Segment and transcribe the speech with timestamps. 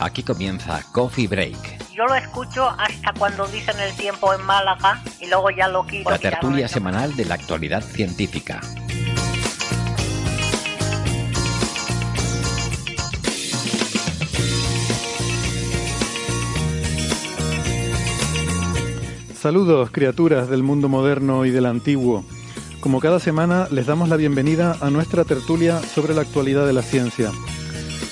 [0.00, 5.26] Aquí comienza Coffee Break, Yo lo escucho hasta cuando dicen el tiempo en Málaga y
[5.26, 6.08] luego ya lo quito.
[6.08, 8.60] la tertulia semanal de la actualidad científica.
[19.40, 22.26] Saludos, criaturas del mundo moderno y del antiguo.
[22.80, 26.82] Como cada semana, les damos la bienvenida a nuestra tertulia sobre la actualidad de la
[26.82, 27.30] ciencia.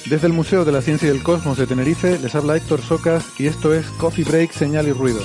[0.09, 3.39] Desde el Museo de la Ciencia y del Cosmos de Tenerife les habla Héctor Socas
[3.39, 5.21] y esto es Coffee Break, Señal y Ruido.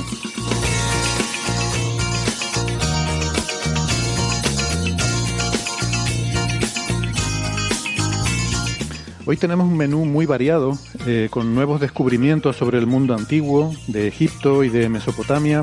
[9.25, 14.09] Hoy tenemos un menú muy variado, eh, con nuevos descubrimientos sobre el mundo antiguo, de
[14.09, 15.61] Egipto y de Mesopotamia,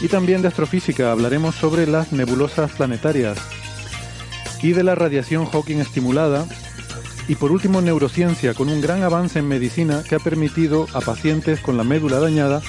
[0.00, 1.12] y también de astrofísica.
[1.12, 3.36] Hablaremos sobre las nebulosas planetarias
[4.62, 6.46] y de la radiación Hawking estimulada.
[7.28, 11.60] Y por último, neurociencia, con un gran avance en medicina que ha permitido a pacientes
[11.60, 12.62] con la médula dañada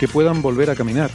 [0.00, 1.10] que puedan volver a caminar.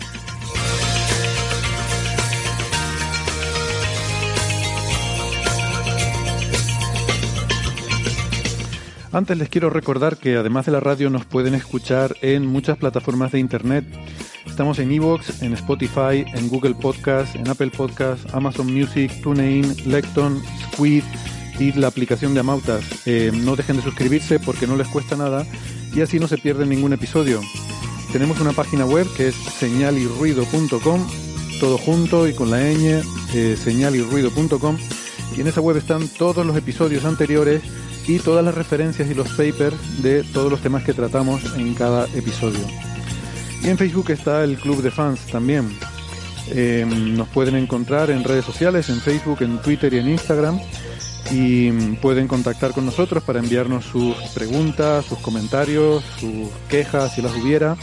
[9.14, 13.34] Antes les quiero recordar que además de la radio nos pueden escuchar en muchas plataformas
[13.34, 13.84] de internet.
[14.46, 20.42] Estamos en Evox, en Spotify, en Google Podcast, en Apple Podcast, Amazon Music, TuneIn, Lecton,
[20.64, 21.04] Squid
[21.60, 22.86] y la aplicación de Amautas.
[23.06, 25.46] Eh, no dejen de suscribirse porque no les cuesta nada
[25.94, 27.42] y así no se pierden ningún episodio.
[28.14, 31.06] Tenemos una página web que es señalirruido.com,
[31.60, 34.78] todo junto y con la ñ, eh, señalirruido.com.
[35.36, 37.62] Y en esa web están todos los episodios anteriores
[38.16, 42.06] y todas las referencias y los papers de todos los temas que tratamos en cada
[42.14, 42.60] episodio.
[43.64, 45.70] Y en Facebook está el Club de Fans también.
[46.50, 50.60] Eh, nos pueden encontrar en redes sociales, en Facebook, en Twitter y en Instagram.
[51.32, 57.22] Y mm, pueden contactar con nosotros para enviarnos sus preguntas, sus comentarios, sus quejas, si
[57.22, 57.78] las hubiera,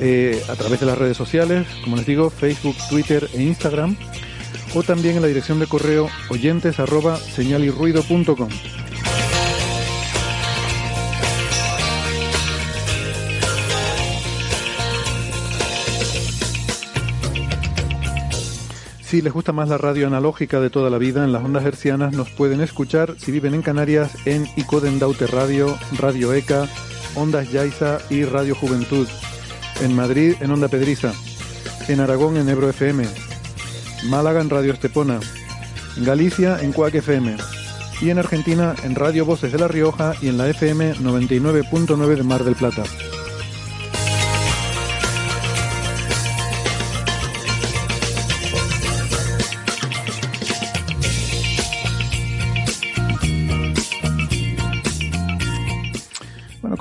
[0.00, 3.96] eh, a través de las redes sociales, como les digo, Facebook, Twitter e Instagram.
[4.74, 8.48] O también en la dirección de correo oyentes arroba señalirruido.com.
[19.14, 22.12] Si les gusta más la radio analógica de toda la vida, en las ondas hercianas
[22.14, 26.68] nos pueden escuchar si viven en Canarias en Icoden Daute Radio, Radio ECA,
[27.14, 29.06] Ondas Yaiza y Radio Juventud.
[29.82, 31.12] En Madrid en Onda Pedriza.
[31.86, 33.04] En Aragón en Ebro FM.
[34.06, 35.20] Málaga en Radio Estepona.
[35.98, 37.36] Galicia en Cuac FM.
[38.00, 42.22] Y en Argentina en Radio Voces de La Rioja y en la FM 99.9 de
[42.24, 42.82] Mar del Plata.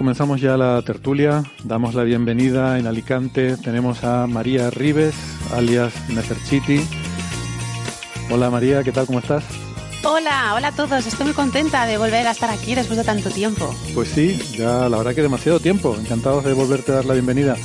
[0.03, 1.45] Comenzamos ya la tertulia.
[1.63, 3.55] Damos la bienvenida en Alicante.
[3.55, 5.15] Tenemos a María Rives,
[5.53, 6.81] alias Neferchiti.
[8.29, 9.05] Hola María, ¿qué tal?
[9.05, 9.45] ¿Cómo estás?
[10.03, 11.07] Hola, hola a todos.
[11.07, 13.73] Estoy muy contenta de volver a estar aquí después de tanto tiempo.
[13.95, 15.95] Pues sí, ya la verdad que demasiado tiempo.
[15.97, 17.55] Encantados de volverte a dar la bienvenida.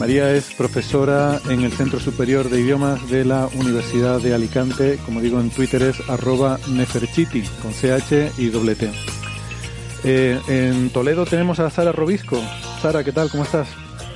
[0.00, 4.98] María es profesora en el Centro Superior de Idiomas de la Universidad de Alicante.
[5.06, 8.90] Como digo en Twitter es arroba neferchiti, con CH y doble T.
[10.04, 12.40] Eh, en Toledo tenemos a Sara Robisco.
[12.80, 13.30] Sara, ¿qué tal?
[13.30, 13.68] ¿Cómo estás?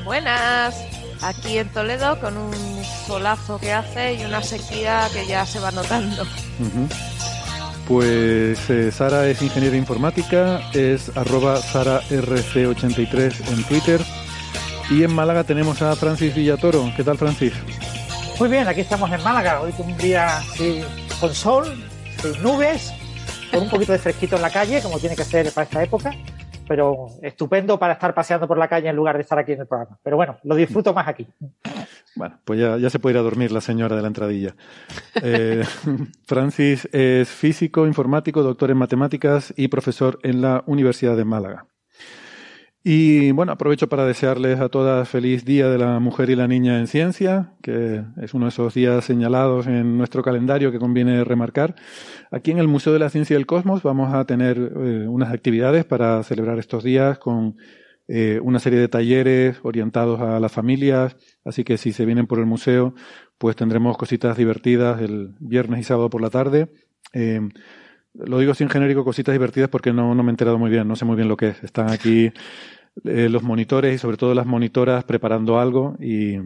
[0.05, 0.75] Buenas,
[1.23, 2.53] aquí en Toledo con un
[3.07, 6.25] solazo que hace y una sequía que ya se va notando.
[7.87, 14.01] Pues eh, Sara es ingeniera informática, es arroba sararc83 en Twitter.
[14.91, 16.93] Y en Málaga tenemos a Francis Villatoro.
[16.97, 17.53] ¿Qué tal, Francis?
[18.39, 20.83] Muy bien, aquí estamos en Málaga, hoy con un día así,
[21.21, 21.85] con sol,
[22.21, 22.93] sin nubes,
[23.57, 26.13] con un poquito de fresquito en la calle, como tiene que ser para esta época.
[26.69, 29.67] pero estupendo para estar paseando por la calle en lugar de estar aquí en el
[29.69, 29.97] programa.
[30.03, 31.25] Pero bueno, lo disfruto más aquí.
[32.17, 34.57] Bueno, pues ya, se puede ir a dormir la señora de la entradilla.
[35.23, 35.63] Eh,
[36.27, 41.67] Francis es físico, informático, doctor en matemáticas y profesor en la Universidad de Málaga.
[42.89, 46.79] Y bueno, aprovecho para desearles a todas feliz Día de la Mujer y la Niña
[46.79, 51.75] en Ciencia, que es uno de esos días señalados en nuestro calendario que conviene remarcar.
[52.31, 55.33] Aquí en el Museo de la Ciencia y el Cosmos vamos a tener eh, unas
[55.33, 57.57] actividades para celebrar estos días con
[58.07, 62.39] eh, una serie de talleres orientados a las familias, así que si se vienen por
[62.39, 62.95] el museo,
[63.37, 66.69] pues tendremos cositas divertidas el viernes y sábado por la tarde.
[67.13, 67.41] Eh,
[68.25, 70.97] lo digo sin genérico, cositas divertidas porque no, no me he enterado muy bien, no
[70.97, 71.63] sé muy bien lo que es.
[71.63, 72.33] Están aquí
[73.05, 76.39] eh, los monitores y sobre todo las monitoras preparando algo y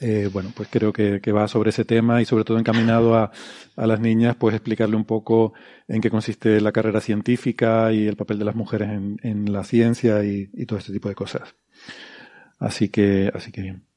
[0.00, 3.32] eh, bueno, pues creo que, que, va sobre ese tema y sobre todo encaminado a,
[3.76, 5.54] a, las niñas, pues explicarle un poco
[5.88, 9.64] en qué consiste la carrera científica y el papel de las mujeres en, en la
[9.64, 11.56] ciencia y, y, todo este tipo de cosas.
[12.60, 13.87] Así que, así que bien.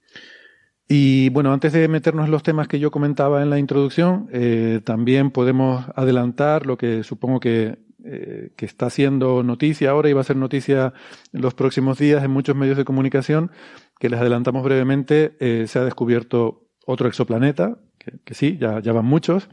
[0.94, 4.82] Y bueno, antes de meternos en los temas que yo comentaba en la introducción, eh,
[4.84, 10.20] también podemos adelantar lo que supongo que eh, que está siendo noticia ahora y va
[10.20, 10.92] a ser noticia
[11.32, 13.52] en los próximos días en muchos medios de comunicación,
[14.00, 17.78] que les adelantamos brevemente, eh, se ha descubierto otro exoplaneta,
[18.26, 19.48] que, sí, ya, ya, van muchos,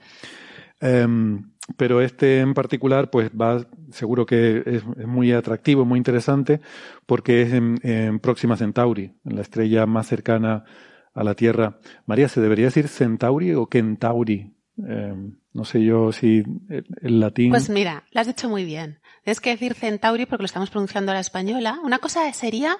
[0.80, 6.60] um, pero este en particular, pues va, seguro que es, muy atractivo, muy interesante,
[7.06, 10.64] porque es en, en, Próxima Centauri, en la estrella más cercana
[11.24, 11.78] la Tierra.
[12.06, 14.54] María, ¿se debería decir Centauri o Kentauri?
[14.86, 15.14] Eh,
[15.52, 16.44] no sé yo si
[17.02, 17.50] el latín.
[17.50, 19.00] Pues mira, lo has dicho muy bien.
[19.24, 21.80] Tienes que decir centauri porque lo estamos pronunciando a la española.
[21.82, 22.76] Una cosa sería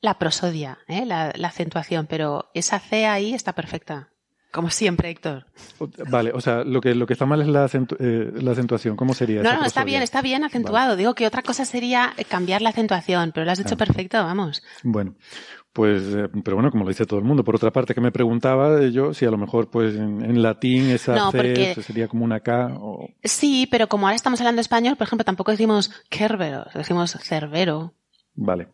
[0.00, 1.04] la prosodia, ¿eh?
[1.04, 4.10] la, la, acentuación, pero esa C ahí está perfecta.
[4.52, 5.44] Como siempre, Héctor.
[6.08, 8.96] Vale, o sea, lo que, lo que está mal es la, acentu eh, la acentuación.
[8.96, 9.42] ¿Cómo sería?
[9.42, 10.90] No, no, está bien, está bien acentuado.
[10.90, 10.98] Vale.
[10.98, 13.78] Digo que otra cosa sería cambiar la acentuación, pero lo has dicho ah.
[13.78, 14.62] perfecto, vamos.
[14.82, 15.16] Bueno,
[15.76, 17.44] pues, eh, pero bueno, como lo dice todo el mundo.
[17.44, 20.88] Por otra parte, que me preguntaba yo si a lo mejor, pues, en, en latín
[20.88, 21.82] esa no, C porque...
[21.82, 23.10] sería como una K o...
[23.22, 27.92] Sí, pero como ahora estamos hablando español, por ejemplo, tampoco decimos Kerbero, decimos Cerbero.
[28.34, 28.68] Vale.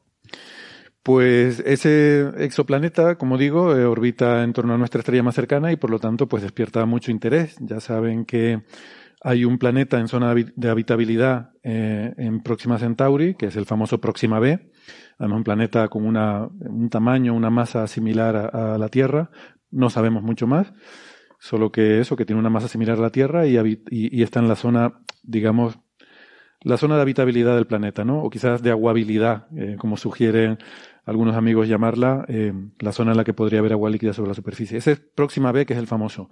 [1.03, 5.77] Pues ese exoplaneta, como digo, eh, orbita en torno a nuestra estrella más cercana y
[5.77, 7.57] por lo tanto, pues despierta mucho interés.
[7.59, 8.63] Ya saben que
[9.21, 14.01] hay un planeta en zona de habitabilidad eh, en Próxima Centauri, que es el famoso
[14.01, 14.71] Próxima B,
[15.19, 19.31] además un planeta con una, un tamaño, una masa similar a, la Tierra,
[19.71, 20.73] no sabemos mucho más,
[21.39, 24.41] solo que eso, que tiene una masa similar a la Tierra y, y, y está
[24.41, 25.79] en la zona, digamos,
[26.65, 28.23] la zona de habitabilidad del planeta, ¿no?
[28.23, 30.59] O quizás de aguabilidad, eh, como sugieren
[31.05, 34.35] algunos amigos llamarla, eh, la zona en la que podría haber agua líquida sobre la
[34.35, 34.79] superficie.
[34.79, 36.31] Ese es Próxima B, que es el famoso.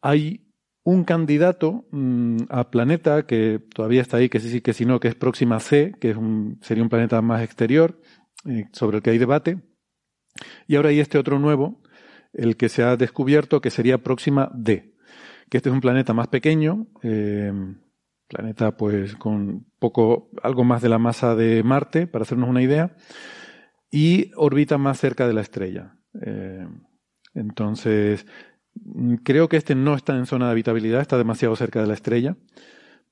[0.00, 0.47] Hay
[0.88, 5.00] un candidato mmm, a planeta que todavía está ahí, que sí, sí, que si no,
[5.00, 8.00] que es Próxima C, que es un, sería un planeta más exterior,
[8.46, 9.58] eh, sobre el que hay debate.
[10.66, 11.82] Y ahora hay este otro nuevo,
[12.32, 14.94] el que se ha descubierto, que sería Próxima D,
[15.50, 17.52] que este es un planeta más pequeño, eh,
[18.26, 22.96] planeta pues con poco, algo más de la masa de Marte, para hacernos una idea,
[23.90, 25.98] y orbita más cerca de la estrella.
[26.24, 26.66] Eh,
[27.34, 28.26] entonces,
[29.22, 32.36] creo que este no está en zona de habitabilidad, está demasiado cerca de la estrella,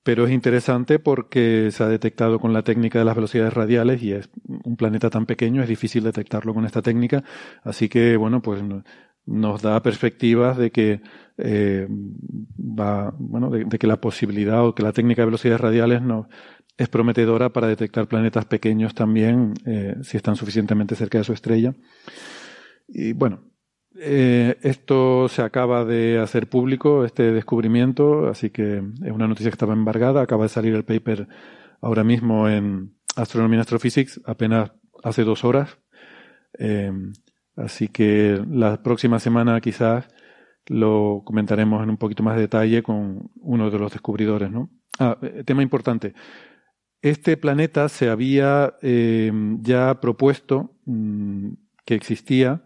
[0.02, 4.12] pero es interesante porque se ha detectado con la técnica de las velocidades radiales y
[4.12, 7.24] es un planeta tan pequeño, es difícil detectarlo con esta técnica,
[7.62, 8.62] así que bueno, pues
[9.26, 11.00] nos da perspectivas de que
[11.38, 16.00] eh, va, bueno, de, de, que la posibilidad o que la técnica de velocidades radiales
[16.00, 16.28] no,
[16.76, 21.74] es prometedora para detectar planetas pequeños también, eh, si están suficientemente cerca de su estrella.
[22.86, 23.40] Y bueno,
[23.98, 29.54] eh, esto se acaba de hacer público, este descubrimiento, así que es una noticia que
[29.54, 30.22] estaba embargada.
[30.22, 31.28] Acaba de salir el paper
[31.80, 34.72] ahora mismo en Astronomy and Astrophysics, apenas
[35.02, 35.78] hace dos horas.
[36.58, 36.92] Eh,
[37.56, 40.08] así que la próxima semana quizás
[40.66, 44.70] lo comentaremos en un poquito más de detalle con uno de los descubridores, ¿no?
[44.98, 46.14] Ah, eh, tema importante.
[47.02, 51.52] Este planeta se había eh, ya propuesto mmm,
[51.84, 52.62] que existía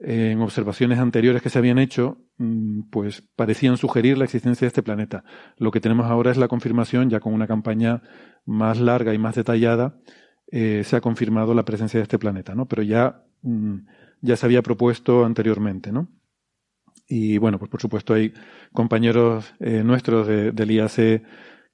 [0.00, 4.82] en observaciones anteriores que se habían hecho, mmm, pues parecían sugerir la existencia de este
[4.82, 5.24] planeta.
[5.56, 8.02] Lo que tenemos ahora es la confirmación, ya con una campaña
[8.44, 9.98] más larga y más detallada,
[10.50, 12.66] eh, se ha confirmado la presencia de este planeta, ¿no?
[12.66, 13.78] Pero ya, mmm,
[14.20, 16.08] ya se había propuesto anteriormente, ¿no?
[17.08, 18.34] Y bueno, pues por supuesto hay
[18.72, 21.22] compañeros eh, nuestros de, del IAC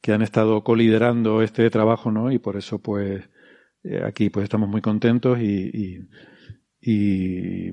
[0.01, 2.31] que han estado coliderando este trabajo, ¿no?
[2.31, 3.29] Y por eso, pues,
[3.83, 6.09] eh, aquí pues estamos muy contentos y, y,
[6.81, 7.71] y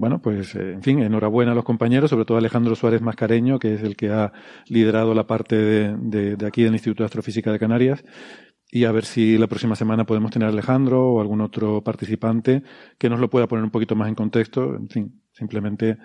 [0.00, 3.58] bueno, pues, eh, en fin, enhorabuena a los compañeros, sobre todo a Alejandro Suárez Mascareño,
[3.58, 4.32] que es el que ha
[4.66, 8.02] liderado la parte de, de, de aquí del Instituto de Astrofísica de Canarias.
[8.72, 12.62] y a ver si la próxima semana podemos tener a Alejandro o algún otro participante
[12.98, 14.74] que nos lo pueda poner un poquito más en contexto.
[14.74, 15.98] En fin, simplemente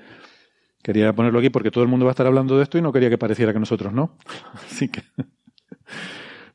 [0.83, 2.91] quería ponerlo aquí porque todo el mundo va a estar hablando de esto y no
[2.91, 4.17] quería que pareciera que nosotros no.
[4.53, 5.03] Así que.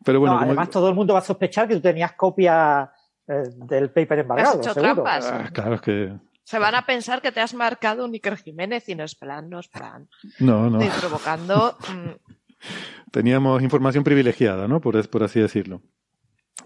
[0.04, 2.90] Pero bueno, No, como- además, todo el mundo va a sospechar que tú tenías copia
[3.28, 4.50] eh, del paper embargado.
[4.60, 4.94] Has hecho seguro.
[5.02, 5.30] trampas.
[5.32, 6.12] Ah, claro, es que.
[6.44, 9.48] Se van a pensar que te has marcado un Iker Jiménez y no es plan,
[9.48, 10.08] no es plan.
[10.38, 10.82] No, no.
[10.82, 11.76] Ir provocando.
[11.92, 14.80] mm, Teníamos información privilegiada, ¿no?
[14.80, 15.82] Por, por así decirlo.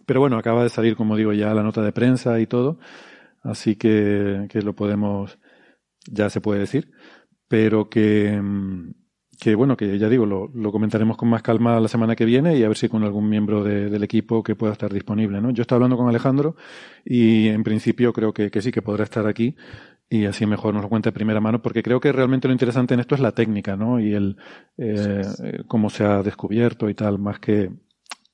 [0.07, 2.79] Pero bueno, acaba de salir, como digo, ya la nota de prensa y todo.
[3.43, 5.39] Así que, que lo podemos,
[6.07, 6.91] ya se puede decir.
[7.49, 8.91] Pero que, mm,
[9.45, 12.57] que bueno, que ya digo, lo, lo comentaremos con más calma la semana que viene
[12.57, 15.51] y a ver si con algún miembro de- del equipo que pueda estar disponible, ¿no?
[15.51, 16.57] Yo estoy hablando con Alejandro
[17.05, 19.55] y en principio creo que, que sí que podrá estar aquí
[20.09, 22.95] y así mejor nos lo cuenta de primera mano porque creo que realmente lo interesante
[22.95, 24.01] en esto es la técnica, ¿no?
[24.01, 24.39] Y el,
[24.79, 27.71] eh, eh, cómo se ha descubierto y tal, más que,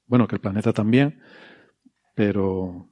[0.06, 1.18] bueno, que el planeta también,
[2.14, 2.88] pero,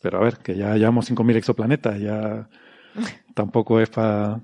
[0.00, 2.48] pero a ver, que ya llevamos 5.000 exoplanetas, ya
[3.34, 4.40] tampoco es para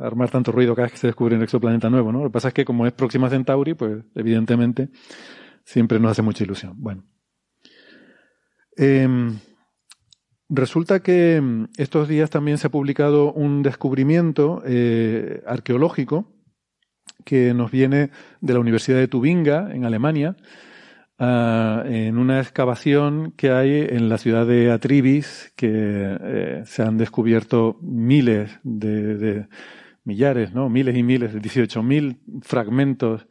[0.00, 2.20] armar tanto ruido cada vez que se descubre un exoplaneta nuevo, ¿no?
[2.20, 4.90] Lo que pasa es que como es Próxima Centauri, pues evidentemente
[5.64, 6.74] siempre nos hace mucha ilusión.
[6.76, 7.04] Bueno.
[8.76, 9.38] Em,
[10.54, 16.30] Resulta que mm, estos días también se ha publicado un descubrimiento eh, arqueológico
[17.24, 18.10] que nos viene
[18.42, 20.36] de la Universidad de Tubinga, en Alemania,
[21.22, 26.98] ah, en una excavación que hay en la ciudad de Atribis, que eh, se han
[26.98, 29.46] descubierto miles de,
[30.04, 30.68] millares, ¿no?
[30.68, 33.26] Miles y miles, 18.000 fragmentos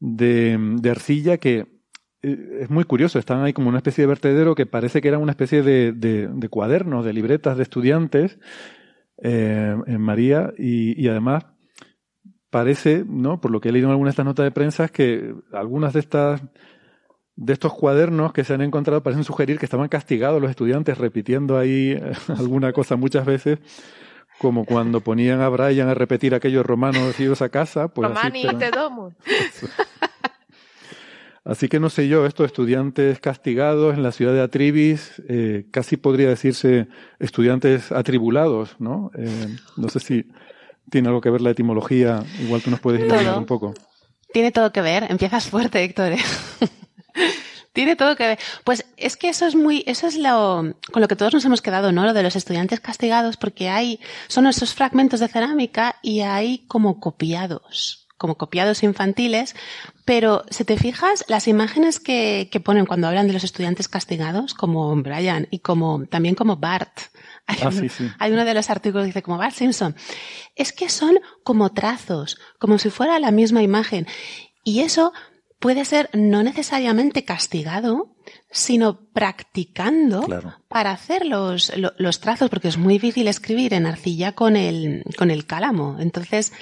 [0.00, 1.66] de, de arcilla que
[2.22, 5.18] eh, es muy curioso, están ahí como una especie de vertedero que parece que era
[5.18, 8.38] una especie de, de- de cuadernos, de libretas de estudiantes
[9.22, 11.44] eh, en María y, además
[12.50, 13.40] parece, ¿no?
[13.40, 16.00] Por lo que he leído en algunas de estas notas de prensa, que algunas de
[16.00, 16.42] estas
[17.42, 21.56] de estos cuadernos que se han encontrado parecen sugerir que estaban castigados los estudiantes repitiendo
[21.56, 23.58] ahí eh, alguna cosa muchas veces,
[24.38, 28.42] como cuando ponían a Brian a repetir aquellos romanos idos a casa, pues así, Romani
[28.44, 29.14] pero- te domo.
[31.42, 35.96] Así que no sé yo, estos estudiantes castigados en la ciudad de Atribis, eh, casi
[35.96, 36.86] podría decirse
[37.18, 39.10] estudiantes atribulados, ¿no?
[39.16, 40.26] Eh, no sé si
[40.90, 43.72] tiene algo que ver la etimología, igual tú nos puedes iluminar un poco.
[44.34, 45.06] Tiene todo que ver.
[45.08, 46.12] Empiezas fuerte, Héctor.
[46.12, 46.18] ¿eh?
[47.72, 48.38] Tiene todo que ver.
[48.64, 51.62] Pues es que eso es muy, eso es lo, con lo que todos nos hemos
[51.62, 52.04] quedado, ¿no?
[52.04, 56.98] Lo de los estudiantes castigados, porque hay, son esos fragmentos de cerámica y hay como
[56.98, 59.54] copiados, como copiados infantiles,
[60.04, 64.52] pero si te fijas, las imágenes que, que ponen cuando hablan de los estudiantes castigados,
[64.54, 66.98] como Brian y como, también como Bart,
[67.46, 68.10] hay, Ah, uno, sí, sí.
[68.18, 69.94] hay uno de los artículos que dice como Bart Simpson,
[70.56, 74.08] es que son como trazos, como si fuera la misma imagen.
[74.62, 75.12] Y eso
[75.60, 78.08] puede ser no necesariamente castigado,
[78.50, 80.54] sino practicando Claro.
[80.68, 85.04] para hacer los, lo- los trazos, porque es muy difícil escribir en arcilla con el,
[85.16, 85.96] con el cálamo.
[86.00, 86.52] Entonces,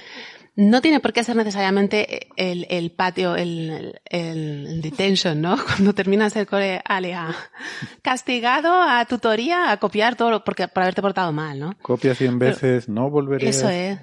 [0.56, 5.56] no tiene por qué ser necesariamente el, el patio, el, el, el detention, ¿no?
[5.64, 7.36] Cuando terminas el cole, ale, a-
[8.02, 11.76] castigado a tutoría, a copiar todo lo- porque, por haberte portado mal, ¿no?
[11.82, 13.48] Copia cien veces, no volveré.
[13.48, 13.98] Eso es.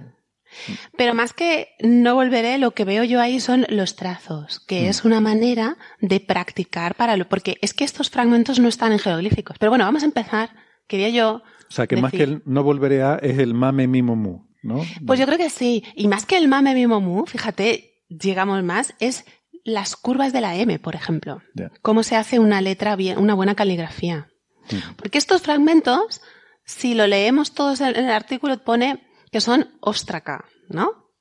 [0.98, 4.86] Pero más que no volveré, lo que veo yo ahí son los trazos, que Mm.
[4.86, 9.00] es una manera de practicar para lo, porque es que estos fragmentos no están en
[9.00, 9.58] jeroglíficos.
[9.60, 10.50] Pero bueno, vamos a empezar.
[10.88, 11.42] Quería yo.
[11.70, 14.82] O sea, que más que el no volveré a es el mame mimo mu, ¿no?
[15.06, 15.84] Pues yo creo que sí.
[15.96, 19.26] Y más que el mame mimomu, fíjate, llegamos más, es
[19.64, 21.42] las curvas de la M, por ejemplo.
[21.82, 24.28] Cómo se hace una letra bien, una buena caligrafía.
[24.72, 24.78] Ujú.
[24.96, 26.22] Porque estos fragmentos,
[26.66, 29.05] si lo leemos todos en el artículo, pone
[29.36, 31.12] que son óstraca, ¿no?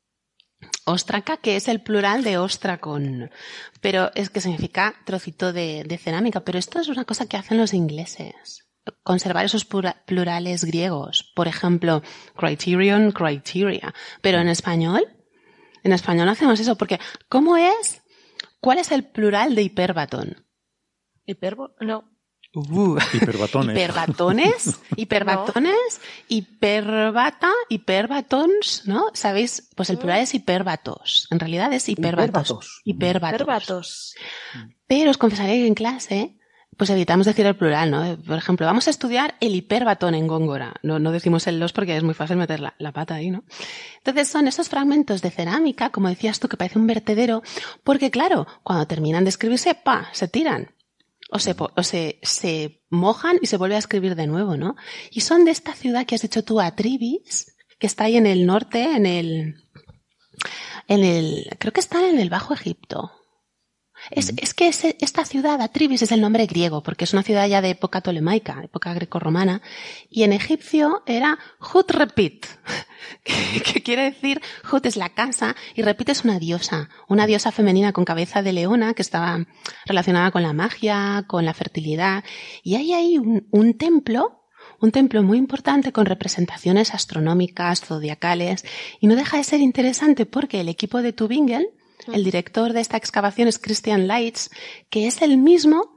[0.86, 3.32] Óstraca, que es el plural de ostracon.
[3.80, 6.38] Pero es que significa trocito de, de cerámica.
[6.44, 8.68] Pero esto es una cosa que hacen los ingleses.
[9.02, 11.32] Conservar esos plura- plurales griegos.
[11.34, 12.04] Por ejemplo,
[12.36, 13.92] criterion, criteria.
[14.22, 15.04] Pero en español,
[15.82, 16.76] en español no hacemos eso.
[16.78, 18.00] Porque, ¿cómo es?
[18.60, 20.46] ¿Cuál es el plural de hiperbatón?
[21.26, 22.13] Hiperbo, no.
[22.54, 22.98] Uh.
[23.12, 23.76] Hiperbatones.
[23.76, 29.06] Hiperbatones, hiperbatones, hiperbata, hiperbatons, ¿no?
[29.12, 29.68] ¿Sabéis?
[29.74, 31.26] Pues el plural es hiperbatos.
[31.30, 32.24] En realidad es hiperbatos.
[32.30, 32.80] Hiperbatos.
[32.84, 33.34] Hiperbatos.
[33.40, 34.14] Hiperbatos.
[34.86, 36.36] Pero os confesaré que en clase,
[36.76, 38.16] pues evitamos decir el plural, ¿no?
[38.22, 40.74] Por ejemplo, vamos a estudiar el hiperbatón en Góngora.
[40.82, 43.44] No, no decimos el los porque es muy fácil meter la, la pata ahí, ¿no?
[43.98, 47.42] Entonces son esos fragmentos de cerámica, como decías tú, que parece un vertedero,
[47.82, 50.73] porque claro, cuando terminan de escribirse, pa, se tiran.
[51.36, 54.76] O se, o se, se mojan y se vuelve a escribir de nuevo, ¿no?
[55.10, 58.46] Y son de esta ciudad que has dicho tú, Atribis, que está ahí en el
[58.46, 59.56] norte, en el,
[60.86, 63.10] en el, creo que están en el Bajo Egipto.
[64.10, 67.62] Es, es que esta ciudad, Atribis, es el nombre griego, porque es una ciudad ya
[67.62, 69.62] de época tolemaica, época grecorromana,
[70.10, 71.38] y en egipcio era
[71.72, 72.46] Hutrepit,
[73.24, 77.52] que, que quiere decir, Hut es la casa, y Repit es una diosa, una diosa
[77.52, 79.46] femenina con cabeza de leona que estaba
[79.86, 82.24] relacionada con la magia, con la fertilidad,
[82.62, 84.40] y hay ahí un, un templo
[84.80, 88.64] un templo muy importante con representaciones astronómicas, zodiacales,
[89.00, 91.66] y no deja de ser interesante porque el equipo de Tubingen,
[92.12, 94.50] el director de esta excavación es Christian Leitz,
[94.90, 95.94] que es el mismo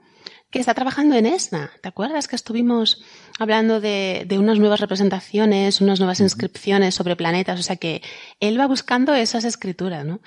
[0.50, 1.72] que está trabajando en ESNA.
[1.82, 3.04] ¿Te acuerdas que estuvimos
[3.38, 7.60] hablando de, de unas nuevas representaciones, unas nuevas inscripciones sobre planetas?
[7.60, 8.02] O sea que
[8.40, 10.22] él va buscando esas escrituras, ¿no?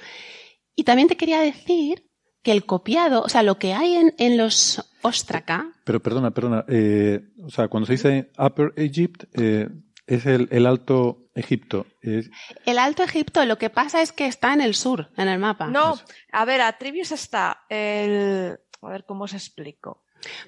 [0.76, 2.06] Y también te quería decir
[2.42, 6.64] que el copiado, o sea, lo que hay en, en los Ostraca, Pero perdona, perdona.
[6.68, 9.68] eh, o sea, cuando se dice Upper Egypt, eh,
[10.10, 11.86] es el, el Alto Egipto.
[12.02, 12.30] Es-
[12.66, 15.66] El Alto Egipto lo que pasa es que está en el sur, en el mapa.
[15.68, 15.94] No,
[16.32, 18.58] a ver, a Trivius está el...
[18.82, 20.02] A ver cómo os explico.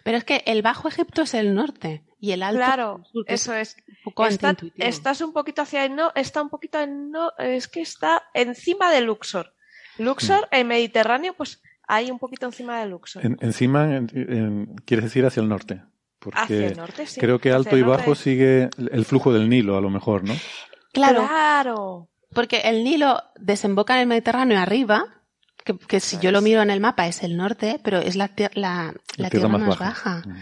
[0.05, 3.25] Pero es que el Bajo Egipto es el norte y el Alto Claro, el sur,
[3.27, 3.77] eso es.
[3.89, 4.87] un poco Está- antiintuitivo.
[4.89, 8.91] estás un poquito hacia el no, está un poquito en no, es que está encima
[8.91, 9.55] de Luxor.
[9.99, 13.25] Luxor, el Mediterráneo, pues ahí un poquito encima de Luxor.
[13.25, 15.83] en- encima, en- en- quieres decir hacia el norte.
[16.23, 17.21] Porque Hacia el norte, sí.
[17.21, 20.35] creo que Hacia alto y bajo sigue el flujo del Nilo, a lo mejor, ¿no?
[20.93, 22.09] Claro, Claro.
[22.35, 25.05] porque el Nilo desemboca en el Mediterráneo arriba,
[25.65, 28.29] que, que si yo lo miro en el mapa es el norte, pero es la,
[28.35, 30.23] tier- la, la tierra, más, baja.
[30.27, 30.37] Mm.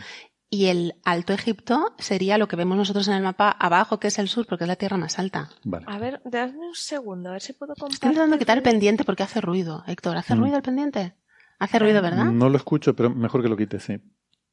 [0.53, 4.19] Y el Alto Egipto sería lo que vemos nosotros en el mapa abajo, que es
[4.19, 5.49] el sur, porque es la tierra más alta.
[5.63, 5.85] Vale.
[5.89, 8.39] A ver, dadme un segundo, a ver si puedo Estoy intentando compartir.
[8.41, 10.17] quitar el pendiente porque hace ruido, Héctor.
[10.17, 10.39] ¿Hace Mm.
[10.41, 11.15] ruido el pendiente?
[11.61, 12.25] Hace ruido, ¿verdad?
[12.25, 13.99] No lo escucho, pero mejor que lo quites, sí.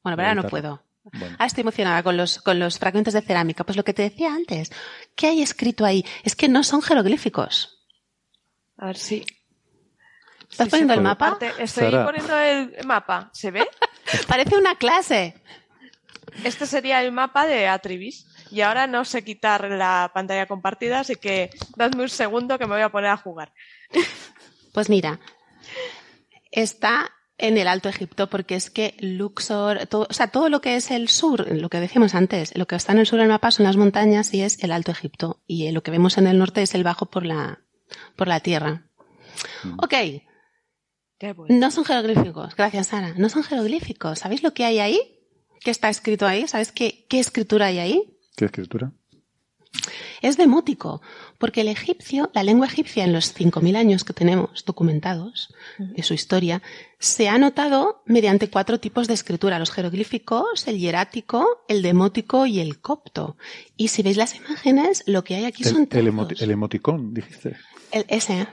[0.04, 0.82] Bueno, pero ahora no puedo.
[1.12, 1.36] Bueno.
[1.38, 3.64] Ah, estoy emocionada con los, con los fragmentos de cerámica.
[3.64, 4.70] Pues lo que te decía antes,
[5.14, 6.04] ¿qué hay escrito ahí?
[6.24, 7.86] Es que no son jeroglíficos.
[8.76, 9.24] A ver si.
[10.50, 11.38] ¿Estás si poniendo el mapa?
[11.58, 12.04] Estoy Sara.
[12.04, 13.30] poniendo el mapa.
[13.32, 13.66] ¿Se ve?
[14.28, 15.34] Parece una clase.
[16.44, 18.26] Este sería el mapa de Atribis.
[18.50, 22.74] Y ahora no sé quitar la pantalla compartida, así que dadme un segundo que me
[22.74, 23.52] voy a poner a jugar.
[24.72, 25.20] Pues mira,
[26.50, 30.76] está en el Alto Egipto porque es que Luxor, todo, o sea, todo lo que
[30.76, 33.50] es el sur, lo que decíamos antes, lo que está en el sur del mapa
[33.50, 35.40] son las montañas y es el Alto Egipto.
[35.46, 37.60] Y eh, lo que vemos en el norte es el bajo por la,
[38.16, 38.82] por la tierra.
[39.78, 39.94] Ok,
[41.18, 41.56] Qué bueno.
[41.56, 42.54] no son jeroglíficos.
[42.56, 43.14] Gracias, Sara.
[43.16, 44.18] No son jeroglíficos.
[44.18, 45.00] ¿Sabéis lo que hay ahí?
[45.60, 46.46] ¿Qué está escrito ahí?
[46.46, 48.18] ¿Sabéis qué, qué escritura hay ahí?
[48.36, 48.92] ¿Qué escritura?
[50.22, 51.00] Es demótico,
[51.38, 56.14] porque el egipcio, la lengua egipcia en los 5.000 años que tenemos documentados de su
[56.14, 56.60] historia,
[56.98, 62.58] se ha notado mediante cuatro tipos de escritura, los jeroglíficos, el hierático, el demótico y
[62.60, 63.36] el copto.
[63.76, 66.14] Y si veis las imágenes, lo que hay aquí son El, el, trozos.
[66.14, 67.56] emoti- el emoticón, dijiste.
[67.92, 68.46] El- ese,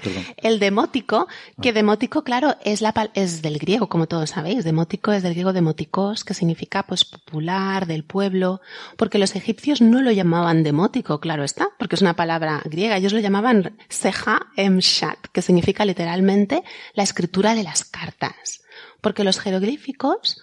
[0.00, 0.24] Perdón.
[0.36, 1.28] el demótico,
[1.62, 4.64] que demótico, claro, es, la, pal- es del griego, como todos sabéis.
[4.64, 8.60] Demótico es del griego demotikos, que significa pues popular, del pueblo,
[8.96, 12.96] porque los egipcios no lo llamaban demótico, claro está, porque es una palabra griega.
[12.96, 16.62] Ellos lo llamaban seja emshat, que significa literalmente
[16.94, 18.62] la escritura de las cartas.
[19.00, 20.42] Porque los jeroglíficos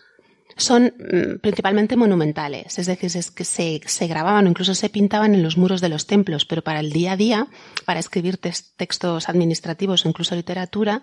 [0.58, 5.34] son mm, principalmente monumentales, es decir, es que se, se grababan o incluso se pintaban
[5.34, 7.48] en los muros de los templos, pero para el día a día,
[7.86, 11.02] para escribir textos administrativos o incluso literatura,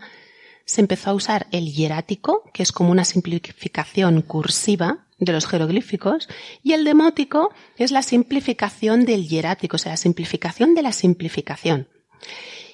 [0.65, 6.29] se empezó a usar el hierático, que es como una simplificación cursiva de los jeroglíficos,
[6.63, 11.89] y el demótico es la simplificación del hierático, o sea, la simplificación de la simplificación.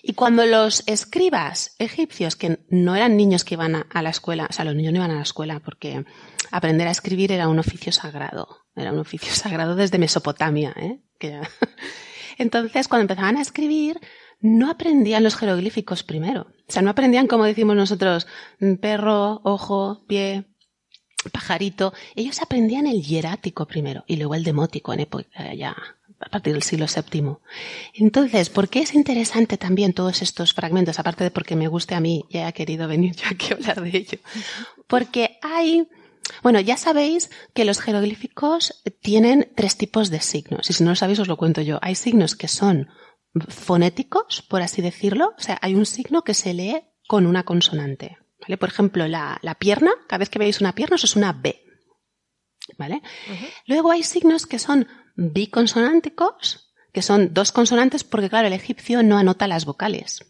[0.02, 4.52] Y cuando los escribas egipcios, que no eran niños que iban a la escuela, o
[4.52, 6.04] sea, los niños no iban a la escuela porque
[6.50, 11.00] aprender a escribir era un oficio sagrado, era un oficio sagrado desde Mesopotamia, ¿eh?
[12.38, 14.00] Entonces, cuando empezaban a escribir,
[14.40, 16.46] no aprendían los jeroglíficos primero.
[16.68, 18.26] O sea, no aprendían como decimos nosotros,
[18.60, 20.46] mm, perro, ojo, pie,
[21.32, 21.92] pajarito.
[22.14, 25.76] Ellos aprendían el hierático primero y luego el demótico en época ya
[26.20, 27.36] a partir del siglo VII.
[27.94, 30.98] Entonces, ¿por qué es interesante también todos estos fragmentos?
[30.98, 33.80] Aparte de porque me guste a mí y haya querido venir yo aquí a hablar
[33.82, 34.18] de ello.
[34.86, 35.88] Porque hay,
[36.42, 40.70] bueno, ya sabéis que los jeroglíficos tienen tres tipos de signos.
[40.70, 41.78] Y si no lo sabéis, os lo cuento yo.
[41.82, 42.88] Hay signos que son
[43.48, 45.34] fonéticos, por así decirlo.
[45.38, 48.18] O sea, hay un signo que se lee con una consonante.
[48.40, 48.56] ¿Vale?
[48.56, 51.62] Por ejemplo, la, la pierna, cada vez que veis una pierna, eso es una B.
[52.78, 53.02] ¿Vale?
[53.66, 59.18] Luego hay signos que son biconsonánticos, que son dos consonantes, porque claro, el egipcio no
[59.18, 60.24] anota las vocales.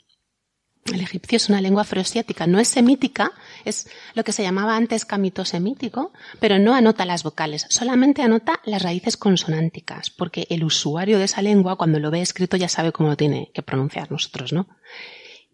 [0.87, 3.33] El egipcio es una lengua afroasiática, no es semítica,
[3.64, 8.83] es lo que se llamaba antes camitosemítico, pero no anota las vocales, solamente anota las
[8.83, 13.11] raíces consonánticas, porque el usuario de esa lengua, cuando lo ve escrito, ya sabe cómo
[13.11, 14.69] lo tiene que pronunciar nosotros, ¿no?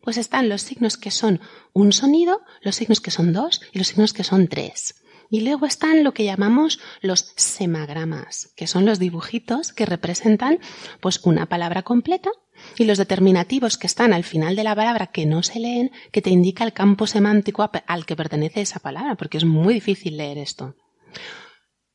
[0.07, 1.41] pues están los signos que son
[1.73, 5.03] un sonido, los signos que son dos y los signos que son tres.
[5.31, 10.61] Y luego están lo que llamamos los semagramas, que son los dibujitos que representan
[11.01, 12.31] pues una palabra completa
[12.79, 16.23] y los determinativos que están al final de la palabra que no se leen, que
[16.23, 20.39] te indica el campo semántico al que pertenece esa palabra, porque es muy difícil leer
[20.39, 20.75] esto.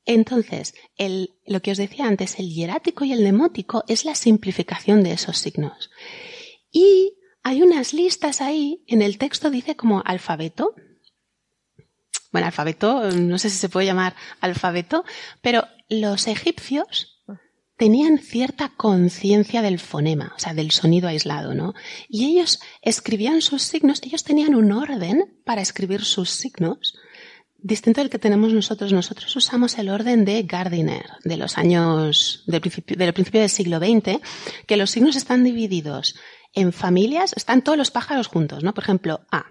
[0.06, 5.04] Entonces, el, lo que os decía antes, el hierático y el demótico es la simplificación
[5.04, 5.92] de esos signos.
[6.72, 10.74] Y hay unas listas ahí, en el texto dice como alfabeto.
[12.32, 15.04] Bueno, alfabeto, no sé si se puede llamar alfabeto,
[15.42, 17.21] pero los egipcios
[17.82, 21.74] tenían cierta conciencia del fonema, o sea, del sonido aislado, ¿no?
[22.08, 26.96] Y ellos escribían sus signos, ellos tenían un orden para escribir sus signos,
[27.58, 28.94] distinto del que tenemos nosotros.
[28.94, 33.80] Nosotros usamos el orden de Gardiner, de los años, del principio, del principio del siglo
[33.80, 34.20] XX,
[34.68, 36.14] que los signos están divididos
[36.54, 38.76] en familias están todos los pájaros juntos, ¿no?
[38.76, 39.46] Por ejemplo, A.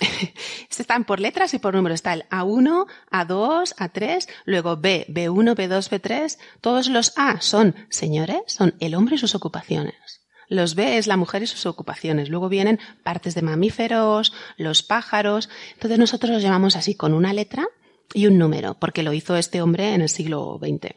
[0.80, 1.96] están por letras y por números.
[1.96, 6.38] Está el A1, A2, A3, luego B, B1, B2, B3.
[6.60, 10.20] Todos los A son señores, son el hombre y sus ocupaciones.
[10.48, 12.28] Los B es la mujer y sus ocupaciones.
[12.28, 15.48] Luego vienen partes de mamíferos, los pájaros.
[15.74, 17.68] Entonces nosotros los llamamos así, con una letra
[18.12, 20.94] y un número, porque lo hizo este hombre en el siglo XX.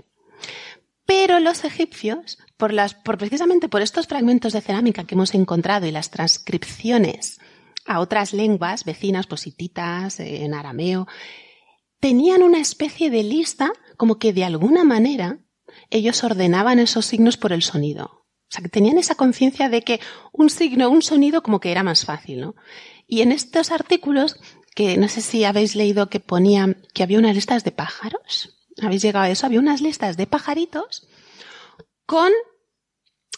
[1.06, 7.40] Pero los egipcios, precisamente por estos fragmentos de cerámica que hemos encontrado y las transcripciones
[7.86, 11.08] a otras lenguas vecinas, pues hititas, eh, en arameo,
[12.00, 15.40] tenían una especie de lista como que de alguna manera
[15.90, 18.06] ellos ordenaban esos signos por el sonido.
[18.06, 20.00] O sea, que tenían esa conciencia de que
[20.32, 22.56] un signo, un sonido como que era más fácil, ¿no?
[23.08, 24.40] Y en estos artículos,
[24.76, 29.02] que no sé si habéis leído que ponían que había unas listas de pájaros, habéis
[29.02, 31.08] llegado a eso, había unas listas de pajaritos
[32.06, 32.32] con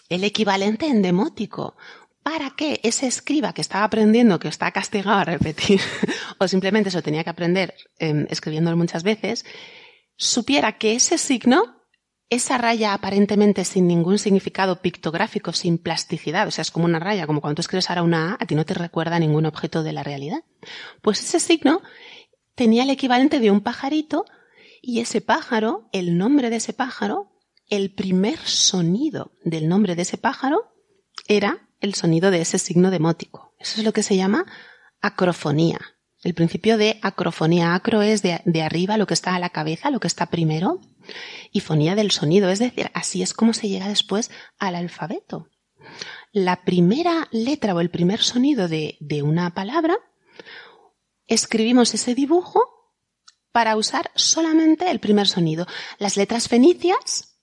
[0.09, 1.75] el equivalente en demótico
[2.25, 5.79] para que ese escriba que estaba aprendiendo, que está castigado a repetir,
[6.39, 9.45] o simplemente se lo tenía que aprender eh, escribiéndolo muchas veces,
[10.17, 11.83] supiera que ese signo,
[12.31, 17.27] esa raya aparentemente sin ningún significado pictográfico, sin plasticidad, o sea, es como una raya,
[17.27, 19.93] como cuando tú escribes ahora una A, a ti no te recuerda ningún objeto de
[19.93, 20.43] la realidad.
[21.03, 21.83] Pues ese signo
[22.55, 24.25] tenía el equivalente de un pajarito
[24.81, 27.31] y ese pájaro, el nombre de ese pájaro,
[27.69, 30.71] el primer sonido del nombre de ese pájaro
[31.27, 33.53] era el sonido de ese signo demótico.
[33.59, 34.45] Eso es lo que se llama
[35.01, 35.79] acrofonía.
[36.23, 37.75] El principio de acrofonía.
[37.75, 40.81] Acro es de, de, arriba, lo que está a la cabeza, lo que está primero,
[41.51, 42.49] y fonía del sonido.
[42.49, 45.49] Es decir, así es como se llega después al alfabeto.
[46.31, 49.97] La primera letra o el primer sonido de, de una palabra,
[51.27, 52.61] escribimos ese dibujo
[53.51, 55.65] para usar solamente el primer sonido.
[55.97, 57.34] Las letras fenicias,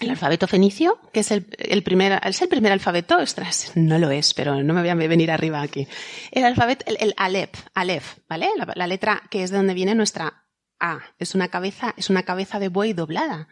[0.00, 4.10] el alfabeto fenicio, que es el, el primer, es el primer alfabeto, ostras, no lo
[4.10, 5.88] es, pero no me voy a venir arriba aquí.
[6.30, 8.48] El alfabeto, el, el alef, alef, ¿vale?
[8.56, 10.44] La, la, letra que es de donde viene nuestra
[10.78, 11.00] A.
[11.18, 13.48] Es una cabeza, es una cabeza de buey doblada.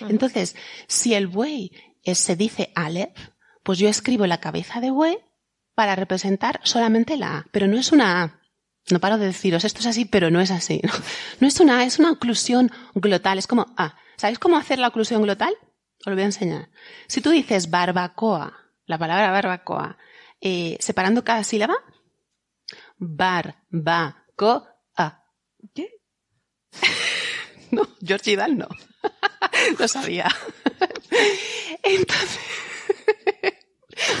[0.00, 0.56] Entonces,
[0.86, 3.10] si el buey es, se dice alef,
[3.62, 5.18] pues yo escribo la cabeza de buey
[5.74, 8.40] para representar solamente la A, pero no es una A.
[8.90, 10.80] No paro de deciros, esto es así, pero no es así.
[10.82, 10.92] No,
[11.40, 15.22] no es una, es una oclusión glotal, es como, ah, ¿sabéis cómo hacer la oclusión
[15.22, 15.54] glotal?
[16.08, 16.70] Os lo voy a enseñar.
[17.06, 19.98] Si tú dices barbacoa, la palabra barbacoa,
[20.40, 21.74] eh, separando cada sílaba,
[22.96, 24.74] barbacoa.
[25.74, 26.00] ¿Qué?
[27.72, 28.68] no, George Idal no.
[29.78, 30.28] lo sabía.
[31.82, 32.40] Entonces,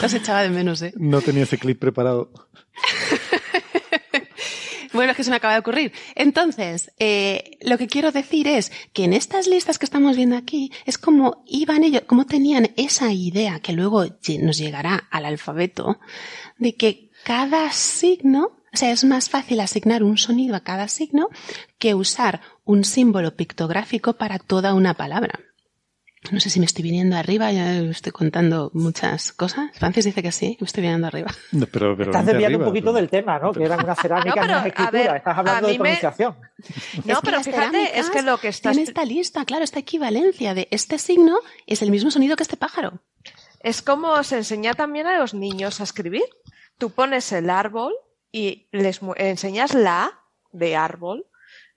[0.02, 0.92] los echaba de menos, ¿eh?
[0.96, 2.47] No tenía ese clip preparado.
[4.98, 5.92] Bueno, es que se me acaba de ocurrir.
[6.16, 10.72] Entonces, eh, lo que quiero decir es que en estas listas que estamos viendo aquí
[10.86, 14.06] es como iban ellos, como tenían esa idea que luego
[14.40, 16.00] nos llegará al alfabeto
[16.56, 21.28] de que cada signo, o sea, es más fácil asignar un sonido a cada signo
[21.78, 25.38] que usar un símbolo pictográfico para toda una palabra.
[26.32, 29.70] No sé si me estoy viniendo arriba, ya estoy contando muchas cosas.
[29.74, 31.30] Francis dice que sí, me estoy viniendo arriba.
[31.52, 32.96] No, pero, pero Estás desviando arriba, un poquito pero...
[32.96, 33.52] del tema, ¿no?
[33.52, 34.90] Que era una cerámica, No, pero, no es escritura.
[34.90, 36.36] ver, Estás hablando de me- pronunciación.
[37.04, 38.72] No, Es que pero fíjate, es que lo que estás...
[38.72, 42.56] Tiene esta lista, claro, esta equivalencia de este signo es el mismo sonido que este
[42.56, 43.00] pájaro.
[43.60, 46.24] Es como se enseña también a los niños a escribir.
[46.78, 47.92] Tú pones el árbol
[48.32, 50.20] y les enseñas la A
[50.52, 51.26] de árbol.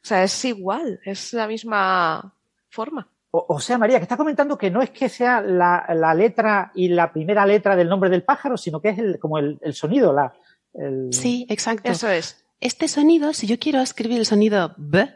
[0.03, 2.33] O sea, es igual, es la misma
[2.69, 3.07] forma.
[3.31, 6.71] O, o sea, María, que estás comentando que no es que sea la, la letra
[6.75, 9.73] y la primera letra del nombre del pájaro, sino que es el, como el, el
[9.73, 10.33] sonido, la,
[10.73, 11.13] el...
[11.13, 11.89] Sí, exacto.
[11.89, 12.45] Eso es.
[12.59, 15.09] Este sonido, si yo quiero escribir el sonido B,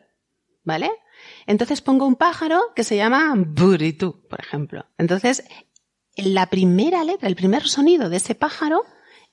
[0.64, 0.90] ¿vale?
[1.46, 4.86] Entonces pongo un pájaro que se llama buritú, por ejemplo.
[4.98, 5.44] Entonces,
[6.16, 8.84] la primera letra, el primer sonido de ese pájaro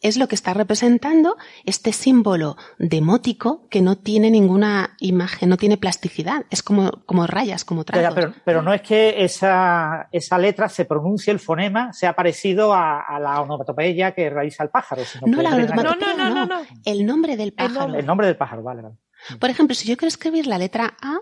[0.03, 5.77] es lo que está representando este símbolo demótico que no tiene ninguna imagen, no tiene
[5.77, 8.15] plasticidad, es como, como rayas, como trazos.
[8.15, 13.01] pero, pero no es que esa, esa letra se pronuncie, el fonema sea parecido a,
[13.01, 15.05] a la onomatopeya que realiza el pájaro.
[15.05, 16.15] Sino No que la onomatopeya.
[16.17, 16.67] no, no, no, no.
[16.85, 17.81] El nombre del pájaro.
[17.81, 18.01] nombre.
[18.01, 18.97] El nombre del pájaro, vale, vale.
[19.39, 21.21] Por ejemplo, si yo quiero escribir la letra A,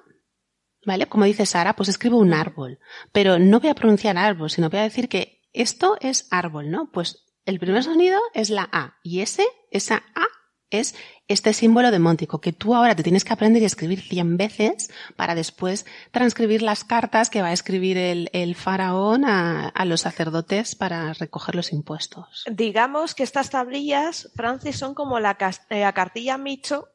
[0.86, 1.06] ¿vale?
[1.06, 2.78] Como dice Sara, pues escribo un árbol.
[3.12, 6.90] Pero no voy a pronunciar árbol, sino voy a decir que esto es árbol, ¿no?
[6.90, 8.98] Pues el primer sonido es la A.
[9.02, 10.26] Y ese, esa A,
[10.70, 10.94] es
[11.26, 15.34] este símbolo demóntico que tú ahora te tienes que aprender y escribir 100 veces para
[15.34, 20.74] después transcribir las cartas que va a escribir el, el faraón a, a los sacerdotes
[20.74, 22.44] para recoger los impuestos.
[22.50, 25.36] Digamos que estas tablillas, Francis, son como la,
[25.70, 26.88] eh, la cartilla Micho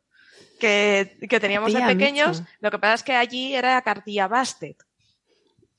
[0.60, 2.42] que, que teníamos de Cartilla pequeños.
[2.42, 2.52] Micho.
[2.62, 4.78] Lo que pasa es que allí era la cartilla Bastet.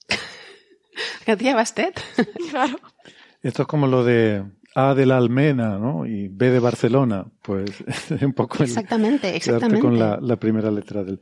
[1.38, 2.00] ¿Tía Bastet?
[2.50, 2.78] Claro.
[3.46, 6.06] Esto es como lo de A de la Almena, ¿no?
[6.06, 7.26] Y B de Barcelona.
[7.42, 7.70] Pues
[8.10, 9.80] es un poco el, Exactamente, quedarte exactamente.
[9.80, 11.20] con la, la primera letra del.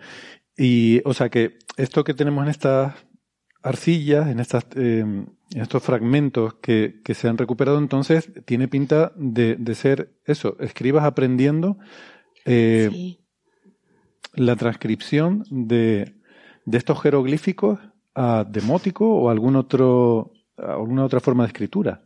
[0.56, 2.94] Y, o sea que esto que tenemos en estas
[3.62, 9.12] arcillas, en estas, eh, en estos fragmentos que, que se han recuperado, entonces tiene pinta
[9.16, 11.78] de, de ser eso, escribas aprendiendo
[12.44, 13.20] eh, Sí.
[14.34, 16.14] la transcripción de,
[16.66, 17.78] de estos jeroglíficos
[18.14, 22.02] a demótico o algún otro, alguna otra forma de escritura.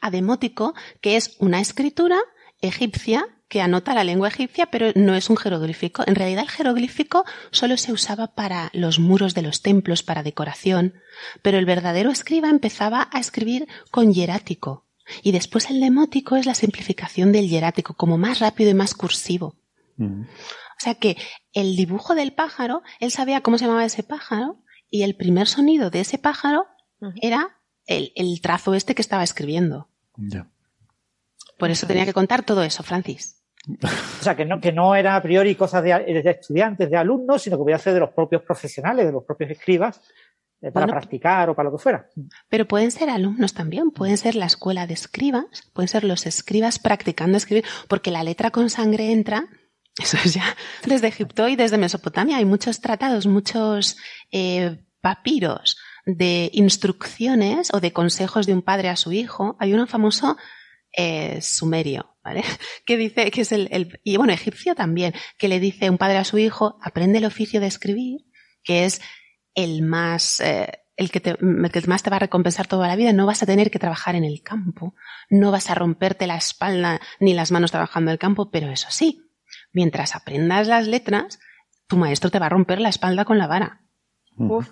[0.00, 2.18] Ademótico, que es una escritura
[2.60, 6.04] egipcia que anota la lengua egipcia, pero no es un jeroglífico.
[6.06, 10.94] En realidad el jeroglífico solo se usaba para los muros de los templos, para decoración,
[11.42, 14.86] pero el verdadero escriba empezaba a escribir con hierático.
[15.24, 19.56] Y después el demótico es la simplificación del hierático, como más rápido y más cursivo.
[19.96, 20.22] Mm.
[20.22, 21.16] O sea que
[21.52, 25.90] el dibujo del pájaro, él sabía cómo se llamaba ese pájaro y el primer sonido
[25.90, 26.66] de ese pájaro
[27.20, 27.59] era
[27.90, 29.88] el, el trazo este que estaba escribiendo.
[30.16, 30.48] Ya.
[31.58, 33.42] Por eso tenía que contar todo eso, Francis.
[33.68, 37.42] O sea, que no, que no era a priori cosas de, de estudiantes, de alumnos,
[37.42, 40.00] sino que podía ser de los propios profesionales, de los propios escribas,
[40.62, 40.98] eh, para Bueno.
[41.00, 42.08] practicar o para lo que fuera.
[42.48, 46.78] Pero pueden ser alumnos también, pueden ser la escuela de escribas, pueden ser los escribas
[46.78, 49.48] practicando escribir, porque la letra con sangre entra,
[50.00, 52.38] eso es ya desde Egipto y desde Mesopotamia.
[52.38, 53.98] Hay muchos tratados, muchos
[54.30, 59.56] eh, papiros de instrucciones o de consejos de un padre a su hijo.
[59.58, 60.36] Hay uno famoso
[60.96, 62.42] eh, sumerio, ¿vale?
[62.84, 66.24] Que dice que es el, y bueno, egipcio también, que le dice un padre a
[66.24, 68.22] su hijo, aprende el oficio de escribir,
[68.64, 69.00] que es
[69.54, 72.96] el más, eh, el que, te, el que más te va a recompensar toda la
[72.96, 73.12] vida.
[73.12, 74.94] No vas a tener que trabajar en el campo,
[75.28, 78.88] no vas a romperte la espalda ni las manos trabajando en el campo, pero eso
[78.90, 79.30] sí,
[79.72, 81.38] mientras aprendas las letras,
[81.86, 83.82] tu maestro te va a romper la espalda con la vara.
[84.36, 84.70] Uf.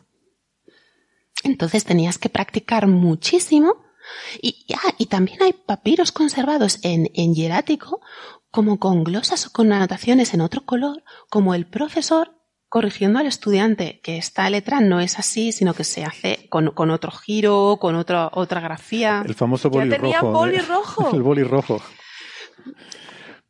[1.44, 3.76] Entonces tenías que practicar muchísimo.
[4.40, 8.00] Y, ah, y también hay papiros conservados en, en hierático,
[8.50, 12.34] como con glosas o con anotaciones en otro color, como el profesor
[12.68, 16.90] corrigiendo al estudiante que esta letra no es así, sino que se hace con, con
[16.90, 19.22] otro giro, con otra otra grafía.
[19.26, 20.32] El famoso Ya boli tenía rojo.
[20.32, 20.62] boli ¿eh?
[20.62, 21.10] rojo.
[21.14, 21.82] El boli rojo.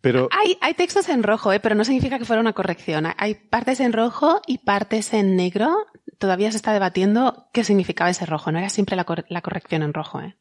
[0.00, 1.58] Pero Hay, hay textos en rojo, ¿eh?
[1.58, 3.06] pero no significa que fuera una corrección.
[3.16, 5.86] Hay partes en rojo y partes en negro.
[6.18, 8.50] Todavía se está debatiendo qué significaba ese rojo.
[8.52, 10.20] No era siempre la, cor- la corrección en rojo.
[10.20, 10.36] ¿eh?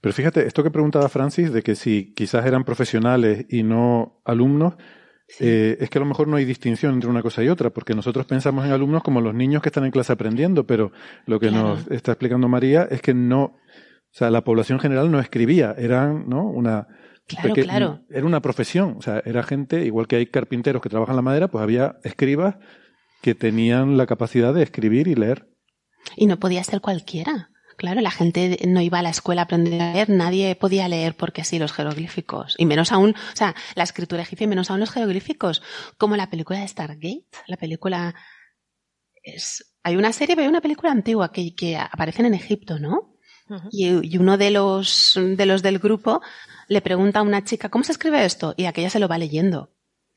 [0.00, 4.74] Pero fíjate, esto que preguntaba Francis, de que si quizás eran profesionales y no alumnos,
[5.38, 7.94] eh, es que a lo mejor no hay distinción entre una cosa y otra, porque
[7.94, 10.90] nosotros pensamos en alumnos como los niños que están en clase aprendiendo, pero
[11.26, 11.68] lo que Claro.
[11.68, 13.52] nos está explicando María es que no, o
[14.10, 16.44] sea, la población general no escribía, eran, ¿no?
[16.48, 16.88] Una,
[17.28, 18.00] Claro, porque claro.
[18.10, 21.46] Era una profesión, o sea, era gente, igual que hay carpinteros que trabajan la madera,
[21.46, 22.56] pues había escribas
[23.20, 25.48] que tenían la capacidad de escribir y leer.
[26.16, 27.50] Y no podía ser cualquiera.
[27.76, 31.16] Claro, la gente no iba a la escuela a aprender a leer, nadie podía leer
[31.16, 32.54] porque sí los jeroglíficos.
[32.58, 35.62] Y menos aún, o sea, la escritura egipcia y menos aún los jeroglíficos.
[35.96, 38.14] Como la película de Stargate, la película
[39.22, 43.16] es, hay una serie, pero hay una película antigua que, que aparecen en Egipto, ¿no?
[43.72, 46.20] Y, y uno de los, de los del grupo
[46.68, 48.54] le pregunta a una chica, ¿cómo se escribe esto?
[48.56, 49.72] Y aquella se lo va leyendo.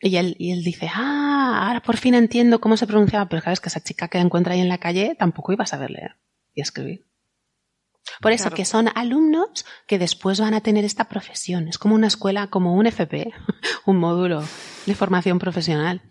[0.06, 3.30] Y él, y él dice, ah, ahora por fin entiendo cómo se pronunciaba.
[3.30, 5.68] Pero claro, es que esa chica que encuentra ahí en la calle tampoco iba a
[5.68, 6.18] saber leer
[6.54, 7.08] y escribir.
[8.20, 8.56] Por eso Claro.
[8.58, 11.70] que son alumnos que después van a tener esta profesión.
[11.70, 13.32] Es como una escuela, como un FP,
[13.86, 14.44] un módulo
[14.86, 16.02] de formación profesional.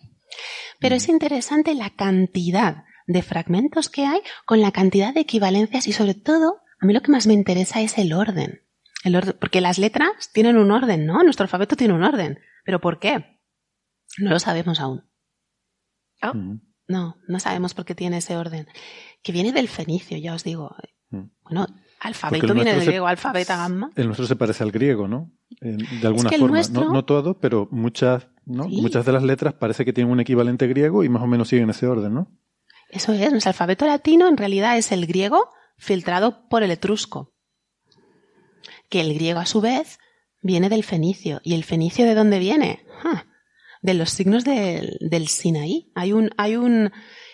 [0.80, 5.92] Pero es interesante la cantidad de fragmentos que hay con la cantidad de equivalencias y
[5.92, 8.62] sobre todo, a mí lo que más me interesa es el orden.
[9.04, 11.22] El orden porque las letras tienen un orden, ¿no?
[11.22, 12.38] Nuestro alfabeto tiene un orden.
[12.64, 13.31] ¿Pero por qué?
[14.18, 15.04] No lo sabemos aún.
[16.20, 16.32] Ah.
[16.34, 16.60] Mm.
[16.88, 18.66] No, no sabemos por qué tiene ese orden.
[19.22, 20.74] Que viene del fenicio, ya os digo.
[21.10, 21.24] Mm.
[21.44, 21.66] Bueno,
[22.00, 23.90] Alfabeto viene del griego alfa, beta, gamma.
[23.94, 25.30] El nuestro se parece al griego, ¿no?
[25.60, 26.56] De alguna que forma.
[26.56, 28.64] nuestro- No, no todo, pero muchas, ¿no?
[28.64, 28.80] Sí.
[28.82, 31.70] Muchas de las letras parece que tienen un equivalente griego y más o menos siguen
[31.70, 32.28] ese orden, ¿no?
[32.88, 35.48] Eso es, nuestro alfabeto latino en realidad es el griego
[35.78, 37.32] filtrado por el etrusco.
[38.90, 39.98] Que el griego a su vez
[40.42, 41.40] viene del fenicio.
[41.44, 42.84] ¿Y el fenicio de dónde viene?
[43.02, 43.26] Ja,
[43.82, 45.92] De los signos del, del Sinaí.
[45.94, 46.90] Hay un, hay un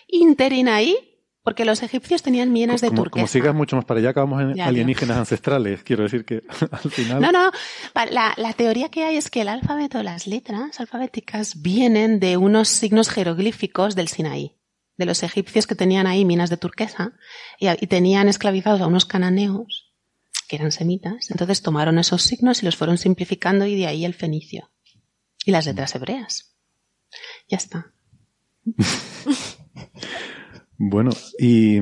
[0.09, 0.97] interín ahí
[1.49, 3.11] porque los egipcios tenían minas de turquesa.
[3.11, 5.83] como sigas mucho más para allá, acabamos en Ya, alienígenas ancestrales.
[5.83, 7.23] Quiero decir que al final.
[7.23, 7.51] No, no.
[8.11, 12.69] La, la teoría que hay es que el alfabeto, las letras alfabéticas, vienen de unos
[12.69, 14.59] signos jeroglíficos del Sinaí,
[14.99, 17.13] de los egipcios que tenían ahí minas de turquesa
[17.59, 19.95] y, y tenían esclavizados a unos cananeos
[20.49, 21.31] que eran semitas.
[21.31, 24.71] Entonces tomaron esos signos y los fueron simplificando y de ahí el fenicio.
[25.45, 26.55] Y las letras hebreas.
[27.49, 27.93] Ya está.
[30.79, 31.79] Bueno, y.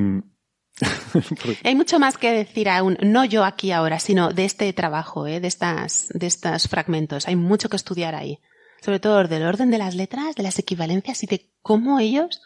[1.63, 5.39] Hay mucho más que decir aún, no yo aquí ahora, sino de este trabajo, ¿eh?
[5.39, 7.27] de, estas, de estos fragmentos.
[7.27, 8.39] Hay mucho que estudiar ahí.
[8.81, 12.41] Sobre todo del orden de las letras, de las equivalencias y de cómo ellos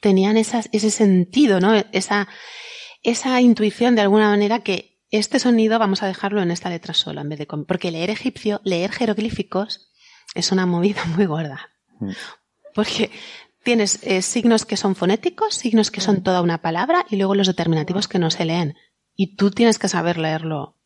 [0.00, 1.74] tenían esas, ese sentido, ¿no?
[1.92, 2.28] Esa,
[3.02, 7.20] esa intuición de alguna manera que este sonido vamos a dejarlo en esta letra sola
[7.20, 9.91] en vez de porque leer egipcio, leer jeroglíficos
[10.34, 11.70] es una movida muy gorda.
[12.00, 12.10] Mm.
[12.74, 13.10] Porque
[13.62, 17.46] tienes eh, signos que son fonéticos, signos que son toda una palabra y luego los
[17.46, 18.74] determinativos que no se leen.
[19.14, 20.78] Y tú tienes que saber leerlo.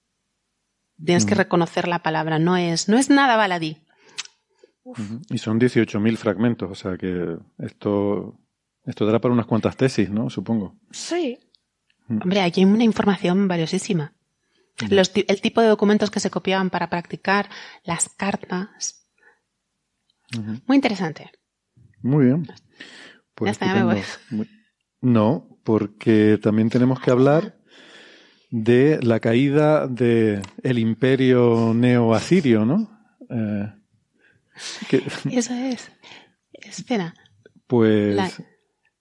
[1.04, 1.38] Tienes que Mm.
[1.38, 2.38] reconocer la palabra.
[2.38, 3.82] No es, no es nada baladí.
[5.30, 8.38] Y son 18.000 fragmentos, o sea que esto,
[8.84, 10.30] esto dará para unas cuantas tesis, ¿no?
[10.30, 10.76] Supongo.
[10.92, 11.38] Sí.
[12.08, 14.14] Hombre, aquí hay una información valiosísima.
[14.90, 17.48] Los el tipo de documentos que se copiaban para practicar,
[17.82, 19.05] las cartas.
[20.66, 21.30] Muy interesante.
[22.02, 22.46] Muy bien.
[23.34, 24.02] Pues Ya está, ya me voy.
[24.30, 24.48] Muy-
[25.00, 27.56] No, porque también tenemos que hablar
[28.50, 32.88] de la caída del el imperio neo-asirio, ¿no?
[33.28, 33.72] Eh,
[34.88, 35.90] que, Eso es.
[36.52, 37.14] Espera.
[37.66, 38.30] pues La-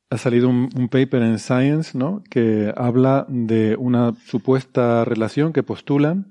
[0.09, 2.23] ha salido un, un paper en Science, ¿no?
[2.29, 6.29] Que habla de una supuesta relación que postulan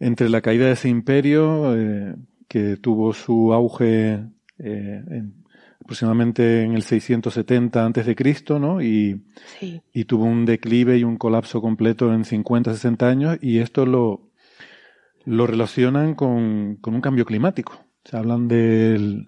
[0.00, 2.14] entre la caída de ese imperio eh,
[2.52, 4.12] que tuvo su auge
[4.58, 5.42] eh, en-
[5.80, 8.82] aproximadamente en el 670 antes de Cristo, ¿no?
[8.82, 9.22] Y,
[9.58, 9.80] Sí.
[9.92, 14.30] y tuvo un declive y un colapso completo en 50, 60 años y esto lo,
[15.24, 17.84] lo relacionan con, con un cambio climático.
[18.04, 19.26] Se hablan del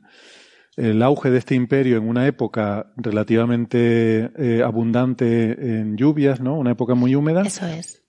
[0.76, 6.58] el auge de este imperio en una época relativamente eh, abundante en lluvias, ¿no?
[6.58, 7.42] Una época muy húmeda.
[7.42, 8.02] Eso es.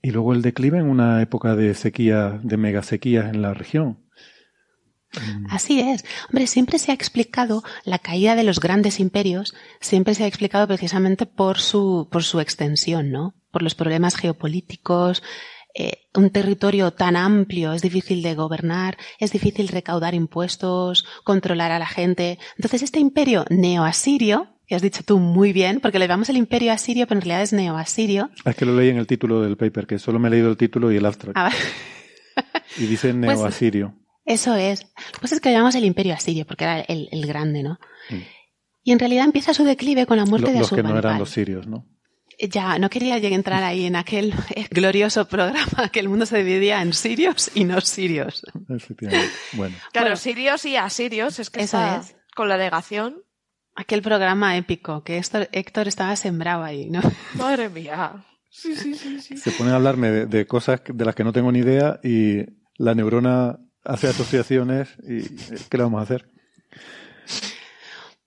[0.00, 3.98] Y luego el declive en una época de sequía, de mega sequías en la región.
[5.50, 6.04] Así es.
[6.28, 10.66] Hombre, siempre se ha explicado la caída de los grandes imperios, siempre se ha explicado
[10.66, 13.34] precisamente por su, por su extensión, ¿no?
[13.50, 15.22] Por los problemas geopolíticos.
[15.74, 21.78] Eh, un territorio tan amplio es difícil de gobernar, es difícil recaudar impuestos, controlar a
[21.78, 22.38] la gente.
[22.56, 26.72] Entonces, este imperio neoasirio, que has dicho tú muy bien, porque le llamamos el imperio
[26.72, 28.30] asirio, pero en realidad es neoasirio.
[28.44, 30.56] Es que lo leí en el título del paper, que solo me he leído el
[30.56, 31.36] título y el abstract.
[31.38, 31.52] Ah,
[32.78, 33.94] Y dice Pues- neo-asirio.
[34.28, 34.86] Eso es.
[35.20, 37.78] Pues es que lo llamamos el imperio asirio, porque era el, el grande, ¿no?
[38.10, 38.20] Mm.
[38.84, 41.18] Y en realidad empieza su declive con la muerte Lo- de los que no eran
[41.18, 41.86] los sirios, ¿no?
[42.40, 44.32] Ya, no quería llegar a entrar ahí en aquel
[44.70, 48.42] glorioso programa que el mundo se dividía en sirios y no sirios.
[48.68, 49.32] Efectivamente.
[49.54, 49.74] Bueno.
[49.92, 50.16] Claro, Bueno.
[50.16, 52.14] sirios y asirios, es que Eso está es.
[52.36, 53.22] con la negación.
[53.74, 57.00] Aquel programa épico que Héctor, Héctor estaba sembrado ahí, ¿no?
[57.34, 58.24] Madre mía.
[58.50, 59.36] Sí, sí, sí, sí.
[59.36, 62.44] Se ponen a hablarme de, de cosas de las que no tengo ni idea y
[62.76, 65.22] la neurona hace asociaciones y
[65.68, 66.28] ¿qué le vamos a hacer?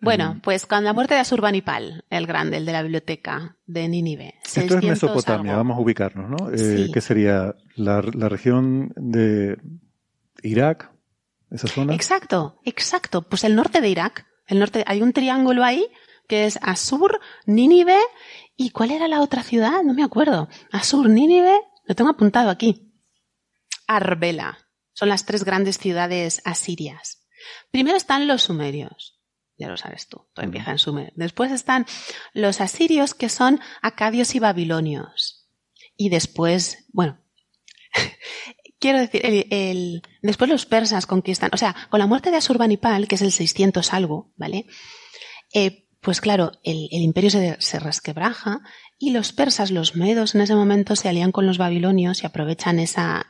[0.03, 4.33] Bueno, pues con la muerte de Asurbanipal, el grande, el de la biblioteca de Nínive.
[4.43, 5.63] Esto es 600 Mesopotamia, algo.
[5.63, 6.49] vamos a ubicarnos, ¿no?
[6.51, 6.91] Eh, Sí.
[6.91, 7.53] ¿Qué sería?
[7.75, 9.57] La, la región de
[10.41, 10.91] Irak,
[11.51, 11.93] esa zona.
[11.93, 13.21] Exacto, exacto.
[13.21, 14.25] Pues el norte de Irak.
[14.47, 15.85] El norte, hay un triángulo ahí
[16.27, 17.99] que es Asur, Nínive
[18.57, 19.83] y ¿cuál era la otra ciudad?
[19.83, 20.49] No me acuerdo.
[20.71, 22.91] Asur, Nínive, lo tengo apuntado aquí.
[23.87, 24.57] Arbela.
[25.01, 27.23] Son las tres grandes ciudades asirias.
[27.71, 29.19] Primero están los sumerios.
[29.57, 31.11] Ya lo sabes tú, todo empieza en Sumer.
[31.15, 31.87] Después están
[32.33, 35.47] los asirios que son acadios y babilonios.
[35.97, 37.19] Y después, bueno,
[38.79, 43.07] quiero decir, el, el- después los persas conquistan, o sea, con la muerte de Asurbanipal,
[43.07, 44.67] que es el 600 algo, ¿vale?
[45.51, 48.59] Eh, pues claro, el, el imperio se, se resquebraja
[48.99, 52.77] y los persas, los medos en ese momento se alían con los babilonios y aprovechan
[52.77, 53.25] esa,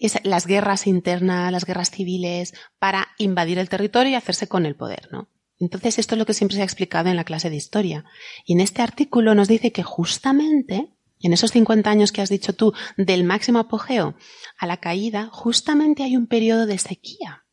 [0.00, 4.74] esa- las guerras internas, las guerras civiles, para invadir el territorio y hacerse con el
[4.76, 5.28] poder, ¿no?
[5.60, 8.04] Entonces, esto es lo que siempre se ha explicado en la clase de historia.
[8.46, 12.54] Y en este artículo nos dice que justamente en esos 50 años que has dicho
[12.54, 14.14] tú, del máximo apogeo
[14.56, 17.44] a la caída, justamente hay un periodo de sequía.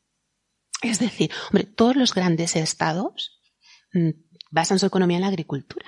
[0.83, 3.41] Es decir, hombre, todos los grandes estados
[3.93, 4.09] mm,
[4.51, 5.87] basan su economía en la agricultura.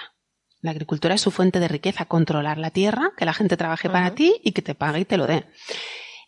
[0.61, 4.15] La agricultura es su fuente de riqueza, controlar la tierra, que la gente trabaje para
[4.15, 5.45] ti y que te pague y te lo dé.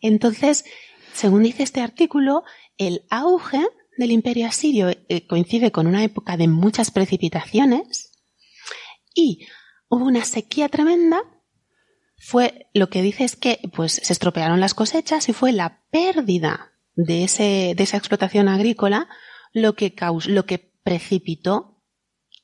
[0.01, 0.65] Entonces,
[1.13, 2.43] según dice este artículo,
[2.77, 3.65] el auge
[3.97, 8.11] del imperio asirio eh, coincide con una época de muchas precipitaciones
[9.13, 9.47] y
[9.89, 11.21] hubo una sequía tremenda.
[12.17, 16.71] Fue lo que dice es que pues se estropearon las cosechas y fue la pérdida
[16.95, 19.07] de, ese, de esa explotación agrícola
[19.53, 19.93] lo que,
[20.27, 21.78] lo que precipitó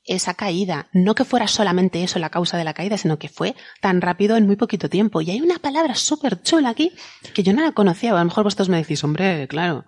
[0.06, 0.88] esa caída.
[0.92, 4.36] No que fuera solamente eso la causa de la caída, sino que fue tan rápido
[4.36, 5.20] en muy poquito tiempo.
[5.20, 6.92] Y hay una palabra súper chula aquí
[7.34, 8.12] que yo no la conocía.
[8.12, 9.84] A lo mejor vosotros me decís, hombre, claro.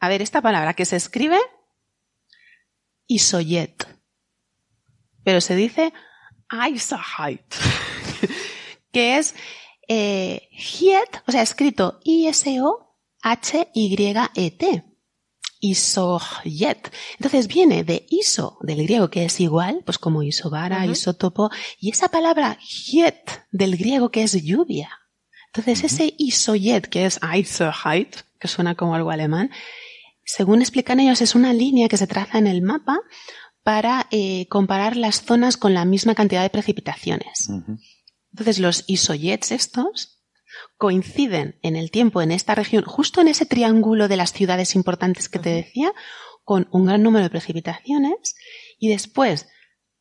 [0.00, 1.38] A ver, esta palabra que se escribe
[3.06, 3.86] isoyet.
[5.22, 5.92] Pero se dice
[6.70, 7.56] isohite.
[8.92, 9.34] que es
[9.88, 10.48] eh,
[11.26, 12.84] o sea, escrito I-S-O-H-Y-E-T
[15.64, 16.92] isoyet.
[17.16, 21.50] Entonces viene de iso, del griego que es igual, pues como isobara, isótopo,
[21.80, 22.58] y esa palabra
[22.92, 24.90] yet del griego que es lluvia.
[25.46, 29.50] Entonces ese isoyet, que es isoheit, que suena como algo alemán,
[30.24, 32.98] según explican ellos, es una línea que se traza en el mapa
[33.62, 37.48] para eh, comparar las zonas con la misma cantidad de precipitaciones.
[38.32, 40.13] Entonces los isoyets estos
[40.76, 45.28] coinciden en el tiempo en esta región, justo en ese triángulo de las ciudades importantes
[45.28, 45.92] que te decía,
[46.44, 48.36] con un gran número de precipitaciones
[48.78, 49.46] y después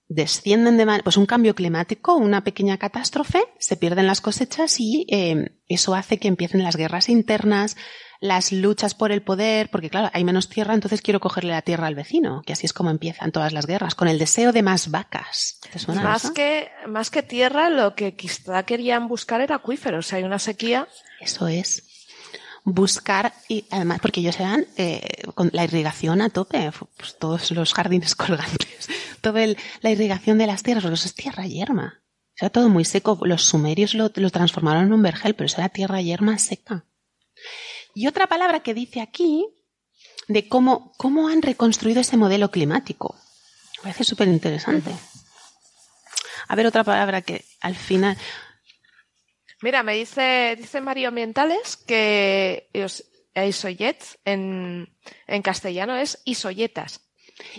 [0.08, 5.58] descienden de pues un cambio climático, una pequeña catástrofe, se pierden las cosechas y eh,
[5.68, 7.78] eso hace que empiecen las guerras internas,
[8.24, 11.88] las luchas por el poder, porque claro, hay menos tierra, entonces quiero cogerle la tierra
[11.88, 14.92] al vecino, que así es como empiezan todas las guerras, con el deseo de más
[14.92, 15.60] vacas.
[15.88, 20.88] más que, más que tierra, lo que quizá querían buscar era acuíferos, hay una sequía.
[21.20, 21.84] Eso es
[22.64, 25.02] buscar y además porque ellos eran eh,
[25.36, 28.88] con la irrigación a tope, pues todos los jardines colgantes,
[29.20, 29.48] toda
[29.82, 32.02] la irrigación de las tierras, porque eso es tierra yerma.
[32.30, 33.20] O sea, todo muy seco.
[33.24, 36.86] Los sumerios lo, lo transformaron en un vergel, pero eso era tierra yerma seca.
[37.96, 39.48] Y otra palabra que dice aquí
[40.28, 43.16] de cómo, cómo han reconstruido ese modelo climático.
[43.78, 44.92] Me parece súper interesante.
[46.48, 48.18] A ver, otra palabra que al final.
[49.62, 52.70] Mira, me dice, dice Mario Ambientales que
[53.36, 54.94] isoyets en,
[55.28, 57.02] en castellano es isoyetas.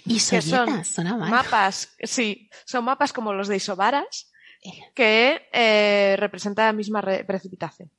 [0.07, 4.31] Isoyetas, son mapas, sí, son mapas como los de isobaras
[4.63, 4.71] eh.
[4.95, 7.91] que eh, representan la misma precipitación.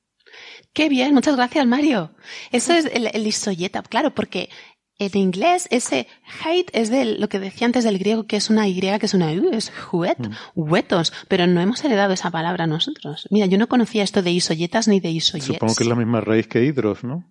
[0.74, 2.12] Qué bien, muchas gracias, Mario.
[2.52, 4.50] Eso es el, el isoyeta, claro, porque
[4.98, 6.08] en inglés ese
[6.44, 9.14] hate es de lo que decía antes del griego, que es una Y, que es
[9.14, 10.32] una U, es huet, mm.
[10.56, 13.28] huetos, pero no hemos heredado esa palabra nosotros.
[13.30, 15.48] Mira, yo no conocía esto de isoyetas ni de isoyets.
[15.48, 17.26] Supongo que es la misma raíz que hidros, ¿no?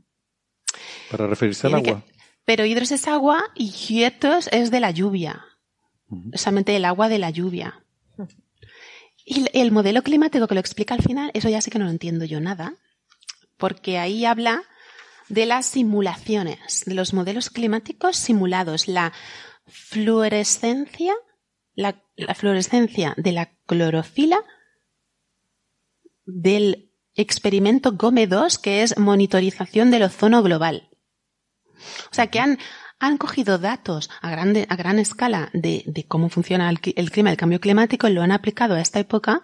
[1.10, 2.02] Para referirse al agua.
[2.44, 5.44] pero hidros es agua y hietos es de la lluvia.
[6.34, 7.82] Solamente el agua de la lluvia.
[9.24, 11.90] Y el modelo climático que lo explica al final, eso ya sí que no lo
[11.90, 12.76] entiendo yo nada
[13.64, 14.62] porque ahí habla
[15.30, 19.14] de las simulaciones, de los modelos climáticos simulados, la
[19.66, 21.14] fluorescencia,
[21.74, 21.98] la,
[22.34, 24.44] fluorescencia de la clorofila
[26.26, 30.90] del experimento GOME 2, que es monitorización del ozono global.
[32.10, 32.58] O sea, que han,
[32.98, 37.60] han cogido datos a, grande, a gran escala de, cómo funciona el, clima, el cambio
[37.60, 39.40] climático, lo han aplicado a esta época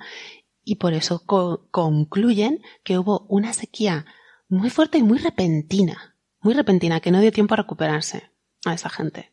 [0.70, 4.06] y por eso concluyen que hubo una sequía
[4.48, 8.30] muy fuerte y muy repentina, muy repentina, que no dio tiempo a recuperarse
[8.64, 9.32] a esa gente.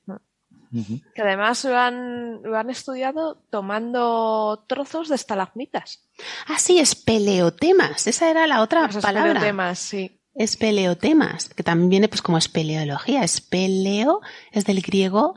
[1.14, 6.10] Que además lo han, lo han estudiado tomando trozos de estalagmitas.
[6.48, 8.08] Ah, sí, espeleotemas.
[8.08, 9.34] Esa era la otra Los palabra.
[9.34, 10.20] Espeleotemas, sí.
[10.34, 13.24] Espeleotemas, que también viene pues como espeleología.
[13.24, 14.22] Espeleo
[14.52, 15.36] es del griego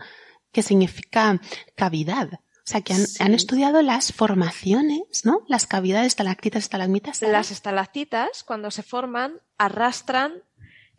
[0.50, 1.38] que significa
[1.76, 2.40] cavidad.
[2.70, 5.42] O sea, que han, estudiado las formaciones, ¿no?
[5.48, 7.20] Las cavidades, estalactitas, estalagmitas.
[7.20, 10.34] Las estalactitas, cuando se forman, arrastran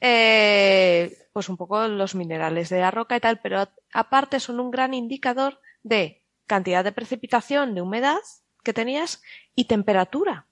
[0.02, 4.70] eh, pues un poco los minerales de la roca y tal, pero aparte son un
[4.70, 8.20] gran indicador de cantidad de precipitación, de humedad
[8.66, 9.22] que tenías
[9.56, 10.48] y temperatura.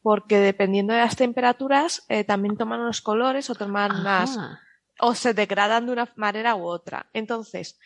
[0.00, 4.38] Porque dependiendo de las temperaturas, eh, también toman unos colores o toman más,
[5.00, 7.10] o se degradan de una manera u otra.
[7.12, 7.78] Entonces,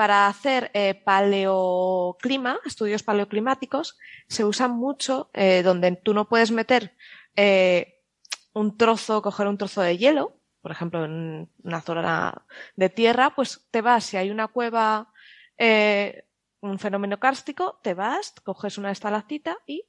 [0.00, 3.98] para hacer eh, paleoclima, estudios paleoclimáticos,
[4.28, 6.96] se usan mucho eh, donde tú no puedes meter
[7.36, 8.00] eh,
[8.54, 12.46] un trozo, coger un trozo de hielo, por ejemplo, en una zona
[12.76, 15.12] de tierra, pues te vas, si hay una cueva,
[16.60, 19.84] un fenómeno kárstico, te vas, coges una estalactita y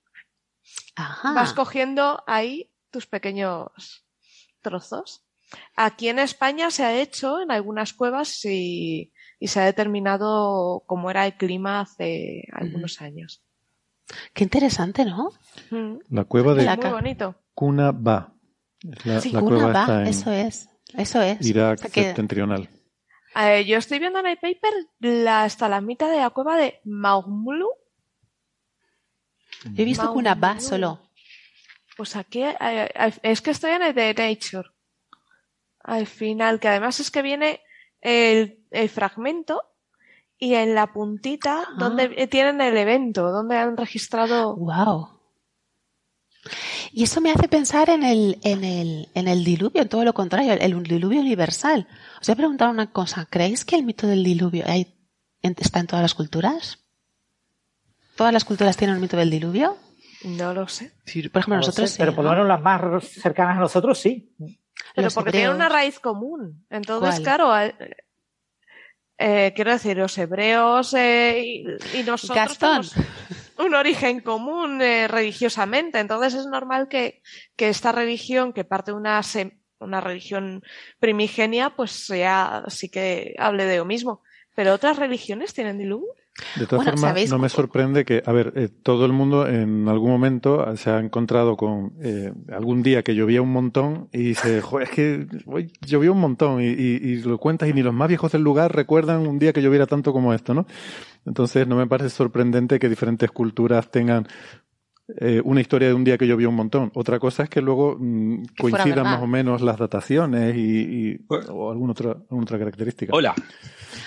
[0.98, 1.32] Ajá.
[1.32, 4.06] vas cogiendo ahí tus pequeños
[4.60, 5.26] trozos.
[5.78, 11.10] Aquí en España se ha hecho en algunas cuevas y, y se ha determinado cómo
[11.10, 13.42] era el clima hace algunos años.
[14.36, 15.32] Qué interesante, ¿no?
[15.72, 15.98] Mm.
[16.10, 17.36] La cueva de La Muy bonito.
[17.56, 18.34] Cuna Ba.
[18.84, 20.70] Es La, Sí, la cueva va, está en eso es.
[20.96, 21.44] Eso es.
[21.46, 22.70] Irak O sea que- septentrional.
[23.36, 27.70] Eh, yo estoy viendo en el paper la estalagmita de la cueva de Maumulu.
[29.64, 31.00] yo he visto una va solo.
[31.98, 34.70] Pues aquí eh, eh, es que estoy en el de Nature.
[35.80, 37.62] Al final, que además es que viene
[38.02, 39.64] el, el fragmento
[40.38, 41.74] y en la puntita Ah.
[41.78, 44.56] donde tienen el evento, donde han registrado.
[44.56, 45.10] Wow.
[46.92, 50.14] Y eso me hace pensar en el, en el, en el diluvio, en todo lo
[50.14, 51.88] contrario, el, el diluvio universal.
[52.20, 53.28] Os voy a preguntar una cosa.
[53.30, 54.92] ¿Creéis que el mito del diluvio hay-
[55.44, 56.80] en- está en todas las culturas?
[58.16, 59.78] ¿Todas las culturas tienen un mito del diluvio?
[60.26, 60.92] No lo sé.
[61.06, 62.36] Sí, por ejemplo, No lo nosotros sé, sí, pero por lo ¿no?
[62.38, 64.34] menos las más cercanas a nosotros sí.
[64.96, 65.66] Pero Los porque tienen hebreos.
[65.68, 66.66] una raíz común.
[66.70, 67.24] Entonces, ¿Cuál?
[67.24, 67.74] claro,
[69.18, 72.94] eh, quiero decir, los hebreos eh, y, y nosotros tenemos
[73.60, 76.00] un origen común eh, religiosamente.
[76.00, 77.22] Entonces es normal que,
[77.56, 80.64] que esta religión, que parte de una, se- una religión
[81.00, 84.24] primigenia, pues sea, sí que hable de lo mismo.
[84.56, 86.14] Pero otras religiones tienen diluvio.
[86.56, 89.48] De todas Bueno, formas, ¿sabéis no me sorprende que, a ver, eh, todo el mundo
[89.48, 94.20] en algún momento se ha encontrado con eh, algún día que llovía un montón y
[94.20, 97.84] dice, "Joder, es que hoy llovió un montón y, y- y lo cuentas y ni
[97.84, 100.66] los más viejos del lugar recuerdan un día que lloviera tanto como esto, ¿no?
[101.26, 104.26] Entonces no me parece sorprendente que diferentes culturas tengan
[105.18, 106.90] eh, una historia de un día que llovió un montón.
[106.96, 111.26] Otra cosa es que luego mm, Que coincidan más o menos las dataciones y, y-
[111.50, 113.14] o alguna otra, alguna otra característica.
[113.14, 113.36] Hola.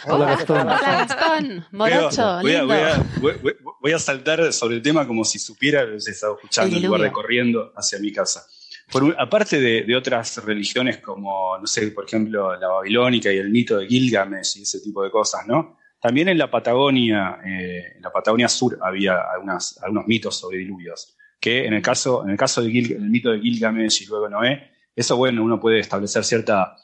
[0.07, 0.59] Hola, Gastón.
[0.61, 1.66] Hola, Gastón.
[1.72, 2.66] Morocho, voy, a, lindo.
[2.66, 5.96] voy, a, voy, voy- voy a saltar sobre el tema como si supiera, lo he
[5.96, 8.44] estado escuchando en lugar de corriendo hacia mi casa.
[8.90, 13.38] Por un- aparte de, de otras religiones como, no sé, por ejemplo, la babilónica y
[13.38, 15.78] el mito de Gilgamesh y ese tipo de cosas, ¿no?
[16.00, 21.16] También en la Patagonia, eh, en la Patagonia Sur había algunas, algunos mitos sobre diluvios,
[21.40, 25.16] que en el caso, en el caso del mito de Gilgamesh y luego Noé, eso,
[25.16, 26.76] bueno, uno puede establecer cierta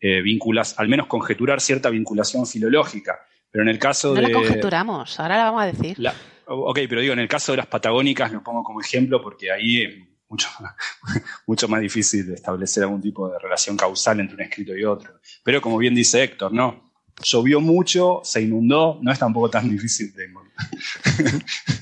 [0.00, 3.18] eh, vinculación, al menos conjeturar cierta vinculación filológica.
[3.50, 4.22] Pero en el caso No de.
[4.28, 5.98] la conjeturamos, ahora la vamos a decir.
[5.98, 6.14] la-
[6.46, 9.82] ok, pero digo, en el caso de las patagónicas lo pongo como ejemplo porque ahí
[9.82, 9.96] es
[10.28, 10.48] mucho,
[11.46, 15.18] mucho más difícil de establecer algún tipo de relación causal entre un escrito y otro.
[15.42, 16.87] Pero como bien dice Héctor, ¿no?
[17.22, 20.28] Llovió mucho, se inundó, no es tampoco tan difícil de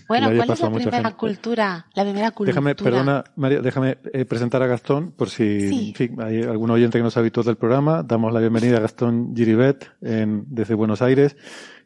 [0.09, 1.15] Bueno, ¿cuál es la primera gente.
[1.17, 1.87] cultura?
[1.95, 2.53] La primera cultura.
[2.53, 5.89] Déjame, perdona, María, déjame eh, presentar a Gastón, por si Sí.
[5.89, 8.03] en fin, hay algún oyente que no es habitual del programa.
[8.03, 11.37] Damos la bienvenida a Gastón Giribet en- desde Buenos Aires,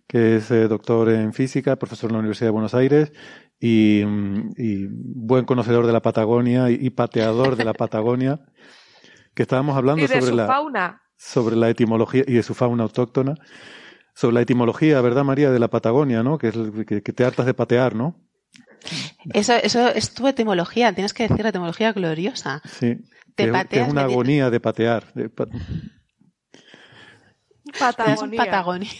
[0.07, 3.13] que es eh, doctor en física, profesor en la Universidad de Buenos Aires
[3.61, 4.03] y,
[4.57, 8.41] y buen conocedor de la Patagonia y, y pateador de la Patagonia,
[9.35, 11.00] que estábamos hablando Y de sobre su la, fauna.
[11.23, 13.35] Sobre la etimología y de su fauna autóctona.
[14.15, 16.39] Sobre la etimología, ¿verdad, María, de la Patagonia, ¿no?
[16.39, 18.17] Que, es, el- que, que te hartas de patear, ¿no?
[19.35, 22.63] Eso, eso es tu etimología, tienes que decir etimología gloriosa.
[22.65, 22.97] Sí.
[23.35, 25.13] Te que, es- que pateas es una agonía de patear.
[25.15, 25.47] de pa-
[28.07, 28.91] Es un Patagonia.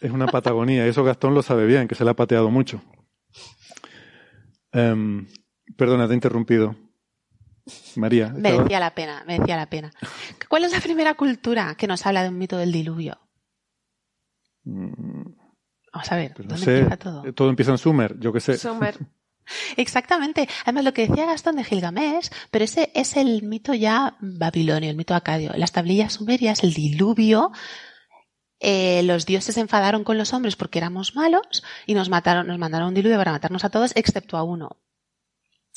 [0.00, 0.86] Es una Patagonía.
[0.86, 2.82] Eso Gastón lo sabe bien, que se le ha pateado mucho.
[4.72, 5.26] Em,
[5.76, 6.76] perdona, te he interrumpido.
[7.96, 8.28] María.
[8.28, 9.90] Merecía la pena, merecía la pena.
[10.48, 13.18] ¿Cuál es la primera cultura que nos habla de un mito del diluvio?
[14.64, 15.22] Mm,
[15.92, 16.78] Vamos a ver, pues no ¿dónde sé.
[16.78, 17.32] empieza todo?
[17.32, 18.58] Todo empieza en Sumer, yo qué sé.
[18.58, 18.96] Sumer.
[19.76, 20.48] Exactamente.
[20.64, 24.96] Además, lo que decía Gastón de Gilgamesh, pero ese es el mito ya babilonio, el
[24.96, 25.52] mito acadio.
[25.56, 27.50] Las tablillas sumerias, el diluvio,
[28.60, 32.58] eh, los dioses se enfadaron con los hombres porque éramos malos y nos mataron, nos
[32.58, 34.76] mandaron un diluvio para matarnos a todos, excepto a uno.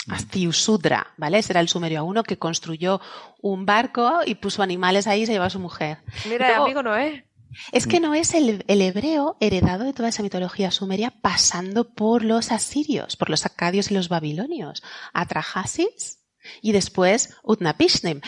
[0.08, 1.38] Astiusudra, ¿vale?
[1.40, 3.02] Ese era el sumerio a uno que construyó
[3.42, 6.00] un barco y puso animales ahí y se llevó a su mujer.
[6.30, 7.28] Mira, Luego- amigo Noé.
[7.74, 12.24] Es que no es el, el hebreo heredado de toda esa mitología sumeria pasando por
[12.24, 14.82] los asirios, por los acadios y los babilonios,
[15.14, 16.20] Atrahasis
[16.62, 18.22] y después Utnapishtim.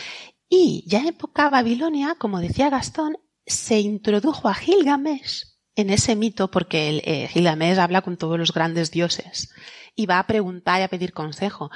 [0.50, 3.16] Y ya en época babilonia, como decía Gastón,
[3.46, 5.44] se introdujo a Gilgamesh
[5.74, 9.50] en ese mito porque el, eh, Gilgamesh habla con todos los grandes dioses
[9.94, 11.70] y va a preguntar y a pedir consejo.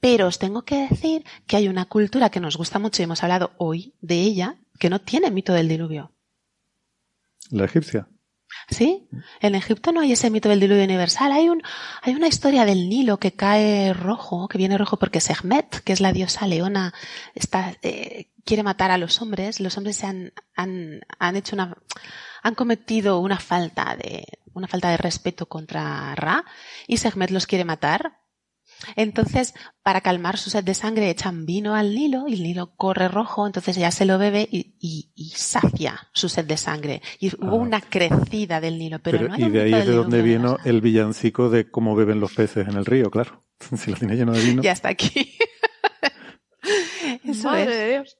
[0.00, 3.22] Pero os tengo que decir que hay una cultura que nos gusta mucho y hemos
[3.22, 6.12] hablado hoy de ella que no tiene mito del diluvio.
[7.50, 8.08] La egipcia.
[8.68, 9.08] ¿Sí?
[9.40, 11.32] En Egipto no hay ese mito del diluvio universal.
[11.32, 11.62] Hay, un,
[12.02, 16.00] hay una historia del Nilo que cae rojo, que viene rojo porque Sekhmet, que es
[16.00, 16.94] la diosa leona,
[17.34, 19.60] está, eh, quiere matar a los hombres.
[19.60, 21.76] Los hombres se han, han, han hecho una,
[22.44, 26.44] han cometido una falta de, una falta de respeto contra Ra
[26.86, 28.20] y Sekhmet los quiere matar.
[28.96, 33.08] Entonces, para calmar su sed de sangre, echan vino al Nilo y el Nilo corre
[33.08, 37.00] rojo, entonces ella se lo bebe y, y- y sacia su sed de sangre.
[37.18, 37.62] Y hubo Ah.
[37.62, 40.58] una crecida del Nilo, pero, Pero, no hay y de ahí es de donde vino
[40.64, 43.44] el villancico de cómo beben los peces en el río, claro.
[43.76, 44.62] Si lo tiene lleno de vino.
[44.62, 45.34] Ya está aquí.
[47.24, 47.68] Eso Madre es.
[47.78, 48.18] de Dios.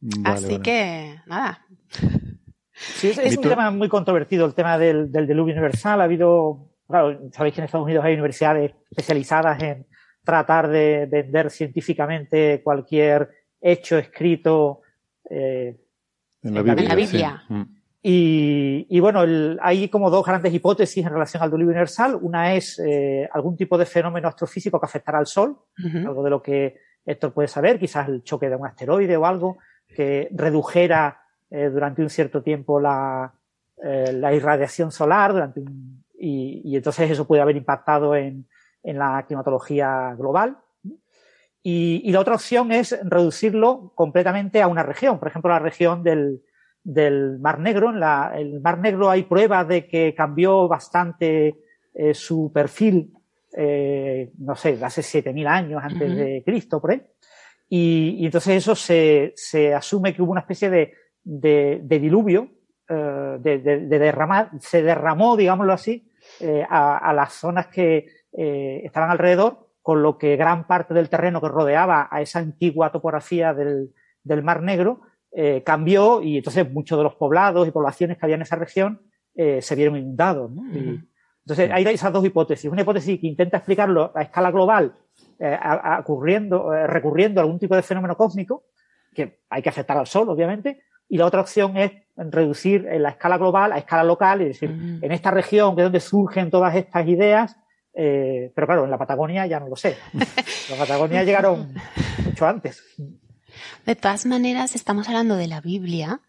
[0.00, 0.60] Vale, Así vale.
[0.62, 1.66] que, nada.
[2.96, 6.00] Sí, es, es un tema muy controvertido el tema del, del diluvio universal.
[6.00, 9.86] Ha habido, claro, sabéis que en Estados Unidos hay universidades especializadas en
[10.24, 13.28] tratar de vender científicamente cualquier
[13.60, 14.80] hecho escrito.
[15.30, 15.76] eh,
[16.42, 16.94] En la en la Biblia.
[16.94, 17.42] Biblia.
[17.48, 17.54] sí.
[17.54, 17.76] Mm.
[18.04, 22.18] y, y bueno, el- hay como dos grandes hipótesis en relación al diluvio universal.
[22.20, 25.98] Una es eh, algún tipo de fenómeno astrofísico que afectará al Sol, Ujú.
[26.08, 26.76] algo de lo que
[27.06, 29.58] Héctor puede saber, quizás el choque de un asteroide o algo
[29.88, 31.18] que redujera
[31.52, 33.32] eh, durante un cierto tiempo la,
[33.84, 38.46] eh, la irradiación solar durante un- y, y entonces eso puede haber impactado en,
[38.82, 40.56] en la climatología global.
[41.64, 46.02] Y, y la otra opción es reducirlo completamente a una región, por ejemplo, la región
[46.02, 46.40] del,
[46.82, 47.90] del Mar Negro.
[47.90, 51.56] En la, el Mar Negro hay pruebas de que cambió bastante
[51.94, 53.12] eh, su perfil,
[53.56, 57.02] eh, no sé, hace 7.000 años antes de Cristo, por ahí.
[57.68, 60.92] Y, y entonces eso se, se asume que hubo una especie de,
[61.24, 62.48] de, de diluvio,
[62.88, 66.08] eh, de, de- de derramar, se derramó, digámoslo así,
[66.40, 71.08] eh, a, a las zonas que eh, estaban alrededor, con lo que gran parte del
[71.08, 73.90] terreno que rodeaba a esa antigua topografía del,
[74.22, 75.00] del Mar Negro
[75.64, 79.00] cambió y entonces muchos de los poblados y poblaciones que había en esa región
[79.34, 80.50] se vieron inundados.
[80.50, 80.62] ¿no?
[80.72, 80.98] Y- Ujú.
[81.46, 82.70] entonces, hay esas dos hipótesis.
[82.70, 84.94] Una hipótesis que intenta explicarlo a escala global,
[85.38, 88.64] eh, a- a- ocurriendo, eh, recurriendo a algún tipo de fenómeno cósmico,
[89.14, 90.82] que hay que afectar al Sol, obviamente,
[91.12, 94.70] y la otra opción es reducir en la escala global a escala local y decir,
[94.70, 97.54] en esta región que es donde surgen todas estas ideas,
[97.92, 99.98] eh, pero claro, en la Patagonia ya no lo sé.
[100.70, 101.74] La Patagonia llegaron
[102.24, 102.82] mucho antes.
[103.84, 106.22] De todas maneras, estamos hablando de la Biblia,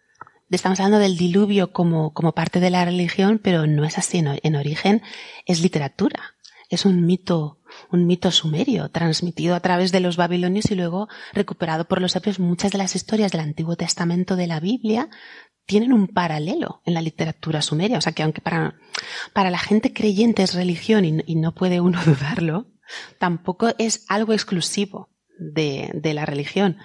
[0.49, 4.21] estamos hablando del diluvio como, como parte de la religión, pero no es así.
[4.43, 5.01] En origen
[5.45, 6.35] es literatura.
[6.69, 7.59] Es un mito,
[7.91, 12.39] un mito sumerio, transmitido a través de los babilonios y luego recuperado por los sabios.
[12.39, 15.09] Muchas de las historias del Antiguo Testamento de la Biblia
[15.65, 17.97] tienen un paralelo en la literatura sumeria.
[17.97, 18.75] O sea que aunque para,
[19.33, 22.67] para la gente creyente es religión y, y no puede uno dudarlo,
[23.19, 25.09] tampoco es algo exclusivo
[25.39, 26.77] de, de la religión.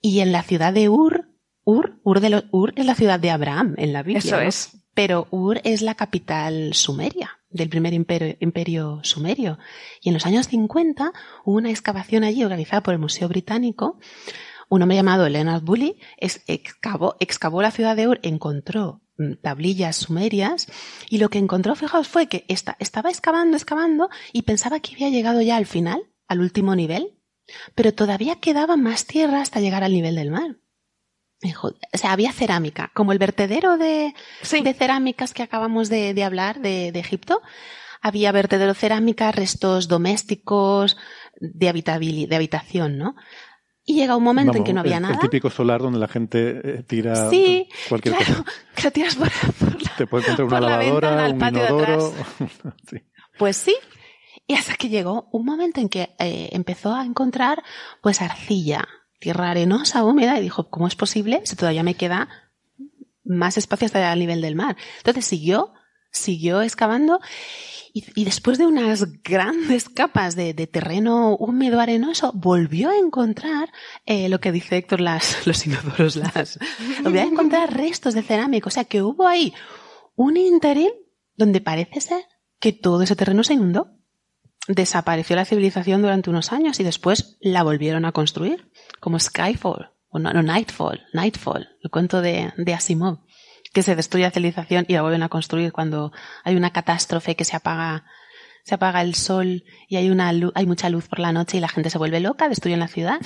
[0.00, 1.28] Y en la ciudad de Ur,
[1.64, 4.18] Ur, Ur, de lo- Ur es la ciudad de Abraham en la Biblia.
[4.20, 4.42] Eso ¿no?
[4.42, 4.70] es.
[4.94, 9.58] Pero Ur es la capital sumeria, del primer imperio, imperio sumerio.
[10.00, 11.12] Y en los años 50
[11.44, 13.98] hubo una excavación allí organizada por el Museo Británico.
[14.68, 15.96] Un hombre llamado Leonard Bully
[16.46, 20.66] excavó, excavó la ciudad de Ur, encontró mm, tablillas sumerias
[21.08, 25.08] y lo que encontró, fijaos, fue que esta- estaba excavando, excavando y pensaba que había
[25.08, 27.18] llegado ya al final, al último nivel,
[27.74, 30.58] pero todavía quedaba más tierra hasta llegar al nivel del mar.
[31.62, 34.60] O sea, había cerámica, como el vertedero de, Sí.
[34.62, 37.40] de cerámicas que acabamos de, de hablar de, de Egipto.
[38.00, 40.96] Había vertedero cerámica, restos domésticos,
[41.40, 43.14] de, habitabil- de habitación, ¿no?
[43.84, 45.14] Y llega un momento en que no había el, nada.
[45.14, 48.44] El típico solar donde la gente eh, tira Sí, cualquier claro, cosa.
[48.74, 51.32] que lo tiras por, por la- Te puede encontrar una por la lavadora, ventana al
[51.32, 52.14] un patio de inodoro.
[52.90, 52.96] Sí.
[53.38, 53.76] Pues sí.
[54.46, 57.62] Y hasta que llegó un momento en que eh, empezó a encontrar
[58.02, 58.86] pues arcilla,
[59.18, 62.28] tierra arenosa, húmeda, y dijo, ¿cómo es posible si todavía me queda
[63.24, 64.76] más espacio hasta el nivel del mar?
[64.98, 65.72] Entonces siguió,
[66.10, 67.20] siguió excavando
[67.92, 73.72] y, después de unas grandes capas de, de terreno húmedo arenoso, volvió a encontrar
[74.06, 76.58] eh, lo que dice Héctor, las, los inodoros, las,
[77.02, 78.68] volvió a encontrar restos de cerámica.
[78.68, 79.52] O sea que hubo ahí
[80.14, 80.90] un interín
[81.36, 82.24] donde parece ser
[82.60, 83.97] que todo ese terreno se inundó.
[84.68, 90.18] Desapareció la civilización durante unos años y después la volvieron a construir, como Skyfall, o
[90.18, 93.20] no, no, Nightfall, Nightfall, el cuento de, de Asimov,
[93.72, 96.12] que se destruye la civilización y la vuelven a construir cuando
[96.44, 98.04] hay una catástrofe que se apaga,
[98.64, 101.60] se apaga el sol y hay una lu- hay mucha luz por la noche y
[101.60, 103.20] la gente se vuelve loca, destruyen la ciudad.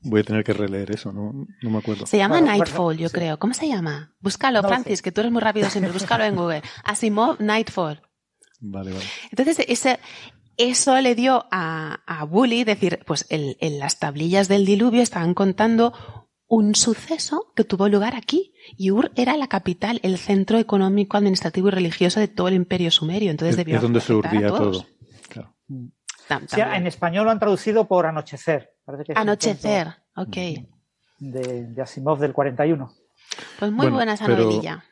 [0.00, 1.32] Voy a tener que releer eso, no,
[1.62, 2.06] no me acuerdo.
[2.06, 3.14] Se llama Bueno, bueno, Nightfall, yo sí.
[3.14, 3.38] creo.
[3.38, 4.14] ¿Cómo se llama?
[4.20, 5.92] Búscalo, No Francis, que tú eres muy rápido siempre.
[5.98, 6.62] Búscalo en Google.
[6.84, 8.00] Asimov, Nightfall.
[8.60, 9.04] Vale, vale.
[9.30, 9.98] Entonces, ese,
[10.56, 15.34] eso le dio a, a Bully decir, pues en, en las tablillas del diluvio estaban
[15.34, 15.92] contando
[16.50, 18.52] un suceso que tuvo lugar aquí.
[18.76, 22.90] Y Ur era la capital, el centro económico, administrativo y religioso de todo el imperio
[22.90, 23.30] sumerio.
[23.30, 24.84] Entonces Es, debió es donde se urdía todo.
[25.28, 25.54] Claro.
[26.28, 28.70] Tam- Sí, en español lo han traducido por anochecer.
[28.84, 30.36] Parece que Anochecer, ok.
[31.20, 32.90] De, de Asimov del 41.
[33.58, 34.84] Pues muy Bueno, buena esa pero- novelilla.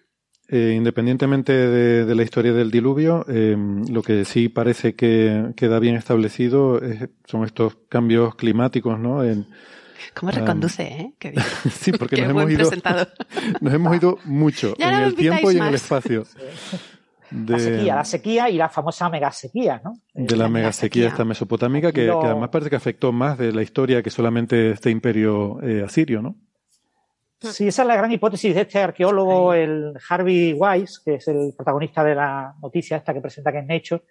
[0.49, 3.57] Eh, independientemente de, de la historia del diluvio, eh,
[3.90, 9.24] lo que sí parece que queda bien establecido es- son estos cambios climáticos, ¿no?
[9.24, 9.47] En-
[10.14, 10.36] ¿Cómo Ah.
[10.36, 11.14] reconduce, eh?
[11.18, 11.42] Qué bien.
[11.70, 12.70] sí, porque Qué nos hemos ido,
[13.61, 16.24] nos hemos ido mucho Ya en el tiempo y en el espacio.
[17.32, 19.94] La sequía, la sequía y la famosa megasequía, ¿no?
[20.14, 20.88] de la La mega megasequía.
[21.03, 24.11] sequía esta mesopotámica que, Lo- que además parece que afectó más de la historia que
[24.11, 26.36] solamente este imperio eh, asirio, ¿no?
[27.41, 31.53] Sí, esa es la gran hipótesis de este arqueólogo, el Harvey Weiss, que es el
[31.57, 34.03] protagonista de la noticia esta que presenta que es Nature,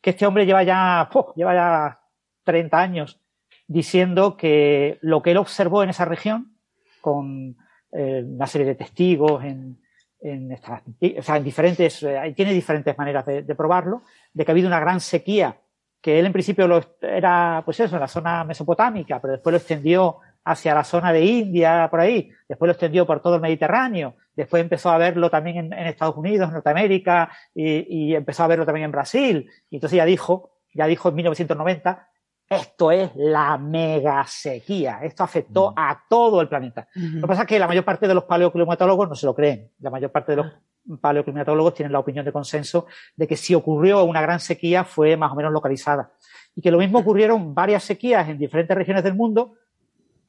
[0.00, 1.34] que este hombre lleva ya, ¡puf!
[1.34, 2.00] lleva ya
[2.44, 3.20] 30 años
[3.66, 6.56] diciendo que lo que él observó en esa región,
[7.00, 7.56] con
[7.92, 9.80] eh, una serie de testigos en,
[10.20, 10.82] en, estas-
[11.18, 14.68] o sea, en diferentes, eh, tiene diferentes maneras de, de probarlo, de que ha habido
[14.68, 15.56] una gran sequía,
[16.02, 19.56] que él en principio lo, era, pues eso, en la zona mesopotámica, pero después lo
[19.58, 24.16] extendió hacia la zona de India, por ahí, después lo extendió por todo el Mediterráneo,
[24.34, 28.48] después empezó a verlo también en, en Estados Unidos, en Norteamérica, y, y empezó a
[28.48, 32.08] verlo también en Brasil, y entonces ya dijo, ya dijo en 1990,
[32.48, 36.86] esto es la mega sequía, esto afectó a todo el planeta.
[36.94, 39.70] Lo que pasa es que la mayor parte de los paleoclimatólogos no se lo creen.
[39.80, 40.52] La mayor parte de los
[41.00, 42.86] paleoclimatólogos tienen la opinión de consenso
[43.16, 46.12] de que si ocurrió una gran sequía fue más o menos localizada.
[46.54, 49.54] Y que lo mismo ocurrieron varias sequías en diferentes regiones del mundo.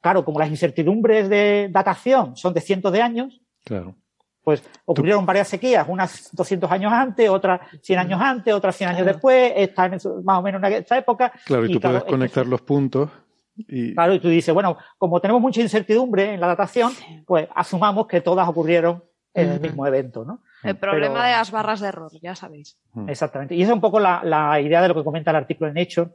[0.06, 3.96] Claro, como las incertidumbres de datación son de cientos de años, Claro.
[4.44, 9.04] pues ocurrieron varias sequías, unas 200 años antes, otras 100 años antes, otras 100 años
[9.04, 11.32] después, esta en eso- más o menos en esta época.
[11.44, 13.10] Claro, y, tú puedes conectar los puntos
[13.56, 16.92] y Claro, y tú dices, bueno, como tenemos mucha incertidumbre en la datación,
[17.26, 19.02] pues asumamos que todas ocurrieron
[19.34, 20.40] en el mismo evento, ¿no?
[20.62, 22.78] El problema Pero- de las barras de error, ya sabéis.
[23.08, 23.56] Exactamente.
[23.56, 25.74] Y esa es un poco la, la idea de lo que comenta el artículo en
[25.74, 26.10] Nature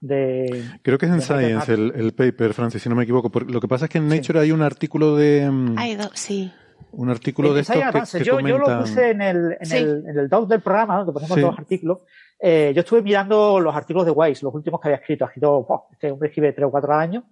[0.00, 0.64] de...
[0.82, 3.30] Creo que es en de Science el, el paper, Francis, si no me equivoco.
[3.30, 6.10] Porque lo que pasa es que en Nature hay un artículo de mm, Hay dos,
[6.14, 6.52] sí.
[6.92, 7.76] un artículo de estos
[8.12, 9.76] que, yo, yo lo puse en el, en Sí.
[9.76, 11.40] el, en el doc del programa, donde ponemos Sí.
[11.40, 11.98] todos los artículos.
[12.40, 15.24] Eh, yo estuve mirando los artículos de Weiss, los últimos que había escrito.
[15.24, 17.24] Ha escrito, oh, este hombre escribe tres o cuatro años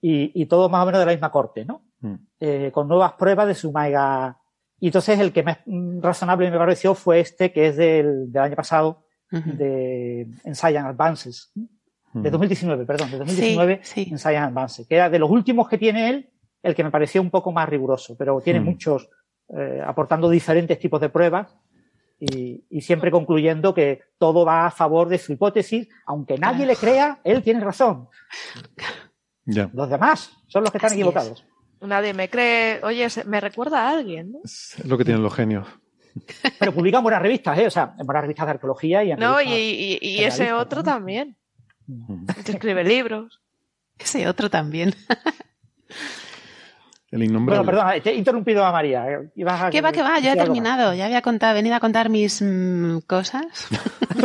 [0.00, 1.82] y, y todo más o menos de la misma corte, ¿no?
[2.00, 2.14] Mm.
[2.40, 4.36] eh, con nuevas pruebas de su mega.
[4.80, 8.42] Y entonces el que más mm, razonable me pareció fue este, que es del, del
[8.42, 9.52] año pasado, Ujú.
[9.56, 11.52] de en Science Advances,
[12.12, 12.32] de Mm.
[12.32, 14.10] 2019, perdón, de 2019 Sí, sí.
[14.10, 16.30] en Science Advances, que era de los últimos que tiene él,
[16.62, 18.64] el que me pareció un poco más riguroso, pero tiene Mm.
[18.64, 19.08] muchos,
[19.56, 21.56] eh, aportando diferentes tipos de pruebas
[22.20, 26.76] y, y siempre concluyendo que todo va a favor de su hipótesis, aunque nadie le
[26.76, 28.08] crea, él tiene razón.
[29.44, 29.68] Ya.
[29.72, 31.06] Los demás son los que están Así es.
[31.06, 31.44] equivocados.
[31.80, 34.38] Nadie me cree, oye, me recuerda a alguien, ¿no?
[34.44, 35.66] Es lo que tienen los genios.
[36.60, 37.66] Pero publican buenas revistas, ¿eh?
[37.66, 40.84] O sea, en buenas revistas de arqueología y en No, y, y- y ese otro
[40.84, 41.36] también.
[42.44, 43.40] Que escribe libros.
[43.98, 44.94] Ese otro también.
[47.10, 47.64] El innombrable.
[47.64, 49.04] Bueno, perdona, te he interrumpido a María.
[49.36, 50.18] ibas a- ¿Qué va, qué va?
[50.18, 50.94] Ya he terminado.
[50.94, 53.44] Ya había contado, venido a contar mis mm, cosas.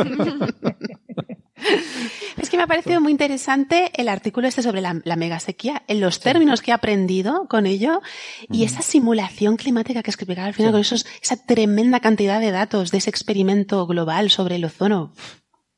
[2.37, 5.99] es que me ha parecido muy interesante el artículo este sobre la, la megasequía, en
[5.99, 8.01] los términos que he aprendido con ello
[8.49, 10.73] y esa simulación climática que explicaba al final Sí.
[10.73, 15.13] con esos, esa tremenda cantidad de datos de ese experimento global sobre el ozono.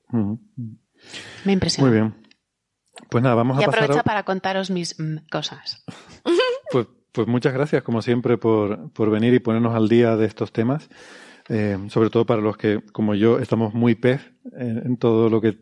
[0.10, 0.34] Mm.
[1.46, 1.88] Me impresionó.
[1.88, 2.16] Muy bien.
[3.10, 5.84] Pues nada, vamos Y a pasar aprovecho a, para contaros mis mm, cosas.
[6.72, 10.52] Pues, pues muchas gracias, como siempre, por, por venir y ponernos al día de estos
[10.52, 10.88] temas.
[11.48, 14.22] Eh, sobre todo para los que, como yo, estamos muy pez
[14.56, 15.58] en, en todo lo que,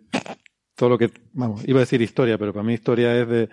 [0.75, 3.49] todo lo que, vamos, iba a decir historia, pero para mí historia es de,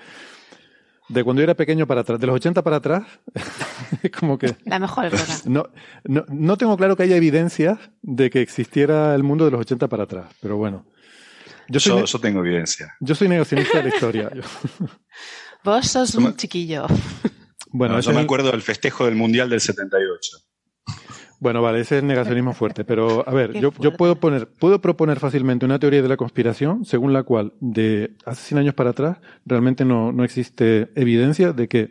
[1.09, 3.05] de cuando yo era pequeño para atrás, de los 80 para atrás,
[4.03, 5.23] es como que La mejor época.
[5.47, 5.69] no,
[6.05, 9.89] no, no tengo claro que haya evidencias de que existiera el mundo de los 80
[9.89, 10.87] para atrás, pero bueno.
[11.69, 12.95] Yo soy, tengo evidencia.
[13.01, 14.31] yo soy negacionista de la historia.
[15.65, 16.87] Vos sos un chiquillo.
[17.69, 20.39] bueno, No, yo me acuerdo del festejo del Mundial del 78.
[21.41, 25.21] Bueno, vale, ese es negacionismo fuerte, pero a ver, yo, yo puedo poner, puedo proponer
[25.21, 29.19] fácilmente una teoría de la conspiración según la cual de hace 100 años para atrás
[29.45, 31.91] realmente no, no existe evidencia de que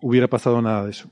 [0.00, 1.10] hubiera pasado nada de eso.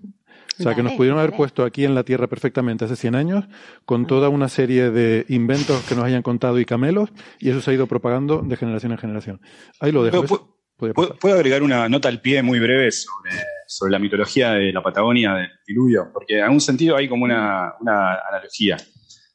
[0.59, 3.15] O sea, que nos Vale, pudieron haber puesto aquí en la Tierra perfectamente hace 100
[3.15, 3.45] años
[3.85, 7.71] con toda una serie de inventos que nos hayan contado y camelos y eso se
[7.71, 9.41] ha ido propagando de generación en generación.
[9.81, 10.57] Ahí lo dejo.
[10.81, 13.33] Pero, ¿Puedo, agregar una nota al pie muy breve sobre,
[13.67, 16.11] sobre la mitología de la Patagonia, del diluvio?
[16.13, 18.77] Porque en algún sentido hay como una, una analogía.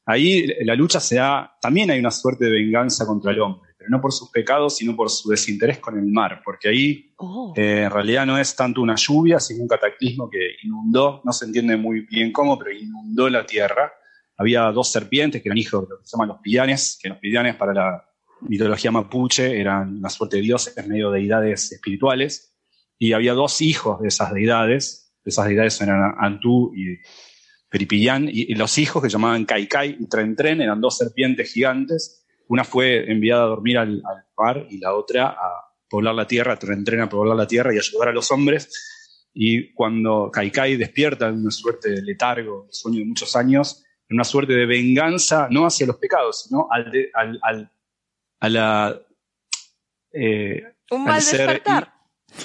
[0.06, 3.98] Ahí la lucha se da, también hay una suerte de venganza contra el hombre, pero
[3.98, 7.54] no por sus pecados, sino por su desinterés con el mar, porque ahí Oh.
[7.56, 11.46] eh, en realidad no es tanto una lluvia, sino un cataclismo que inundó, no se
[11.46, 13.92] entiende muy bien cómo, pero inundó la tierra.
[14.38, 17.18] Había dos serpientes que eran hijos de lo que se llaman los pillanes, que los
[17.18, 18.06] pillanes para la
[18.42, 22.56] mitología mapuche eran una suerte de dioses, medio deidades espirituales,
[22.98, 26.98] y había dos hijos de esas deidades, esas deidades eran Antú y
[27.70, 32.23] Peripillán, y, y los hijos que llamaban Kaikai y Tren Tren eran dos serpientes gigantes.
[32.48, 36.58] Una fue enviada a dormir al, al mar y la otra a poblar la tierra,
[36.58, 39.30] Tren Tren a poblar la tierra y ayudar a los hombres.
[39.34, 44.24] Y cuando Kaikai despierta en una suerte de letargo, sueño de muchos años, en una
[44.24, 47.72] suerte de venganza, no hacia los pecados, sino al, de- al, al-
[48.40, 49.02] a la...
[50.12, 51.94] eh, Un al mal ser- despertar.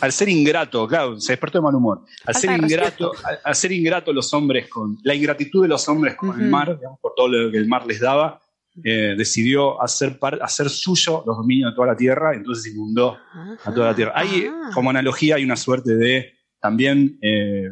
[0.01, 2.05] al ser ingrato, claro, se despertó de mal humor.
[2.25, 5.87] Al ser de ingrato, al, al ser ingrato los hombres con la ingratitud de los
[5.89, 6.51] hombres con el Ujú.
[6.51, 8.41] mar, digamos, por todo lo que el mar les daba,
[8.85, 13.17] eh, decidió hacer, par- hacer suyo los dominios de toda la tierra, entonces inundó
[13.65, 14.13] a toda la tierra.
[14.15, 14.71] Hay, Ah.
[14.75, 17.69] como analogía, hay una suerte de también eh,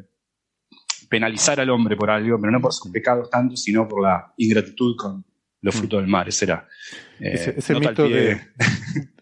[1.08, 4.96] penalizar al hombre por algo, pero no por sus pecados tanto, sino por la ingratitud
[4.96, 5.24] con
[5.62, 6.28] los frutos del mar.
[6.28, 6.68] Ese era.
[7.20, 8.40] eh, Ese, mito de,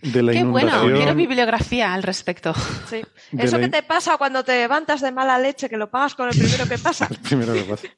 [0.03, 2.53] de la Qué bueno, quiero bibliografía al respecto.
[2.89, 3.03] Sí.
[3.39, 6.29] Eso la que te pasa cuando te levantas de mala leche, que lo pagas con
[6.29, 7.09] el primero que pasa.
[7.29, 7.89] Primero que pasa.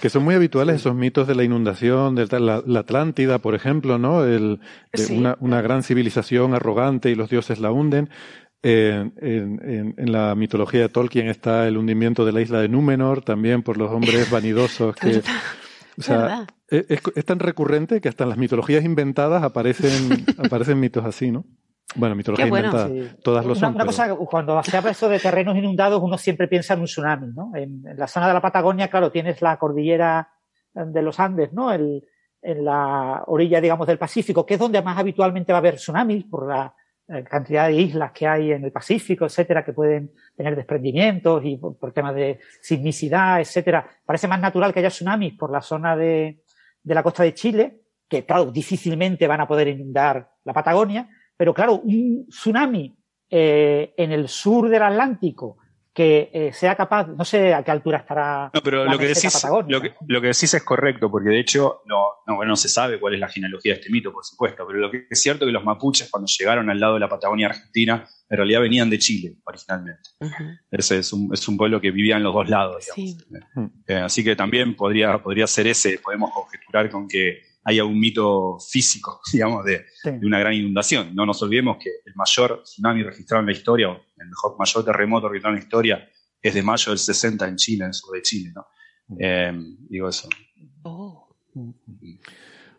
[0.00, 3.98] Que son muy habituales esos mitos de la inundación, de la, la Atlántida, por ejemplo,
[3.98, 4.24] ¿no?
[4.24, 4.60] El,
[4.92, 5.16] de Sí.
[5.16, 8.08] una, una gran civilización arrogante y los dioses la hunden.
[8.62, 12.68] Eh, en, en- en la mitología de Tolkien está el hundimiento de la isla de
[12.68, 15.22] Númenor, también por los hombres vanidosos que...
[15.98, 20.78] O sea, es, es- es tan recurrente que hasta en las mitologías inventadas aparecen, aparecen
[20.80, 21.44] mitos así, ¿no?
[21.96, 22.68] Bueno, mitología Qué bueno.
[22.70, 22.88] inventada.
[23.10, 23.16] Sí.
[23.22, 23.68] Todas lo una, son.
[23.70, 26.86] una pero- cosa, cuando se habla eso de terrenos inundados, uno siempre piensa en un
[26.86, 27.50] tsunami, ¿no?
[27.56, 30.28] En, en la zona de la Patagonia, claro, tienes la cordillera
[30.72, 31.72] de los Andes, ¿no?
[31.72, 32.04] El-
[32.42, 36.24] en la orilla, digamos, del Pacífico, que es donde más habitualmente va a haber tsunamis
[36.24, 36.74] por la
[37.08, 41.58] eh, cantidad de islas que hay en el Pacífico, etcétera, que pueden tener desprendimientos y
[41.58, 43.84] por, por temas de sismicidad, etcétera.
[44.06, 46.42] Parece más natural que haya tsunamis por la zona de,
[46.82, 51.08] de la costa de Chile, que claro, difícilmente van a poder inundar la Patagonia,
[51.40, 52.94] pero claro, un tsunami
[53.30, 55.56] eh, en el sur del Atlántico
[55.90, 58.50] que eh, sea capaz, no sé a qué altura estará.
[58.52, 61.40] No, pero la lo que, decís, lo, que, lo que decís es correcto, porque de
[61.40, 64.22] hecho no, no, bueno, no se sabe cuál es la genealogía de este mito, por
[64.22, 67.00] supuesto, pero lo que es cierto es que los mapuches cuando llegaron al lado de
[67.00, 70.10] la Patagonia Argentina, en realidad venían de Chile originalmente.
[70.70, 72.84] Ese es un, es un pueblo que vivía en los dos lados.
[72.94, 73.16] Sí.
[73.30, 73.72] digamos.
[73.86, 78.58] Eh, así que también podría, podría ser ese, podemos conjeturar con que haya un mito
[78.58, 80.10] físico, digamos, de, Sí.
[80.10, 81.14] de una gran inundación.
[81.14, 84.84] No nos olvidemos que el mayor tsunami registrado en la historia, o el mejor, mayor
[84.84, 86.08] terremoto registrado en la historia,
[86.42, 88.52] es de mayo del 60 en Chile, en el sur de Chile.
[88.54, 88.66] ¿no?
[89.18, 89.52] Eh,
[89.88, 90.28] digo eso.
[90.82, 91.28] Oh.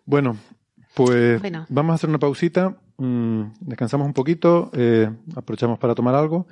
[0.05, 0.37] Bueno,
[0.95, 1.65] pues Bueno.
[1.69, 6.47] vamos a hacer una pausita, mm, descansamos un poquito, eh, aprovechamos para tomar algo.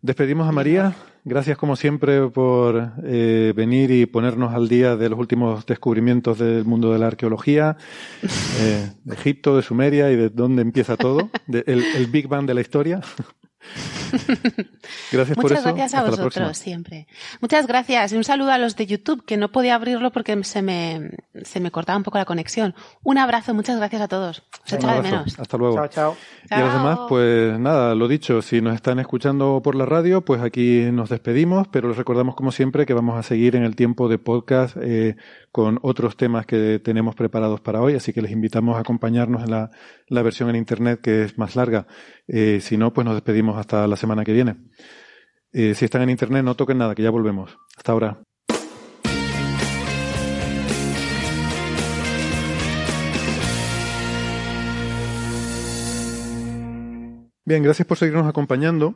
[0.00, 0.94] Despedimos a María,
[1.24, 6.64] gracias como siempre por eh, venir y ponernos al día de los últimos descubrimientos del
[6.64, 7.76] mundo de la arqueología,
[8.60, 12.46] eh, de Egipto, de Sumeria y de dónde empieza todo, de- el, el Big Bang
[12.46, 13.00] de la historia.
[15.12, 15.74] gracias por Muchas eso.
[15.74, 17.06] gracias a Hasta vosotros siempre.
[17.40, 20.62] Muchas gracias y un saludo a los de YouTube que no podía abrirlo porque se
[20.62, 21.10] me,
[21.42, 22.74] se me cortaba un poco la conexión.
[23.02, 24.42] Un abrazo, muchas gracias a todos.
[24.64, 25.38] Os de menos.
[25.38, 25.76] Hasta luego.
[25.76, 26.16] Chao, chao.
[26.50, 30.24] Y a los demás, pues nada, lo dicho, si nos están escuchando por la radio,
[30.24, 33.76] pues aquí nos despedimos, pero les recordamos como siempre que vamos a seguir en el
[33.76, 35.16] tiempo de podcast eh,
[35.52, 39.50] con otros temas que tenemos preparados para hoy, así que les invitamos a acompañarnos en
[39.50, 41.86] la, versión en internet que es más larga.
[42.26, 44.56] Eh, si no, pues nos despedimos hasta la semana que viene.
[45.52, 47.56] Eh, si están en internet, no toquen nada, que ya volvemos.
[47.76, 48.22] Hasta ahora.
[57.48, 58.94] Bien, gracias por seguirnos acompañando.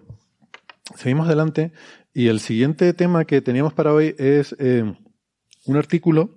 [0.95, 1.73] Seguimos adelante
[2.13, 4.85] y el siguiente tema que teníamos para hoy es eh,
[5.65, 6.37] un artículo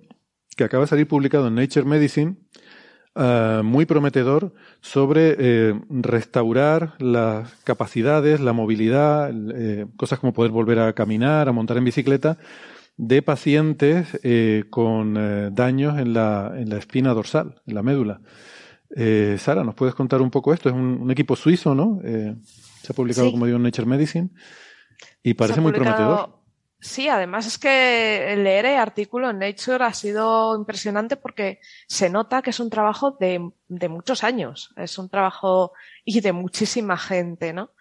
[0.56, 2.36] que acaba de salir publicado en Nature Medicine,
[3.14, 10.78] ah, muy prometedor, sobre eh, restaurar las capacidades, la movilidad, eh, cosas como poder volver
[10.80, 12.38] a caminar, a montar en bicicleta,
[12.96, 15.14] de pacientes eh, con
[15.54, 18.20] daños en la, en la espina dorsal, en la médula.
[18.94, 20.70] Eh, Sara, ¿nos puedes contar un poco esto?
[20.70, 22.00] Es un, un equipo suizo, ¿no?
[22.02, 23.32] Se ha publicado, Sí.
[23.32, 24.30] como digo, en Nature Medicine
[25.22, 26.35] y parece muy prometedor.
[26.86, 31.58] Sí, además es que leer el artículo en Nature ha sido impresionante porque
[31.88, 35.72] se nota que es un trabajo de, de muchos años, es un trabajo
[36.04, 37.72] y de muchísima gente, ¿no?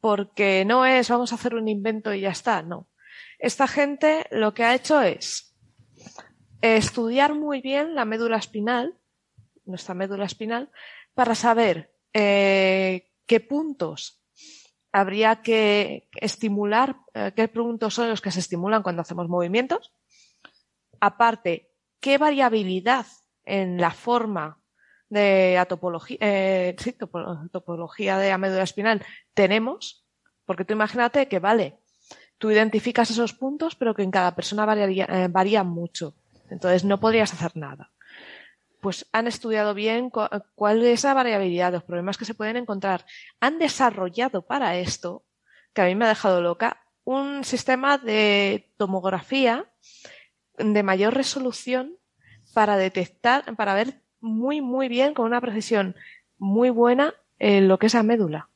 [0.00, 2.88] Porque no es vamos a hacer un invento y ya está, no.
[3.40, 5.56] Esta gente lo que ha hecho es
[6.60, 8.96] estudiar muy bien la médula espinal,
[9.64, 10.70] nuestra médula espinal,
[11.14, 14.21] para saber eh, qué puntos
[14.92, 19.92] habría que estimular, eh, qué puntos son los que se estimulan cuando hacemos movimientos.
[21.00, 21.70] Aparte,
[22.00, 23.06] qué variabilidad
[23.44, 24.60] en la forma
[25.08, 30.06] de topología, eh, sí, topo- topología de la médula espinal tenemos,
[30.46, 31.78] porque tú imagínate que, vale,
[32.38, 36.14] tú identificas esos puntos, pero que en cada persona varía, eh, varían mucho.
[36.50, 37.90] Entonces no podrías hacer nada.
[38.82, 40.26] Pues han estudiado bien cu-
[40.56, 43.06] cuál es la variabilidad, los problemas que se pueden encontrar.
[43.38, 45.24] Han desarrollado para esto,
[45.72, 49.70] que a mí me ha dejado loca, un sistema de tomografía
[50.58, 51.96] de mayor resolución
[52.54, 55.94] para detectar, para ver muy, muy bien, con una precisión
[56.38, 58.48] muy buena, eh, lo que es la médula.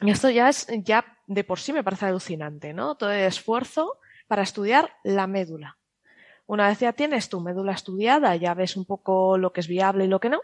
[0.00, 2.96] Y esto ya es, ya de por sí me parece alucinante, ¿no?
[2.96, 5.77] Todo el esfuerzo para estudiar la médula.
[6.48, 10.06] Una vez ya tienes tu médula estudiada, ya ves un poco lo que es viable
[10.06, 10.40] y lo que no,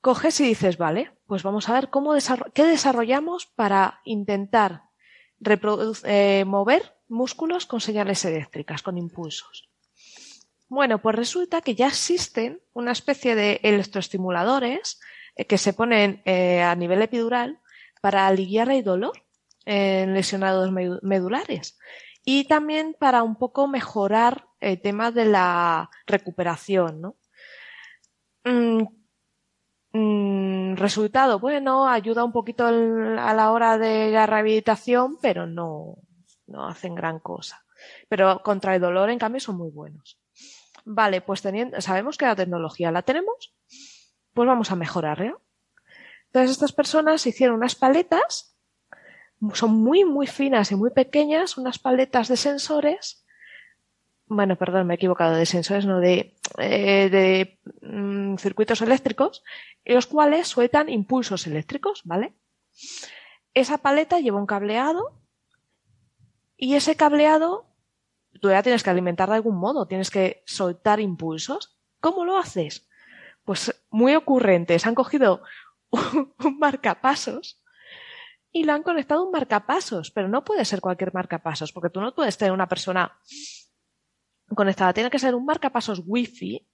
[0.00, 2.14] coges y dices, vale, pues vamos a ver cómo
[2.54, 4.82] qué desarrollamos para intentar
[6.04, 9.68] eh, mover músculos con señales eléctricas, con impulsos.
[10.68, 15.00] Bueno, pues resulta que ya existen una especie de electroestimuladores
[15.34, 17.58] eh, que se ponen eh, a nivel epidural
[18.00, 19.24] para aliviar el dolor
[19.64, 21.76] en lesionados medu- medulares
[22.28, 27.16] y también para un poco mejorar el tema de la recuperación, ¿no?
[28.44, 28.82] Mm,
[29.92, 35.98] mm, resultado, bueno, ayuda un poquito a la hora de la rehabilitación, pero no,
[36.48, 37.64] no hacen gran cosa.
[38.08, 40.18] Pero contra el dolor, en cambio, son muy buenos.
[40.84, 41.44] Vale, pues
[41.78, 43.54] sabemos que la tecnología la tenemos,
[44.34, 45.38] pues vamos a mejorarla.
[46.26, 48.55] Entonces estas personas hicieron unas paletas,
[49.52, 53.24] son muy, muy finas y muy pequeñas, unas paletas de sensores.
[54.26, 59.44] Bueno, perdón, me he equivocado de sensores, no de, eh, de mm, circuitos eléctricos,
[59.84, 62.34] los cuales sueltan impulsos eléctricos, ¿vale?
[63.54, 65.20] Esa paleta lleva un cableado
[66.56, 67.66] y ese cableado
[68.40, 71.78] tú ya tienes que alimentar de algún modo, tienes que soltar impulsos.
[72.00, 72.88] ¿Cómo lo haces?
[73.44, 74.86] Pues muy ocurrentes.
[74.86, 75.42] Han cogido
[75.90, 77.62] un, un marcapasos
[78.56, 82.14] y lo han conectado un marcapasos, pero no puede ser cualquier marcapasos, porque tú no
[82.14, 83.20] puedes tener una persona
[84.54, 86.66] conectada, tiene que ser un marcapasos wifi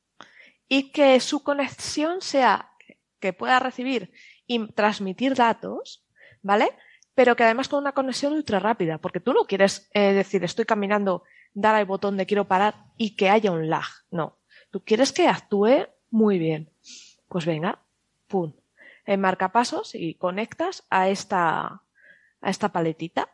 [0.69, 2.71] y que su conexión sea
[3.19, 4.13] que pueda recibir
[4.47, 6.07] y transmitir datos,
[6.41, 6.71] ¿vale?
[7.15, 10.67] Pero que además con una conexión ultra rápida, porque tú no quieres eh, decir estoy
[10.67, 14.39] caminando, dar al botón de quiero parar y que haya un lag, no.
[14.71, 16.71] Tú quieres que actúe muy bien.
[17.27, 17.83] Pues venga,
[18.29, 18.53] pum,
[19.05, 21.83] en marcapasos y conectas a esta,
[22.41, 23.29] a esta paletita.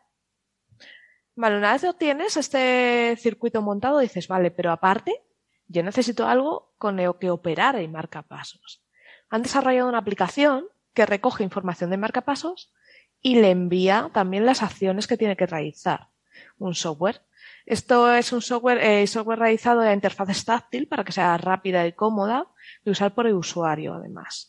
[1.35, 5.23] Vale, una vez lo tienes, este circuito montado, dices, vale, pero aparte,
[5.67, 8.83] yo necesito algo con lo que operar el marcapasos.
[9.29, 12.73] Han desarrollado una aplicación que recoge información de marcapasos
[13.21, 16.09] y le envía también las acciones que tiene que realizar.
[16.57, 17.21] Un software.
[17.65, 21.93] Esto es un software, eh, software realizado de interfaz táctil para que sea rápida y
[21.93, 22.47] cómoda
[22.83, 24.48] de usar por el usuario, además.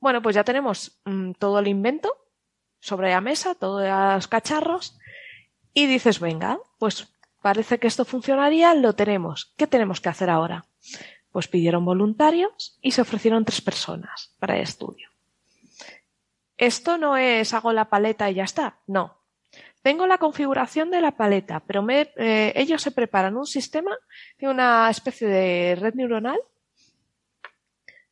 [0.00, 2.14] Bueno, pues ya tenemos mm, todo el invento
[2.80, 4.98] sobre la mesa, todos los cacharros,
[5.74, 9.52] y dices, venga, pues parece que esto funcionaría, lo tenemos.
[9.56, 10.66] ¿Qué tenemos que hacer ahora?
[11.30, 15.08] Pues pidieron voluntarios y se ofrecieron tres personas para el estudio.
[16.56, 19.18] Esto no es hago la paleta y ya está, no.
[19.82, 23.96] Tengo la configuración de la paleta, pero me, eh, ellos se preparan un sistema
[24.38, 26.40] de una especie de red neuronal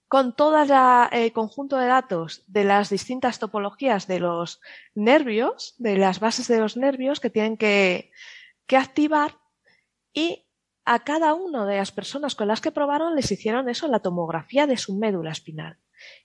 [0.09, 0.57] con todo
[1.11, 4.61] el conjunto de datos de las distintas topologías de los
[4.95, 8.13] nervios, de las bases de los nervios que tienen que,
[8.67, 9.39] que activar
[10.13, 10.47] y
[10.85, 14.69] a cada una de las personas con las que probaron les hicieron eso, la tomografía
[14.69, 15.79] de su médula espinal.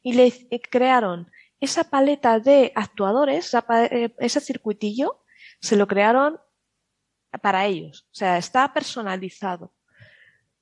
[0.04, 0.32] Y le
[0.70, 5.24] crearon esa paleta de actuadores, esa, ese circuitillo,
[5.60, 6.40] se lo crearon
[7.42, 8.08] para ellos.
[8.12, 9.74] O sea, está personalizado.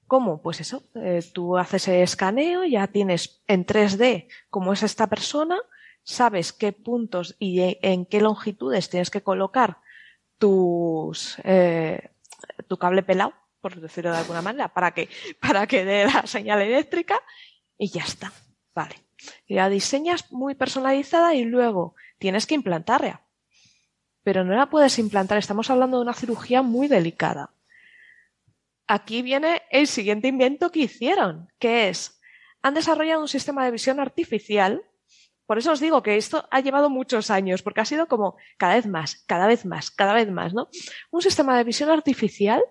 [0.09, 0.41] ¿Cómo?
[0.41, 5.55] Pues eso, eh, tú haces el escaneo, ya tienes en 3D cómo es esta persona,
[6.01, 9.77] sabes qué puntos y en qué longitudes tienes que colocar
[10.39, 12.09] tus, eh,
[12.67, 16.63] tu cable pelado, por decirlo de alguna manera, para que, para que dé la señal
[16.63, 17.21] eléctrica
[17.77, 18.33] y ya está.
[18.73, 18.95] Vale.
[19.45, 23.21] Y la diseñas muy personalizada y luego tienes que implantarla.
[24.23, 27.51] Pero no la puedes implantar, estamos hablando de una cirugía muy delicada
[28.89, 32.19] aquí viene el siguiente invento que hicieron, que es,
[32.63, 34.83] han desarrollado un sistema de visión artificial.
[35.45, 38.73] Por eso os digo que esto ha llevado muchos años, porque ha sido como cada
[38.73, 40.69] vez más, cada vez más, cada vez más, ¿no?
[41.11, 42.63] Un sistema de visión artificial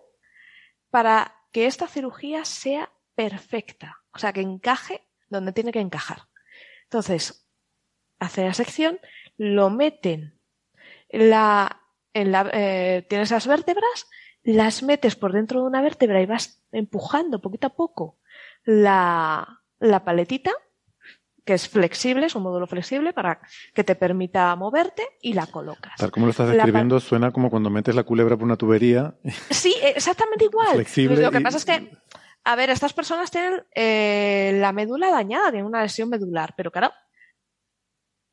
[0.91, 6.23] para que esta cirugía sea perfecta, o sea, que encaje donde tiene que encajar.
[6.85, 7.49] Entonces,
[8.19, 8.99] hace la sección,
[9.37, 10.37] lo meten
[11.09, 11.81] en la,
[12.13, 14.09] en la, eh, tienes las vértebras,
[14.49, 18.17] las metes por dentro de una vértebra y vas empujando poquito a poco
[18.65, 20.53] la, la paletita,
[21.45, 23.41] que es flexible, es un módulo flexible para
[23.75, 25.95] que te permita moverte y la colocas.
[25.99, 29.15] Tal como lo estás describiendo, suena como cuando metes la culebra por una tubería.
[29.51, 30.75] Sí, exactamente igual.
[30.75, 31.91] Flexible Lo que y- pasa es que,
[32.45, 36.91] a ver, estas personas tienen eh, la médula dañada, tienen una lesión medular, pero claro,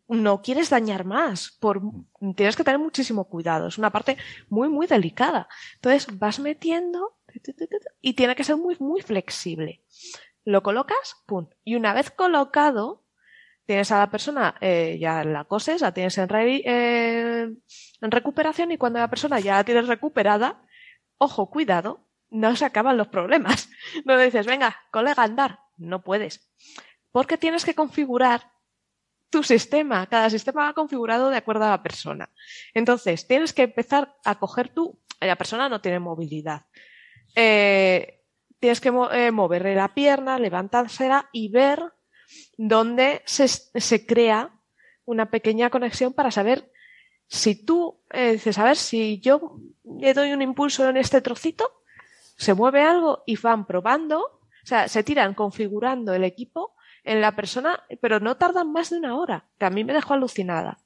[0.08, 1.82] no quieres dañar más, por,
[2.36, 4.18] tienes que tener muchísimo cuidado, es una parte
[4.50, 5.48] muy, muy delicada.
[5.76, 7.18] Entonces vas metiendo
[8.02, 9.84] y tiene que ser muy, muy flexible.
[10.44, 13.04] Lo colocas, pum, y una vez colocado,
[13.66, 17.50] tienes a la persona, eh, ya la coses, la tienes en, re- eh,
[18.02, 20.62] en recuperación y cuando la persona ya la tienes recuperada,
[21.18, 23.70] ojo, cuidado, no se acaban los problemas.
[24.06, 25.60] No le dices, venga, colega, andar.
[25.78, 26.52] No puedes.
[27.12, 28.52] Porque tienes que configurar
[29.36, 30.08] tu sistema.
[30.08, 32.30] Cada sistema va configurado de acuerdo a la persona.
[32.74, 34.98] Entonces, tienes que empezar a coger tú.
[35.20, 36.62] La persona no tiene movilidad.
[37.36, 38.24] Eh,
[38.62, 41.84] tienes que mo- eh, moverle la pierna, levantársela y ver
[42.58, 44.52] dónde se, se crea
[45.04, 46.72] una pequeña conexión para saber
[47.28, 49.58] si tú eh, dices, a ver, si yo
[50.00, 51.84] le doy un impulso en este trocito,
[52.38, 56.75] se mueve algo y van probando, o sea, se tiran configurando el equipo
[57.06, 60.14] en la persona, pero no tardan más de una hora, que a mí me dejó
[60.16, 60.80] alucinada.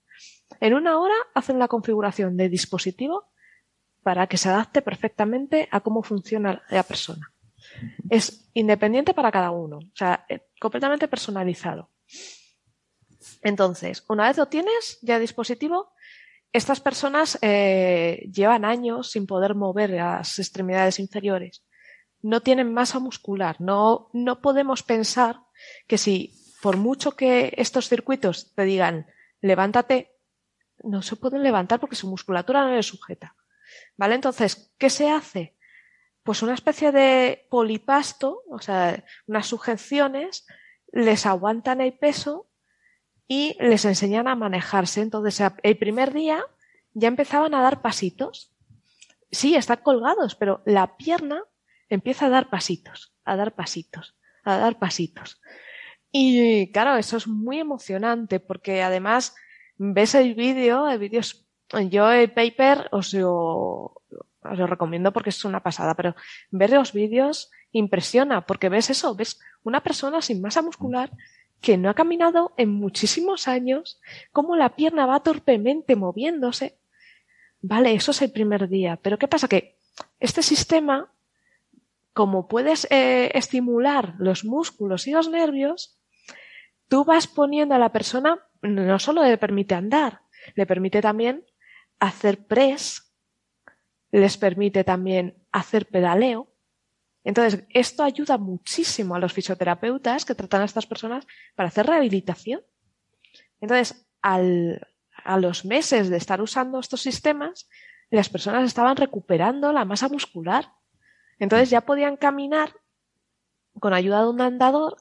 [0.60, 3.30] En una hora hacen la configuración del dispositivo
[4.04, 7.32] para que se adapte perfectamente a cómo funciona la persona.
[8.10, 11.90] Es independiente para cada uno, o sea, eh, completamente personalizado.
[13.42, 15.94] Entonces, una vez lo tienes ya dispositivo,
[16.52, 21.64] estas personas eh, llevan años sin poder mover las extremidades inferiores.
[22.22, 23.58] No tienen masa muscular.
[23.60, 25.42] No, no podemos pensar
[25.88, 29.08] que si, por mucho que estos circuitos te digan
[29.42, 30.16] levántate,
[30.84, 33.36] no se pueden levantar porque su musculatura no les sujeta.
[33.98, 34.16] ¿Vale?
[34.16, 35.56] Entonces, ¿qué se hace?
[36.24, 40.46] Pues una especie de polipasto, o sea, unas sujeciones,
[40.92, 42.50] les aguantan el peso
[43.28, 45.02] y les enseñan a manejarse.
[45.02, 46.44] Entonces, el primer día
[46.94, 48.54] ya empezaban a dar pasitos.
[49.32, 51.44] Sí, están colgados, pero la pierna
[51.90, 54.18] empieza a dar pasitos, a dar pasitos,
[54.50, 55.42] a dar pasitos.
[56.12, 59.36] Y claro, eso es muy emocionante porque además
[59.78, 61.22] ves el vídeo, el vídeo
[61.90, 64.02] yo el paper os lo,
[64.42, 66.16] os lo recomiendo porque es una pasada, pero
[66.50, 71.12] ver los vídeos impresiona porque ves eso, ves una persona sin masa muscular
[71.62, 74.00] que no ha caminado en muchísimos años,
[74.32, 76.80] cómo la pierna va torpemente moviéndose.
[77.62, 79.48] Vale, eso es el primer día, pero ¿qué pasa?
[79.48, 79.78] Que
[80.20, 81.12] este sistema,
[82.14, 86.00] como puedes eh, estimular los músculos y los nervios,
[86.88, 90.22] tú vas poniendo a la persona, no solo le permite andar,
[90.56, 91.46] le permite también
[92.00, 93.14] hacer press,
[94.12, 96.54] les permite también hacer pedaleo.
[97.24, 102.62] Entonces, esto ayuda muchísimo a los fisioterapeutas que tratan a estas personas para hacer rehabilitación.
[103.62, 107.70] Entonces, a los meses de estar usando estos sistemas,
[108.10, 110.74] las personas estaban recuperando la masa muscular.
[111.40, 112.74] Entonces ya podían caminar
[113.80, 114.98] con ayuda de un andador,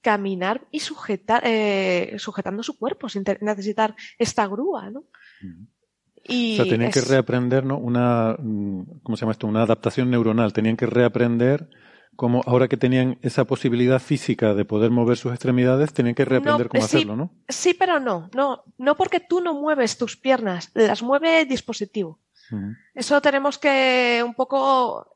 [0.00, 5.04] caminar y sujetar, eh, sujetando su cuerpo sin necesitar esta grúa, ¿no?
[6.22, 7.78] Y o sea, tenían que reaprender, ¿no?
[7.78, 9.46] Una, mm, ¿cómo se llama esto?
[9.46, 10.52] Una adaptación neuronal.
[10.52, 11.68] Tenían que reaprender
[12.14, 16.68] cómo, ahora que tenían esa posibilidad física de poder mover sus extremidades, tenían que reaprender
[16.68, 17.32] cómo sí, hacerlo, ¿no?
[17.48, 22.20] Sí, pero no, no, no porque tú no mueves tus piernas, las mueve el dispositivo.
[22.94, 25.14] Eso tenemos que un poco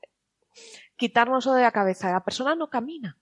[0.96, 2.10] quitarnos de la cabeza.
[2.10, 3.16] La persona no camina.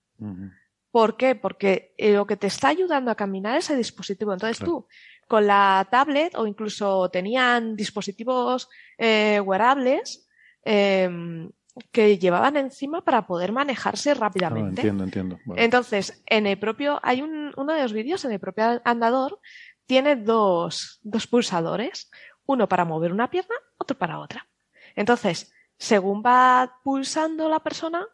[0.91, 1.35] ¿Por qué?
[1.35, 4.31] Porque eh, lo que te está ayudando a caminar es el dispositivo.
[4.33, 4.71] Entonces Claro.
[4.71, 4.87] tú,
[5.27, 10.27] con la tablet o incluso tenían dispositivos eh, wearables
[10.63, 11.49] eh,
[11.91, 14.81] que llevaban encima para poder manejarse Ah, rápidamente.
[14.81, 15.39] entiendo, entiendo.
[15.45, 15.63] Vale.
[15.63, 19.39] Entonces, en el propio, hay un, uno de los vídeos, en el propio andador,
[19.87, 22.11] tiene dos, dos pulsadores.
[22.45, 24.47] Uno para mover una pierna, otro para otra.
[24.95, 28.05] Entonces, según va pulsando la persona,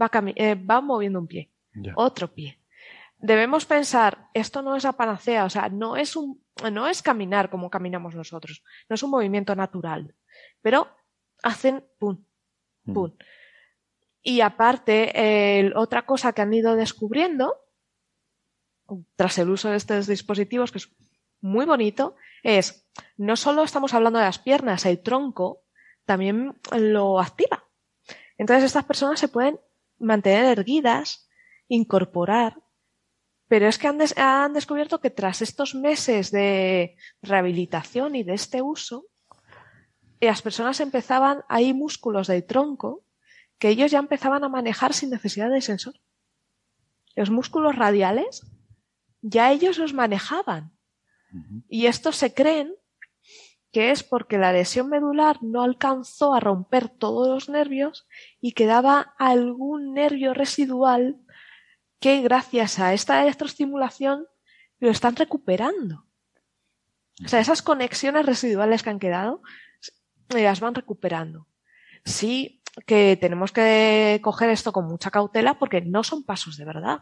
[0.00, 1.92] va, eh, va moviendo un pie, Ya.
[1.96, 2.60] otro pie.
[3.18, 6.42] Debemos pensar, esto no es la panacea, o sea, no es un,
[6.72, 10.14] no es caminar como caminamos nosotros, no es un movimiento natural,
[10.60, 10.88] pero
[11.42, 12.22] hacen pum,
[12.84, 13.12] pum.
[14.22, 17.56] Y aparte, otra cosa que han ido descubriendo,
[19.16, 20.94] tras el uso de estos dispositivos, que es
[21.40, 25.63] muy bonito, es, no solo estamos hablando de las piernas, el tronco
[26.04, 27.64] también lo activa.
[28.38, 29.60] Entonces estas personas se pueden
[29.98, 31.28] mantener erguidas,
[31.68, 32.62] incorporar,
[33.48, 38.34] pero es que han, des- han descubierto que tras estos meses de rehabilitación y de
[38.34, 39.06] este uso,
[40.20, 43.04] las personas empezaban, hay músculos del tronco
[43.58, 45.94] que ellos ya empezaban a manejar sin necesidad de sensor.
[47.14, 48.46] Los músculos radiales
[49.20, 50.76] ya ellos los manejaban.
[51.68, 52.74] Y estos se creen
[53.74, 58.06] que es porque la lesión medular no alcanzó a romper todos los nervios
[58.40, 61.18] y quedaba algún nervio residual
[61.98, 64.28] que gracias a esta electroestimulación
[64.78, 66.06] lo están recuperando.
[67.24, 69.42] O sea, esas conexiones residuales que han quedado
[70.28, 71.48] las van recuperando.
[72.04, 77.00] Sí que tenemos que coger esto con mucha cautela porque no son pasos de verdad.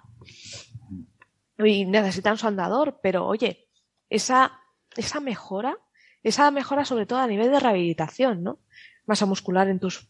[1.58, 3.68] Y necesitan su andador, pero oye,
[4.08, 4.58] esa,
[4.96, 5.76] esa mejora
[6.22, 8.58] esa mejora sobre todo a nivel de rehabilitación, ¿no?
[9.06, 10.08] Masa muscular en tus,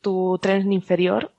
[0.00, 1.34] tu tren inferior.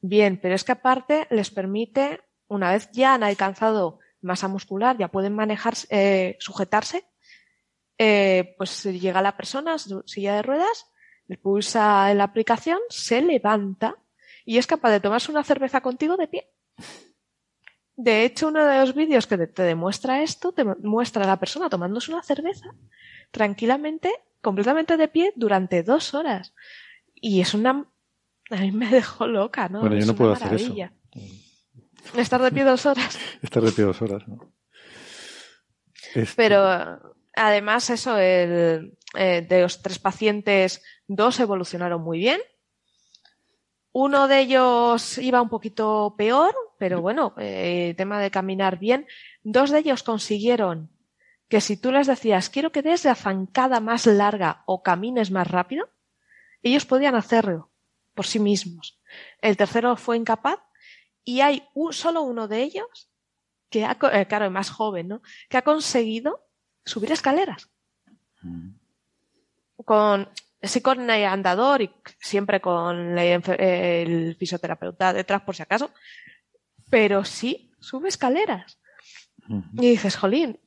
[0.00, 5.08] Bien, pero es que aparte les permite, una vez ya han alcanzado masa muscular, ya
[5.08, 7.04] pueden manejar, eh, sujetarse,
[7.98, 10.86] eh, pues llega la persona, silla de ruedas,
[11.26, 13.96] le pulsa en la aplicación, se levanta
[14.44, 16.50] y es capaz de tomarse una cerveza contigo de pie.
[18.02, 21.68] De hecho, uno de los vídeos que te, demuestra esto, te muestra a la persona
[21.68, 22.74] tomándose una cerveza
[23.30, 24.10] tranquilamente,
[24.40, 26.54] completamente de pie, durante dos horas.
[27.14, 27.86] Y es una...
[28.50, 29.80] A mí me dejó loca, ¿no?
[29.80, 30.74] Bueno, yo no puedo hacer eso.
[32.16, 33.18] Estar de pie dos horas.
[33.42, 34.50] Estar de pie dos horas, ¿no?
[36.14, 42.40] Este Pero además eso, el, eh, de los tres pacientes, dos evolucionaron muy bien.
[43.92, 49.06] Uno de ellos iba un poquito peor, pero bueno, eh, tema de caminar bien.
[49.42, 50.90] Dos de ellos consiguieron
[51.46, 55.46] que si tú les decías, quiero que des la zancada más larga o camines más
[55.46, 55.90] rápido,
[56.62, 57.70] ellos podían hacerlo
[58.14, 58.98] por sí mismos.
[59.42, 60.58] El tercero fue incapaz
[61.22, 63.10] y hay un, solo uno de ellos
[63.68, 65.22] que ha, eh, claro, el más joven, ¿no?
[65.50, 66.48] Que ha conseguido
[66.86, 67.68] subir escaleras.
[68.40, 68.70] Mm.
[69.84, 70.30] Con,
[70.62, 75.90] sí con el andador y siempre con el fisioterapeuta detrás por si acaso,
[76.90, 78.78] pero sí sube escaleras.
[79.72, 80.60] Y dices, jolín.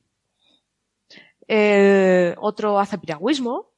[1.46, 3.70] El otro hace piragüismo,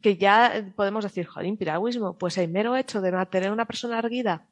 [0.00, 4.46] que ya podemos decir, jolín, piragüismo, pues el mero hecho de mantener una persona erguida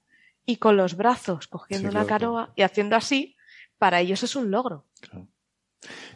[0.47, 3.37] y con los brazos cogiendo una canoa y haciendo así,
[3.79, 4.87] para ellos es un logro.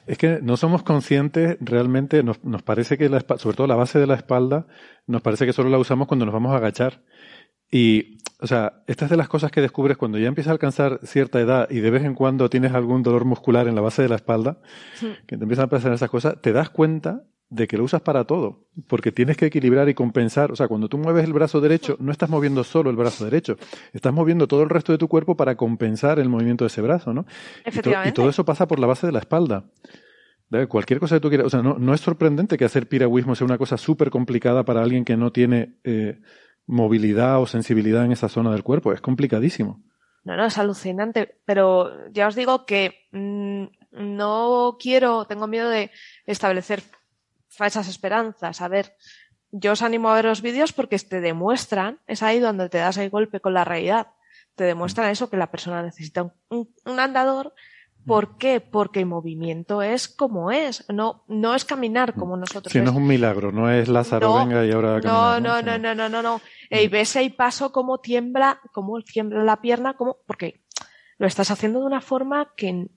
[0.07, 3.99] Es que no somos conscientes realmente, nos, nos parece que, la, sobre todo la base
[3.99, 4.67] de la espalda,
[5.07, 7.03] nos parece que solo la usamos cuando nos vamos a agachar.
[7.75, 11.01] Y, o sea, esta es de las cosas que descubres cuando ya empiezas a alcanzar
[11.03, 14.09] cierta edad y de vez en cuando tienes algún dolor muscular en la base de
[14.09, 14.59] la espalda,
[15.27, 18.29] que te empiezan a pasar esas cosas, te das cuenta de que lo usas para
[18.29, 20.53] todo, porque tienes que equilibrar y compensar.
[20.53, 23.57] O sea, cuando tú mueves el brazo derecho, no estás moviendo solo el brazo derecho,
[23.93, 27.13] estás moviendo todo el resto de tu cuerpo para compensar el movimiento de ese brazo,
[27.13, 27.27] ¿no?
[27.65, 28.11] Efectivamente.
[28.11, 29.65] Y, todo eso pasa por la base de la espalda.
[30.69, 33.45] Cualquier cosa que tú quieras, o sea, no, no es sorprendente que hacer piragüismo sea
[33.45, 36.21] una cosa súper complicada para alguien que no tiene eh,
[36.67, 39.83] movilidad o sensibilidad en esa zona del cuerpo, es complicadísimo.
[40.25, 45.91] No, no, es alucinante, pero ya os digo que mm, no quiero, tengo miedo de
[46.27, 46.83] establecer
[47.49, 48.61] falsas esperanzas.
[48.61, 48.97] A ver,
[49.51, 52.97] yo os animo a ver los vídeos porque te demuestran, es ahí donde te das
[52.97, 54.09] el golpe con la realidad,
[54.57, 56.69] te demuestran eso, que la persona necesita un,
[56.99, 57.55] andador.
[58.07, 58.61] ¿Por qué?
[58.61, 62.73] Porque el movimiento es como es, no, no es caminar como nosotros.
[62.73, 65.79] Sí, no es un milagro, no es Lázaro, venga y ahora caminar, no, no, no,
[65.79, 66.41] no, no, no, no.
[66.71, 70.63] Y ves ahí paso cómo tiembla, cómo tiembla la pierna, como, porque
[71.19, 72.89] lo estás haciendo de una forma que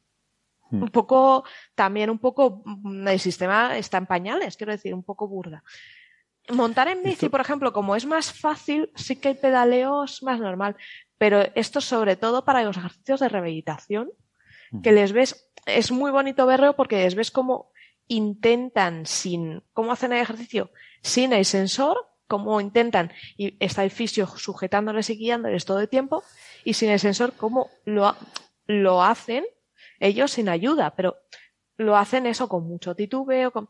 [0.69, 0.83] Hmm.
[0.83, 5.27] un poco, también un poco, mm, el sistema está en pañales, quiero decir, un poco
[5.27, 5.63] burda.
[6.49, 10.77] Montar en bici, por ejemplo, como es más fácil, sí que hay pedaleos más normal,
[11.17, 14.09] pero esto sobre todo para los ejercicios de rehabilitación.
[14.83, 17.71] Que les ves, es muy bonito verlo porque les ves cómo
[18.07, 20.71] intentan sin, cómo hacen el ejercicio
[21.01, 26.23] sin el sensor, cómo intentan, y está el fisio sujetándoles y guiándoles todo el tiempo,
[26.63, 28.15] y sin el sensor, cómo lo,
[28.65, 29.45] lo hacen
[29.99, 31.17] ellos sin ayuda, pero
[31.77, 33.65] lo hacen eso con mucho titubeo, con...
[33.65, 33.69] o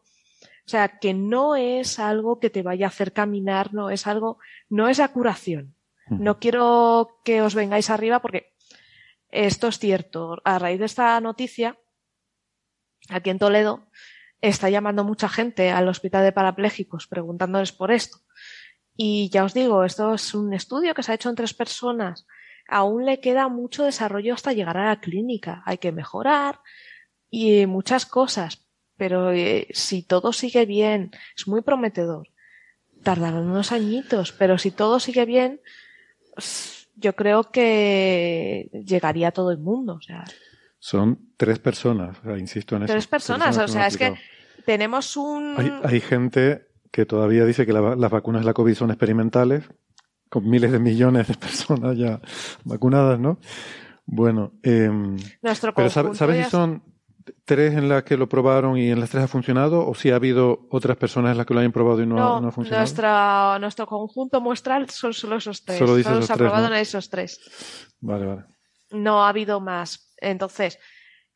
[0.66, 4.90] sea, que no es algo que te vaya a hacer caminar, no es algo, no
[4.90, 5.76] es la curación.
[6.10, 8.54] No quiero que os vengáis arriba porque
[9.30, 10.38] esto es cierto.
[10.44, 11.78] A raíz de esta noticia,
[13.10, 13.90] aquí en Toledo,
[14.42, 18.20] está llamando mucha gente al hospital de parapléjicos preguntándoles por esto.
[18.96, 22.26] Y ya os digo, esto es un estudio que se ha hecho en tres personas
[22.68, 25.64] aún le queda mucho desarrollo hasta llegar a la clínica.
[25.66, 26.60] Hay que mejorar
[27.30, 28.66] y muchas cosas,
[28.98, 32.30] pero eh, si todo sigue bien, es muy prometedor.
[33.04, 35.62] Tardarán unos añitos, pero si todo sigue bien,
[36.98, 39.96] yo creo que llegaría a todo el mundo.
[39.96, 40.26] O sea,
[40.80, 42.94] Son tres personas, insisto en eso.
[42.94, 44.16] Tres personas, o sea, es que
[44.66, 45.82] tenemos un...
[45.84, 49.64] Hay, gente que todavía dice que las vacunas de la COVID son experimentales,
[50.30, 52.20] con miles de millones de personas ya
[52.64, 53.40] vacunadas, ¿no?
[54.06, 54.90] Bueno, eh,
[55.42, 56.84] Nuestro pero ¿sabe- conjunto ¿sabes si son
[57.46, 59.88] tres en las que lo probaron y en las tres ha funcionado?
[59.88, 62.42] ¿O si ha habido otras personas en las que lo hayan probado y no, ha-
[62.42, 62.82] No, ha funcionado?
[62.82, 65.80] nuestra, nuestro conjunto muestral son solo esos tres.
[65.80, 66.76] Solo se ha tres, probado ¿no?
[66.76, 67.40] en esos tres.
[68.00, 68.44] Vale, vale.
[68.92, 70.14] No ha habido más.
[70.20, 70.80] Entonces,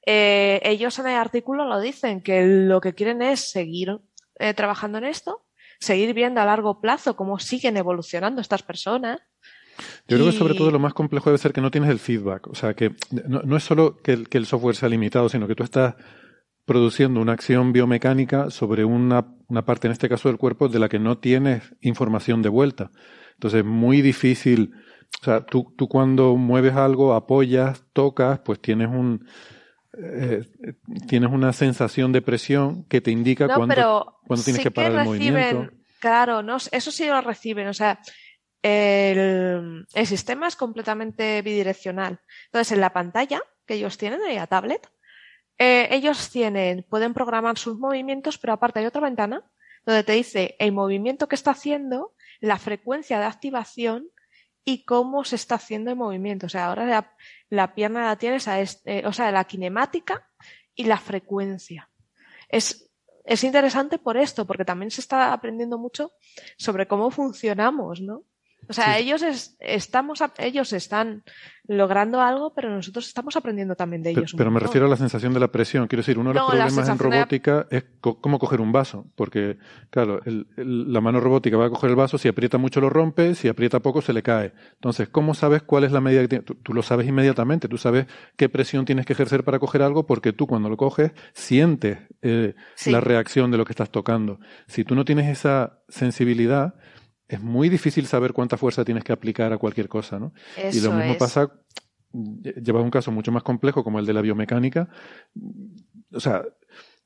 [0.06, 4.00] eh, ellos en el artículo lo dicen, que lo que quieren es seguir
[4.40, 5.46] eh, trabajando en esto,
[5.80, 9.20] seguir viendo a largo plazo cómo siguen evolucionando estas personas.
[10.08, 12.48] Yo creo que sobre todo lo más complejo debe ser que no tienes el feedback.
[12.48, 12.96] O sea, que
[13.28, 15.96] no, no es solo que el, que el software sea limitado, sino que tú estás
[16.66, 20.90] produciendo una acción biomecánica sobre una, una parte, en este caso del cuerpo, de la
[20.90, 22.92] que no tienes información de vuelta.
[23.34, 24.74] Entonces es muy difícil.
[25.22, 29.26] O sea, tú, tú cuando mueves algo, apoyas, tocas, pues tienes un
[29.98, 30.46] eh,
[31.08, 34.72] tienes una sensación de presión que te indica No, cuándo, pero cuándo tienes sí que
[34.72, 35.74] parar el reciben, movimiento.
[36.00, 37.68] Claro, no, eso sí lo reciben.
[37.68, 38.00] O sea,
[38.62, 42.20] el, sistema es completamente bidireccional.
[42.46, 44.88] Entonces, en la pantalla que ellos tienen, en la tablet,
[45.58, 49.44] eh, ellos tienen, pueden programar sus movimientos, pero aparte hay otra ventana
[49.86, 54.10] donde te dice el movimiento que está haciendo, la frecuencia de activación
[54.64, 56.46] y cómo se está haciendo el movimiento.
[56.46, 57.16] O sea, ahora
[57.50, 60.28] la, pierna la tienes a este, o sea, la kinemática
[60.76, 61.90] y la frecuencia.
[62.48, 62.92] Es,
[63.24, 66.12] es interesante por esto, porque también se está aprendiendo mucho
[66.58, 68.24] sobre cómo funcionamos, ¿no?
[68.72, 69.04] O sea, Sí.
[69.04, 71.24] ellos es- estamos, ellos están
[71.68, 74.34] logrando algo, pero nosotros estamos aprendiendo también de ellos.
[74.36, 75.88] pero me refiero a la sensación de la presión.
[75.88, 78.72] Quiero decir, uno de los No, problemas en de robótica es co- cómo coger un
[78.72, 79.06] vaso.
[79.16, 79.58] Porque,
[79.90, 82.90] claro, el- el- la mano robótica va a coger el vaso, si aprieta mucho lo
[82.90, 84.54] rompe, si aprieta poco se le cae.
[84.74, 86.44] Entonces, ¿cómo sabes cuál es la medida que tiene?
[86.46, 88.06] Tú, tú lo sabes inmediatamente, tú sabes
[88.38, 92.54] qué presión tienes que ejercer para coger algo, porque tú cuando lo coges sientes eh,
[92.76, 92.92] Sí.
[92.92, 94.40] la reacción de lo que estás tocando.
[94.68, 96.76] Si tú no tienes esa sensibilidad,
[97.36, 100.34] es muy difícil saber cuánta fuerza tienes que aplicar a cualquier cosa, ¿no?
[100.76, 101.18] y lo mismo es.
[101.18, 101.52] pasa,
[102.14, 104.90] llevas un caso mucho más complejo como el de la biomecánica.
[106.14, 106.44] O sea,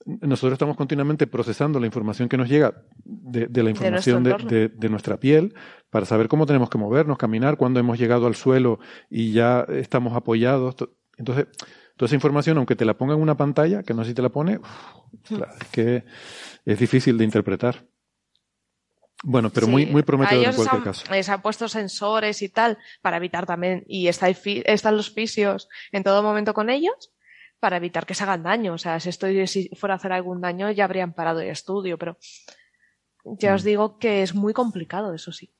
[0.06, 4.50] nosotros estamos continuamente procesando la información que nos llega de, de la información de, entorno.
[4.50, 5.54] de- de nuestra piel
[5.90, 8.80] para saber cómo tenemos que movernos, caminar, cuándo hemos llegado al suelo
[9.10, 10.76] y ya estamos apoyados.
[10.76, 11.48] To- Entonces,
[11.98, 14.22] toda esa información, aunque te la ponga en una pantalla, que no sé si te
[14.22, 14.68] la pone, uf,
[15.28, 16.04] claro, es que
[16.66, 17.86] es difícil de interpretar.
[19.28, 21.12] Bueno, pero Sí, muy, prometedor en cualquier han- caso.
[21.12, 26.04] Les han puesto sensores y tal para evitar también, y está están los fisios en
[26.04, 27.12] todo momento con ellos
[27.60, 28.74] para evitar que se hagan daño.
[28.74, 31.98] O sea, si esto si fuera a hacer algún daño ya habrían parado el estudio,
[31.98, 32.18] pero
[33.24, 33.66] ya os Mm.
[33.66, 35.52] digo que es muy complicado, eso sí.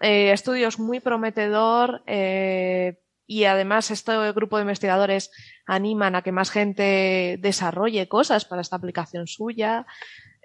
[0.00, 2.98] Eh, estudio es muy prometedor eh,
[3.28, 5.30] y además este grupo de investigadores
[5.66, 9.86] animan a que más gente desarrolle cosas para esta aplicación suya.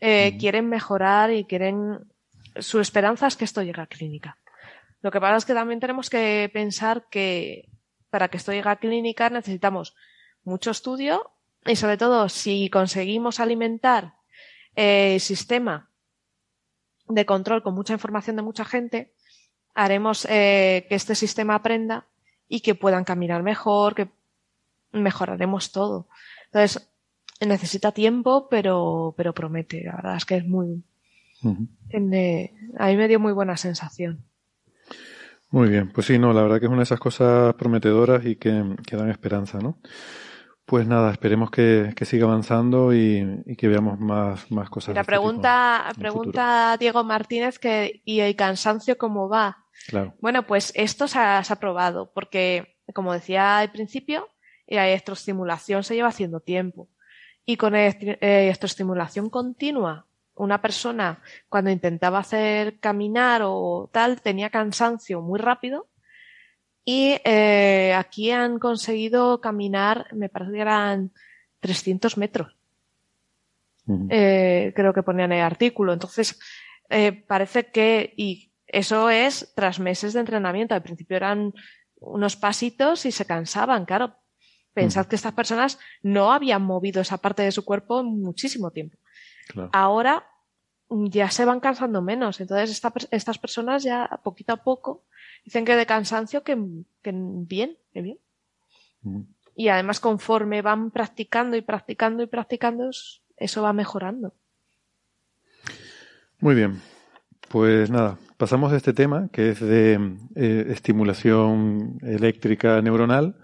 [0.02, 0.38] Eh, Mm.
[0.40, 2.00] Quieren mejorar y quieren.
[2.58, 4.38] Su esperanza es que esto llegue a clínica.
[5.02, 7.70] Lo que pasa es que también tenemos que pensar que
[8.10, 9.96] para que esto llegue a clínica necesitamos
[10.44, 11.32] mucho estudio
[11.66, 14.16] y sobre todo si conseguimos alimentar
[14.76, 15.90] eh, el sistema
[17.08, 19.14] de control con mucha información de mucha gente,
[19.74, 22.06] haremos eh, que este sistema aprenda
[22.48, 24.10] y que puedan caminar mejor, que
[24.92, 26.08] mejoraremos todo.
[26.46, 26.90] Entonces,
[27.40, 29.84] necesita tiempo, pero, pero promete.
[29.84, 30.84] La verdad es que es muy.
[31.44, 34.26] A mí me dio muy buena sensación.
[35.52, 38.36] Muy bien, pues sí, no, la verdad que es una de esas cosas prometedoras y
[38.36, 39.80] que, que dan esperanza, ¿no?
[40.66, 44.90] Pues nada, esperemos que, que siga avanzando y, y que veamos más, más cosas.
[44.90, 49.66] Mira, este pregunta, el pregunta Diego Martínez que, ¿y el cansancio cómo va?
[49.88, 50.14] Claro.
[50.22, 54.28] Bueno, pues esto se ha, se ha probado, porque, como decía al principio,
[54.68, 56.90] la electroestimulación se lleva haciendo tiempo.
[57.50, 60.06] Y con electri- eh, electroestimulación continua,
[60.36, 61.20] una persona
[61.50, 65.88] cuando intentaba hacer caminar o tal, tenía cansancio muy rápido.
[66.86, 71.12] Y eh, aquí han conseguido caminar, me parece que eran
[71.60, 72.56] 300 metros
[74.12, 75.92] eh, creo que ponían en el artículo.
[75.94, 76.40] Entonces,
[76.90, 80.76] eh, parece que, y eso es tras meses de entrenamiento.
[80.76, 81.52] Al principio eran
[82.00, 84.19] unos pasitos y se cansaban, claro.
[84.82, 85.10] Pensad Ujú.
[85.10, 88.98] que estas personas no habían movido esa parte de su cuerpo en muchísimo tiempo.
[89.48, 89.70] Claro.
[89.74, 90.24] Ahora
[90.90, 92.40] mm, ya se van cansando menos.
[92.40, 95.04] Entonces, esta estas personas ya poquito a poco
[95.46, 96.56] dicen que de cansancio que,
[97.02, 98.18] que bien, que bien.
[99.04, 99.26] Ujú.
[99.56, 104.34] Y además, conforme van practicando y practicando y practicando, es- eso va mejorando.
[106.40, 106.82] Muy bien.
[107.50, 110.00] Pues nada, pasamos de este tema, que es de
[110.36, 113.36] eh, estimulación eléctrica neuronal,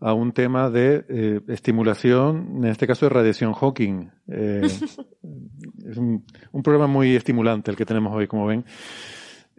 [0.00, 4.10] a un tema de eh, estimulación, en este caso de radiación Hawking.
[4.28, 4.60] Eh,
[5.88, 8.64] es un, un programa muy estimulante el que tenemos hoy, como ven.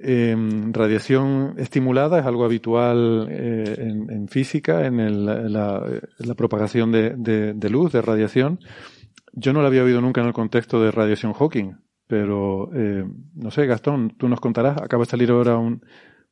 [0.02, 0.34] Eh,
[0.72, 5.84] radiación estimulada es algo habitual eh, en, en, física, en, el, la,
[6.20, 8.60] la, propagación de, de, de, luz, de radiación.
[9.34, 11.74] Yo no la había oído nunca en el contexto de radiación Hawking,
[12.07, 12.72] pero
[13.36, 14.82] no sé, Gastón, tú nos contarás.
[14.82, 15.84] Acaba de salir ahora un,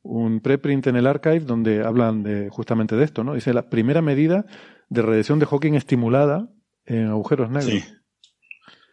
[0.07, 3.33] un preprint en el archive donde hablan de justamente de esto, ¿no?
[3.33, 4.45] Dice la primera medida
[4.89, 6.49] de radiación de Hawking estimulada
[6.85, 7.71] en agujeros negros.
[7.71, 7.83] Sí.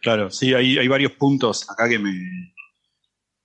[0.01, 2.11] Claro, sí, hay, hay varios puntos acá que me,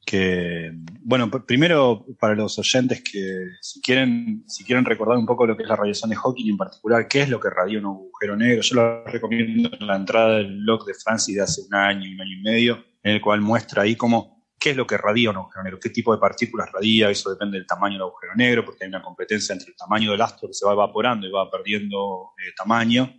[0.05, 0.73] que,
[1.03, 5.63] bueno, primero para los oyentes que si quieren, si quieren recordar un poco lo que
[5.63, 8.61] es la radiación de Hawking en particular, qué es lo que radia un agujero negro,
[8.63, 12.21] yo lo recomiendo en la entrada del blog de Francis de hace un año, un
[12.21, 15.37] año y medio, en el cual muestra ahí cómo, qué es lo que radia un
[15.37, 18.85] agujero negro, qué tipo de partículas radia, eso depende del tamaño del agujero negro, porque
[18.85, 22.33] hay una competencia entre el tamaño del astro que se va evaporando y va perdiendo
[22.39, 23.17] eh, tamaño,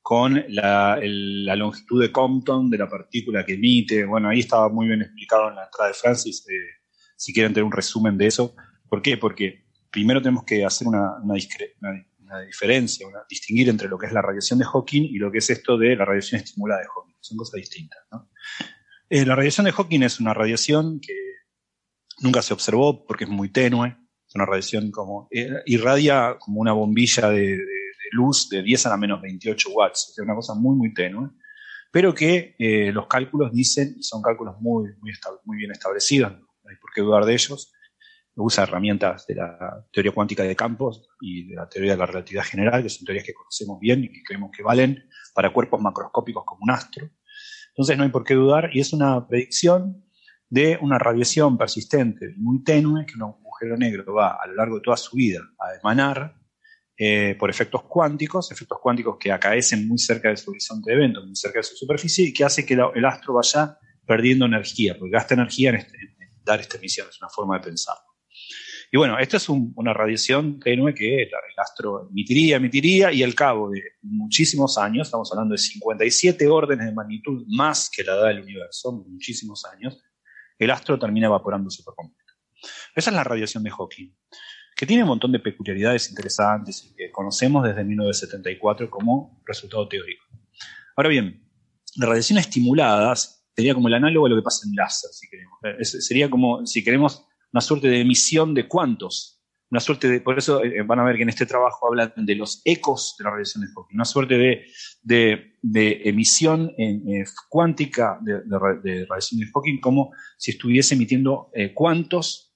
[0.00, 0.96] con la,
[1.56, 4.06] longitud de Compton de la partícula que emite.
[4.06, 6.54] Bueno, ahí estaba muy bien explicado en la entrada de Francis, eh,
[7.16, 8.54] si quieren tener un resumen de eso.
[8.88, 9.18] ¿Por qué?
[9.18, 14.60] Porque primero tenemos que hacer una, una diferencia, distinguir entre lo que es la radiación
[14.60, 17.16] de Hawking y lo que es esto de la radiación estimulada de Hawking.
[17.20, 17.98] Son cosas distintas.
[18.12, 18.30] ¿no?
[19.10, 21.14] Eh, la radiación de Hawking es una radiación que
[22.20, 23.96] nunca se observó porque es muy tenue.
[24.28, 27.58] Es una radiación como eh, irradia como una bombilla de,
[28.12, 31.30] luz de 10 a la menos 28 watts, sea, una cosa muy, muy tenue,
[31.90, 35.12] pero que eh, los cálculos dicen, y son cálculos muy, muy,
[35.44, 37.72] muy bien establecidos, no hay por qué dudar de ellos,
[38.36, 42.44] usa herramientas de la teoría cuántica de campos y de la teoría de la relatividad
[42.44, 46.44] general, que son teorías que conocemos bien y que creemos que valen para cuerpos macroscópicos
[46.46, 47.10] como un astro.
[47.78, 50.04] Entonces no hay por qué dudar y es una predicción
[50.48, 54.82] de una radiación persistente muy tenue que un agujero negro va a lo largo de
[54.82, 56.34] toda su vida a emanar
[56.96, 61.24] eh, por efectos cuánticos, efectos cuánticos que acaecen muy cerca de su horizonte de evento,
[61.24, 65.12] muy cerca de su superficie, y que hace que el astro vaya perdiendo energía, porque
[65.12, 67.94] gasta energía en, este, en dar esta emisión, es una forma de pensar.
[68.90, 73.22] Y bueno, esto es un, una radiación tenue que el, el, astro emitiría, emitiría, y
[73.22, 78.14] al cabo de muchísimos años, estamos hablando de 57 órdenes de magnitud más que la
[78.14, 80.02] edad del universo, muchísimos años,
[80.58, 82.32] el astro termina evaporándose por completo.
[82.94, 84.12] Esa es la radiación de Hawking
[84.78, 90.24] que tiene un montón de peculiaridades interesantes y que conocemos desde 1974 como resultado teórico.
[90.94, 91.44] Ahora bien,
[91.96, 93.12] la radiación estimulada
[93.56, 95.58] sería como el análogo a lo que pasa en láser, si queremos.
[95.80, 99.40] Es, sería como, si queremos, una suerte de emisión de cuantos.
[99.70, 102.34] Una suerte de, por eso eh, van a ver que en este trabajo hablan de
[102.34, 104.64] los ecos de la radiación de Hawking, una suerte de,
[105.62, 112.48] de, emisión en, eh, cuántica de, radiación de Hawking, como si estuviese emitiendo eh, cuantos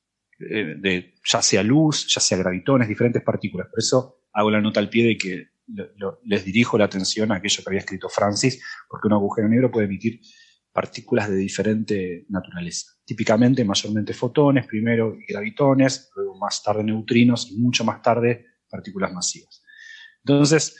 [0.50, 3.68] eh, de ya sea luz, ya sea gravitones, diferentes partículas.
[3.68, 5.48] Por eso hago la nota al pie de que
[6.24, 9.86] les dirijo la atención a aquello que había escrito Francis, porque un agujero negro puede
[9.86, 10.20] emitir
[10.72, 12.92] partículas de diferente naturaleza.
[13.04, 19.62] Típicamente, mayormente fotones, primero gravitones, luego más tarde neutrinos y mucho más tarde partículas masivas.
[20.24, 20.76] Entonces,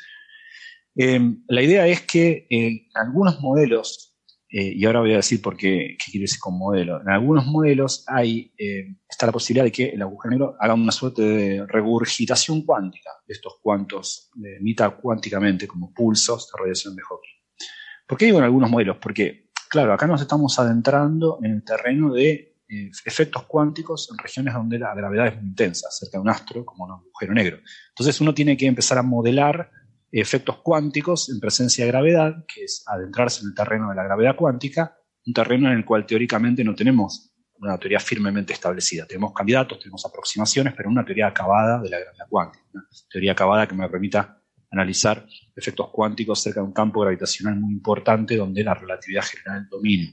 [0.97, 4.13] eh, la idea es que eh, algunos modelos
[4.55, 7.01] eh, y ahora voy a decir por qué, qué quiere decir con modelo.
[7.01, 10.93] En algunos modelos hay, eh, está la posibilidad de que el agujero negro haga una
[10.93, 17.67] suerte de regurgitación cuántica de estos cuantos, emita cuánticamente como pulsos de radiación de Hawking.
[18.07, 18.99] ¿Por qué digo en algunos modelos?
[19.01, 24.53] Porque, claro, acá nos estamos adentrando en el terreno de eh, efectos cuánticos en regiones
[24.53, 27.57] donde la gravedad es muy intensa, cerca de un astro como un agujero negro.
[27.89, 29.71] Entonces uno tiene que empezar a modelar
[30.11, 34.37] efectos cuánticos en presencia de gravedad, que es adentrarse en el terreno de la gravedad
[34.37, 34.95] cuántica,
[35.25, 39.07] un terreno en el cual teóricamente no tenemos una teoría firmemente establecida.
[39.07, 42.65] Tenemos candidatos, tenemos aproximaciones, pero una teoría acabada de la gravedad cuántica.
[42.75, 44.42] Una teoría acabada que me permita
[44.73, 50.11] analizar efectos cuánticos cerca de un campo gravitacional muy importante donde la relatividad general domina.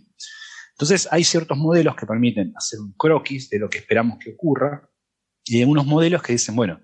[0.71, 4.89] Entonces hay ciertos modelos que permiten hacer un croquis de lo que esperamos que ocurra
[5.45, 6.81] y hay unos modelos que dicen, bueno,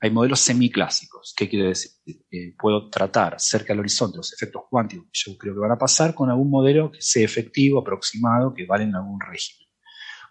[0.00, 1.34] hay modelos semiclásicos.
[1.36, 1.90] ¿Qué quiere decir?
[2.06, 5.78] Eh, puedo tratar cerca del horizonte los efectos cuánticos que yo creo que van a
[5.78, 9.68] pasar con algún modelo que sea efectivo, aproximado, que vale en algún régimen.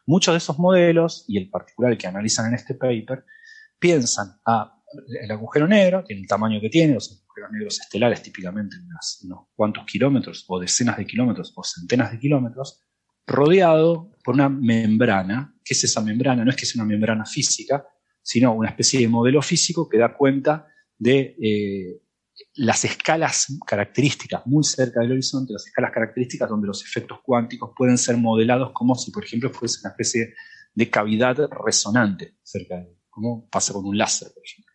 [0.06, 3.26] Muchos de esos modelos, y el particular que analizan en este paper,
[3.78, 4.77] piensan a
[5.22, 9.40] el agujero negro, tiene el tamaño que tiene, los agujeros negros estelares típicamente unas, unos
[9.56, 12.84] cuantos kilómetros, o decenas de kilómetros, o centenas de kilómetros,
[13.26, 15.54] rodeado por una membrana.
[15.64, 16.46] ¿Qué es esa membrana?
[16.46, 17.86] No es que sea una membrana física,
[18.22, 22.02] sino una especie de modelo físico que da cuenta de eh,
[22.56, 27.98] las escalas características muy cerca del horizonte, las escalas características donde los efectos cuánticos pueden
[27.98, 30.34] ser modelados como si, por ejemplo, fuese una especie
[30.74, 34.67] de cavidad resonante cerca de él, como pasa con un láser, por ejemplo.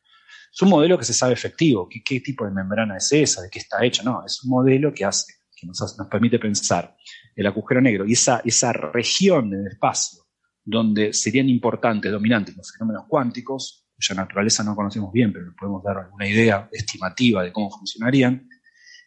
[0.52, 3.48] Es un modelo que se sabe efectivo, ¿qué, qué tipo de membrana es esa, de
[3.48, 6.94] qué está hecho, no, es un modelo que hace, que nos, permite pensar
[7.34, 10.20] el agujero negro y esa, esa región del espacio
[10.62, 15.98] donde serían importantes, dominantes los fenómenos cuánticos, cuya naturaleza no conocemos bien, pero podemos dar
[15.98, 18.46] alguna idea estimativa de cómo funcionarían,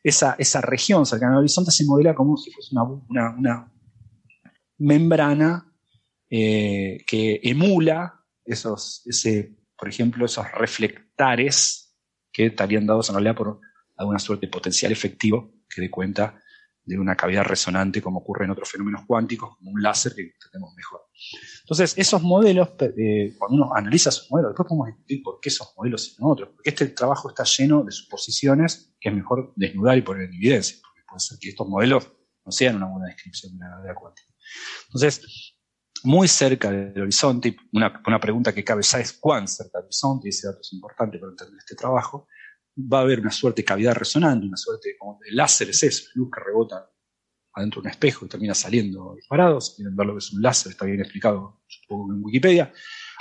[0.03, 3.71] esa, esa región cercana al horizonte se modela como si fuese una, una,
[4.77, 5.71] membrana
[6.29, 10.45] eh, que emula esos, ese, por ejemplo, esos
[11.15, 11.95] reflectares
[12.31, 13.59] que estarían dados en realidad por
[13.97, 16.39] alguna suerte de potencial efectivo que dé cuenta
[16.83, 20.75] de una cavidad resonante como ocurre en otros fenómenos cuánticos, como un láser que tenemos
[20.75, 21.01] mejor.
[21.61, 25.73] Entonces, esos modelos, eh, cuando uno analiza esos modelos, después podemos discutir por qué esos
[25.75, 29.97] modelos y no otros, porque este trabajo está lleno de suposiciones que es mejor desnudar
[29.97, 32.11] y poner en evidencia, porque puede ser que estos modelos
[32.45, 34.27] no sean una buena descripción de la gravedad cuántica.
[34.87, 35.54] Entonces,
[36.05, 40.27] muy cerca del horizonte, una, una pregunta que cabe ya es cuán cerca del horizonte,
[40.27, 42.27] y ese dato es importante para entender este trabajo,
[42.77, 46.09] va a haber una suerte de cavidad resonante, una suerte como el láser es eso,
[46.15, 46.89] luz que rebota
[47.55, 49.61] adentro de un espejo y termina saliendo disparado.
[49.61, 52.71] Si quieren ver lo que es un láser, está bien explicado supongo, en Wikipedia.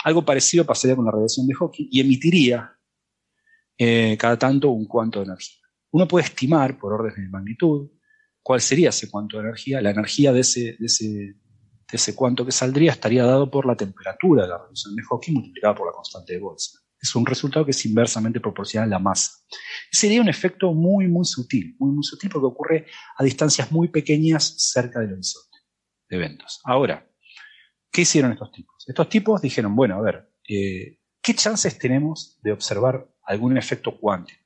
[0.04, 2.76] Algo parecido pasaría con la radiación de Hawking y emitiría
[3.78, 5.62] eh, cada tanto un cuanto de energía.
[5.92, 7.90] Uno puede estimar por órdenes de magnitud
[8.42, 9.80] cuál sería ese cuanto de energía.
[9.80, 11.36] La energía de ese, de ese,
[11.90, 15.34] de ese cuanto que saldría estaría dado por la temperatura de la radiación de Hawking
[15.34, 18.98] multiplicada por la constante de Boltzmann es un resultado que es inversamente proporcional a la
[18.98, 19.32] masa.
[19.92, 22.86] sería un efecto muy, muy sutil, muy, muy sutil porque ocurre
[23.16, 25.58] a distancias muy pequeñas cerca del horizonte
[26.08, 26.60] de eventos.
[26.64, 27.06] Ahora,
[27.92, 28.84] ¿qué hicieron estos tipos?
[28.86, 34.40] Estos tipos dijeron, bueno, a ver, eh, ¿qué chances tenemos de observar algún efecto cuántico?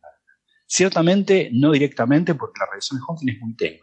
[0.66, 3.80] Ciertamente, no directamente, porque la radiación de Hawking es muy tenue.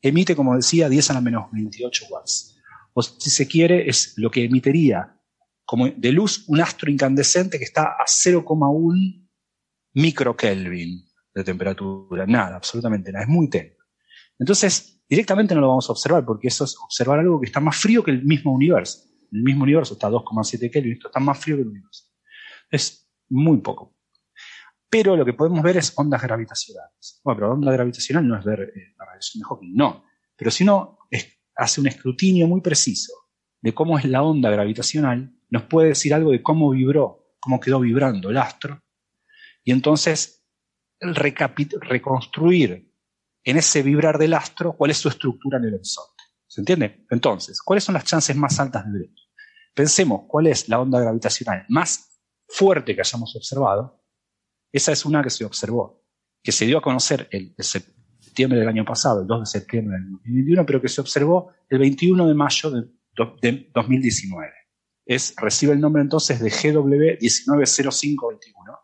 [0.00, 2.55] Emite, como decía, 10 a la menos 28 watts.
[2.98, 5.20] O si se quiere, es lo que emitiría
[5.66, 9.28] como de luz un astro incandescente que está a 0,1
[9.92, 11.04] microkelvin
[11.34, 12.24] de temperatura.
[12.26, 13.24] Nada, absolutamente nada.
[13.24, 13.76] Es muy tenue.
[14.38, 17.76] Entonces, directamente no lo vamos a observar porque eso es observar algo que está más
[17.76, 19.00] frío que el mismo universo.
[19.30, 22.04] El mismo universo está a 2,7 Kelvin, esto está más frío que el universo.
[22.70, 23.94] Es muy poco.
[24.88, 27.20] Pero lo que podemos ver es ondas gravitacionales.
[27.22, 30.04] Bueno, pero onda gravitacional no es ver eh, la radiación de Hawking, no.
[30.34, 31.00] Pero si uno
[31.56, 33.12] hace un escrutinio muy preciso
[33.60, 37.80] de cómo es la onda gravitacional, nos puede decir algo de cómo vibró, cómo quedó
[37.80, 38.82] vibrando el astro,
[39.64, 40.44] y entonces
[41.00, 42.92] reconstruir
[43.44, 46.22] en ese vibrar del astro cuál es su estructura en el horizonte.
[46.46, 47.04] ¿Se entiende?
[47.10, 49.10] Entonces, ¿cuáles son las chances más altas de ver
[49.74, 52.18] Pensemos cuál es la onda gravitacional más
[52.48, 54.02] fuerte que hayamos observado.
[54.72, 56.02] Esa es una que se observó,
[56.42, 57.64] que se dio a conocer el, el
[58.36, 61.78] septiembre del año pasado, el 2 de septiembre del 2021, pero que se observó el
[61.78, 62.84] 21 de mayo de,
[63.40, 64.52] de 2019
[65.06, 68.78] es, recibe el nombre entonces de GW 190521,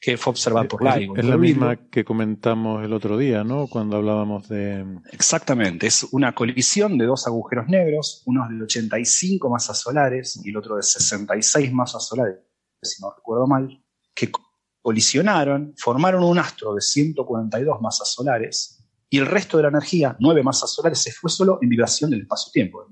[0.00, 1.16] que fue observada por LIGO.
[1.16, 3.66] Es, la misma que comentamos el otro día, ¿no?
[3.68, 4.84] Cuando hablábamos de...
[5.12, 10.56] Exactamente, es una colisión de dos agujeros negros, uno de 85 masas solares y el
[10.56, 12.40] otro de 66 masas solares,
[12.82, 13.82] si no recuerdo mal,
[14.14, 14.30] que
[14.82, 18.77] colisionaron, formaron un astro de 142 masas solares
[19.10, 22.22] y el resto de la energía, 9 masas solares, se fue solo en vibración del
[22.22, 22.86] espacio-tiempo,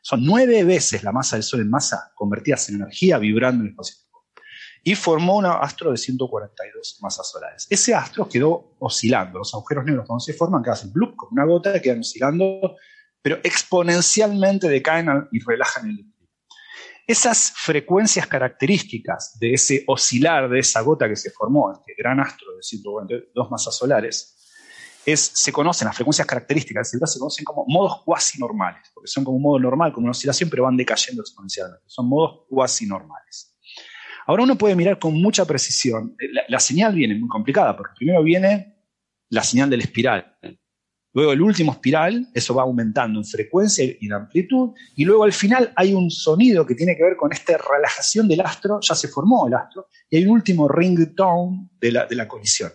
[0.00, 3.70] son nueve veces la masa del Sol en masa convertidas en energía vibrando en el
[3.72, 3.96] espacio.
[4.84, 7.66] Y formó un astro de 142 masas solares.
[7.68, 9.38] Ese astro quedó oscilando.
[9.38, 12.76] Los agujeros negros cuando se forman, que hacen como una gota, quedan oscilando,
[13.20, 16.06] pero exponencialmente decaen y relajan el
[17.08, 22.54] esas frecuencias características de ese oscilar de esa gota que se formó, este gran astro
[22.54, 24.37] de 142 masas solares,
[25.16, 29.36] se conocen, las frecuencias características del se conocen como modos cuasi normales, porque son como
[29.36, 31.84] un modo normal, como una oscilación, pero van decayendo exponencialmente.
[31.86, 33.56] Son modos cuasi normales.
[34.26, 36.14] Ahora uno puede mirar con mucha precisión.
[36.48, 38.76] La, señal viene muy complicada, porque primero viene
[39.30, 40.36] la señal del espiral.
[41.14, 45.32] Luego el último espiral, eso va aumentando en frecuencia y en amplitud, y luego al
[45.32, 49.08] final hay un sonido que tiene que ver con esta relajación del astro, ya se
[49.08, 52.70] formó el astro, y hay un último ringtone de la, de la colisión.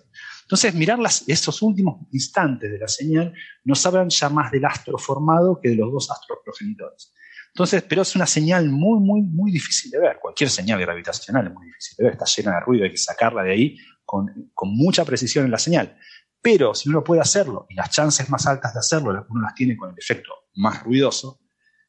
[0.54, 5.60] Entonces, mirar esos últimos instantes de la señal nos hablan ya más del astro formado
[5.60, 7.12] que de los dos astros progenitores.
[7.48, 10.20] Entonces, pero es una señal muy, muy, muy difícil de ver.
[10.22, 13.42] Cualquier señal gravitacional es muy difícil de ver, está llena de ruido, hay que sacarla
[13.42, 15.98] de ahí con, mucha precisión en la señal.
[16.40, 19.76] Pero si uno puede hacerlo, y las chances más altas de hacerlo, uno las tiene
[19.76, 21.42] con el efecto más ruidoso,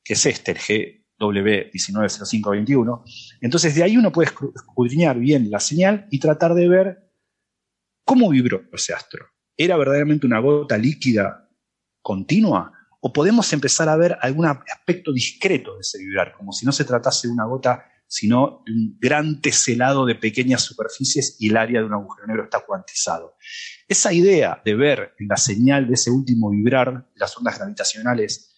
[0.03, 0.59] que es este, el
[1.21, 3.03] GW190521,
[3.43, 7.04] entonces de ahí uno puede escudriñar bien la señal y tratar de ver
[8.05, 9.27] ¿Cómo vibró ese astro?
[9.57, 11.49] ¿Era verdaderamente una gota líquida
[12.03, 12.73] continua?
[13.01, 16.85] ¿O podemos empezar a ver algún aspecto discreto de ese vibrar, como si no se
[16.85, 21.81] tratase de una gota, sino de un gran teselado de pequeñas superficies y el área
[21.81, 23.37] de un agujero negro está cuantizado?
[23.89, 28.55] Esa idea de ver en la señal de ese último vibrar, las ondas gravitacionales,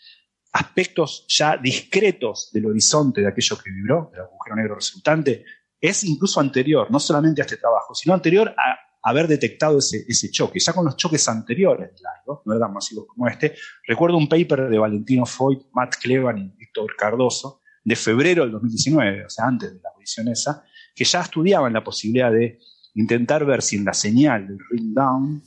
[0.53, 5.45] aspectos ya discretos del horizonte de aquello que vibró, del agujero negro resultante,
[5.81, 10.33] es incluso anterior, no solamente a este trabajo, sino anterior a haber detectado ese, ese
[10.33, 10.59] choque.
[10.59, 13.55] Ya con los choques anteriores del LIGO, no eran masivos como este,
[13.87, 19.27] recuerdo un paper de Valentino Foyt, Matt Clevan y Víctor Cardoso, de febrero del 2019,
[19.27, 22.59] o sea, antes de la audición esa, que ya estudiaban la posibilidad de
[22.97, 25.41] intentar ver si en la señal del ring down,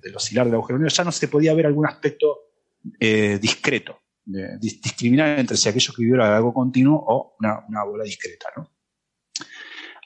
[0.00, 2.52] del oscilar del agujero negro, ya no se podía ver algún aspecto
[3.00, 8.50] eh, discreto, discriminar entre si aquello que viviera algo continuo o una, una bola discreta.
[8.56, 8.70] ¿no?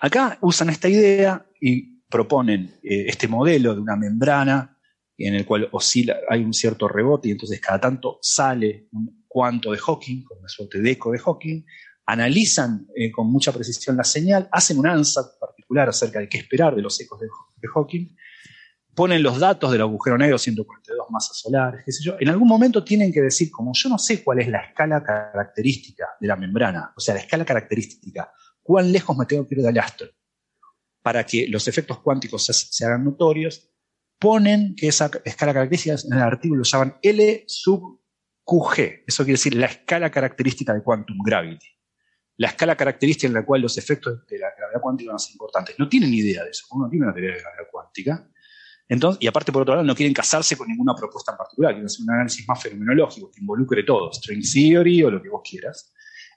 [0.00, 4.78] Acá usan esta idea y proponen eh, este modelo de una membrana
[5.18, 9.72] en el cual oscila, hay un cierto rebote y entonces cada tanto sale un cuanto
[9.72, 11.64] de Hawking, con una suerte de eco de Hawking,
[12.06, 16.76] analizan eh, con mucha precisión la señal, hacen un ANSAT particular acerca de qué esperar
[16.76, 17.26] de los ecos de,
[17.66, 18.14] Hawking,
[18.94, 22.84] ponen los datos del agujero negro, 142 masas solares, qué sé yo, en algún momento
[22.84, 26.92] tienen que decir, como yo no sé cuál es la escala característica de la membrana,
[26.96, 28.30] o sea, la escala característica,
[28.62, 30.06] cuán lejos me tengo que ir del astro,
[31.04, 33.70] para que los efectos cuánticos se, hagan notorios,
[34.18, 38.00] ponen que esa escala característica en el artículo lo llaman L sub
[38.42, 39.04] QG.
[39.06, 41.66] Eso quiere decir la escala característica de quantum gravity.
[42.38, 45.32] La escala característica en la cual los efectos de la gravedad cuántica van a ser
[45.32, 45.76] importantes.
[45.78, 46.64] No tienen idea de eso.
[46.70, 48.30] Uno tiene una teoría de gravedad cuántica.
[48.88, 51.72] Entonces, y aparte, por otro lado, no quieren casarse con ninguna propuesta en particular.
[51.72, 55.42] Quieren hacer un análisis más fenomenológico que involucre todo, string theory o lo que vos
[55.44, 55.92] quieras.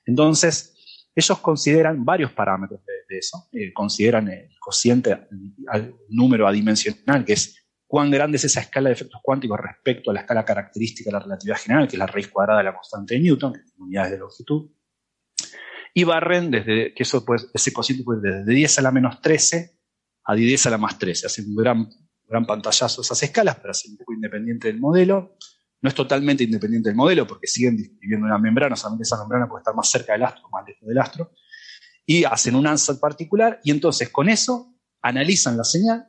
[0.05, 0.76] Entonces,
[1.17, 3.47] ellos consideran varios parámetros de, eso.
[3.51, 5.27] Eh, consideran el cociente,
[5.73, 10.13] el número adimensional, que es cuán grande es esa escala de efectos cuánticos respecto a
[10.13, 13.15] la escala característica de la relatividad general, que es la raíz cuadrada de la constante
[13.15, 14.69] de Newton, que unidades de longitud.
[15.95, 19.75] Y barren desde, que eso ese cociente puede desde 10 a la menos 13
[20.25, 21.25] a 10 a la más 13.
[21.25, 21.89] Hacen un gran,
[22.27, 25.35] gran pantallazo esas escalas para ser un poco independiente del modelo.
[25.81, 29.61] No es totalmente independiente del modelo porque siguen describiendo una membrana, solamente esa membrana puede
[29.61, 31.31] estar más cerca del astro más lejos del astro.
[32.05, 36.07] Y hacen un ansatz particular y entonces con eso analizan la señal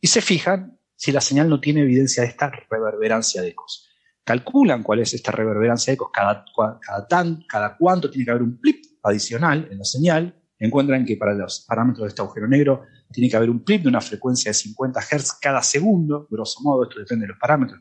[0.00, 3.88] y se fijan si la señal no tiene evidencia de esta reverberancia de ecos.
[4.24, 6.44] Calculan cuál es esta reverberancia de ecos, cada,
[6.80, 10.36] cada, tan, cada cuánto tiene que haber un plip adicional en la señal.
[10.58, 13.88] Encuentran que para los parámetros de este agujero negro tiene que haber un plip de
[13.88, 17.80] una frecuencia de 50 Hz cada segundo, grosso modo, esto depende de los parámetros,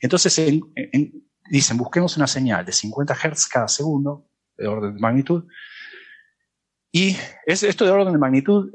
[0.00, 0.60] entonces
[1.50, 5.44] dicen, busquemos una señal de 50 Hz cada segundo, de orden de magnitud.
[6.90, 7.16] Y
[7.46, 8.70] esto de orden de magnitud,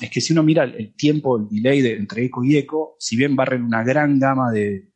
[0.00, 3.36] es que si uno mira el, tiempo, el delay entre eco y eco, si bien
[3.36, 4.90] barren una gran gama de,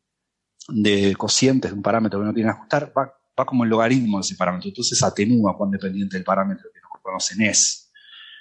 [0.68, 3.12] de cocientes de un parámetro que no tiene que ajustar, va,
[3.46, 4.68] como el logaritmo de ese parámetro.
[4.68, 7.92] Entonces atenúa cuán dependiente del parámetro que no conocen es.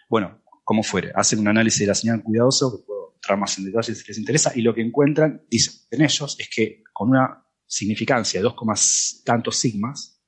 [0.09, 2.83] Bueno, como fuere, hacen un análisis de la señal cuidadoso,
[3.37, 7.45] más en si les interesa, y lo que encuentran, dicen ellos, es que con una
[7.65, 10.21] significancia de 2, tantos sigmas,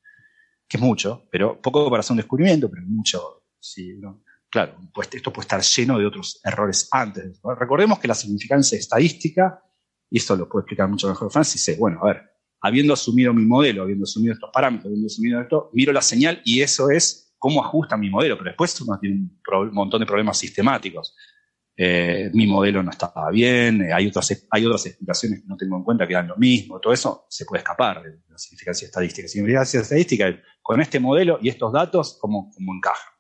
[0.68, 4.00] que es mucho, pero poco para hacer un descubrimiento, pero mucho, sí,
[4.50, 7.40] claro, pues esto puede estar lleno de otros errores antes.
[7.60, 9.62] Recordemos que la significancia estadística,
[10.10, 12.22] y esto lo puede explicar mucho mejor Francis, dice, bueno, a ver,
[12.62, 16.62] habiendo asumido mi modelo, habiendo asumido estos parámetros, habiendo asumido esto, miro la señal y
[16.62, 21.16] eso es cómo ajusta mi modelo, pero después uno tiene un montón de problemas sistemáticos.
[21.78, 25.76] Eh, mi modelo no estaba bien, eh, hay, otras, hay otras explicaciones que no tengo
[25.76, 29.28] en cuenta que dan lo mismo, todo eso se puede escapar de la significancia estadística.
[29.28, 33.14] Significancia estadística con este modelo y estos datos, ¿cómo, cómo encajan?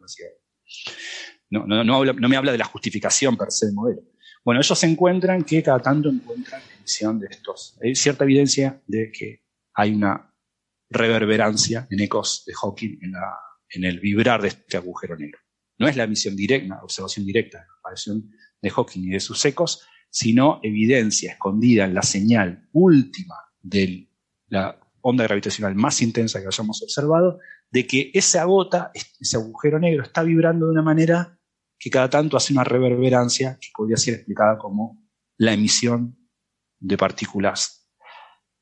[1.50, 4.02] No, no, no, no, me habla de la justificación per se del modelo.
[4.44, 7.78] Bueno, ellos encuentran que cada tanto encuentran emisión de estos.
[7.84, 10.34] Hay cierta evidencia de que hay una
[10.90, 13.38] reverberancia en ecos de Hawking en, la,
[13.70, 15.40] en el vibrar de este agujero negro.
[15.78, 18.32] No es la emisión directa, observación directa, la aparición
[18.62, 24.10] de Hawking y de sus ecos, sino evidencia escondida en la señal última de
[24.48, 27.40] la onda gravitacional más intensa que hayamos observado,
[27.70, 31.38] de que esa gota, ese agujero negro, está vibrando de una manera
[31.78, 35.06] que cada tanto hace una reverberancia que podría ser explicada como
[35.38, 36.18] la emisión
[36.80, 37.92] de partículas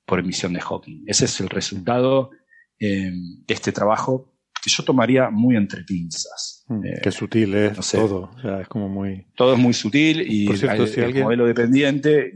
[0.06, 1.04] por emisión de Hawking.
[1.08, 2.32] Ese es el resultado
[2.80, 4.33] eh, de este trabajo
[4.64, 6.64] que yo tomaría muy entre pinzas.
[6.68, 8.32] Mm, eh, qué sutil es todo,
[8.62, 9.26] es como muy...
[9.36, 11.26] Todo es muy sutil y Por cierto, si alguien...
[11.26, 12.34] modelo dependiente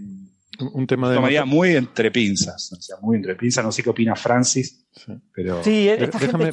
[0.59, 3.89] un tema de tomaría muy entre pinzas, o sea, muy entre pinzas, no sé qué
[3.89, 4.87] opina Francis,
[5.33, 5.63] pero...
[5.63, 6.51] Sí, déjame,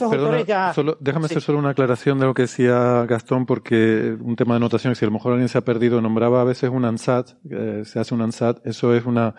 [0.74, 4.60] solo, déjame hacer solo una aclaración de lo que decía Gastón, porque un tema de
[4.60, 7.82] notación, si a lo mejor alguien se ha perdido, nombraba a veces un ANSAT, eh,
[7.84, 9.34] se hace un ANSAT, eso es una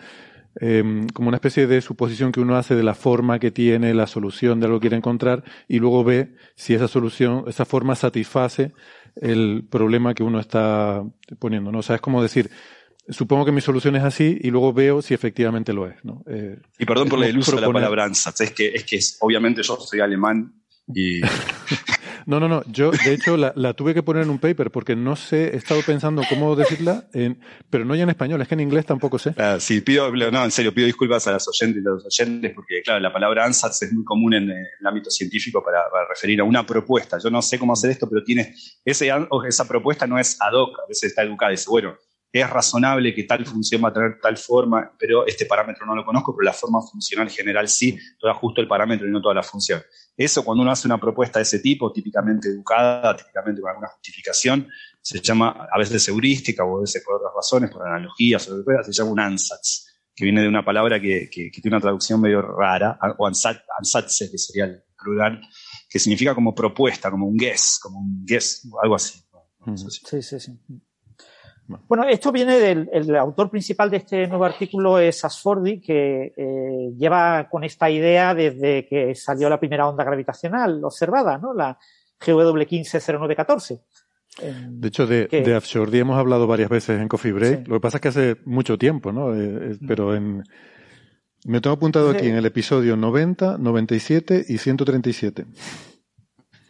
[0.58, 4.06] Em, como una especie de suposición que uno hace de la forma que tiene la
[4.06, 8.72] solución de algo que quiere encontrar y luego ve si esa solución, esa forma satisface
[9.20, 11.04] el problema que uno está
[11.38, 11.72] poniendo.
[11.72, 11.80] ¿no?
[11.80, 12.50] O sea, es como decir,
[13.10, 16.02] supongo que mi solución es así y luego veo si efectivamente lo es.
[16.04, 16.24] ¿no?
[16.26, 19.76] Eh, y perdón por el uso de la palabra es que, es que obviamente yo
[19.76, 20.54] soy alemán
[20.88, 21.20] y
[22.26, 22.64] No, no, no.
[22.66, 25.80] Yo, de hecho, la, tuve que poner en un paper porque no sé, he estado
[25.86, 27.08] pensando cómo decirla,
[27.70, 29.32] pero no ya en español, es que en inglés tampoco sé.
[29.38, 32.52] Ah, sí, pido, no, en serio, pido disculpas a las oyentes y a los oyentes
[32.52, 36.44] porque, claro, la palabra ANSATS es muy común en, el ámbito científico para, referir a
[36.44, 37.18] una propuesta.
[37.22, 38.54] Yo no sé cómo hacer esto, pero tiene,
[38.84, 39.08] ese,
[39.46, 41.96] esa propuesta no es ad hoc, a veces está educada, dice, bueno,
[42.40, 46.04] es razonable que tal función va a tener tal forma, pero este parámetro no lo
[46.04, 49.42] conozco, pero la forma funcional general sí, todo justo el parámetro y no toda la
[49.42, 49.82] función.
[50.16, 54.68] Eso cuando uno hace una propuesta de ese tipo, típicamente educada, típicamente con alguna justificación,
[55.00, 58.92] se llama a veces heurística o a veces por otras razones, por analogías o se
[58.92, 63.26] llama un ansatz, que viene de una palabra que, tiene una traducción medio rara, o
[63.26, 65.40] ansatz, que sería el plural,
[65.88, 69.20] que significa como propuesta, como un guess, como un guess, algo así.
[69.76, 70.52] Sí, sí, sí.
[71.88, 76.92] Bueno, esto viene del el autor principal de este nuevo artículo es Asfordi, que eh,
[76.96, 81.52] lleva con esta idea desde que salió la primera onda gravitacional observada, ¿no?
[81.52, 81.78] La
[82.20, 83.80] GW150914.
[84.68, 87.68] De hecho, de, de hemos hablado varias veces en Coffee Break.
[87.68, 89.34] Lo que pasa es que hace mucho tiempo, ¿no?
[89.34, 90.44] Eh, eh, pero en,
[91.46, 95.46] me tengo apuntado aquí en el episodio 90, 97 y 137.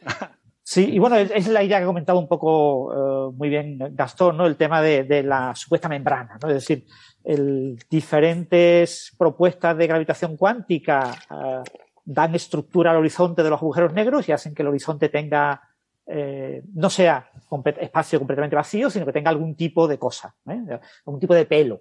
[0.68, 4.36] Sí, y bueno, es la idea que ha comentado un poco eh, muy bien Gastón,
[4.36, 4.46] ¿no?
[4.46, 6.48] El tema de, la supuesta membrana, ¿no?
[6.48, 6.84] Es decir,
[7.22, 11.62] el, diferentes propuestas de gravitación cuántica eh,
[12.04, 15.62] dan estructura al horizonte de los agujeros negros y hacen que el horizonte tenga,
[16.04, 17.30] eh, no sea
[17.80, 21.80] espacio completamente vacío, sino que tenga algún tipo de cosa, algún tipo de pelo.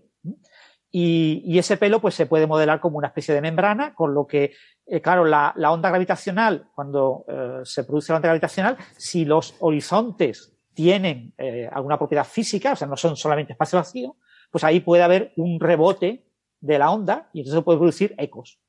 [0.97, 4.53] Y, ese pelo pues se puede modelar como una especie de membrana, con lo que,
[4.85, 10.53] eh, claro, la, onda gravitacional, cuando eh, se produce la onda gravitacional, si los horizontes
[10.73, 14.15] tienen eh, alguna propiedad física, o sea, no son solamente espacio vacío,
[14.49, 16.23] pues ahí puede haber un rebote
[16.61, 18.61] de la onda y entonces puede producir ecos.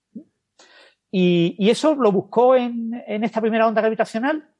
[1.12, 4.50] Y, eso lo buscó en, en esta primera onda gravitacional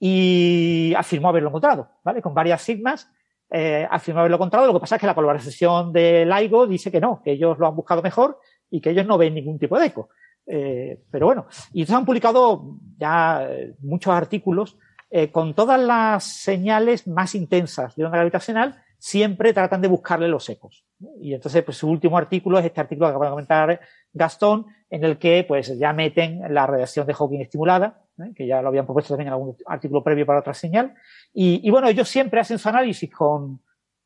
[0.00, 2.20] y afirmó haberlo encontrado, ¿vale?
[2.20, 3.08] Con varias sigmas
[3.50, 4.66] eh, afirma haberlo encontrado.
[4.66, 7.66] Lo que pasa es que la colaboración de LIGO dice que no, que ellos lo
[7.66, 8.38] han buscado mejor
[8.70, 10.08] y que ellos no ven ningún tipo de eco.
[10.46, 14.76] Eh, pero bueno, y entonces han publicado ya eh, muchos artículos
[15.10, 20.48] eh, con todas las señales más intensas de onda gravitacional, siempre tratan de buscarle los
[20.48, 20.84] ecos.
[21.20, 23.80] Y entonces, pues su último artículo es este artículo que acaba de comentar
[24.14, 28.00] Gastón, en el que pues ya meten la radiación de Hawking estimulada,
[28.34, 30.94] que ya lo habían propuesto también en algún artículo previo para otra señal,
[31.32, 33.60] y, bueno, ellos siempre hacen su análisis con,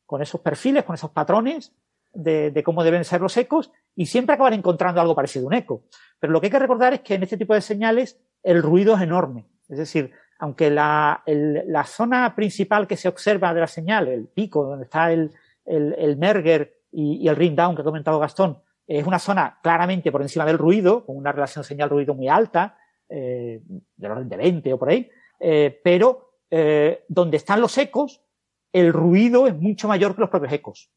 [0.07, 1.73] con esos perfiles, con esos patrones
[2.15, 5.55] de, de, cómo deben ser los ecos y siempre acaban encontrando algo parecido a un
[5.55, 5.85] eco.
[6.19, 8.97] Pero lo que hay que recordar es que en este tipo de señales el ruido
[8.97, 9.47] es enorme.
[9.69, 14.27] Es decir, aunque la, el, la zona principal que se observa de la señal, el
[14.27, 15.33] pico donde está el,
[15.67, 19.59] el, el merger y, y, el ring down que ha comentado Gastón, es una zona
[19.63, 22.79] claramente por encima del ruido, con una relación señal-ruido muy alta,
[23.09, 23.61] eh,
[23.97, 25.09] del orden de 20 o por ahí,
[25.41, 28.23] eh, pero eh, donde están los ecos,
[28.73, 30.91] el ruido es mucho mayor que los propios ecos.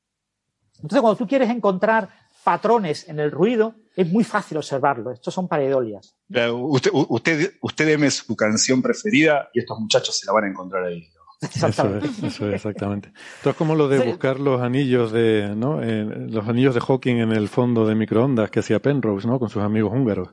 [0.78, 2.10] Entonces, cuando tú quieres encontrar
[2.44, 5.12] patrones en el ruido, es muy fácil observarlo.
[5.12, 6.16] Estos son pareidolias.
[6.28, 10.86] Usted, usted, usted deme su canción preferida y estos muchachos se la van a encontrar
[10.86, 11.08] ahí.
[11.42, 13.12] Eso es, eso es, exactamente.
[13.38, 15.82] Esto es como lo de buscar los anillos de, ¿no?
[15.82, 19.40] Eh, los anillos de Hawking en el fondo de microondas que hacía Penrose, ¿no?
[19.40, 20.30] Con sus amigos húngaros.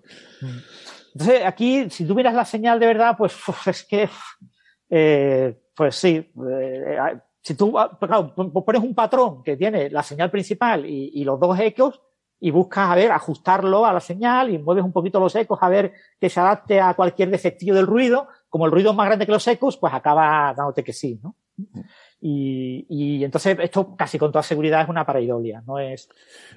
[1.15, 3.35] Entonces, aquí, si tú miras la señal de verdad, pues
[3.67, 4.09] es que
[4.91, 6.99] eh, pues sí, eh,
[7.41, 8.11] si tú ah, pues
[8.65, 12.01] pones un patrón que tiene la señal principal y, los dos ecos
[12.41, 15.69] y buscas a ver, ajustarlo a la señal y mueves un poquito los ecos a
[15.69, 19.27] ver que se adapte a cualquier defectillo del ruido, como el ruido es más grande
[19.27, 21.37] que los ecos, pues acaba dándote que sí, ¿no?
[22.21, 26.09] Y, y, entonces esto casi con toda seguridad es una pareidolia, no es.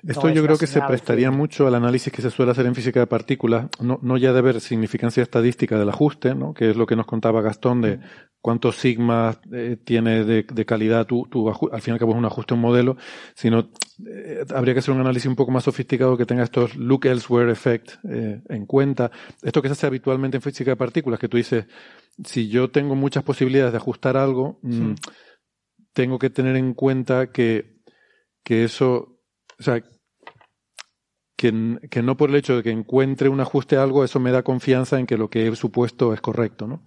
[0.08, 3.00] Esto yo creo que se prestaría mucho al análisis que se suele hacer en física
[3.00, 6.56] de partículas, no, no ya de ver significancia estadística del ajuste, ¿no?
[6.56, 8.00] que es lo que nos contaba Gastón de
[8.42, 12.18] cuántos sigmas eh, tiene de, de, calidad tu, tu al fin y al cabo es
[12.18, 12.98] un ajuste, un modelo,
[13.36, 13.70] sino
[14.06, 17.52] eh, habría que hacer un análisis un poco más sofisticado que tenga estos look elsewhere
[17.52, 19.12] effect eh, en cuenta.
[19.44, 21.66] Esto que se hace habitualmente en física de partículas, que tú dices,
[22.26, 24.94] si yo tengo muchas posibilidades de ajustar algo, mm,
[25.94, 27.82] tengo que tener en cuenta que,
[28.44, 29.20] que eso,
[29.60, 29.82] o sea,
[31.36, 34.32] que, que, no por el hecho de que encuentre un ajuste a algo, eso me
[34.32, 36.84] da confianza en que lo que he supuesto es correcto, ¿no?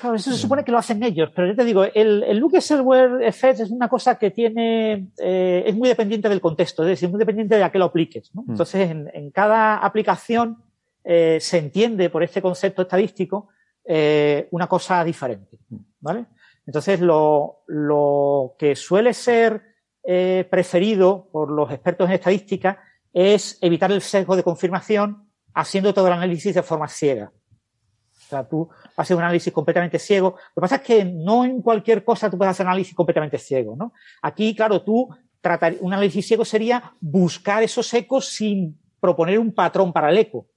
[0.00, 2.60] Claro, eso se supone que lo hacen ellos, pero yo te digo, el, el Look
[2.62, 7.08] Selware Effect es una cosa que tiene, eh, es muy dependiente del contexto, es decir,
[7.08, 8.30] muy dependiente de a qué lo apliques.
[8.32, 8.42] ¿no?
[8.42, 8.50] Mm.
[8.52, 10.62] Entonces, en, en, cada aplicación
[11.02, 13.48] eh, se entiende por este concepto estadístico
[13.84, 15.58] eh, una cosa diferente,
[16.00, 16.26] ¿vale?
[16.68, 19.62] Entonces, lo, lo que suele ser
[20.04, 22.78] eh, preferido por los expertos en estadística
[23.10, 27.32] es evitar el sesgo de confirmación haciendo todo el análisis de forma ciega.
[27.32, 28.68] O sea, tú
[28.98, 30.36] haces un análisis completamente ciego.
[30.54, 33.74] Lo que pasa es que no en cualquier cosa tú puedes hacer análisis completamente ciego,
[33.74, 33.94] ¿no?
[34.20, 35.08] Aquí, claro, tú
[35.40, 40.48] tratar, un análisis ciego sería buscar esos ecos sin proponer un patrón para el eco.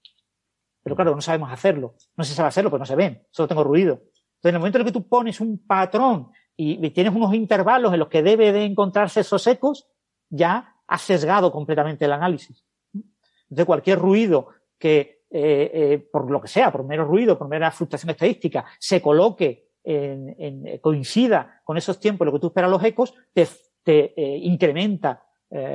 [0.84, 1.96] Pero claro, no sabemos hacerlo.
[2.18, 3.26] No se sabe hacerlo, pues no se ven.
[3.32, 4.02] Solo tengo ruido.
[4.42, 8.00] Entonces, en el momento en que tú pones un patrón y tienes unos intervalos en
[8.00, 9.88] los que debe de encontrarse esos ecos,
[10.30, 12.66] ya has sesgado completamente el análisis.
[12.94, 14.48] Entonces, cualquier ruido
[14.80, 19.02] que eh, eh, por lo que sea, por mero ruido, por mera fluctuación estadística, se
[19.02, 23.48] coloque, en, en, coincida con esos tiempos, lo que tú esperas los ecos, te,
[23.82, 25.24] te eh, incrementa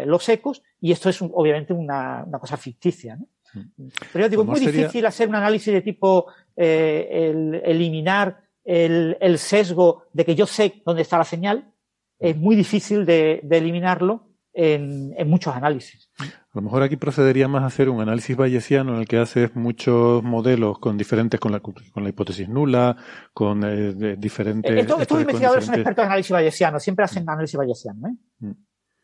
[0.07, 3.15] los ecos y esto es un, obviamente una, una, cosa ficticia.
[3.17, 3.27] ¿no?
[3.53, 3.89] Mm.
[4.11, 4.73] Pero yo digo, es muy sería...
[4.73, 10.83] difícil hacer un análisis de tipo el, eliminar el, el, sesgo de que yo sé
[10.85, 11.73] dónde está la señal.
[12.19, 16.11] Es muy difícil de, de eliminarlo en, en, muchos análisis.
[16.19, 16.25] A
[16.55, 20.23] lo mejor aquí procedería más a hacer un análisis bayesiano en el que haces muchos
[20.23, 22.97] modelos con diferentes, con la, con la hipótesis nula,
[23.35, 24.73] con eh, diferentes.
[24.73, 28.09] Eh, estos, estos investigadores son expertos en análisis bayesiano, siempre hacen análisis bayesiano.
[28.09, 28.15] ¿eh?
[28.39, 28.53] Mm.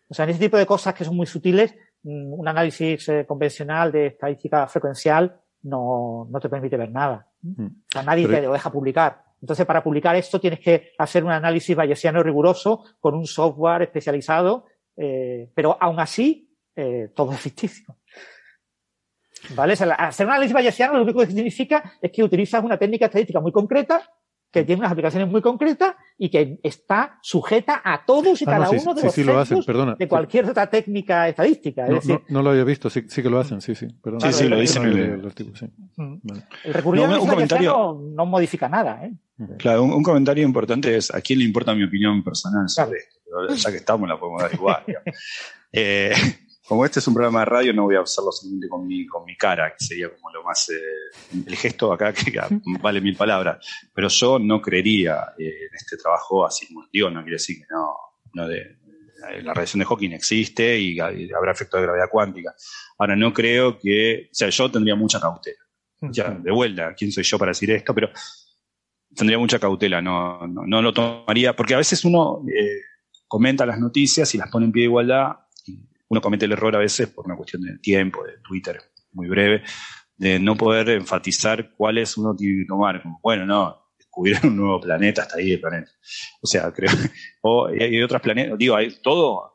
[0.08, 3.26] O sea, en ese tipo de cosas que son muy sutiles, mm, un análisis eh,
[3.28, 7.28] convencional de estadística frecuencial no, no te permite ver nada.
[7.42, 7.66] Mm.
[7.66, 8.40] O sea, nadie Pero...
[8.40, 9.22] te lo deja publicar.
[9.42, 14.64] Entonces, para publicar esto tienes que hacer un análisis bayesiano riguroso con un software especializado
[14.96, 17.96] eh, pero aún así, eh, todo es ficticio.
[19.56, 19.72] ¿Vale?
[19.72, 23.50] Hacer un análisis bayesiano lo único que significa es que utilizas una técnica estadística muy
[23.50, 24.08] concreta,
[24.52, 28.64] que tiene unas aplicaciones muy concretas y que está sujeta a todos y ah, cada
[28.66, 29.96] no, sí, uno de sí, los sí, lo hacen, perdona.
[29.98, 31.84] de cualquier otra técnica estadística.
[31.84, 33.88] Es No, decir, no, no lo había visto, sí, sí que lo hacen, sí, sí.
[34.02, 34.30] Perdona.
[34.30, 35.66] Sí, sí, lo dicen en el- el artículo, sí.
[35.96, 36.16] Mm.
[36.22, 36.42] Vale.
[36.64, 39.04] el recurrir No, un comentario- no modifica nada.
[39.04, 39.12] ¿eh?
[39.58, 43.54] Claro, un, un comentario importante es a quién le importa mi opinión personal sobre Claro.
[43.54, 44.84] Ya que estamos, la podemos dar igual.
[45.74, 46.12] Eh,
[46.66, 49.24] como este es un programa de radio, no voy a usarlo solamente con mi, con
[49.24, 50.68] mi cara, que sería como lo más.
[50.70, 52.32] eh, el gesto acá que
[52.80, 53.66] vale mil palabras.
[53.92, 56.68] Pero yo no creería eh, en este trabajo así.
[56.92, 57.94] Digo, no quiere decir que no.
[58.34, 62.54] no de, eh, la radiación de Hawking existe y, y habrá efecto de gravedad cuántica.
[62.98, 64.28] Ahora, no creo que.
[64.30, 65.58] O sea, yo tendría mucha cautela.
[66.10, 67.94] Ya, de vuelta, ¿quién soy yo para decir esto?
[67.94, 68.10] Pero
[69.14, 72.80] tendría mucha cautela, no, no, no lo tomaría, porque a veces uno eh,
[73.28, 75.32] comenta las noticias y las pone en pie de igualdad,
[76.12, 78.78] uno comete el error a veces por una cuestión de tiempo, de Twitter
[79.12, 79.62] muy breve,
[80.14, 84.78] de no poder enfatizar cuáles uno tiene que tomar, como, bueno, no, descubrir un nuevo
[84.78, 85.90] planeta, hasta ahí el planeta.
[86.42, 86.90] O sea, creo,
[87.40, 89.54] o hay otros planetas, digo, hay todo,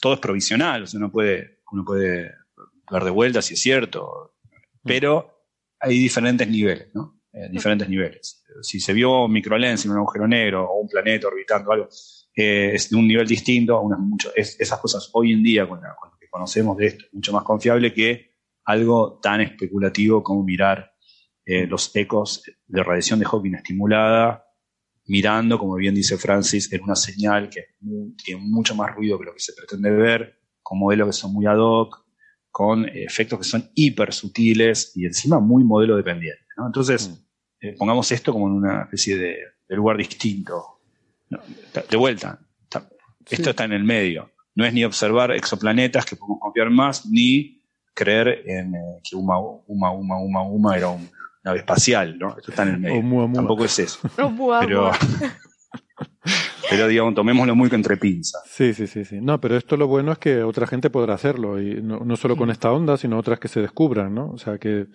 [0.00, 2.32] todo es provisional, o sea, uno puede, uno puede
[2.90, 4.34] dar de vuelta si es cierto,
[4.82, 7.20] pero hay diferentes niveles, ¿no?
[7.34, 8.42] Eh, diferentes niveles.
[8.62, 11.88] Si se vio un microlens en un agujero negro o un planeta orbitando algo,
[12.36, 15.94] eh, es de un nivel distinto, mucho, es- esas cosas hoy en día, con, la-
[15.96, 18.34] con lo que conocemos de esto, es mucho más confiable que
[18.64, 20.92] algo tan especulativo como mirar
[21.46, 24.44] eh, los ecos de radiación de Hawking estimulada,
[25.06, 27.66] mirando, como bien dice Francis, en una señal que
[28.24, 31.46] tiene mucho más ruido que lo que se pretende ver, con modelos que son muy
[31.46, 32.04] ad hoc,
[32.50, 36.46] con efectos que son hiper sutiles y encima muy modelo dependientes.
[36.56, 36.66] ¿no?
[36.66, 37.24] Entonces,
[37.60, 39.36] eh, pongamos esto como en una especie de,
[39.68, 40.75] de lugar distinto.
[41.30, 41.38] No,
[41.90, 42.88] de vuelta, está-
[43.28, 44.30] esto está en el medio.
[44.54, 47.60] No es ni observar exoplanetas que podemos confiar más, ni
[47.94, 51.08] creer en eh, que Uma, Uma, Uma, Uma, Uma era un
[51.44, 52.36] nave espacial, ¿no?
[52.36, 53.32] Esto está en el medio.
[53.32, 53.98] Tampoco es eso.
[54.30, 54.90] Mua, Pero,
[56.70, 58.42] pero digamos, tomémoslo muy entre pinzas.
[58.46, 59.20] Sí, sí, sí, sí.
[59.20, 62.36] No, pero esto lo bueno es que otra gente podrá hacerlo y no, no solo
[62.36, 64.30] con esta onda, sino otras que se descubran, ¿no?
[64.30, 64.86] O sea que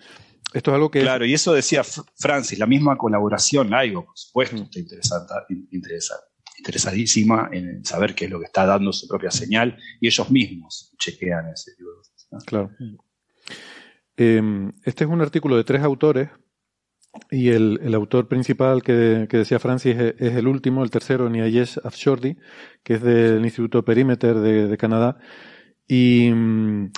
[0.54, 1.82] esto es algo que Claro, y eso decía
[2.16, 4.62] Francis, la misma colaboración, algo, por supuesto, Mm.
[4.62, 5.34] está interesante,
[5.70, 6.20] interesa-
[6.58, 10.92] interesadísima en saber qué es lo que está dando su propia señal y ellos mismos
[10.98, 12.28] chequean ese tipo de cosas.
[12.30, 12.38] ¿no?
[12.40, 12.70] Claro.
[14.16, 16.28] Eh, este es un artículo de tres autores
[17.30, 21.28] y el, el autor principal que, que decía Francis es, es el último, el tercero,
[21.28, 22.36] Niayesh Afshordi,
[22.82, 25.18] que es del Instituto Perimeter de, de Canadá.
[25.88, 26.92] Y mm,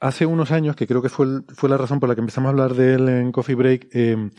[0.00, 2.50] hace unos años, que creo que fue, fue la razón por la que empezamos a
[2.50, 4.30] hablar de él en Coffee Break, eh,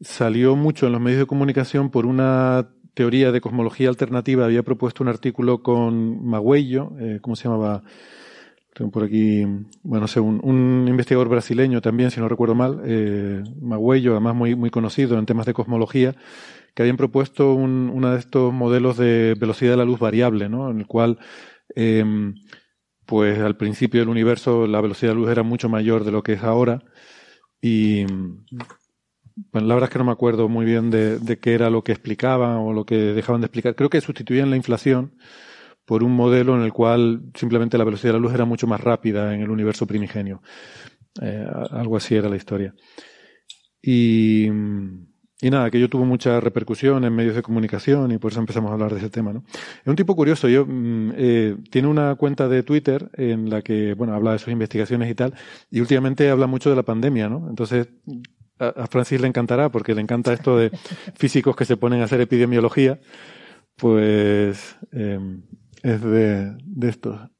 [0.00, 4.46] salió mucho en los medios de comunicación por una teoría de cosmología alternativa.
[4.46, 7.82] Había propuesto un artículo con Magüello, eh, ¿cómo se llamaba?
[8.72, 9.44] Tengo por aquí,
[9.84, 14.56] bueno, no sé, un, investigador brasileño también, si no recuerdo mal, eh, Magüello, además muy,
[14.56, 16.16] muy conocido en temas de cosmología,
[16.74, 20.70] que habían propuesto un, uno de estos modelos de velocidad de la luz variable, ¿no?
[20.72, 21.18] En el cual,
[23.06, 26.34] pues al principio del universo la velocidad de luz era mucho mayor de lo que
[26.34, 26.82] es ahora.
[27.60, 28.04] Y,
[29.52, 31.92] la verdad es que no me acuerdo muy bien de, de qué era lo que
[31.92, 33.74] explicaban o lo que dejaban de explicar.
[33.74, 35.16] Creo que sustituían la inflación
[35.84, 38.80] por un modelo en el cual simplemente la velocidad de la luz era mucho más
[38.80, 40.42] rápida en el universo primigenio.
[41.20, 42.74] Eh, algo así era la historia.
[43.82, 44.48] Y,
[45.40, 48.70] y nada, que yo tuvo mucha repercusión en medios de comunicación y por eso empezamos
[48.70, 49.44] a hablar de ese tema, ¿no?
[49.52, 53.94] Es un tipo curioso, yo, mm, eh, tiene una cuenta de Twitter en la que,
[53.94, 55.34] bueno, habla de sus investigaciones y tal,
[55.70, 57.48] y últimamente habla mucho de la pandemia, ¿no?
[57.48, 57.88] Entonces,
[58.58, 60.70] a, Francis le encantará porque le encanta esto de
[61.16, 63.00] físicos que se ponen a hacer epidemiología,
[63.76, 65.18] pues eh,
[65.82, 67.30] es de, de esto.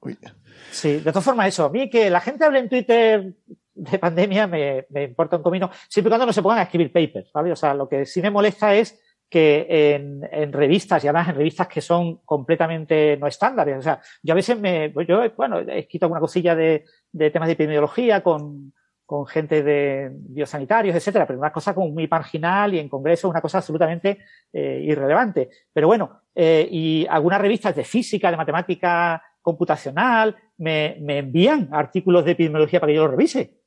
[0.72, 3.34] Sí, de todas formas eso, a mí que la gente hable en Twitter
[3.74, 6.92] de pandemia me, me, importa un comino, siempre y cuando no se pongan a escribir
[6.92, 7.52] papers, ¿vale?
[7.52, 11.34] O sea, lo que sí me molesta es que en, en, revistas, y además en
[11.36, 15.58] revistas que son completamente no estándares, o sea, yo a veces me, pues yo, bueno,
[15.58, 18.72] he escrito alguna cosilla de, de temas de epidemiología con,
[19.06, 23.40] con gente de biosanitarios, etcétera, pero una cosa como muy marginal y en congreso una
[23.40, 24.18] cosa absolutamente
[24.52, 25.50] eh, irrelevante.
[25.72, 32.24] Pero bueno, eh, y algunas revistas de física, de matemática computacional, me, me envían artículos
[32.24, 33.63] de epidemiología para que yo los revise.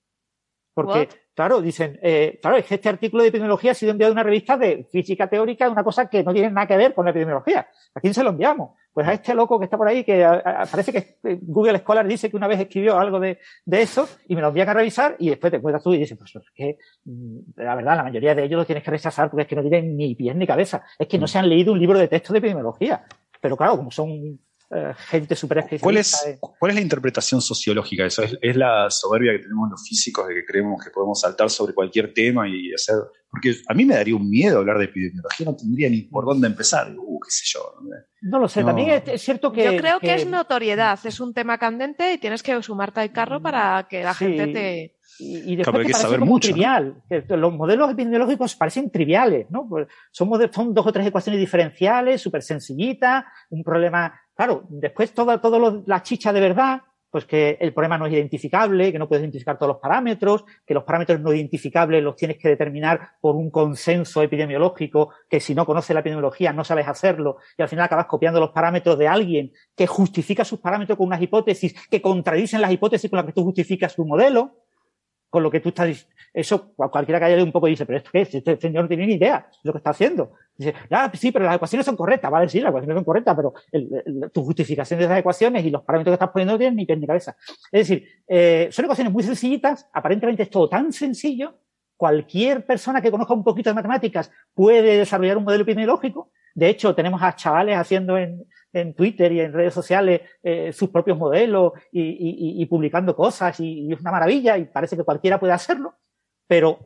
[0.77, 4.13] Porque, claro, dicen, eh, claro, es que este artículo de epidemiología ha sido enviado a
[4.13, 7.03] una revista de física teórica, de una cosa que no tiene nada que ver con
[7.03, 7.67] la epidemiología.
[7.95, 8.77] ¿A quién se lo enviamos?
[8.93, 10.23] Pues a este loco que está por ahí, que
[10.69, 14.35] parece que eh, Google Scholar dice que una vez escribió algo de, de eso y
[14.35, 16.77] me lo envían a revisar y después te encuentras tú y dices, pues es que,
[17.05, 19.63] mm, la verdad, la mayoría de ellos lo tienes que rechazar porque es que no
[19.63, 20.83] tienen ni pies ni cabeza.
[20.99, 23.03] Es que no se han leído un libro de texto de epidemiología.
[23.41, 28.07] Pero claro, como son eh, gente súper ¿Cuál es, ¿Cuál es la interpretación sociológica de
[28.07, 28.23] eso?
[28.41, 32.13] ¿Es, la soberbia que tenemos los físicos de que creemos que podemos saltar sobre cualquier
[32.13, 32.95] tema y hacer...
[33.29, 36.47] Porque a mí me daría un miedo hablar de epidemiología, no tendría ni por dónde
[36.47, 36.93] empezar.
[36.97, 37.59] Uh, qué sé yo.
[38.21, 39.63] No lo sé, también es, cierto que...
[39.63, 40.13] Yo creo que...
[40.13, 44.13] es notoriedad, es un tema candente y tienes que sumarte al carro para que la
[44.13, 44.97] gente te...
[45.19, 47.01] Y, después te parece como trivial.
[47.29, 49.67] Los modelos epidemiológicos parecen triviales, ¿no?
[49.67, 55.41] Pues son, son dos o tres ecuaciones diferenciales, súper sencillitas, un problema Claro, después toda,
[55.41, 59.23] todo la chicha de verdad, pues que el problema no es identificable, que no puedes
[59.23, 63.49] identificar todos los parámetros, que los parámetros no identificables los tienes que determinar por un
[63.49, 68.05] consenso epidemiológico, que si no conoces la epidemiología no sabes hacerlo, y al final acabas
[68.05, 72.71] copiando los parámetros de alguien que justifica sus parámetros con unas hipótesis que contradicen las
[72.71, 74.57] hipótesis con las que tú justificas tu modelo,
[75.31, 78.11] con lo que tú estás eso cualquiera que haya leído un poco dice, pero ¿esto
[78.13, 78.35] qué es?
[78.35, 80.33] Este señor no tiene ni idea de lo que está haciendo.
[80.57, 83.53] Dice, ah, sí, pero las ecuaciones son correctas, vale, sí, las ecuaciones son correctas, pero
[84.31, 87.05] tu justificación de esas ecuaciones y los parámetros que estás poniendo tienen ni pie ni
[87.05, 87.35] cabeza.
[87.71, 91.59] Es decir, eh, son ecuaciones muy sencillitas, aparentemente es todo tan sencillo,
[91.95, 96.31] cualquier persona que conozca un poquito de matemáticas puede desarrollar un modelo epidemiológico.
[96.53, 100.89] De hecho, tenemos a chavales haciendo en, en Twitter y en redes sociales eh, sus
[100.89, 105.53] propios modelos y, y, publicando cosas y, es una maravilla y parece que cualquiera puede
[105.53, 105.95] hacerlo.
[106.47, 106.79] Pero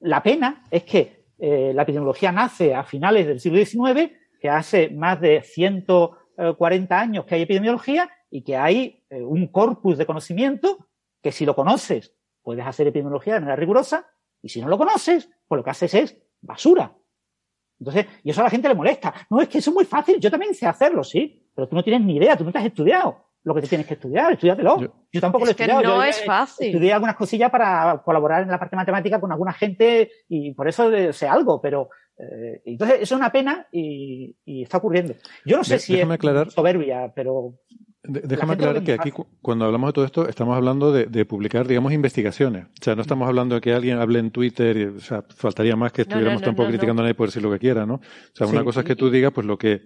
[0.00, 4.90] la pena es que eh, la epidemiología nace a finales del siglo XIX, que hace
[4.90, 10.88] más de 140 años que hay epidemiología y que hay eh, un corpus de conocimiento
[11.22, 14.06] que si lo conoces puedes hacer epidemiología de manera rigurosa
[14.42, 16.96] y si no lo conoces, pues lo que haces es basura.
[17.78, 19.14] Entonces, y eso a la gente le molesta.
[19.30, 21.82] No, es que eso es muy fácil, yo también sé hacerlo, sí, pero tú no
[21.82, 25.04] tienes ni idea, tú no te has estudiado lo que te tienes que estudiar, estudiatelo.
[25.12, 25.82] Yo, tampoco lo he estudiado.
[25.82, 26.68] no yo, es fácil.
[26.68, 30.90] Estudié algunas cosillas para colaborar en la parte matemática con alguna gente y por eso
[31.12, 31.88] sé algo, pero
[32.18, 35.14] eh, entonces eso es una pena y, y, está ocurriendo.
[35.44, 37.54] Yo no sé si es aclarar, soberbia, pero
[38.02, 39.12] Déjame aclarar que aquí,
[39.42, 42.64] cuando hablamos de todo esto, estamos hablando de, de, publicar, digamos, investigaciones.
[42.64, 45.76] O sea, no estamos hablando de que alguien hable en Twitter, y, o sea, faltaría
[45.76, 47.96] más que estuviéramos no, no, tampoco criticando a nadie por decir lo que quiera, ¿no?
[47.96, 48.00] O
[48.32, 49.82] sea, sí, una cosa es que tú digas, pues lo que,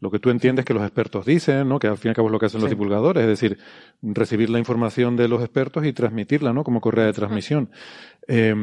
[0.00, 1.78] lo que tú entiendes que los expertos dicen, ¿no?
[1.78, 3.58] Que al fin y al cabo es lo que hacen los divulgadores, es decir,
[4.02, 6.62] recibir la información de los expertos y transmitirla, ¿no?
[6.62, 7.70] Como correa de transmisión.
[8.28, 8.54] Eh,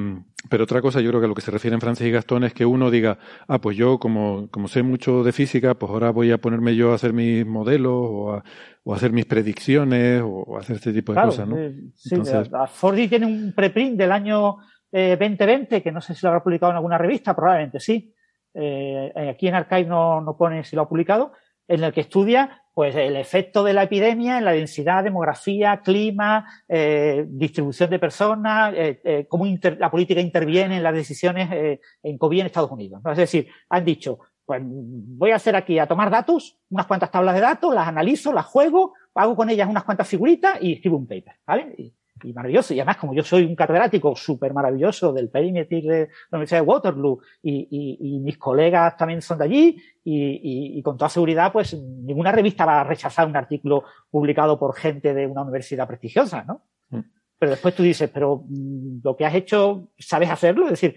[0.50, 2.54] pero otra cosa, yo creo que a lo que se refieren Francis y Gastón es
[2.54, 3.18] que uno diga,
[3.48, 6.92] ah, pues yo como, como sé mucho de física, pues ahora voy a ponerme yo
[6.92, 8.44] a hacer mis modelos o a,
[8.84, 11.58] o a hacer mis predicciones o a hacer este tipo de claro, cosas, ¿no?
[11.58, 14.58] Eh, sí, Entonces, Fordi tiene un preprint del año
[14.92, 18.14] eh, 2020 que no sé si lo habrá publicado en alguna revista, probablemente sí
[18.56, 21.34] eh, aquí en Archive no, no pone si lo ha publicado,
[21.68, 26.46] en el que estudia pues el efecto de la epidemia en la densidad, demografía, clima,
[26.68, 31.80] eh, distribución de personas, eh, eh, cómo inter, la política interviene en las decisiones eh,
[32.04, 33.02] en COVID en Estados Unidos.
[33.10, 37.36] Es decir, han dicho, pues voy a hacer aquí a tomar datos, unas cuantas tablas
[37.36, 41.08] de datos, las analizo, las juego, hago con ellas unas cuantas figuritas y escribo un
[41.08, 41.94] paper, ¿vale?
[42.26, 42.74] Y maravilloso.
[42.74, 46.68] Y además, como yo soy un catedrático súper maravilloso del perímetro de la Universidad de
[46.68, 51.52] Waterloo y, y, y, mis colegas también son de allí y, y, con toda seguridad,
[51.52, 56.44] pues ninguna revista va a rechazar un artículo publicado por gente de una universidad prestigiosa,
[56.44, 56.64] ¿no?
[56.90, 57.02] Mm.
[57.38, 60.66] Pero después tú dices, pero mm, lo que has hecho, ¿sabes hacerlo?
[60.66, 60.96] Es decir,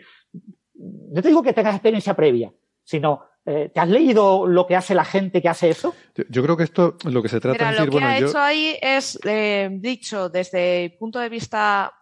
[0.75, 2.53] no te digo que tengas experiencia previa,
[2.83, 5.95] sino Eh, ¿Te has leído lo que hace la gente que hace eso?
[6.15, 8.09] Yo, yo creo que esto lo que se trata Mira, es lo decir, que bueno,
[8.09, 11.95] ha yo, hecho ahí es, eh, dicho desde el punto de vista,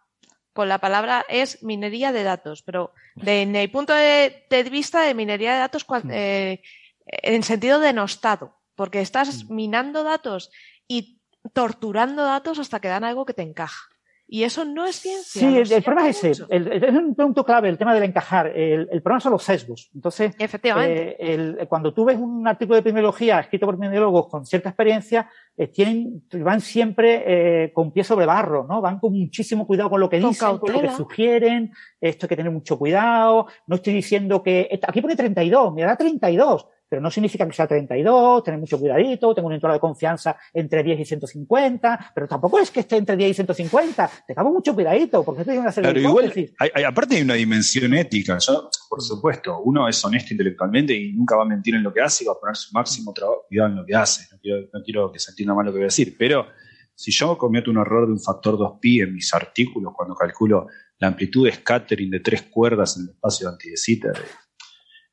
[0.52, 5.02] con la palabra, es minería de datos, pero de, en el punto de, de vista
[5.02, 6.10] de minería de datos Mm.
[6.10, 6.62] eh,
[7.06, 9.54] en sentido denostado, porque estás Mm.
[9.54, 10.50] minando datos
[10.88, 11.20] y
[11.52, 13.88] torturando datos hasta que dan algo que te encaja.
[14.28, 15.40] Y eso no es ciencia.
[15.40, 16.44] Sí, el, el problema es ese.
[16.50, 18.48] El- el- es un punto clave, el tema del encajar.
[18.48, 19.88] El, problema son los sesgos.
[19.94, 20.34] Entonces.
[20.38, 21.10] Efectivamente.
[21.20, 25.30] eh, el- cuando tú ves un artículo de epidemiología escrito por epidemiólogos con cierta experiencia,
[25.56, 27.22] eh, tienen, van siempre
[27.64, 28.80] eh, con pie sobre barro, ¿no?
[28.80, 32.28] Van con muchísimo cuidado con lo que Con dicen, con lo que sugieren, esto hay
[32.28, 37.02] que tener mucho cuidado, no estoy diciendo que, aquí pone 32, me da 32, pero
[37.02, 41.00] no significa que sea 32, tener mucho cuidadito, tengo un entorno de confianza entre 10
[41.00, 45.42] y 150, pero tampoco es que esté entre 10 y 150, tengamos mucho cuidadito, porque
[45.42, 48.38] esto es una serie Claro, de igual, hay- hay- aparte hay una dimensión ética.
[48.38, 52.00] Yo, por supuesto, uno es honesto intelectualmente y nunca va a mentir en lo que
[52.00, 54.26] hace y va a poner su máximo trabajo, cuidado en lo que hace.
[54.32, 56.46] No quiero, no quiero que se entienda mal lo que voy a decir, pero
[56.94, 60.68] si yo cometo un error de un factor 2pi en mis artículos cuando calculo
[60.98, 64.12] la amplitud de scattering de tres cuerdas en el espacio de anti de Sitter,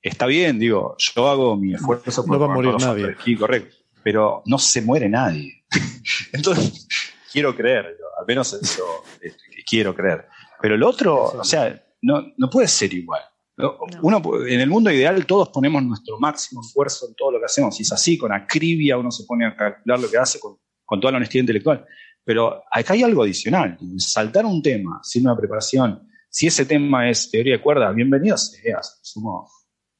[0.03, 3.15] está bien, digo, yo hago mi esfuerzo No va a por morir nadie.
[3.38, 5.63] correcto, pero no se muere nadie.
[6.34, 6.88] Entonces,
[7.31, 8.84] quiero creer, yo, al menos eso
[9.21, 10.27] este, quiero creer.
[10.61, 13.21] Pero el otro, o sea, no, no puede ser igual.
[13.55, 13.77] ¿no?
[14.01, 17.80] Uno, en el mundo ideal todos ponemos nuestro máximo esfuerzo en todo lo que hacemos.
[17.80, 20.99] Y es así, con acribia uno se pone a calcular lo que hace con, con
[20.99, 21.85] toda la honestidad intelectual.
[22.25, 23.77] Pero acá hay algo adicional.
[23.97, 28.99] Saltar un tema sin una preparación, si ese tema es teoría de cuerdas, bienvenido seas,
[29.03, 29.47] sumo,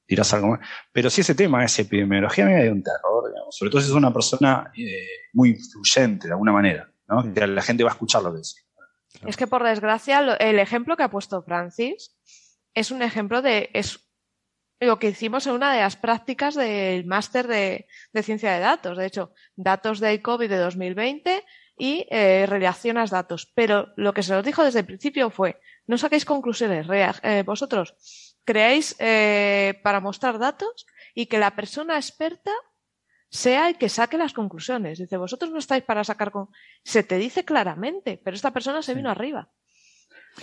[0.08, 0.60] dirás algo más.
[0.92, 3.56] Pero si ese tema es epidemiología, a mí me da un terror, digamos.
[3.56, 7.24] sobre todo si es una persona eh, muy influyente de alguna manera, ¿no?
[7.24, 7.34] Mm.
[7.34, 8.62] Que la gente va a escuchar lo que dice.
[9.26, 12.16] Es que por desgracia el ejemplo que ha puesto Francis
[12.74, 14.00] es un ejemplo de es
[14.80, 18.98] lo que hicimos en una de las prácticas del máster de, de ciencia de datos.
[18.98, 21.46] De hecho, datos del COVID de 2020
[21.78, 23.52] y eh, relacionas datos.
[23.56, 27.96] Pero lo que se nos dijo desde el principio fue, no saquéis conclusiones, eh, vosotros
[28.46, 32.52] creáis eh, para mostrar datos y que la persona experta
[33.30, 35.00] sea el que saque las conclusiones.
[35.00, 36.50] Dice, vosotros no estáis para sacar con...
[36.84, 39.50] Se te dice claramente, pero esta persona se vino arriba.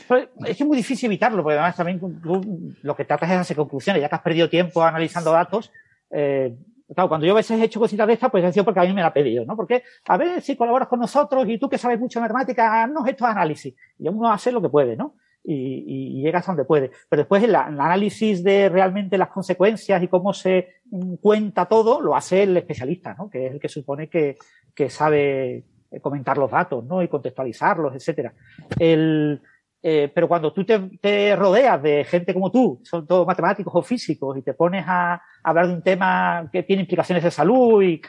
[0.09, 3.37] Pues, es que es muy difícil evitarlo, porque además también tú lo que tratas es
[3.39, 5.71] hacer conclusiones, ya que has perdido tiempo analizando datos.
[6.11, 6.57] Eh,
[6.95, 8.85] claro, cuando yo a veces he hecho cositas de estas, pues he sido porque a
[8.85, 9.57] mí me la ha pedido, ¿no?
[9.57, 13.07] Porque a ver si colaboras con nosotros y tú que sabes mucho de matemáticas, haznos
[13.09, 13.75] estos análisis.
[13.99, 15.17] Y uno hace lo que puede, ¿no?
[15.43, 16.91] Y, y, y llega hasta donde puede.
[17.09, 22.15] Pero después el, análisis de realmente las consecuencias y cómo se mm, cuenta todo, lo
[22.15, 23.31] hace el especialista, ¿no?
[23.31, 24.37] Que es el que supone que,
[24.75, 27.03] que sabe eh, comentar los datos, ¿no?
[27.03, 28.35] Y contextualizarlos, etcétera.
[28.79, 29.41] El,
[29.83, 34.37] eh, pero cuando tú te, rodeas de gente como tú, son todos matemáticos o físicos,
[34.37, 38.01] y te pones a, hablar de un tema que tiene implicaciones de salud y,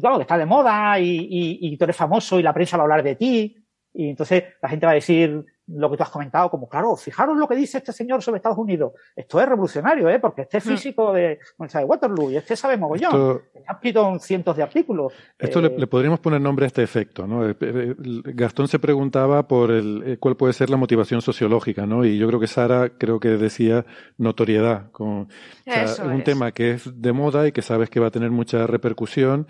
[0.00, 1.28] claro, que está de moda y,
[1.60, 3.56] y, tú eres famoso y la prensa va a hablar de ti,
[3.94, 7.36] y entonces la gente va a decir lo que tú has comentado, como, claro, fijaros
[7.36, 8.92] lo que dice este señor sobre Estados Unidos.
[9.14, 10.18] Esto es revolucionario, ¿eh?
[10.18, 13.10] Porque este físico de, de Waterloo y este sabe mogollón.
[13.10, 15.12] Esto, ha escrito cientos de artículos.
[15.38, 17.54] Esto eh, le, le, podríamos poner nombre a este efecto, ¿no?
[18.24, 22.04] Gastón se preguntaba por el, eh, cuál puede ser la motivación sociológica, ¿no?
[22.04, 23.84] Y yo creo que Sara creo que decía
[24.18, 25.28] notoriedad, como, o
[25.64, 26.24] sea, un es.
[26.24, 29.46] tema que es de moda y que sabes que va a tener mucha repercusión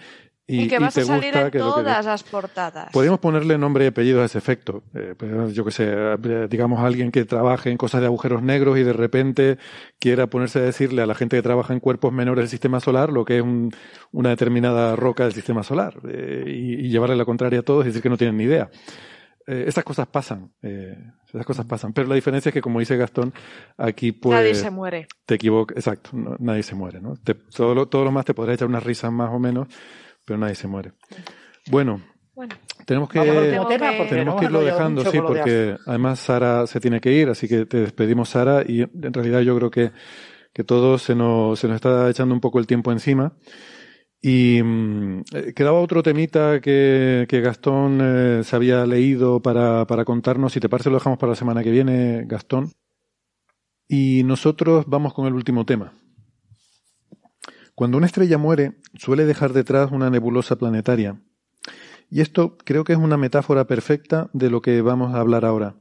[0.50, 2.10] y, y, que vas y te a salir gusta, en que todas que...
[2.10, 2.90] las portadas.
[2.92, 4.82] Podríamos ponerle nombre y apellido a ese efecto.
[4.94, 8.78] Eh, pues, yo que sé, eh, digamos alguien que trabaje en cosas de agujeros negros
[8.78, 9.58] y de repente
[9.98, 13.10] quiera ponerse a decirle a la gente que trabaja en cuerpos menores del sistema solar
[13.10, 13.70] lo que es un,
[14.12, 17.88] una determinada roca del sistema solar eh, y, y, llevarle la contraria a todos y
[17.88, 18.70] decir que no tienen ni idea.
[19.50, 20.96] Eh, esas cosas pasan, eh,
[21.26, 21.92] esas cosas pasan.
[21.92, 23.32] Pero la diferencia es que, como dice Gastón,
[23.76, 24.38] aquí pues...
[24.38, 25.08] Nadie se muere.
[25.26, 27.16] Te equivocas, exacto, no, nadie se muere, ¿no?
[27.16, 29.66] Te, todo, lo, todo lo más te podrá echar unas risas más o menos,
[30.30, 30.92] pero nadie se muere.
[31.72, 32.00] Bueno,
[32.36, 32.54] bueno
[32.86, 33.66] tenemos que, tema
[34.08, 37.78] tenemos que irlo dejando, sí, porque además Sara se tiene que ir, así que te
[37.78, 39.90] despedimos, Sara, y en realidad yo creo que,
[40.52, 43.32] que todo se nos, se nos está echando un poco el tiempo encima.
[44.22, 45.22] Y mmm,
[45.56, 50.52] quedaba otro temita que, que Gastón eh, se había leído para, para contarnos.
[50.52, 52.70] Si te parece, lo dejamos para la semana que viene, Gastón.
[53.88, 55.92] Y nosotros vamos con el último tema.
[57.80, 61.18] Cuando una estrella muere, suele dejar detrás una nebulosa planetaria.
[62.10, 65.76] Y esto creo que es una metáfora perfecta de lo que vamos a hablar ahora.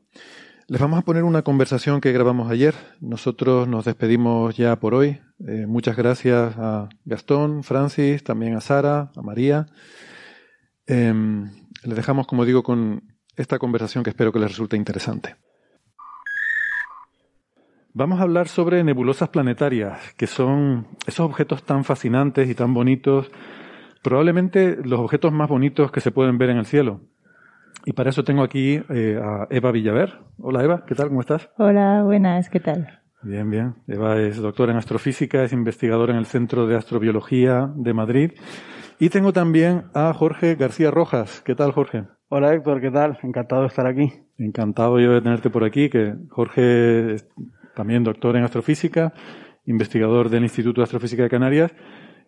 [0.68, 2.74] Les vamos a poner una conversación que grabamos ayer.
[3.02, 5.20] Nosotros nos despedimos ya por hoy.
[5.46, 9.66] Eh, muchas gracias a Gastón, Francis, también a Sara, a María.
[10.88, 11.14] Eh,
[11.84, 13.04] les dejamos, como digo, con
[13.36, 15.36] esta conversación que espero que les resulte interesante.
[17.94, 23.32] Vamos a hablar sobre nebulosas planetarias, que son esos objetos tan fascinantes y tan bonitos,
[24.04, 27.02] probablemente los objetos más bonitos que se pueden ver en el cielo.
[27.86, 30.20] Y para eso tengo aquí eh, a Eva Villaver.
[30.38, 31.08] Hola Eva, ¿qué tal?
[31.08, 31.50] ¿Cómo estás?
[31.58, 33.00] Hola, buenas, ¿qué tal?
[33.24, 33.76] Bien, bien.
[33.88, 38.32] Eva es doctora en astrofísica, es investigadora en el Centro de Astrobiología de Madrid.
[39.00, 41.42] Y tengo también a Jorge García Rojas.
[41.42, 42.04] ¿Qué tal, Jorge?
[42.28, 43.18] Hola Héctor, ¿qué tal?
[43.24, 44.14] Encantado de estar aquí.
[44.38, 47.16] Encantado yo de tenerte por aquí, que Jorge
[47.80, 49.14] también doctor en astrofísica,
[49.66, 51.72] investigador del Instituto de Astrofísica de Canarias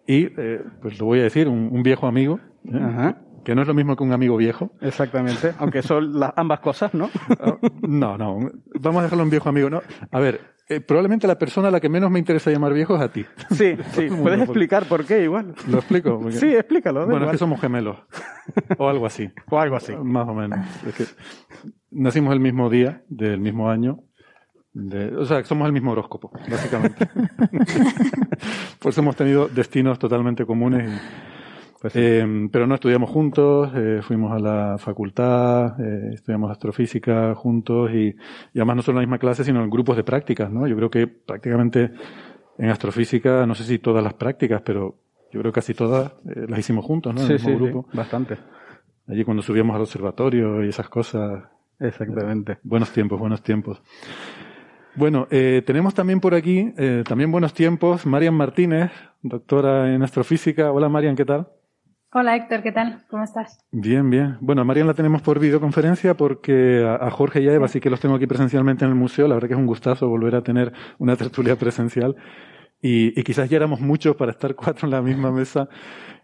[0.08, 2.80] y, eh, pues lo voy a decir, un, un viejo amigo, ¿eh?
[2.82, 3.18] Ajá.
[3.44, 4.72] que no es lo mismo que un amigo viejo.
[4.80, 7.10] Exactamente, aunque son las ambas cosas, ¿no?
[7.82, 8.50] No, no,
[8.80, 9.82] vamos a dejarlo un viejo amigo, ¿no?
[10.10, 13.02] A ver, eh, probablemente la persona a la que menos me interesa llamar viejo es
[13.02, 13.26] a ti.
[13.50, 15.54] Sí, sí, puedes por- explicar por qué igual.
[15.70, 16.18] ¿Lo explico?
[16.20, 17.02] Porque- Sí, explícalo.
[17.02, 17.32] Bueno, es igual.
[17.34, 17.98] que somos gemelos.
[18.78, 19.30] O algo así.
[19.50, 19.94] O algo así.
[20.02, 20.60] Más o menos.
[20.88, 21.04] Es que
[21.92, 24.00] nacimos el mismo día, del mismo año.
[24.74, 27.08] De- o sea, somos el mismo horóscopo, básicamente.
[28.80, 30.90] Por eso hemos tenido destinos totalmente comunes.
[30.90, 31.32] y-
[31.82, 32.00] Pues sí.
[32.00, 38.16] eh, pero no estudiamos juntos, eh, fuimos a la facultad, eh, estudiamos astrofísica juntos y,
[38.54, 40.68] y además no solo en la misma clase, sino en grupos de prácticas, ¿no?
[40.68, 41.92] Yo creo que prácticamente
[42.60, 44.96] en astrofísica, no sé si todas las prácticas, pero
[45.32, 47.22] yo creo que casi todas eh, las hicimos juntos, ¿no?
[47.22, 47.90] En sí, el sí, mismo sí, grupo.
[47.94, 48.38] bastante.
[49.08, 51.46] Allí cuando subíamos al observatorio y esas cosas.
[51.80, 52.60] Exactamente.
[52.62, 53.82] Buenos tiempos, buenos tiempos.
[54.96, 58.92] Bueno, eh, tenemos también por aquí, eh, también buenos tiempos, Marian Martínez,
[59.22, 60.72] doctora en astrofísica.
[60.72, 61.48] Hola Marian, ¿qué tal?
[62.14, 63.06] Hola Héctor, ¿qué tal?
[63.10, 63.66] ¿Cómo estás?
[63.72, 64.38] Bien, bien.
[64.42, 67.80] Bueno, a Marian la tenemos por videoconferencia porque a, a Jorge y a Eva sí
[67.80, 69.30] que los tengo aquí presencialmente en el museo.
[69.30, 72.18] La verdad que es un gustazo volver a tener una tertulia presencial.
[72.82, 75.70] Y, y quizás ya éramos muchos para estar cuatro en la misma mesa.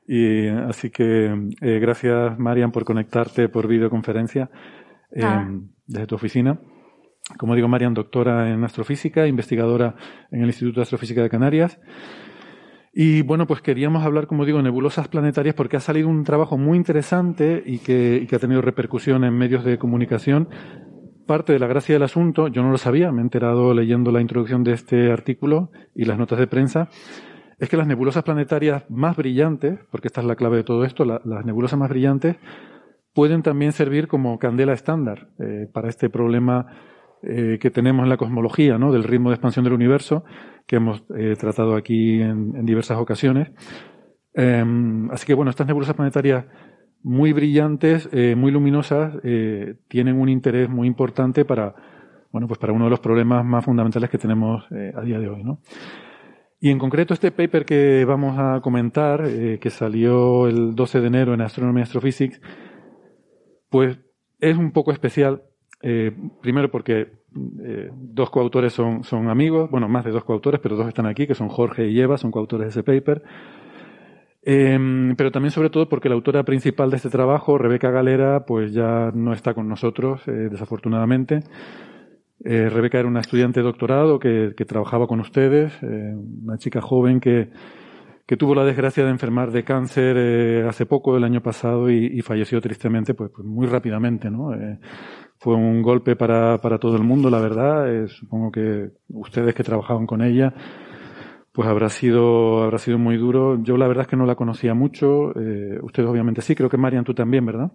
[0.05, 4.49] Y así que eh, gracias Marian por conectarte por videoconferencia
[5.11, 5.49] eh, Ah.
[5.85, 6.59] desde tu oficina.
[7.35, 9.95] Como digo, Marian, doctora en astrofísica, investigadora
[10.31, 11.79] en el Instituto de Astrofísica de Canarias.
[12.93, 16.77] Y bueno, pues queríamos hablar, como digo, nebulosas planetarias porque ha salido un trabajo muy
[16.77, 20.49] interesante y que, ha tenido repercusión en medios de comunicación.
[21.27, 24.21] Parte de la gracia del asunto, yo no lo sabía, me he enterado leyendo la
[24.21, 26.87] introducción de este artículo y las notas de prensa,
[27.59, 31.03] es que las nebulosas planetarias más brillantes, porque esta es la clave de todo esto,
[31.03, 32.37] la- las nebulosas más brillantes
[33.13, 36.67] pueden también servir como candela estándar eh, para este problema
[37.23, 40.23] eh, que tenemos en la cosmología, del ritmo de expansión del universo,
[40.67, 43.51] que hemos eh, tratado aquí en, diversas ocasiones.
[44.33, 46.45] Em, así que bueno, estas nebulosas planetarias
[47.01, 49.15] muy brillantes, eh, muy luminosas,
[49.87, 51.73] tienen un interés muy importante para,
[52.31, 55.43] bueno, pues para uno de los problemas más fundamentales que tenemos a día de hoy.
[56.59, 59.23] Y en concreto este paper que vamos a comentar,
[59.59, 62.41] que salió el 12 de enero en Astronomy Astrophysics,
[63.69, 63.99] pues
[64.39, 65.43] es un poco especial.
[65.89, 66.11] Eh,
[66.41, 67.07] primero porque
[67.63, 71.25] eh, dos coautores son, son amigos, bueno, más de dos coautores, pero dos están aquí,
[71.27, 73.23] que son Jorge y Eva, son coautores de ese paper.
[74.43, 78.73] Eh, pero también sobre todo porque la autora principal de este trabajo, Rebeca Galera, pues
[78.73, 81.39] ya no está con nosotros, eh, desafortunadamente.
[82.43, 86.81] Eh, Rebeca era una estudiante de doctorado que, que trabajaba con ustedes, eh, una chica
[86.81, 87.49] joven que,
[88.27, 92.05] que tuvo la desgracia de enfermar de cáncer eh, hace poco, el año pasado, y,
[92.07, 94.53] y falleció tristemente, pues, pues muy rápidamente, ¿no?
[94.53, 94.79] Eh,
[95.39, 97.89] fue un golpe para, para todo el mundo, la verdad.
[97.89, 100.53] Eh, supongo que ustedes que trabajaban con ella,
[101.53, 103.61] pues habrá sido, habrá sido muy duro.
[103.63, 105.31] Yo la verdad es que no la conocía mucho.
[105.39, 107.71] Eh, ustedes obviamente sí, creo que Marian tú también, ¿verdad?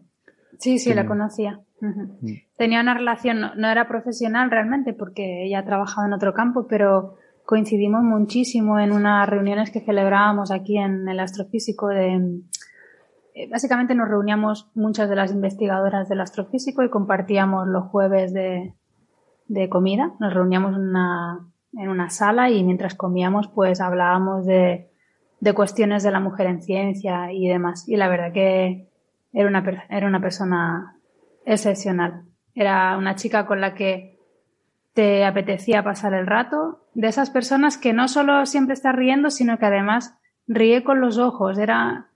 [0.59, 1.61] Sí, sí, la conocía.
[1.81, 2.33] Mm.
[2.57, 7.17] Tenía una relación, no, no era profesional realmente porque ella trabajaba en otro campo, pero
[7.45, 12.41] coincidimos muchísimo en unas reuniones que celebrábamos aquí en el astrofísico de...
[13.35, 18.75] eh, Básicamente nos reuníamos muchas de las investigadoras del astrofísico y compartíamos los jueves de,
[19.49, 20.13] de comida.
[20.21, 21.41] Nos reuníamos una,
[21.75, 24.91] en una sala y mientras comíamos pues hablábamos de,
[25.41, 27.89] de cuestiones de la mujer en ciencia y demás.
[27.89, 28.89] Y la verdad que
[29.33, 30.97] era una, era una persona
[31.45, 32.25] excepcional.
[32.55, 34.12] Era una chica con la que
[34.95, 36.87] te apetecía pasar el rato.
[36.95, 41.19] De esas personas que no solo siempre está riendo, sino que además ríe con los
[41.19, 41.59] ojos.
[41.59, 42.09] Era,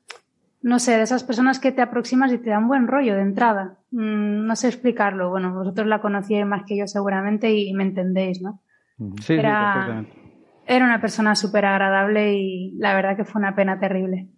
[0.63, 3.79] no sé, de esas personas que te aproximas y te dan buen rollo de entrada.
[3.91, 5.31] Mm, no sé explicarlo.
[5.31, 8.61] Bueno, vosotros la conocíais más que yo seguramente y me entendéis, ¿no?
[9.21, 10.27] Sí, Era- sí, perfectamente.
[10.69, 14.29] Era una persona súper agradable y la verdad que fue una pena terrible.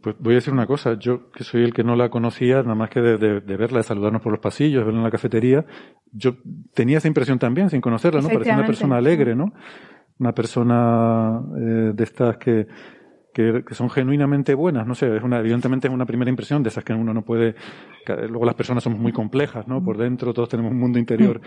[0.00, 2.74] Pues voy a decir una cosa, yo que soy el que no la conocía, nada
[2.74, 5.10] más que de, de- de verla, de saludarnos por los pasillos, de verla en la
[5.10, 5.64] cafetería,
[6.12, 6.36] yo
[6.74, 8.28] tenía esa impresión también, sin conocerla, ¿no?
[8.34, 9.52] Parecía una persona alegre, ¿no?
[10.18, 12.66] Una persona eh, de estas que,
[13.36, 14.86] que, que son genuinamente buenas.
[14.86, 17.54] No sé, es una, evidentemente es una primera impresión de esas que uno no puede.
[18.06, 19.84] que Luego las personas somos muy complejas, ¿no?
[19.84, 21.42] Por dentro todos tenemos un mundo interior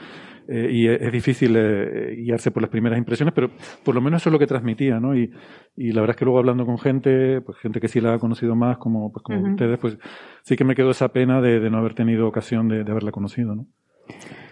[0.48, 3.49] eh, y es, es difícil eh, guiarse por las primeras impresiones, pero
[3.84, 5.16] por lo menos eso es lo que transmitía, ¿no?
[5.18, 5.32] Y,
[5.76, 8.20] y la verdad es que luego hablando con gente, pues gente que sí la ha
[8.20, 9.49] conocido más, como, pues como Ujú.
[9.49, 9.98] ustedes, pues
[10.44, 13.11] sí que me quedó esa pena de, de no haber tenido ocasión de, de haberla
[13.11, 13.66] conocido, ¿no?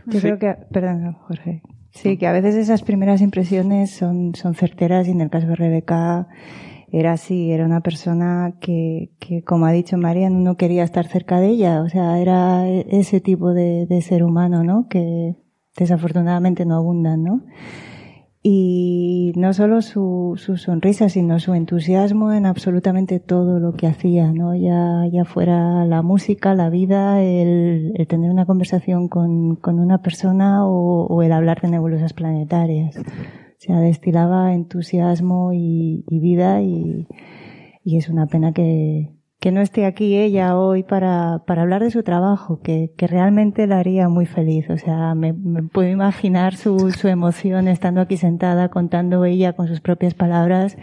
[0.08, 1.62] Yo creo que, perdón, Jorge.
[1.92, 5.56] Sí, que a veces esas primeras impresiones son, son certeras y en el caso de
[5.56, 6.28] Rebeca
[6.92, 11.40] era así, era una persona que, que como ha dicho Marian, no quería estar cerca
[11.40, 14.88] de ella, o sea, era ese tipo de, de ser humano, ¿no?
[14.88, 15.36] Que
[15.76, 17.42] desafortunadamente no abundan, ¿no?
[18.42, 24.32] Y no solo su, su sonrisa, sino su entusiasmo en absolutamente todo lo que hacía,
[24.32, 24.56] ¿no?
[24.56, 30.02] Ya, ya fuera la música, la vida, el, el tener una conversación con, con una
[30.02, 32.96] persona o, o el hablar de nebulosas planetarias.
[33.58, 37.08] O sea, destilaba entusiasmo y, vida y,
[37.86, 39.14] es una pena que,
[39.52, 44.28] no esté aquí ella hoy para, hablar de su trabajo, que, realmente la haría muy
[44.28, 44.70] feliz.
[44.70, 49.82] O sea, me, puedo imaginar su, su emoción estando aquí sentada, contando ella con sus
[49.82, 50.78] propias palabras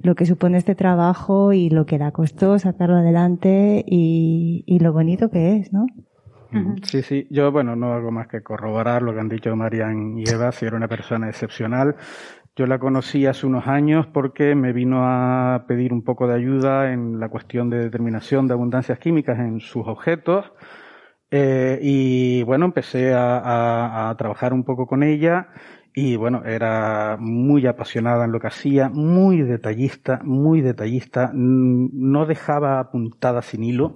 [0.00, 4.92] lo que supone este trabajo y lo que le costó sacarlo adelante y, y lo
[4.92, 5.86] bonito que es, ¿no?
[6.82, 7.26] Sí, sí.
[7.30, 10.66] Yo, bueno, no hago más que corroborar lo que han dicho Marian y Eva, si
[10.66, 11.96] era una persona excepcional.
[12.56, 16.92] Yo la conocí hace unos años porque me vino a pedir un poco de ayuda
[16.92, 20.52] en la cuestión de determinación de abundancias químicas en sus objetos.
[21.30, 25.48] Eh, y bueno, empecé a, trabajar un poco con ella
[26.00, 32.24] y bueno, era muy apasionada en lo que hacía, muy detallista, muy detallista, mm, no
[32.24, 33.94] dejaba puntada sin hilo,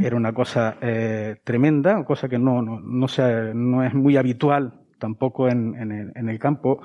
[0.00, 5.74] era una cosa eh, tremenda, cosa que no, no, no, es muy habitual tampoco en,
[5.74, 6.80] en el, en el campo,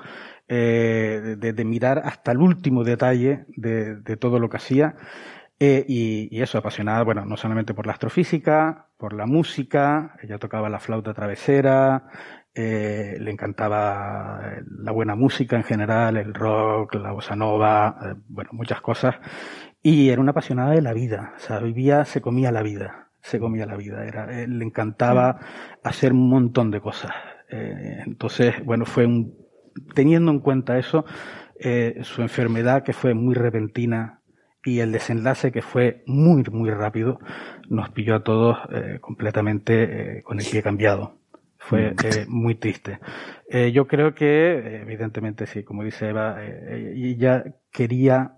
[0.48, 4.96] eh, de, de mirar hasta el último detalle de, de todo lo que hacía.
[5.60, 10.38] Eh, y, y eso, apasionada, bueno, no solamente por la astrofísica, por la música, ella
[10.38, 12.10] tocaba la flauta travesera,
[12.60, 18.50] eh, le encantaba la buena música en general, el rock, la bossa nova, eh, bueno,
[18.52, 19.14] muchas cosas.
[19.80, 23.38] Y era una apasionada de la vida, o sea, vivía, se comía la vida, se
[23.38, 25.38] comía la vida, era, eh, le encantaba
[25.84, 27.12] hacer un montón de cosas.
[27.48, 29.36] Eh, entonces, bueno, fue un,
[29.94, 31.04] teniendo en cuenta eso,
[32.02, 34.20] su enfermedad que fue muy repentina
[34.64, 37.20] y el desenlace que fue muy, muy rápido,
[37.68, 38.58] nos pilló a todos
[39.00, 41.17] completamente con el pie cambiado.
[41.68, 42.98] Fue eh, muy triste.
[43.48, 44.24] Eh, yo creo que,
[44.58, 48.34] eh, evidentemente, sí, como dice Eva, eh, ella quería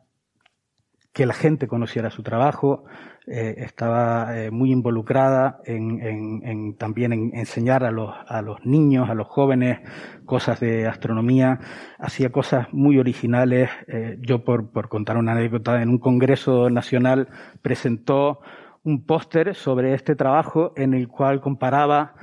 [1.13, 2.85] que la gente conociera su trabajo,
[3.27, 8.65] eh, estaba eh, muy involucrada en, en- en también en enseñar a los, a los
[8.65, 9.81] niños, a los jóvenes,
[10.25, 11.59] cosas de astronomía,
[11.99, 13.71] hacía cosas muy originales.
[13.89, 17.29] Eh, yo, por, por contar una anécdota, en un congreso nacional
[17.63, 18.41] presentó
[18.85, 22.15] un póster sobre este trabajo en el cual comparaba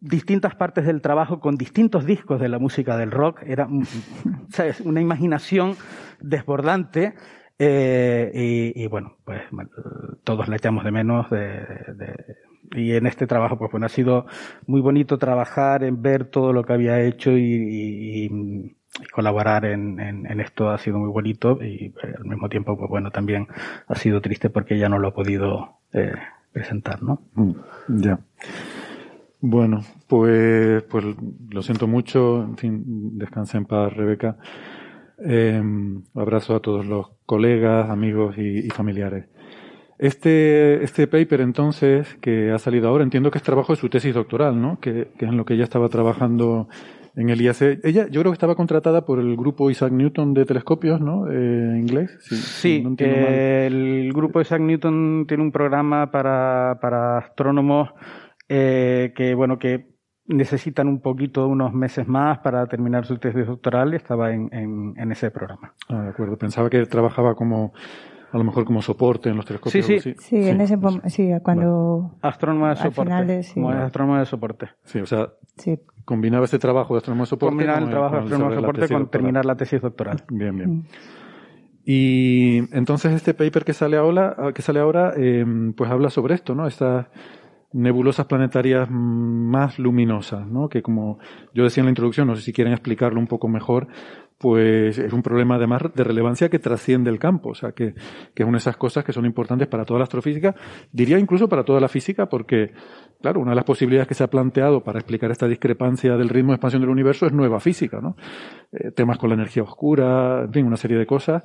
[0.00, 3.42] distintas partes del trabajo con distintos discos de la música del rock.
[3.44, 3.68] Era
[4.50, 4.80] ¿sabes?
[4.80, 5.76] una imaginación
[6.20, 7.14] desbordante.
[7.58, 9.42] eh, y, bueno, pues
[10.24, 11.28] todos la echamos de menos.
[11.30, 12.36] de-
[12.72, 14.26] y en este trabajo, pues bueno, ha sido
[14.66, 18.76] muy bonito trabajar en ver todo lo que había hecho y,
[19.12, 23.46] colaborar en esto ha sido muy bonito y eh, al mismo tiempo, pues bueno, también
[23.86, 26.12] ha sido triste porque ya no lo ha podido eh,
[26.52, 27.22] presentar, ¿no?
[27.34, 27.52] Mm,
[27.88, 28.18] Ya.
[29.40, 31.04] Bueno, pues, pues
[31.50, 32.42] lo siento mucho.
[32.42, 34.36] En fin, descansa en paz, Rebeca.
[35.24, 35.62] Eh,
[36.14, 39.26] abrazo a todos los colegas, amigos y, y familiares.
[39.98, 44.14] Este, este paper, entonces, que ha salido ahora, entiendo que es trabajo de su tesis
[44.14, 44.80] doctoral, ¿no?
[44.80, 46.68] Que, que es en lo que ella estaba trabajando
[47.16, 47.80] en el IAC.
[47.84, 51.30] Ella, yo creo que estaba contratada por el grupo Isaac Newton de telescopios, ¿no?
[51.30, 52.16] Eh, inglés.
[52.20, 57.90] Sí, no eh, el grupo Isaac Newton tiene un programa para, para astrónomos
[58.52, 59.86] eh, que, bueno, que
[60.26, 64.92] necesitan un poquito, unos meses más para terminar su tesis doctoral y estaba en, en,
[64.96, 65.72] en ese programa.
[65.88, 66.36] Ah, de acuerdo.
[66.36, 67.72] Pensaba que trabajaba como,
[68.32, 69.86] a lo mejor como soporte en los telescopios.
[69.86, 70.14] Sí, sí.
[70.18, 70.76] Sí, en ese
[71.08, 73.02] sí, cuando Astrónomo de Al soporte.
[73.02, 73.54] final de- sí.
[73.54, 74.68] como es astrónomo de soporte.
[74.84, 75.78] Sí, o sea, sí.
[76.04, 77.50] combinaba este trabajo de astrónomo de soporte.
[77.52, 79.10] Combinar con el trabajo de con astrónomo de soporte con doctoral.
[79.10, 80.22] terminar la tesis doctoral.
[80.30, 80.84] Bien, bien.
[81.84, 85.44] Y entonces este paper que sale ahora, que sale ahora eh,
[85.76, 86.66] pues habla sobre esto, ¿no?
[86.66, 87.06] Estas
[87.72, 90.68] nebulosas planetarias más luminosas, ¿no?
[90.68, 91.18] Que como
[91.54, 93.86] yo decía en la introducción, no sé si quieren explicarlo un poco mejor,
[94.38, 97.92] pues es un problema además de relevancia que trasciende el campo, o sea, que,
[98.34, 100.54] que es una de esas cosas que son importantes para toda la astrofísica,
[100.90, 102.72] diría incluso para toda la física, porque,
[103.20, 106.52] claro, una de las posibilidades que se ha planteado para explicar esta discrepancia del ritmo
[106.52, 108.16] de expansión del universo es nueva física, ¿no?
[108.72, 111.44] Eh, temas con la energía oscura, en fin, una serie de cosas.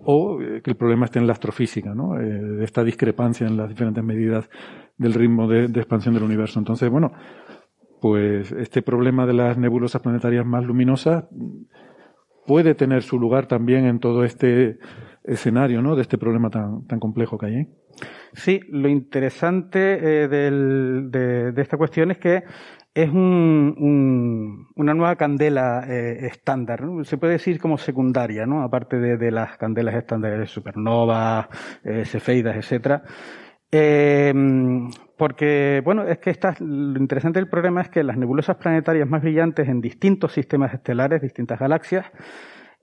[0.00, 2.20] o eh, que el problema esté en la astrofísica, ¿no?
[2.20, 4.48] Eh, esta discrepancia en las diferentes medidas
[4.98, 6.58] del ritmo de, expansión del universo.
[6.58, 7.12] Entonces, bueno,
[8.00, 11.24] pues este problema de las nebulosas planetarias más luminosas
[12.46, 14.78] puede tener su lugar también en todo este
[15.24, 15.96] escenario, ¿no?
[15.96, 17.54] De este problema tan, tan complejo que hay.
[17.54, 17.68] ¿eh?
[18.32, 22.44] Sí, lo interesante eh, de, esta cuestión es que
[22.94, 28.62] es un, una nueva candela eh, estándar, se puede decir como secundaria, ¿no?
[28.62, 31.46] aparte de, las candelas estándares de supernovas,
[31.84, 33.02] eh, cefeidas, etcétera.
[33.70, 39.68] Porque, bueno, es que lo interesante del problema es que las nebulosas planetarias más brillantes
[39.68, 42.06] en distintos sistemas estelares, distintas galaxias,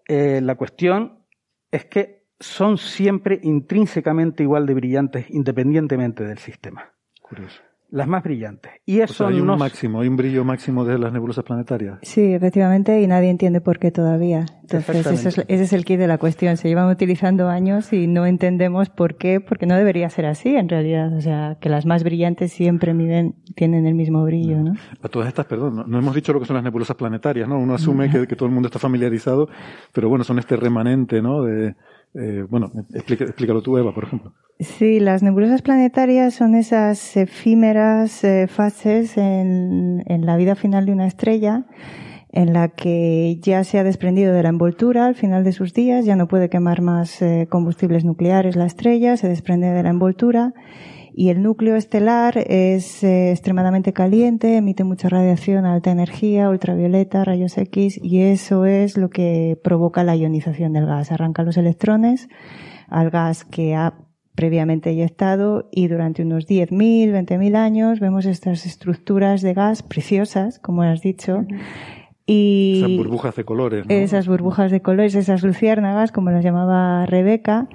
[0.07, 1.25] la cuestión
[1.71, 6.93] es que son siempre intrínsecamente igual de brillantes independientemente del sistema.
[7.21, 7.63] Curioso.
[7.89, 8.71] Las más brillantes.
[8.85, 11.99] Y eso hay un máximo, hay un brillo máximo de las nebulosas planetarias.
[12.01, 14.45] Sí, efectivamente, y nadie entiende por qué todavía.
[14.61, 15.05] Entonces,
[15.47, 16.57] ese es el kit de la cuestión.
[16.57, 20.67] Se llevan utilizando años y no entendemos por qué, porque no debería ser así en
[20.67, 21.15] realidad.
[21.15, 24.73] O sea, que las más brillantes siempre miden, tienen el mismo brillo, ¿no?
[25.01, 27.59] A todas estas, perdón, no, hemos dicho lo que son las nebulosas planetarias, ¿no?
[27.59, 29.47] Uno asume que, que todo el mundo está familiarizado,
[29.93, 31.43] pero bueno, son este remanente, ¿no?
[31.43, 31.75] De,
[32.17, 34.33] eh, bueno, explícalo tú, Eva, por ejemplo.
[34.59, 41.07] Sí, las nebulosas planetarias son esas efímeras eh, fases en, la vida final de una
[41.07, 41.65] estrella
[42.31, 46.05] en la que ya se ha desprendido de la envoltura al final de sus días,
[46.05, 50.53] ya no puede quemar más eh, combustibles nucleares la estrella, se desprende de la envoltura
[51.17, 57.57] y el núcleo estelar es eh, extremadamente caliente, emite mucha radiación, alta energía, ultravioleta, rayos
[57.57, 61.13] X, y eso es lo que provoca la ionización del gas.
[61.13, 62.27] Arranca los electrones
[62.89, 63.93] al gas que ha
[64.35, 70.81] previamente eyectado y durante unos 10.000, 20.000 años vemos estas estructuras de gas preciosas, como
[70.81, 71.45] has dicho,
[72.25, 73.85] y esas burbujas de colores.
[73.87, 77.69] Esas burbujas de colores, esas luciérnagas, como las llamaba Rebeca,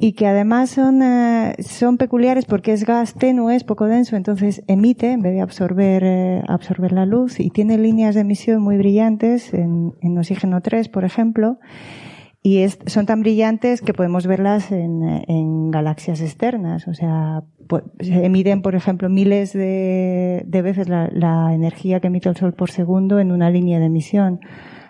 [0.00, 4.62] y que además son, eh, son peculiares porque es gas tenue, es poco denso, entonces
[4.66, 8.76] emite en vez de absorber, eh, absorber la luz y tiene líneas de emisión muy
[8.76, 11.58] brillantes en, en oxígeno 3, por ejemplo,
[12.42, 17.42] y es, son tan brillantes que podemos verlas en, en galaxias externas, o sea,
[18.00, 23.18] emiten, por ejemplo, miles de, de veces la energía que emite el Sol por segundo
[23.20, 24.40] en una línea de emisión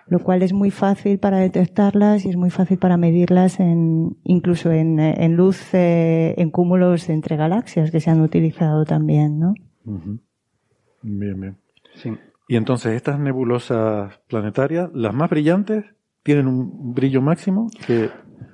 [0.07, 4.71] lo cual es muy fácil para detectarlas y es muy fácil para medirlas en, incluso
[4.71, 9.53] en, en luz eh, en cúmulos entre galaxias que se han utilizado también, ¿no?
[11.01, 11.57] Bien, bien.
[12.47, 15.85] Y entonces estas nebulosas planetarias, las más brillantes,
[16.23, 18.09] tienen un brillo máximo que...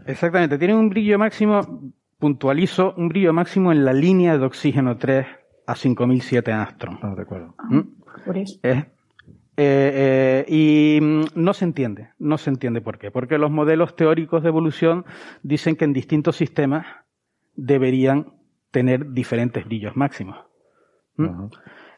[0.06, 5.26] Exactamente, tienen un brillo máximo, puntualizo, un brillo máximo en la línea de oxígeno 3
[5.68, 6.99] a 5007 angstrom.
[7.02, 7.56] Ah, de acuerdo.
[7.69, 7.82] ¿Mm?
[8.26, 8.60] Por eso.
[8.64, 8.86] Es
[9.63, 13.11] eh, eh, y mm, no se entiende, no se entiende por qué.
[13.11, 15.05] Porque los modelos teóricos de evolución
[15.43, 16.88] dicen que en distintos sistemas
[17.55, 18.33] deberían
[18.71, 20.38] tener diferentes brillos máximos.
[21.17, 21.45] ¿Mm?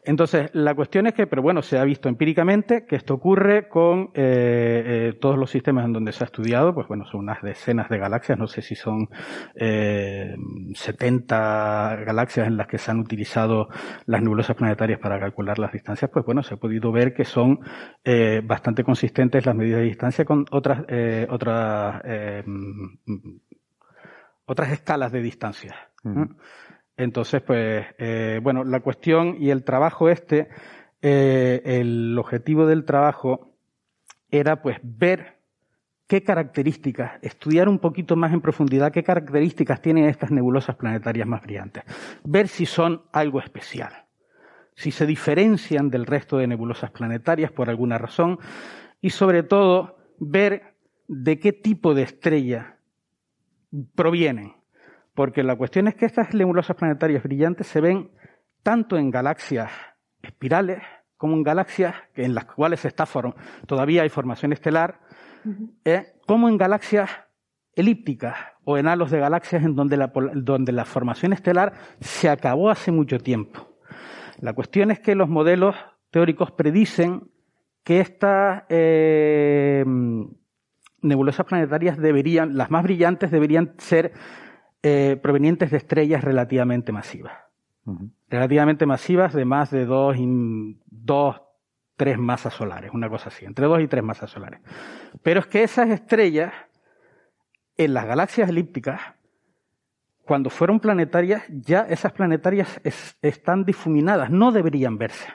[0.06, 4.10] Entonces, la cuestión es que, pero bueno, se ha visto empíricamente que esto ocurre con
[4.14, 4.82] eh,
[5.14, 7.98] eh, todos los sistemas en donde se ha estudiado, pues bueno, son unas decenas de
[7.98, 9.08] galaxias, no sé si son
[9.54, 10.34] eh,
[10.74, 13.68] 70 galaxias en las que se han utilizado
[14.04, 17.60] las nebulosas planetarias para calcular las distancias, pues bueno, se ha podido ver que son
[18.04, 22.02] eh, bastante consistentes las medidas de distancia con otras, eh, otras,
[24.44, 25.74] otras escalas de distancia.
[26.96, 30.48] Entonces, pues, eh, bueno, la cuestión y el trabajo este,
[31.02, 33.56] eh, el objetivo del trabajo
[34.30, 35.38] era pues ver
[36.06, 41.42] qué características, estudiar un poquito más en profundidad qué características tienen estas nebulosas planetarias más
[41.42, 41.84] brillantes,
[42.24, 44.04] ver si son algo especial,
[44.76, 48.38] si se diferencian del resto de nebulosas planetarias por alguna razón.
[49.00, 50.74] Y sobre todo ver
[51.08, 52.78] de qué tipo de estrella
[53.94, 54.54] provienen
[55.14, 58.10] porque la cuestión es que estas nebulosas planetarias brillantes se ven
[58.62, 59.70] tanto en galaxias
[60.22, 60.82] espirales
[61.16, 63.06] como en galaxias en las cuales está
[63.66, 65.00] todavía hay formación estelar,
[65.84, 67.10] eh, como en galaxias
[67.74, 72.70] elípticas o en halos de galaxias en donde la, donde la formación estelar se acabó
[72.70, 73.78] hace mucho tiempo.
[74.40, 75.76] La cuestión es que los modelos
[76.10, 77.30] teóricos predicen
[77.84, 79.84] que estas eh,
[81.02, 84.12] nebulosas planetarias deberían, las más brillantes deberían ser
[84.86, 87.32] eh, provenientes de estrellas relativamente masivas.
[88.28, 91.40] Relativamente masivas de más de dos, dos,
[91.96, 94.60] tres masas solares, una cosa así, entre dos y tres masas solares.
[95.22, 96.52] Pero es que esas estrellas,
[97.78, 99.00] en las galaxias elípticas,
[100.26, 102.78] cuando fueron planetarias, ya esas planetarias
[103.22, 105.28] están difuminadas, no deberían verse.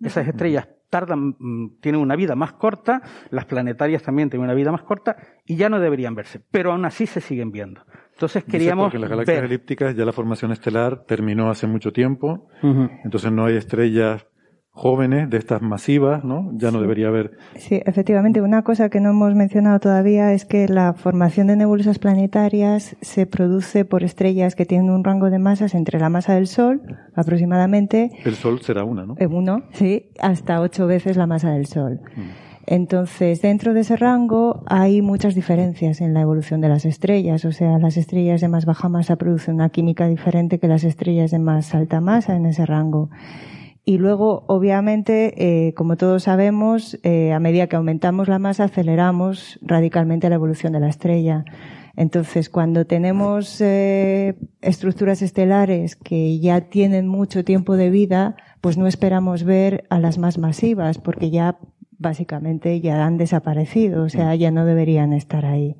[0.00, 4.72] Esas estrellas tardan, mm, tienen una vida más corta, las planetarias también tienen una vida
[4.72, 7.84] más corta y ya no deberían verse, pero aún así se siguen viendo.
[8.18, 12.48] Entonces queríamos porque las galaxias ver- elípticas ya la formación estelar terminó hace mucho tiempo,
[13.04, 14.26] entonces no hay estrellas
[14.70, 16.50] jóvenes de estas masivas, ¿no?
[16.54, 20.68] Ya no debería haber Sí, efectivamente, una cosa que no hemos mencionado todavía es que
[20.68, 25.74] la formación de nebulosas planetarias se produce por estrellas que tienen un rango de masas
[25.74, 26.80] entre la masa del Sol,
[27.14, 29.14] aproximadamente, el Sol será una, ¿no?
[29.18, 32.00] eh, uno, sí, hasta ocho veces la masa del Sol.
[32.70, 37.46] Entonces, dentro de ese rango hay muchas diferencias en la evolución de las estrellas.
[37.46, 41.30] O sea, las estrellas de más baja masa producen una química diferente que las estrellas
[41.30, 43.08] de más alta masa en ese rango.
[43.86, 49.58] Y luego, obviamente, eh, como todos sabemos, eh, a medida que aumentamos la masa, aceleramos
[49.62, 51.46] radicalmente la evolución de la estrella.
[51.96, 58.86] Entonces, cuando tenemos eh, estructuras estelares que ya tienen mucho tiempo de vida, pues no
[58.86, 61.56] esperamos ver a las más masivas, porque ya
[61.98, 65.76] básicamente ya han desaparecido, o sea, ya no deberían estar ahí.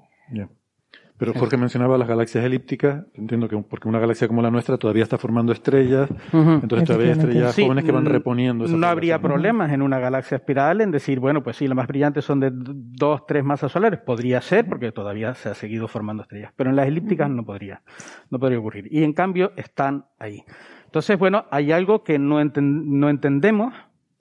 [1.20, 5.02] Pero Jorge mencionaba las galaxias elípticas, entiendo que porque una galaxia como la nuestra todavía
[5.02, 8.86] está formando estrellas, entonces todavía hay estrellas Sí, jóvenes que van mm, reponiendo esa No
[8.86, 12.38] habría problemas en una galaxia espiral en decir, bueno, pues sí, las más brillantes son
[12.38, 13.98] de dos, tres masas solares.
[13.98, 16.52] Podría ser, porque todavía se ha seguido formando estrellas.
[16.54, 17.82] Pero en las elípticas no podría.
[18.30, 18.86] No podría ocurrir.
[18.88, 20.44] Y en cambio están ahí.
[20.84, 23.74] Entonces, bueno, hay algo que no, enten- no entendemos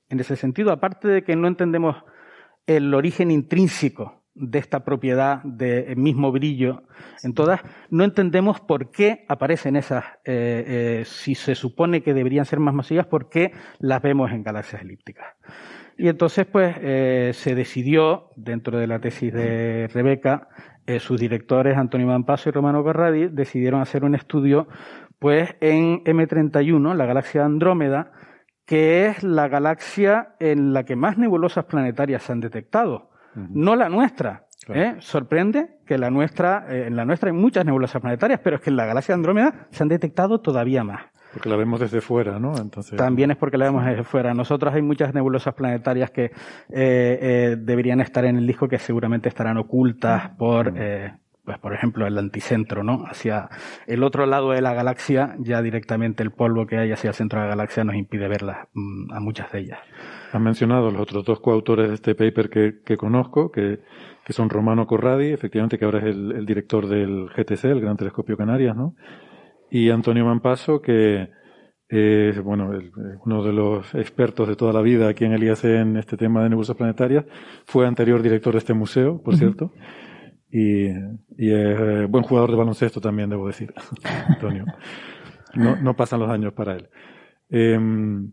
[0.09, 1.97] en ese sentido, aparte de que no entendemos
[2.65, 6.83] el origen intrínseco de esta propiedad de mismo brillo
[7.23, 12.45] en todas, no entendemos por qué aparecen esas, eh, eh, si se supone que deberían
[12.45, 15.25] ser más masivas, por qué las vemos en galaxias elípticas.
[15.97, 20.47] Y entonces, pues, eh, se decidió, dentro de la tesis de Rebeca,
[20.85, 24.67] eh, sus directores, Antonio Mampaso y Romano Corradi, decidieron hacer un estudio,
[25.17, 28.11] pues, en M31, la galaxia Andrómeda,
[28.67, 33.09] que es la galaxia en la que más nebulosas planetarias se han detectado.
[33.33, 34.47] No la nuestra.
[34.67, 34.95] ¿eh?
[34.99, 38.71] Sorprende que la nuestra, eh, en la nuestra hay muchas nebulosas planetarias, pero es que
[38.71, 41.03] en la galaxia Andrómeda se han detectado todavía más.
[41.33, 42.57] Porque la vemos desde fuera, ¿no?
[42.57, 44.33] Entonces, También es porque la vemos desde fuera.
[44.33, 46.31] Nosotros hay muchas nebulosas planetarias que eh,
[46.71, 51.13] eh, deberían estar en el disco que seguramente estarán ocultas por, eh,
[51.47, 53.05] pues por ejemplo, el anticentro, ¿no?
[53.07, 53.47] Hacia
[53.87, 57.39] el otro lado de la galaxia, ya directamente el polvo que hay hacia el centro
[57.39, 59.79] de la galaxia nos impide verlas mm, a muchas de ellas.
[60.33, 63.79] Han mencionado los otros dos coautores de este paper que, que conozco, que,
[64.25, 67.95] que son Romano Corradi, efectivamente, que ahora es el, el director del GTC, el Gran
[67.95, 68.93] Telescopio Canarias, ¿no?
[69.71, 71.29] Y Antonio Mampaso, que
[71.87, 72.91] es, bueno, el-
[73.25, 76.43] uno de los expertos de toda la vida aquí en el IAC en este tema
[76.43, 77.23] de nebulosas planetarias,
[77.65, 79.37] fue anterior director de este museo, por Ujú.
[79.39, 79.71] cierto,
[80.51, 83.73] y, y es eh, buen jugador de baloncesto también, debo decir,
[84.27, 84.65] Antonio.
[85.53, 86.89] No, no pasan los años para él.
[87.49, 88.31] Em,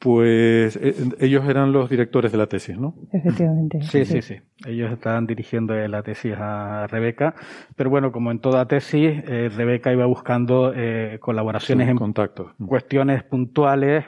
[0.00, 2.94] pues eh, ellos eran los directores de la tesis, ¿no?
[3.12, 3.82] Efectivamente.
[3.82, 4.36] Sí, sí, sí.
[4.64, 7.34] Ellos estaban dirigiendo la tesis a Rebeca,
[7.76, 12.52] pero bueno, como en toda tesis, eh, Rebeca iba buscando eh, colaboraciones en contactos.
[12.66, 14.06] cuestiones puntuales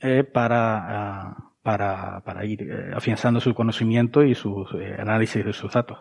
[0.00, 4.64] eh, para, ah, para, para ir eh, afianzando su conocimiento y su
[5.00, 5.98] análisis de sus datos.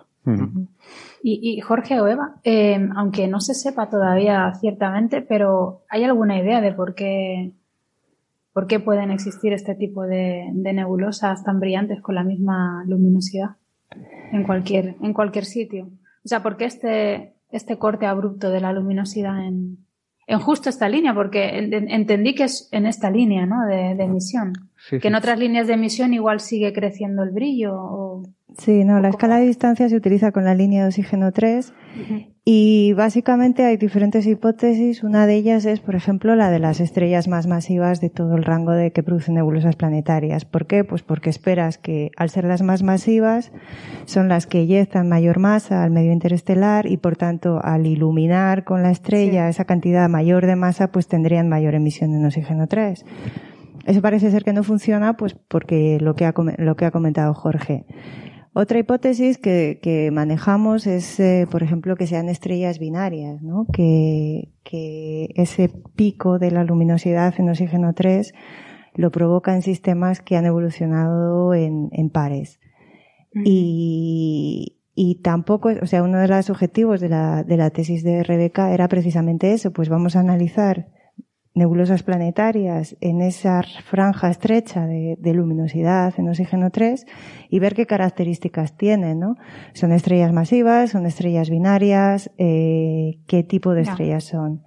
[1.23, 6.39] Y, y Jorge o Eva, eh, aunque no se sepa todavía ciertamente, pero ¿hay alguna
[6.39, 7.53] idea de por qué,
[8.53, 13.55] por qué pueden existir este tipo de, de nebulosas tan brillantes con la misma luminosidad
[14.31, 15.85] en cualquier, en cualquier sitio?
[16.23, 19.79] O sea, ¿por qué este, este corte abrupto de la luminosidad en,
[20.27, 21.13] en justo esta línea?
[21.13, 23.65] Porque en- en- entendí que es en esta línea ¿no?
[23.67, 24.53] de, de emisión.
[24.77, 27.73] Sí, que en otras líneas de emisión igual sigue creciendo el brillo.
[27.75, 28.23] O...
[28.57, 31.73] Sí, no, la escala de distancia se utiliza con la línea de oxígeno 3
[32.45, 35.03] y básicamente hay diferentes hipótesis.
[35.03, 38.43] Una de ellas es, por ejemplo, la de las estrellas más masivas de todo el
[38.43, 40.45] rango de que producen nebulosas planetarias.
[40.45, 40.85] ¿Por qué?
[40.85, 43.51] Pues porque esperas que al ser las más masivas
[44.05, 48.83] son las que eyectan mayor masa al medio interestelar y por tanto al iluminar con
[48.83, 53.05] la estrella esa cantidad mayor de masa pues tendrían mayor emisión en oxígeno 3.
[53.85, 57.33] Eso parece ser que no funciona, pues porque lo que ha, lo que ha comentado
[57.33, 57.85] Jorge.
[58.57, 63.67] Otra hipótesis que, que manejamos es, eh, por ejemplo, que sean estrellas binarias, ¿no?
[63.73, 68.33] Que, que ese pico de la luminosidad en oxígeno 3
[68.93, 72.61] lo provoca en sistemas que han evolucionado en, en pares.
[73.43, 78.23] Y, y tampoco, o sea, uno de los objetivos de la, de la tesis de
[78.23, 80.87] Rebeca era precisamente eso, pues vamos a analizar
[81.55, 87.05] nebulosas planetarias en esa franja estrecha de, de luminosidad en oxígeno 3
[87.49, 89.35] y ver qué características tienen, ¿no?
[89.73, 94.63] Son estrellas masivas, son estrellas binarias, eh, qué tipo de estrellas son.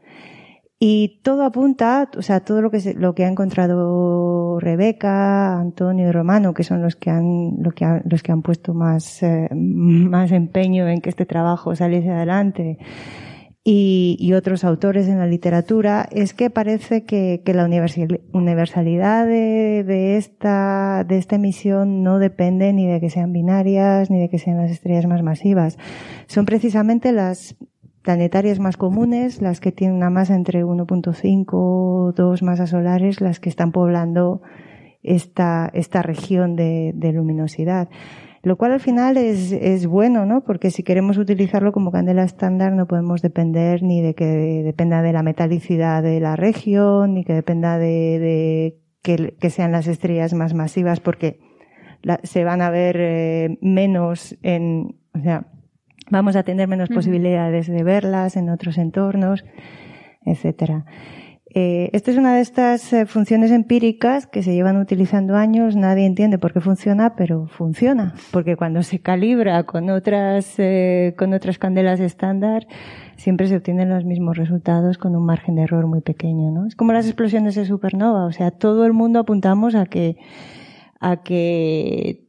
[0.80, 6.08] Y todo apunta, o sea, todo lo que, se- lo que ha encontrado Rebeca, Antonio
[6.08, 9.48] y Romano, que son los que han, lo que los que han puesto más, eh,
[9.54, 12.78] más empeño en que este trabajo saliese adelante,
[13.70, 21.04] y, otros autores en la literatura, es que parece que, la universal- universalidad de, esta,
[21.06, 24.70] de esta emisión no depende ni de que sean binarias, ni de que sean las
[24.70, 25.76] estrellas más masivas.
[26.28, 27.56] Son precisamente las
[28.00, 33.38] planetarias más comunes, las que tienen una masa entre 1.5 o 2 masas solares, las
[33.38, 34.40] que están poblando
[35.02, 35.70] esta,
[36.02, 37.90] región de luminosidad.
[38.42, 40.42] Lo cual al final es, es bueno, ¿no?
[40.44, 45.12] Porque si queremos utilizarlo como candela estándar no podemos depender ni de que dependa de
[45.12, 50.34] la metalicidad de la región, ni que dependa de, de que, que sean las estrellas
[50.34, 51.40] más masivas, porque
[52.02, 55.46] la- se van a ver eh, menos en, o sea,
[56.10, 59.44] vamos a tener menos posibilidades de verlas en otros entornos,
[60.24, 60.84] etcétera.
[61.54, 66.04] Eh, esta es una de estas eh, funciones empíricas que se llevan utilizando años, nadie
[66.04, 71.58] entiende por qué funciona, pero funciona, porque cuando se calibra con otras, eh, con otras
[71.58, 72.66] candelas estándar,
[73.16, 76.66] siempre se obtienen los mismos resultados con un margen de error muy pequeño, ¿no?
[76.66, 80.16] Es como las explosiones de supernova, o sea, todo el mundo apuntamos a que,
[81.00, 82.27] a que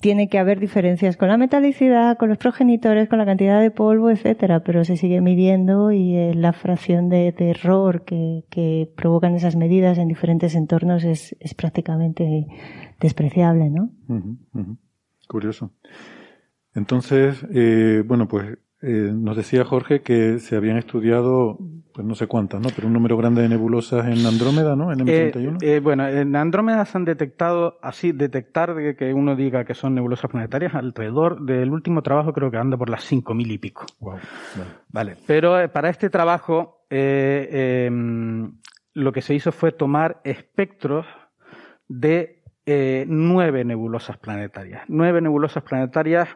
[0.00, 4.10] tiene que haber diferencias con la metalicidad, con los progenitores, con la cantidad de polvo,
[4.10, 9.56] etcétera, pero se sigue midiendo y eh, la fracción de, error que, que provocan esas
[9.56, 12.46] medidas en diferentes entornos es, es prácticamente
[13.00, 13.90] despreciable, ¿no?
[15.28, 15.72] Curioso.
[16.74, 21.58] Entonces, eh, bueno, pues eh, nos decía Jorge que se habían estudiado,
[21.92, 22.68] pues no sé cuántas, ¿no?
[22.74, 24.92] Pero un número grande de nebulosas en Andrómeda, ¿no?
[24.92, 25.62] En M31.
[25.62, 29.74] Eh, eh, bueno, en Andrómeda se han detectado, así, detectar de que uno diga que
[29.74, 33.86] son nebulosas planetarias, alrededor del último trabajo creo que anda por las 5.000 y pico.
[34.00, 34.18] Wow.
[34.88, 37.90] Vale, pero eh, para este trabajo eh, eh,
[38.92, 41.06] lo que se hizo fue tomar espectros
[41.88, 44.84] de eh, nueve nebulosas planetarias.
[44.88, 46.28] Nueve nebulosas planetarias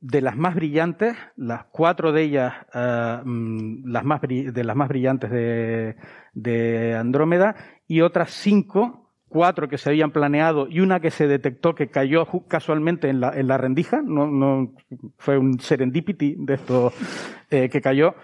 [0.00, 4.88] de las más brillantes, las cuatro de ellas, eh, mm, las más de las más
[4.88, 5.96] brillantes de,
[6.34, 7.56] de Andrómeda,
[7.86, 12.26] y otras cinco, cuatro que se habían planeado y una que se detectó que cayó
[12.48, 14.74] casualmente en la, en la rendija, no, no
[15.18, 16.92] fue un serendipity de esto
[17.50, 18.14] eh, que cayó,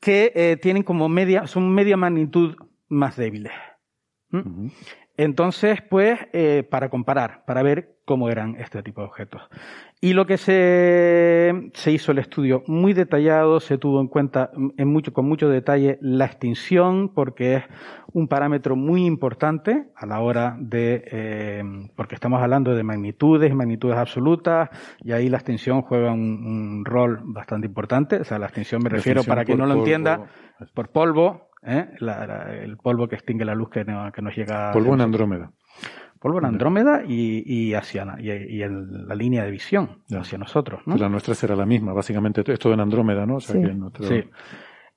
[0.00, 2.56] que eh, tienen como media, son media magnitud
[2.88, 3.52] más débiles.
[4.30, 4.68] ¿Mm?
[5.16, 9.42] Entonces, pues, eh, para comparar, para ver cómo eran este tipo de objetos.
[10.04, 14.88] Y lo que se, se hizo el estudio muy detallado, se tuvo en cuenta en
[14.88, 17.64] mucho, con mucho detalle la extinción, porque es
[18.12, 21.62] un parámetro muy importante a la hora de, eh,
[21.94, 24.70] porque estamos hablando de magnitudes, magnitudes absolutas,
[25.04, 28.16] y ahí la extinción juega un, un rol bastante importante.
[28.16, 29.84] O sea, la extinción me La refiero, extinción para quien por no lo polvo.
[29.86, 30.20] entienda,
[30.74, 31.86] por polvo, ¿eh?
[32.00, 34.72] La- la- el polvo que extingue la luz que, no- que nos llega.
[34.72, 35.52] Polvo en Andrómeda.
[36.22, 40.80] Polvo en Andrómeda y, y hacia y, y en la línea de visión hacia nosotros,
[40.86, 40.94] ¿no?
[40.94, 42.42] Que la nuestra será la misma, básicamente.
[42.46, 43.36] Es todo en Andrómeda, ¿no?
[43.36, 43.62] O sea Sí.
[43.66, 44.22] que nuestro- Sí.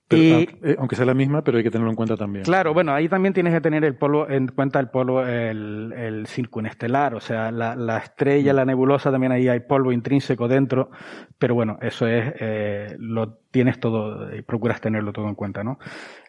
[0.08, 2.45] Pero, Y- aunque, eh, aunque sea la misma, pero hay que tenerlo en cuenta también.
[2.45, 6.27] Claro, bueno, ahí también tienes que tener el polvo en cuenta el polvo, el, el
[6.27, 10.92] circunestelar, o sea, la, la estrella, la nebulosa, también ahí hay polvo intrínseco dentro,
[11.40, 15.80] pero bueno, eso es, eh, lo tienes todo, y procuras tenerlo todo en cuenta, ¿no?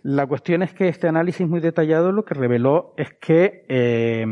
[0.02, 4.24] La cuestión es que este análisis muy detallado lo que reveló es que eh,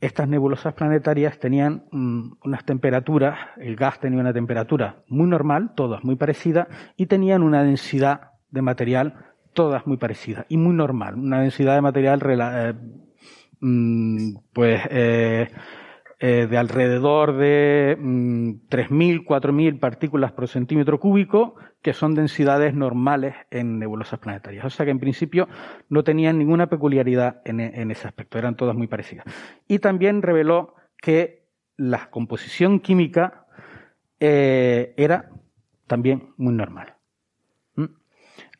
[0.00, 6.04] estas nebulosas planetarias tenían mm, unas temperaturas, el gas tenía una temperatura muy normal, todas
[6.04, 9.14] muy parecidas, y tenían una densidad de material,
[9.52, 12.74] todas muy parecidas, y muy normal, una densidad de material eh,
[13.60, 15.48] mm, pues eh,
[16.18, 23.34] eh, de alrededor de mm, 3.000, 4.000 partículas por centímetro cúbico, que son densidades normales
[23.50, 24.64] en nebulosas planetarias.
[24.64, 25.48] O sea que en principio
[25.88, 29.26] no tenían ninguna peculiaridad en, e- ese aspecto, eran todas muy parecidas.
[29.68, 31.46] Y también reveló que
[31.76, 33.46] la composición química
[34.18, 35.30] eh, era
[35.86, 36.95] también muy normal.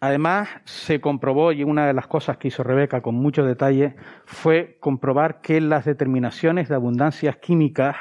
[0.06, 4.76] Además, se comprobó, y una de las cosas que hizo Rebeca con mucho detalle, fue
[4.80, 7.96] comprobar que las determinaciones de abundancias químicas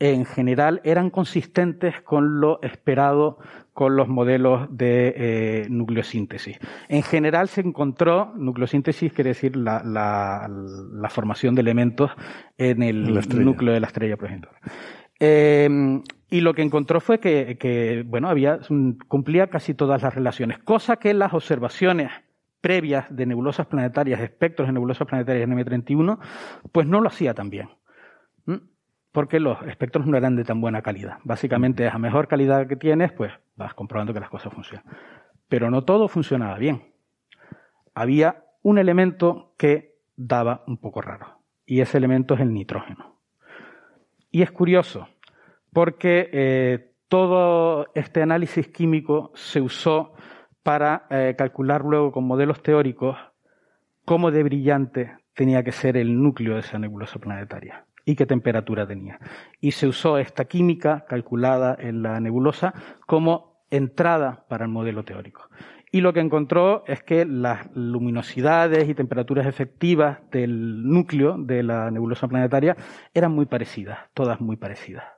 [0.00, 3.38] en general eran consistentes con lo esperado
[3.72, 6.58] con los modelos de eh, nucleosíntesis.
[6.88, 12.10] En general se encontró, nucleosíntesis quiere decir la, la- la formación de elementos
[12.56, 13.12] en el
[13.44, 14.58] núcleo de la estrella progenitora.
[15.20, 16.00] Eh,
[16.30, 20.96] y lo que encontró fue que, bueno, había, mm, cumplía casi todas las relaciones, cosa
[20.96, 22.10] que las observaciones
[22.60, 26.18] previas de nebulosas planetarias, espectros de nebulosas planetarias en M31,
[26.72, 27.70] pues no lo hacía tan bien.
[29.10, 31.18] Porque los espectros no eran de tan buena calidad.
[31.24, 34.84] Básicamente, a mejor calidad que tienes, pues vas comprobando que las cosas funcionan.
[35.48, 36.92] Pero no todo funcionaba bien.
[37.94, 43.16] había un elemento que daba un poco raro, y ese elemento es el nitrógeno.
[44.30, 45.08] Y es curioso,
[45.78, 50.12] porque eh, todo este análisis químico se usó
[50.64, 53.16] para eh, calcular luego con modelos teóricos
[54.04, 58.88] cómo de brillante tenía que ser el núcleo de esa nebulosa planetaria y qué temperatura
[58.88, 59.20] tenía.
[59.60, 62.74] Y se usó esta química calculada en la nebulosa
[63.06, 65.48] como entrada para el modelo teórico.
[65.92, 71.88] Y lo que encontró es que las luminosidades y temperaturas efectivas del núcleo de la
[71.92, 72.76] nebulosa planetaria
[73.14, 75.17] eran muy parecidas, todas muy parecidas.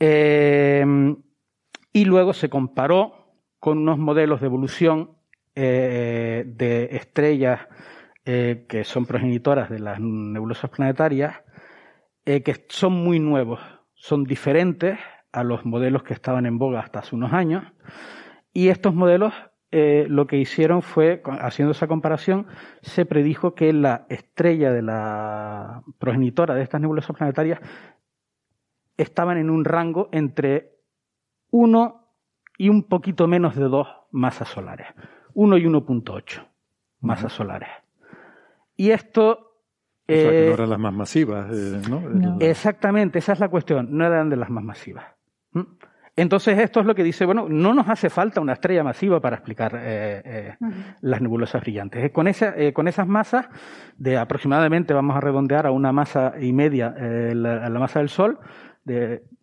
[0.00, 0.84] Eh,
[1.92, 5.16] y luego se comparó con unos modelos de evolución
[5.54, 7.60] eh, de estrellas
[8.24, 11.34] eh, que son progenitoras de las nebulosas planetarias,
[12.24, 13.58] que son muy nuevos,
[13.94, 14.98] son diferentes
[15.32, 17.64] a los modelos que estaban en boga hasta hace unos años.
[18.52, 19.32] Y estos modelos
[19.70, 22.46] lo que hicieron fue, haciendo esa comparación,
[22.82, 27.60] se predijo que la estrella de la progenitora de estas nebulosas planetarias
[28.98, 30.76] estaban en un rango entre
[31.50, 32.04] 1
[32.58, 34.88] y un poquito menos de 2 masas solares.
[35.34, 36.46] 1 y 1.8
[37.00, 37.70] masas solares.
[38.76, 39.54] Y esto...
[40.10, 42.38] O sea, que no eh, eran las más masivas, eh, ¿no?
[42.40, 45.04] Exactamente, esa es la cuestión, no eran de las más masivas.
[46.16, 49.36] Entonces esto es lo que dice, bueno, no nos hace falta una estrella masiva para
[49.36, 50.56] explicar eh,
[51.02, 52.10] las nebulosas brillantes.
[52.10, 53.48] Con, esa, con esas masas,
[53.98, 58.38] de aproximadamente, vamos a redondear a una masa y media la, la, masa del Sol,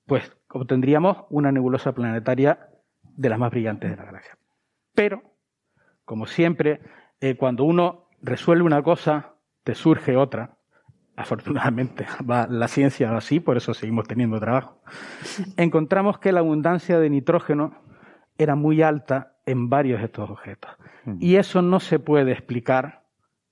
[0.05, 2.69] pues obtendríamos una nebulosa planetaria
[3.03, 4.37] de las más brillantes de la galaxia.
[4.93, 5.21] Pero,
[6.03, 6.81] como siempre,
[7.19, 10.57] eh, cuando uno resuelve una cosa, te surge otra.
[11.15, 14.81] Afortunadamente va la ciencia así, por eso seguimos teniendo trabajo.
[15.57, 17.81] Encontramos que la abundancia de nitrógeno
[18.37, 20.71] era muy alta en varios de estos objetos.
[21.05, 21.17] Mm.
[21.19, 23.05] Y eso no se puede explicar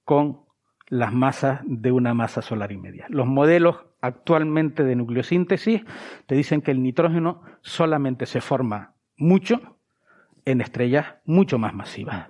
[0.04, 0.42] con
[0.88, 3.06] las masas de una masa solar y media.
[3.10, 5.82] Los modelos actualmente de nucleosíntesis
[6.28, 9.78] te dicen que el nitrógeno solamente se forma mucho
[10.46, 12.28] en estrellas mucho más masivas.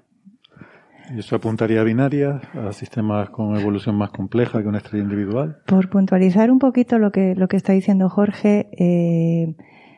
[1.13, 5.57] ¿Y eso apuntaría a binarias, a sistemas con evolución más compleja que una estrella individual?
[5.65, 9.55] Por puntualizar un poquito lo que, lo que está diciendo Jorge, eh,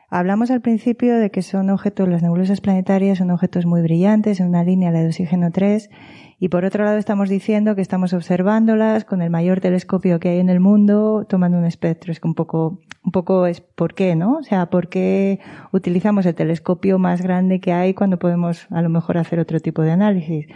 [0.10, 4.48] hablamos al principio de que son objetos, las nebulosas planetarias son objetos muy brillantes, en
[4.48, 5.90] una línea de oxígeno 3,
[6.38, 10.40] y por otro lado estamos diciendo que estamos observándolas con el mayor telescopio que hay
[10.40, 12.12] en el mundo, tomando un espectro.
[12.12, 14.38] Es que un poco, un poco es por qué, ¿no?
[14.40, 15.40] O sea, por qué
[15.72, 19.82] utilizamos el telescopio más grande que hay cuando podemos a lo mejor hacer otro tipo
[19.82, 20.48] de análisis.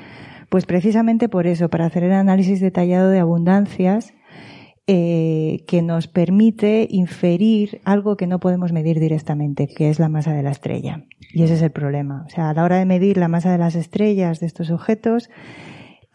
[0.49, 4.13] Pues precisamente por eso, para hacer el análisis detallado de abundancias,
[4.91, 10.33] eh, que nos permite inferir algo que no podemos medir directamente, que es la masa
[10.33, 11.05] de la estrella.
[11.31, 12.23] Y ese es el problema.
[12.25, 15.29] O sea, a la hora de medir la masa de las estrellas de estos objetos,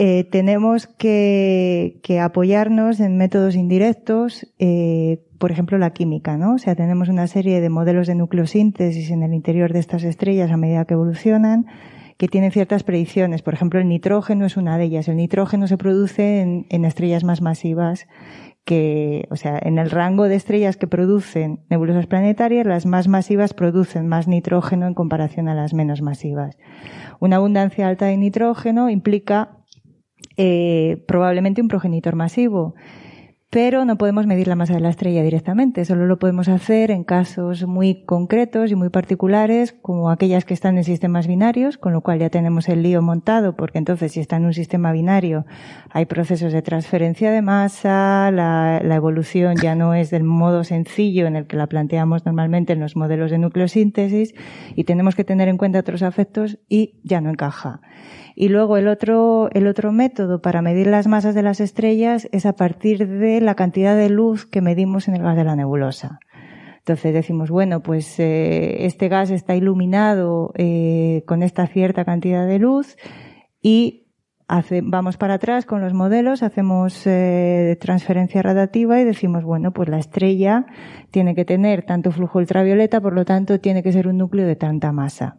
[0.00, 6.54] eh, tenemos que, apoyarnos en métodos indirectos, eh, por ejemplo, la química, ¿no?
[6.54, 10.50] O sea, tenemos una serie de modelos de nucleosíntesis en el interior de estas estrellas
[10.50, 11.66] a medida que evolucionan,
[12.16, 13.42] que tienen ciertas predicciones.
[13.42, 15.06] Por ejemplo, el nitrógeno es una de ellas.
[15.06, 18.08] El nitrógeno se produce en, en estrellas más masivas
[18.64, 23.52] que, o sea, en el rango de estrellas que producen nebulosas planetarias, las más masivas
[23.52, 26.56] producen más nitrógeno en comparación a las menos masivas.
[27.20, 29.58] Una abundancia alta de nitrógeno implica
[30.36, 32.74] eh, probablemente un progenitor masivo
[33.54, 37.04] pero no podemos medir la masa de la estrella directamente, solo lo podemos hacer en
[37.04, 42.00] casos muy concretos y muy particulares, como aquellas que están en sistemas binarios, con lo
[42.00, 45.46] cual ya tenemos el lío montado, porque entonces si está en un sistema binario
[45.90, 51.36] hay procesos de transferencia de masa, la, evolución ya no es del modo sencillo en
[51.36, 54.34] el que la planteamos normalmente en los modelos de nucleosíntesis
[54.74, 57.82] y tenemos que tener en cuenta otros efectos y ya no encaja.
[58.34, 62.46] Y luego el otro, el otro método para medir las masas de las estrellas es
[62.46, 66.18] a partir de la cantidad de luz que medimos en el gas de la nebulosa.
[66.78, 72.58] Entonces decimos, bueno, pues eh, este gas está iluminado eh, con esta cierta cantidad de
[72.58, 72.96] luz
[73.62, 74.04] y
[74.48, 79.88] hace, vamos para atrás con los modelos, hacemos eh, transferencia radiativa y decimos, bueno, pues
[79.88, 80.66] la estrella
[81.10, 84.56] tiene que tener tanto flujo ultravioleta, por lo tanto tiene que ser un núcleo de
[84.56, 85.38] tanta masa.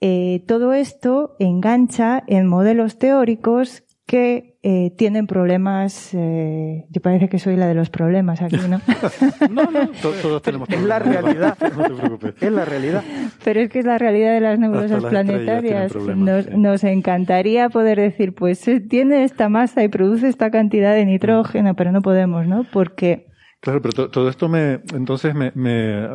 [0.00, 6.10] Eh, todo esto engancha en modelos teóricos que eh, tienen problemas.
[6.12, 8.80] Eh, yo parece que soy la de los problemas aquí, ¿no?
[9.50, 11.56] no, no, todos, tenemos Es la realidad.
[11.58, 12.34] no te preocupes.
[12.40, 13.02] Es la realidad.
[13.42, 15.94] Pero es que es la realidad de las nebulosas planetarias.
[15.94, 21.92] Nos, encantaría poder decir, pues tiene esta masa y produce esta cantidad de nitrógeno, pero
[21.92, 22.64] no podemos, ¿no?
[22.72, 23.26] Porque.
[23.60, 26.06] Claro, pero todo esto me, entonces me, me,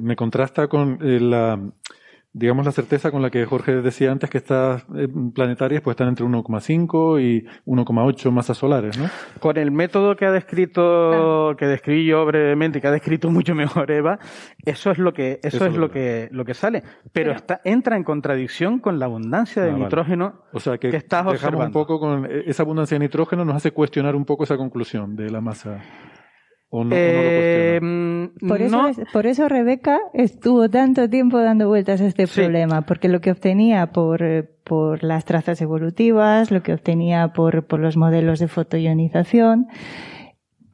[0.00, 1.58] me contrasta con la
[2.32, 6.08] digamos, la certeza con la que Jorge decía antes que estas eh, planetarias pues están
[6.08, 9.06] entre 1,5 y 1,8 masas solares, ¿no?
[9.40, 13.54] Con el método que ha descrito, que describí yo brevemente y que ha descrito mucho
[13.54, 14.18] mejor Eva,
[14.64, 16.84] eso es lo que, eso, es lo que, lo que sale.
[17.12, 19.84] Pero está, entra en contradicción con la abundancia de Ah, vale.
[19.84, 21.66] nitrógeno O sea que, que estás dejamos observando.
[21.66, 25.16] un poco con eh, esa abundancia de nitrógeno nos hace cuestionar un poco esa conclusión
[25.16, 25.78] de la masa.
[26.72, 28.30] O no, o no lo cuestiona.
[28.48, 32.40] Por eso, no, es- por eso Rebeca estuvo tanto tiempo dando vueltas a este Sí.
[32.40, 34.22] problema, porque lo que obtenía por,
[34.64, 39.66] por las trazas evolutivas, lo que obtenía por, por los modelos de fotoionización,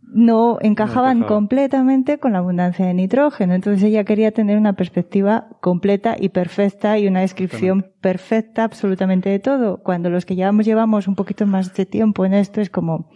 [0.08, 1.34] no encajaban encajaba.
[1.36, 3.55] completamente con la abundancia de nitrógeno.
[3.55, 9.39] Entonces ella quería tener una perspectiva completa y perfecta y una descripción perfecta absolutamente de
[9.41, 9.83] todo.
[9.83, 13.08] Cuando los que llevamos llevamos un poquito más de tiempo en esto es como,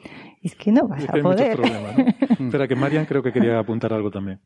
[0.43, 1.59] es que no vas Es a que poder.
[1.59, 1.67] ¿no?
[2.47, 4.41] Espera, que Marian creo que quería apuntar algo también.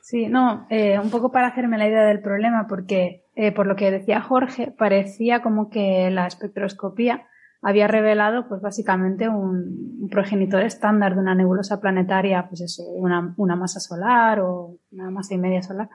[0.00, 3.76] Sí, no, eh, un poco para hacerme la idea del problema, porque eh, por lo
[3.76, 7.26] que decía Jorge, parecía como que la espectroscopía
[7.62, 13.34] había revelado, pues básicamente un, un progenitor estándar de una nebulosa planetaria, pues eso, una,
[13.36, 15.90] una masa solar o una masa y media solar.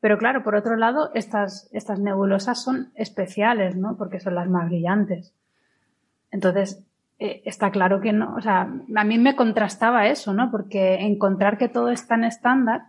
[0.00, 3.96] Pero claro, por otro lado, estas, estas nebulosas son especiales, ¿no?
[3.96, 5.34] Porque son las más brillantes.
[6.30, 6.86] Entonces,
[7.18, 10.50] eh, está claro que no, o sea, a mí me contrastaba eso, ¿no?
[10.50, 12.82] Porque encontrar que todo es tan estándar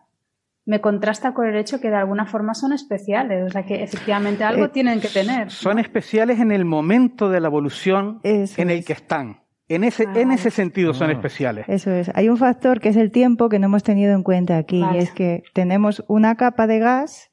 [0.66, 4.44] me contrasta con el hecho que de alguna forma son especiales, o sea que efectivamente
[4.44, 5.50] algo Eh, tienen que tener.
[5.50, 8.86] son especiales en el momento de la evolución Eso en el es.
[8.86, 9.42] que están.
[9.70, 11.14] En ese, Ah, en ese sentido son Ah.
[11.14, 11.66] especiales.
[11.70, 12.12] Eso es.
[12.16, 14.98] Hay un factor que es el tiempo que no hemos tenido en cuenta aquí Vale.
[14.98, 17.32] y es que tenemos una capa de gas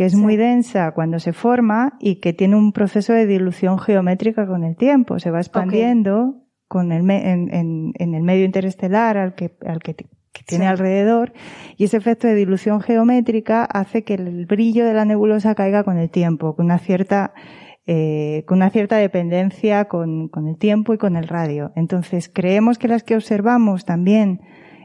[0.00, 0.18] que es Sí.
[0.18, 4.74] muy densa cuando se forma y que tiene un proceso de dilución geométrica con el
[4.74, 5.18] tiempo.
[5.18, 6.36] Se va expandiendo
[6.68, 9.92] con el me- en, en- en el medio interestelar al que, al que,
[10.46, 10.68] tiene Sí.
[10.70, 11.34] alrededor
[11.76, 15.98] y ese efecto de dilución geométrica hace que el brillo de la nebulosa caiga con
[15.98, 17.34] el tiempo, con una cierta
[17.86, 21.72] eh, con una cierta dependencia con, con el tiempo y con el radio.
[21.76, 24.40] Entonces, creemos que las que observamos también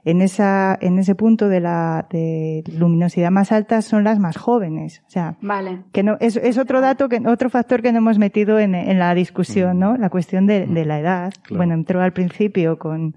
[0.06, 5.02] en esa, en ese punto de la de luminosidad más alta son las más jóvenes.
[5.08, 5.82] O sea, Vale.
[5.92, 9.00] que no, es, es otro dato que, otro factor que no hemos metido en, en
[9.00, 9.98] la discusión, ¿no?
[9.98, 11.34] La cuestión de, de la edad.
[11.42, 11.58] Claro.
[11.58, 13.16] Bueno, entró al principio con,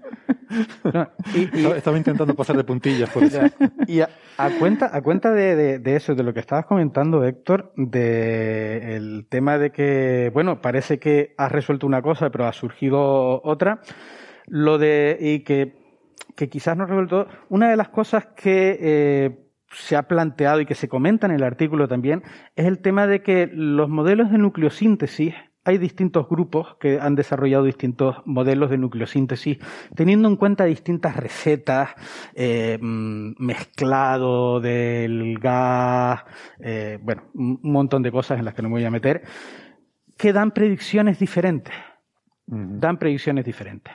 [0.93, 3.41] No, y- y- Estaba, intentando pasar de puntillas por eso.
[3.87, 7.25] Y a, a cuenta, a cuenta de, de- de eso, de lo que estabas comentando,
[7.25, 12.53] Héctor, de el tema de que, bueno, parece que has resuelto una cosa, pero ha
[12.53, 13.81] surgido otra.
[14.47, 15.75] Lo de, y que,
[16.37, 17.29] que quizás no has resuelto.
[17.49, 19.39] Una de las cosas que eh,
[19.73, 22.23] se ha planteado y que se comenta en el artículo también
[22.57, 27.65] es el tema de que los modelos de nucleosíntesis hay distintos grupos que han desarrollado
[27.65, 29.59] distintos modelos de nucleosíntesis,
[29.95, 31.91] teniendo en cuenta distintas recetas,
[32.35, 36.23] eh, mm, mezclado del gas,
[36.61, 39.23] eh, bueno, un montón de cosas en las que no me voy a meter,
[40.17, 41.75] que dan predicciones diferentes.
[42.47, 43.95] Dan predicciones diferentes.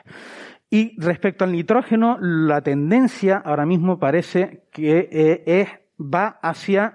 [0.70, 5.68] Y respecto al nitrógeno, la tendencia ahora mismo parece que eh, es,
[6.00, 6.94] va hacia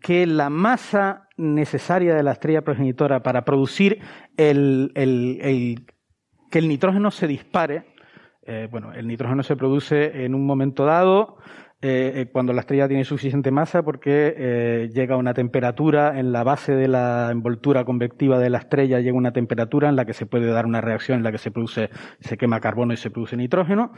[0.00, 4.00] que la masa necesaria de la estrella progenitora para producir
[4.36, 4.92] el,
[6.50, 7.84] que el nitrógeno se dispare,
[8.46, 11.36] eh, bueno, el nitrógeno se produce en un momento dado
[11.80, 16.44] eh, eh, cuando la estrella tiene suficiente masa porque llega a una temperatura en la
[16.44, 20.26] base de la envoltura convectiva de la estrella llega una temperatura en la que se
[20.26, 21.90] puede dar una reacción en la que se produce
[22.20, 23.92] se quema carbono y se produce nitrógeno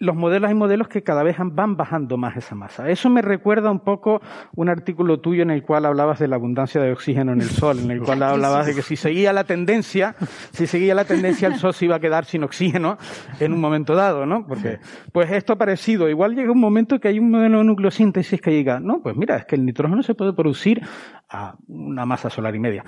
[0.00, 2.88] los modelos hay modelos que cada vez van bajando más esa masa.
[2.88, 4.20] Eso me recuerda un poco
[4.56, 7.78] un artículo tuyo en el cual hablabas de la abundancia de oxígeno en el sol,
[7.78, 10.16] en el cual hablabas de que si seguía la tendencia,
[10.52, 12.98] si seguía la tendencia el sol se iba a quedar sin oxígeno
[13.38, 14.46] en un momento dado, ¿no?
[14.46, 14.78] Porque
[15.12, 18.50] pues esto ha parecido, igual llega un momento que hay un modelo de nucleosíntesis que
[18.50, 20.82] diga, no, pues mira, es que el nitrógeno se puede producir
[21.28, 22.84] a una masa solar y media.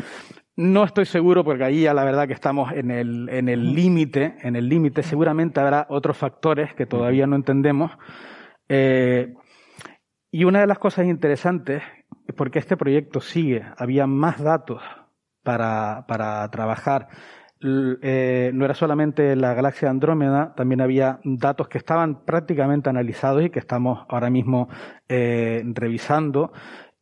[0.57, 4.37] No estoy seguro porque ahí ya la verdad que estamos en el en el límite,
[4.41, 5.03] en el límite.
[5.03, 7.93] Seguramente habrá otros factores que todavía no entendemos.
[8.69, 9.35] Eh,
[10.31, 11.83] y una de las cosas interesantes,
[12.37, 14.83] porque este proyecto sigue, había más datos
[15.43, 17.09] para, para trabajar.
[17.63, 23.51] Eh, no era solamente la galaxia Andrómeda, también había datos que estaban prácticamente analizados y
[23.51, 24.69] que estamos ahora mismo
[25.09, 26.53] eh, revisando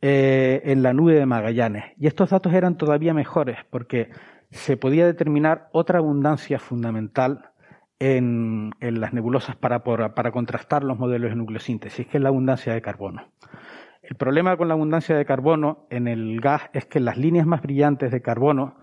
[0.07, 1.85] eh, en la nube de Magallanes.
[1.99, 4.11] Y estos datos eran todavía mejores porque
[4.51, 7.53] se podía determinar otra abundancia fundamental
[7.99, 9.81] en, en las nebulosas para,
[10.31, 13.31] contrastar los modelos de nucleosíntesis, que es la abundancia de carbono.
[14.03, 17.63] El problema con la abundancia de carbono en el gas es que las líneas más
[17.63, 18.77] brillantes de carbono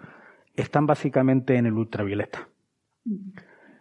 [0.55, 2.47] están básicamente en el ultravioleta.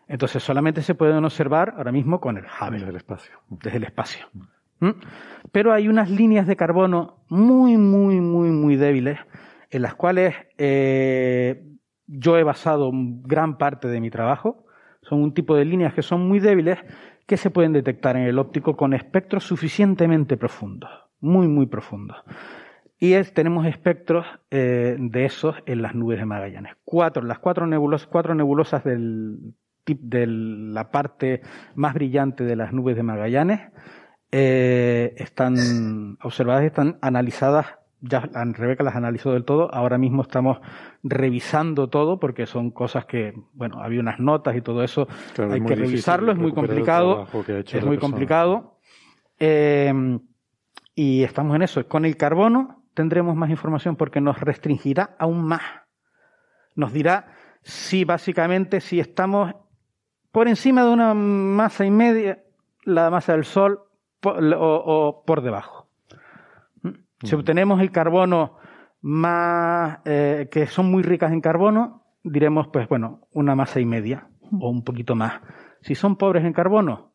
[0.09, 2.81] Entonces solamente se pueden observar ahora mismo con el Hubble.
[2.81, 3.39] Desde el espacio.
[3.49, 4.27] Desde el espacio.
[5.53, 9.19] Pero hay unas líneas de carbono muy, muy, muy, muy débiles
[9.71, 11.65] en las cuales eh,
[12.07, 14.67] yo he basado gran parte de mi trabajo.
[15.03, 16.79] Son un tipo de líneas que son muy débiles
[17.27, 22.17] que se pueden detectar en el óptico con espectros suficientemente profundos, muy, muy profundos.
[22.99, 26.75] Y es, tenemos espectros eh, de esos en las nubes de Magallanes.
[26.85, 29.55] Cuatro, las cuatro nebulosas, cuatro nebulosas del,
[29.87, 31.41] de la parte
[31.77, 33.61] más brillante de las nubes de Magallanes
[34.33, 37.67] eh, están observadas, están analizadas.
[38.03, 39.73] Ya Rebeca las analizó del todo.
[39.75, 40.59] Ahora mismo estamos
[41.03, 45.07] revisando todo porque son cosas que, bueno, había unas notas y todo eso.
[45.35, 47.27] Claro, Hay que revisarlo, es muy complicado.
[47.27, 47.99] Es muy persona.
[47.99, 48.79] complicado.
[49.39, 50.19] Eh,
[50.95, 51.87] y estamos en eso.
[51.89, 55.63] Con el carbono tendremos más información porque nos restringirá aún más.
[56.75, 59.55] Nos dirá si básicamente si estamos
[60.33, 62.43] por encima de una masa y media,
[62.85, 63.81] la masa del Sol,
[64.25, 65.89] o, o por debajo.
[66.83, 66.91] ¿Mm?
[67.25, 68.57] Si obtenemos el carbono
[69.03, 74.29] más, eh, que son muy ricas en carbono, diremos, pues bueno, una masa y media
[74.53, 75.41] o un poquito más.
[75.83, 77.10] Si son pobres en carbono,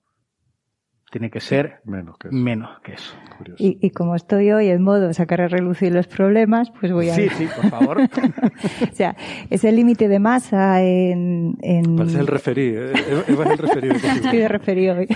[1.15, 2.35] tiene que ser menos que eso.
[2.35, 3.15] Menos que eso.
[3.57, 7.13] Y, y como estoy hoy en modo sacar a relucir los problemas, pues voy a...
[7.15, 8.01] Sí, sí, por favor.
[8.91, 9.15] o sea,
[9.49, 11.55] ese límite de masa en...
[11.61, 11.95] en...
[11.95, 12.67] Parece el referí.
[12.75, 12.91] eh,
[13.29, 13.93] Eva es el Cosimo.
[13.93, 15.07] Estoy de referido hoy.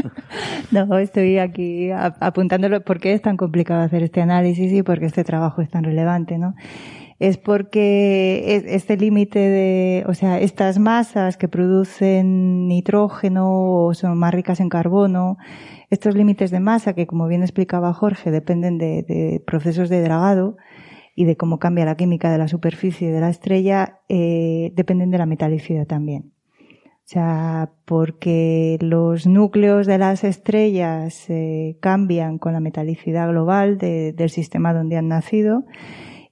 [0.72, 4.98] no, estoy aquí a- apuntándolo por qué es tan complicado hacer este análisis y por
[4.98, 6.54] qué este trabajo es tan relevante, ¿no?
[7.20, 14.16] Es porque es- este límite de, o sea, estas masas que producen nitrógeno o son
[14.18, 15.36] más ricas en carbono,
[15.90, 20.56] estos límites de masa que, como bien explicaba Jorge, dependen de, procesos de dragado
[21.14, 25.18] y de cómo cambia la química de la superficie de la estrella, eh, dependen de
[25.18, 26.32] la metalicidad también.
[27.04, 34.14] O sea, porque los núcleos de las estrellas eh, cambian con la metalicidad global de-
[34.14, 35.64] del sistema donde han nacido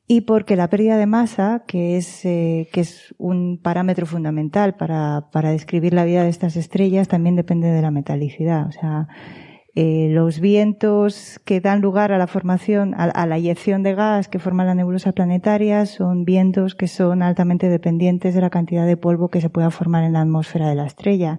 [0.08, 5.28] y porque la pérdida de masa, que es, eh, que es un parámetro fundamental para,
[5.30, 8.66] para describir la vida de estas estrellas, también depende de la metalicidad.
[8.66, 9.06] O sea,
[9.74, 14.38] eh, los vientos que dan lugar a la formación, a, la eyección de gas que
[14.38, 19.28] forma la nebulosa planetaria son vientos que son altamente dependientes de la cantidad de polvo
[19.28, 21.38] que se pueda formar en la atmósfera de la estrella.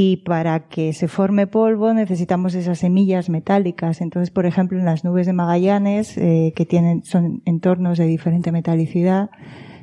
[0.00, 4.00] Y para que se forme polvo necesitamos esas semillas metálicas.
[4.00, 8.52] Entonces, por ejemplo, en las nubes de Magallanes, eh, que tienen, son entornos de diferente
[8.52, 9.28] metalicidad,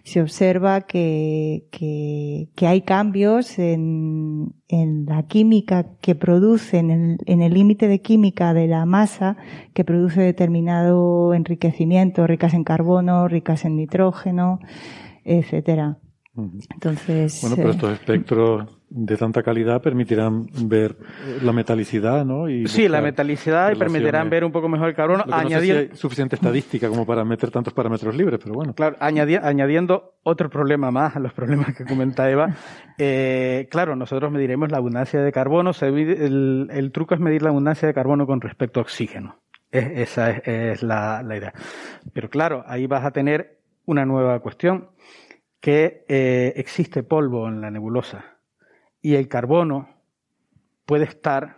[0.05, 7.17] se observa que, que, que hay cambios en, en la química que produce, en el
[7.25, 9.35] en el límite de química de la masa
[9.73, 14.59] que produce determinado enriquecimiento, ricas en carbono, ricas en nitrógeno,
[15.25, 15.97] etcétera.
[16.73, 20.95] Entonces, Bueno, pero eh, estos espectros de tanta calidad permitirán ver
[21.41, 22.47] la metalicidad, ¿no?
[22.49, 25.19] Y Sí, la metalicidad y permitirán ver un poco mejor el carbono.
[25.19, 28.39] Lo que no sé si añadir, hay suficiente estadística como para meter tantos parámetros libres,
[28.41, 28.73] pero bueno.
[28.73, 32.55] Claro, añadi- añadiendo otro problema más a los problemas que comenta Eva.
[32.97, 35.71] eh, claro, nosotros mediremos la abundancia de carbono.
[35.81, 39.39] el, el truco es medir la abundancia de carbono con respecto a oxígeno.
[39.71, 41.53] Es- esa es, es la, la idea.
[42.13, 44.89] Pero claro, ahí vas a tener una nueva cuestión,
[45.59, 48.34] que eh, existe polvo en la nebulosa
[49.05, 49.87] y el carbono
[50.85, 51.57] puede estar,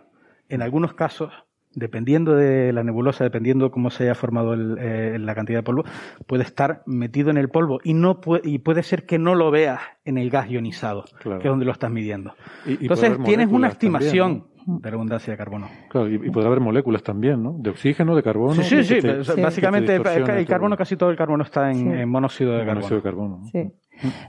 [0.50, 1.32] en algunos casos,
[1.74, 5.84] dependiendo de la nebulosa, dependiendo cómo se haya formado el, eh, la cantidad de polvo,
[6.26, 9.50] puede estar metido en el polvo y no puede, y puede ser que no lo
[9.50, 11.40] veas en el gas ionizado, Claro.
[11.40, 12.34] que es donde lo estás midiendo.
[12.66, 14.46] Y- Entonces tienes una moléculas también, estimación
[14.82, 15.68] de la abundancia de carbono.
[15.88, 17.54] Claro, y, y podrá haber moléculas también, ¿no?
[17.58, 18.54] De oxígeno, de carbono.
[18.54, 19.00] Sí, sí, sí.
[19.00, 20.46] te- Básicamente el, todo.
[20.46, 21.88] carbono, casi todo el carbono está en, Sí.
[21.88, 22.74] en monóxido de carbono.
[22.74, 23.40] Monóxido de carbono.
[23.52, 23.72] Sí.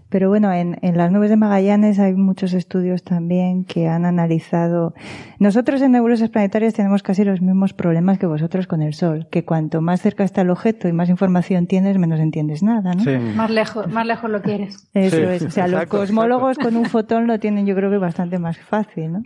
[0.09, 4.93] Pero bueno, en, en las nubes de Magallanes hay muchos estudios también que han analizado.
[5.39, 9.45] Nosotros en nebulosas planetarias tenemos casi los mismos problemas que vosotros con el Sol, que
[9.45, 13.03] cuanto más cerca está el objeto y más información tienes, menos entiendes nada, ¿no?
[13.35, 14.89] Más lejos, más lejos lo quieres.
[14.93, 15.41] Eso Sí, es.
[15.43, 18.57] O sea, exacto, los cosmólogos con un fotón lo tienen yo creo que bastante más
[18.57, 19.23] fácil, ¿no?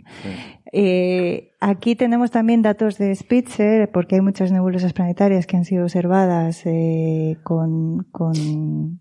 [0.72, 5.84] Eh, aquí tenemos también datos de Spitzer, porque hay muchas nebulosas planetarias que han sido
[5.84, 9.00] observadas eh, con, con,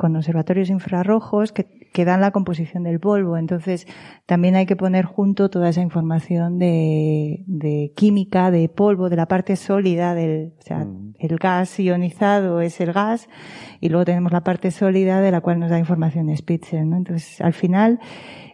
[0.00, 3.36] con observatorios infrarrojos que, que dan la composición del polvo.
[3.36, 3.86] Entonces,
[4.24, 9.26] también hay que poner junto toda esa información de, de química, de polvo, de la
[9.26, 10.86] parte sólida del, o sea,
[11.18, 13.28] el gas ionizado es el gas
[13.78, 16.96] y luego tenemos la parte sólida de la cual nos da información Spitzer, ¿no?
[16.96, 18.00] Entonces, al final,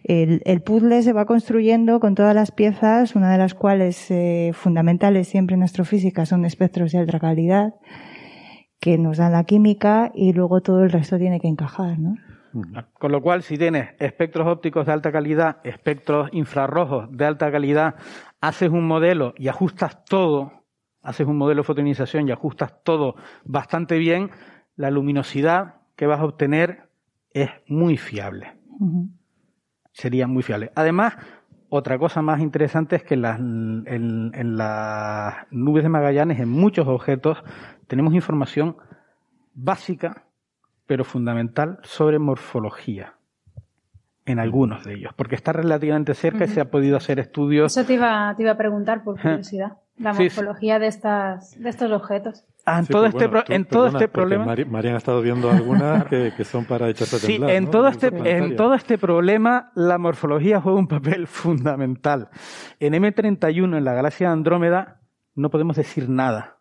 [0.03, 4.51] el, el puzzle se va construyendo con todas las piezas, una de las cuales eh,
[4.53, 7.73] fundamentales siempre en astrofísica son espectros de alta calidad
[8.79, 12.15] que nos dan la química y luego todo el resto tiene que encajar, ¿no?
[12.93, 17.95] Con lo cual, si tienes espectros ópticos de alta calidad, espectros infrarrojos de alta calidad,
[18.41, 20.63] haces un modelo y ajustas todo,
[21.01, 24.31] haces un modelo de fotoionización y ajustas todo bastante bien,
[24.75, 26.89] la luminosidad que vas a obtener
[27.31, 28.53] es muy fiable.
[29.91, 30.71] Sería muy fiable.
[30.75, 31.15] Además,
[31.69, 36.49] otra cosa más interesante es que en las, en, en las nubes de Magallanes, en
[36.49, 37.43] muchos objetos,
[37.87, 38.77] tenemos información
[39.53, 40.23] básica,
[40.85, 43.13] pero fundamental, sobre morfología.
[44.25, 47.77] En algunos de ellos, porque está relativamente cerca y se ha podido hacer estudios.
[47.77, 49.77] Eso te iba, te iba a preguntar por curiosidad.
[49.97, 50.35] La Sí, sí.
[50.35, 52.45] morfología de, estas, de estos objetos.
[52.65, 54.45] Ah, en Sí, todo pues este, bueno, pro- tú- en todo perdona, este problema.
[54.45, 57.51] Mari- Marian ha estado viendo algunas que, que son para echarse a Sí, temblar.
[57.51, 57.69] en ¿no?
[57.71, 61.25] todo, este, en todo este problema la morfología juega un papel
[61.67, 62.29] fundamental.
[62.79, 64.99] En M31, en la galaxia de Andrómeda,
[65.35, 66.57] no podemos decir nada.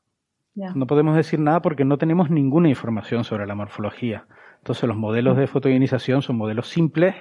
[0.55, 0.73] Ya.
[0.75, 4.27] No podemos decir nada porque no tenemos ninguna información sobre la morfología.
[4.59, 7.15] Entonces los modelos de fotoionización son modelos simples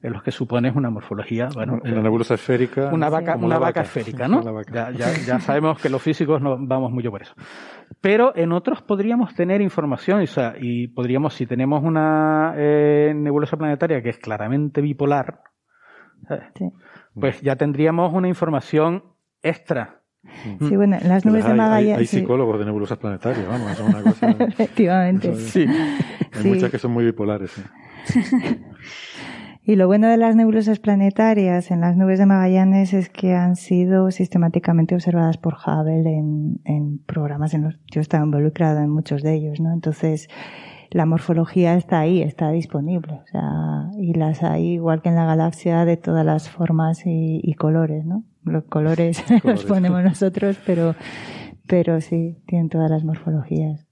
[0.00, 2.90] en los que supones una morfología, bueno, Una eh, nebulosa esférica.
[2.92, 3.80] una vaca, una vaca vaca.
[3.82, 4.42] esférica, ¿no?
[4.52, 4.72] vaca.
[4.72, 7.34] Ya, ya- ya sabemos que los físicos no vamos mucho por eso.
[8.00, 13.56] Pero en otros podríamos tener información, o sea, y podríamos, si tenemos una eh, nebulosa
[13.56, 15.40] planetaria que es claramente bipolar,
[16.28, 16.44] ¿sabes?
[16.56, 16.70] Sí.
[17.20, 19.02] pues ya tendríamos una información
[19.42, 19.96] extra.
[20.60, 21.98] Sí, bueno, en las nubes las de hay, hay- Magallanes.
[21.98, 24.30] hay sí, piecologos de nebulosas planetarias, vamos, es una cosa.
[24.38, 25.34] efectivamente.
[25.36, 25.64] Sí.
[25.66, 26.48] Hay Sí.
[26.50, 27.50] muchas que son muy bipolares.
[27.50, 27.62] sí.
[29.68, 33.54] Y lo bueno de las nebulosas planetarias en las nubes de Magallanes es que han
[33.54, 39.22] sido sistemáticamente observadas por Hubble en, en programas en los yo estaba involucrada en muchos
[39.22, 39.70] de ellos, ¿no?
[39.74, 40.30] Entonces
[40.88, 45.26] la morfología está ahí, está disponible, o sea, y las hay igual que en la
[45.26, 48.24] galaxia de todas las formas y, y colores, ¿no?
[48.44, 49.64] Los colores, los Colores.
[49.64, 50.94] ponemos nosotros, pero
[51.66, 53.87] pero sí tienen todas las morfologías.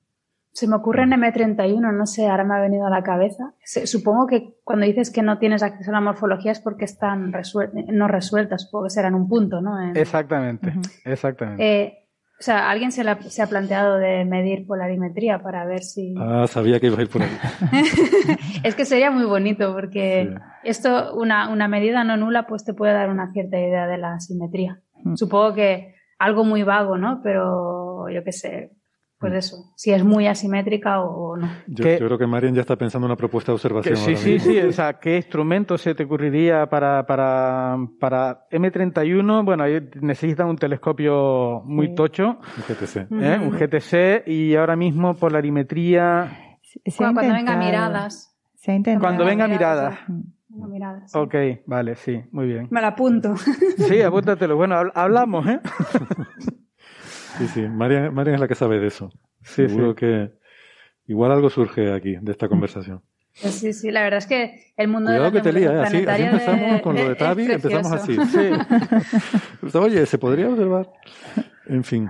[0.57, 3.52] Se me ocurre en M31, no sé, ahora me ha venido a la cabeza.
[3.62, 7.31] Se- supongo que cuando dices que no tienes acceso a la morfología es porque están
[7.31, 9.78] resuel- no resueltas, supongo que serán un punto, ¿no?
[9.83, 10.73] En- Exactamente,
[11.05, 11.62] exactamente.
[11.83, 11.99] Eh,
[12.41, 16.15] o sea, ¿alguien se, la- se ha planteado de medir polarimetría para ver si...
[16.18, 17.28] Ah, sabía que ibas a ir por ahí.
[18.65, 22.94] es que sería muy bonito porque esto, una, una medida no nula, pues te puede
[22.94, 24.81] dar una cierta idea de la simetría.
[25.05, 25.17] Mm.
[25.17, 27.20] Supongo que algo muy vago, ¿no?
[27.23, 28.70] Pero yo qué sé,
[29.19, 31.49] pues eso, si es muy asimétrica o, no.
[31.67, 33.97] Yo, yo creo que Marian ya está pensando en una propuesta de observación.
[33.97, 34.59] Sí, sí, sí.
[34.59, 39.45] O sea, ¿qué instrumento se te ocurriría para, para, para M31?
[39.45, 39.65] Bueno,
[40.03, 41.95] necesitan un telescopio muy Sí.
[41.95, 42.97] tocho, Un GTC.
[43.23, 43.39] ¿eh?
[43.43, 46.59] un GTC, y ahora mismo polarimetría.
[46.62, 48.36] Se- se ha Cuando, cuando venga miradas.
[48.57, 49.01] Se ha intentado.
[49.03, 50.69] Cuando venga miradas, mirada.
[50.69, 51.12] Miradas.
[51.12, 51.19] sí.
[51.19, 51.35] Ok,
[51.67, 52.69] vale, sí, muy bien.
[52.70, 53.35] Me la apunto.
[53.36, 54.57] Sí, apúntatelo.
[54.57, 55.61] Bueno, habl- hablamos, ¿eh?
[57.39, 57.63] Sí, sí.
[57.63, 59.11] Marian, Marian es la que sabe de eso.
[59.43, 59.97] Sí, Seguro sí.
[59.97, 60.31] que
[61.07, 63.03] igual algo surge aquí de esta conversación.
[63.41, 65.73] Pues sí, sí, la verdad es que el mundo Cuidado de que la te lía,
[65.75, 65.81] ¿eh?
[65.83, 68.17] Así, así empezamos de- con lo de Tavi, empezamos así.
[69.63, 69.77] Sí.
[69.79, 70.91] Oye, ¿se podría observar?
[71.67, 72.09] En fin.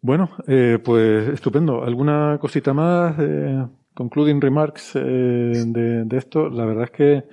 [0.00, 1.84] Bueno, eh, pues estupendo.
[1.84, 3.14] ¿Alguna cosita más?
[3.18, 3.64] Eh,
[3.94, 6.48] concluding remarks eh, de, de esto.
[6.48, 7.24] La verdad es que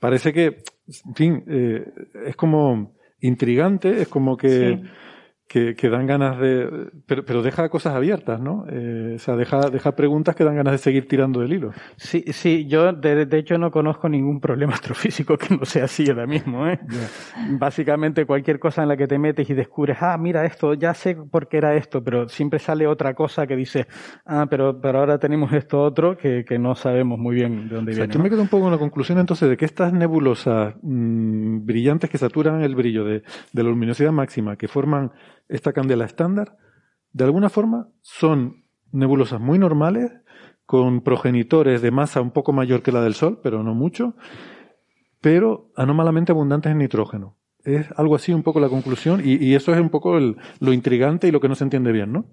[0.00, 0.62] parece que,
[1.06, 1.84] en fin, eh,
[2.26, 4.80] es como intrigante, es como que,
[5.48, 6.90] que, que dan ganas de...
[7.06, 8.66] Pero, pero deja cosas abiertas, ¿no?
[8.70, 11.72] Eh, o sea, deja, deja preguntas que dan ganas de seguir tirando del hilo.
[11.96, 16.08] Sí, sí, yo de, de hecho no conozco ningún problema astrofísico que no sea así
[16.08, 16.68] ahora mismo.
[16.68, 16.78] ¿eh?
[17.58, 21.16] Básicamente cualquier cosa en la que te metes y descubres, ah, mira esto, ya sé
[21.16, 23.86] por qué era esto, pero siempre sale otra cosa que dice,
[24.26, 27.92] ah, pero, pero ahora tenemos esto otro que, que no sabemos muy bien de dónde
[27.92, 28.12] O sea, viene.
[28.12, 28.24] yo ¿no?
[28.24, 32.18] me quedo un poco con la conclusión entonces de que estas nebulosas mm, brillantes que
[32.18, 35.10] saturan el brillo de, de la luminosidad máxima que forman
[35.48, 36.56] esta candela estándar,
[37.12, 40.12] de alguna forma son nebulosas muy normales,
[40.66, 44.14] con progenitores de masa un poco mayor que la del Sol, pero no mucho,
[45.20, 47.36] pero anómalamente abundantes en nitrógeno.
[47.64, 50.72] Es algo así un poco la conclusión y, y eso es un poco el- lo
[50.72, 52.26] intrigante y lo que no se entiende bien, ¿no?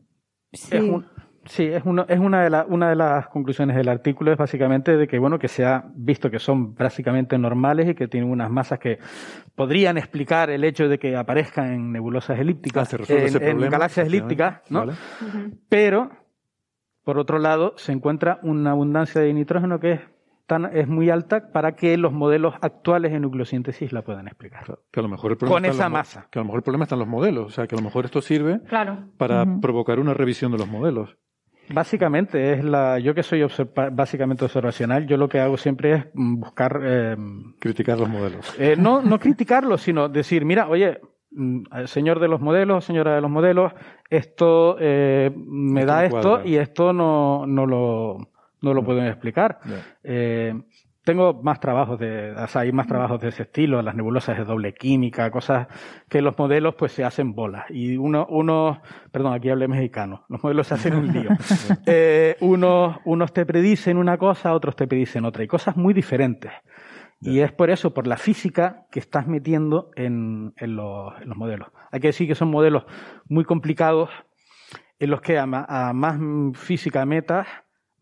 [0.54, 0.76] Sí.
[0.76, 1.06] Es un-
[1.46, 4.96] sí, es, uno- es una, de la- una de las conclusiones del artículo, es básicamente
[4.98, 8.50] de que, bueno, que se ha visto que son prácticamente normales y que tienen unas
[8.52, 9.00] masas que
[9.56, 13.72] podrían explicar el hecho de que aparezcan en nebulosas elípticas, Ah, en, ese en problema,
[13.72, 14.80] galaxias elípticas, ¿no?
[14.80, 14.94] Vale.
[15.70, 16.10] Pero,
[17.04, 20.02] por otro lado, se encuentra una abundancia de nitrógeno que es,
[20.48, 24.78] tan, es muy alta para que los modelos actuales de nucleosíntesis la puedan explicar.
[24.92, 26.28] Que a lo mejor el problema Con esa masa.
[26.30, 27.84] Que a lo mejor el problema está en los modelos, o sea, que a lo
[27.84, 29.06] mejor esto sirve Claro.
[29.18, 31.18] para provocar una revisión de los modelos.
[31.70, 36.06] Básicamente, es la, yo que soy observa- básicamente observacional, yo lo que hago siempre es
[36.14, 37.18] mm, buscar, eh,
[37.60, 38.56] Criticar los modelos.
[38.60, 41.00] eh, no, no criticarlo, sino decir, mira, oye,
[41.32, 43.74] mm, señor de los modelos, señora de los modelos,
[44.10, 48.18] esto eh, me da esto y esto no, no lo,
[48.62, 49.60] no lo pueden explicar.
[50.04, 50.54] Eh,
[51.06, 54.44] tengo más trabajos de, o sea, hay más trabajos de ese estilo, las nebulosas de
[54.44, 55.68] doble química, cosas
[56.10, 57.66] que los modelos pues se hacen bolas.
[57.70, 61.30] Y uno, uno, perdón, aquí hablé mexicano, los modelos se hacen un lío.
[61.88, 66.52] Eh, unos, unos te predicen una cosa, otros te predicen otra, y cosas muy diferentes.
[67.22, 71.38] Y es por eso, por la física que estás metiendo en, en, los, en los
[71.38, 71.70] modelos.
[71.92, 72.86] Hay que decir que son modelos
[73.30, 74.10] muy complicados,
[74.98, 76.20] en los que a, a más
[76.56, 77.48] física metas,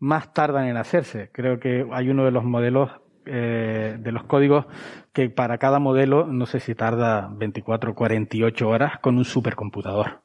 [0.04, 1.30] más tardan en hacerse.
[1.32, 2.90] Creo que hay uno de los modelos
[3.24, 4.66] eh, de los códigos
[5.14, 10.20] que para cada modelo, no sé si tarda 24 o 48 horas con un supercomputador.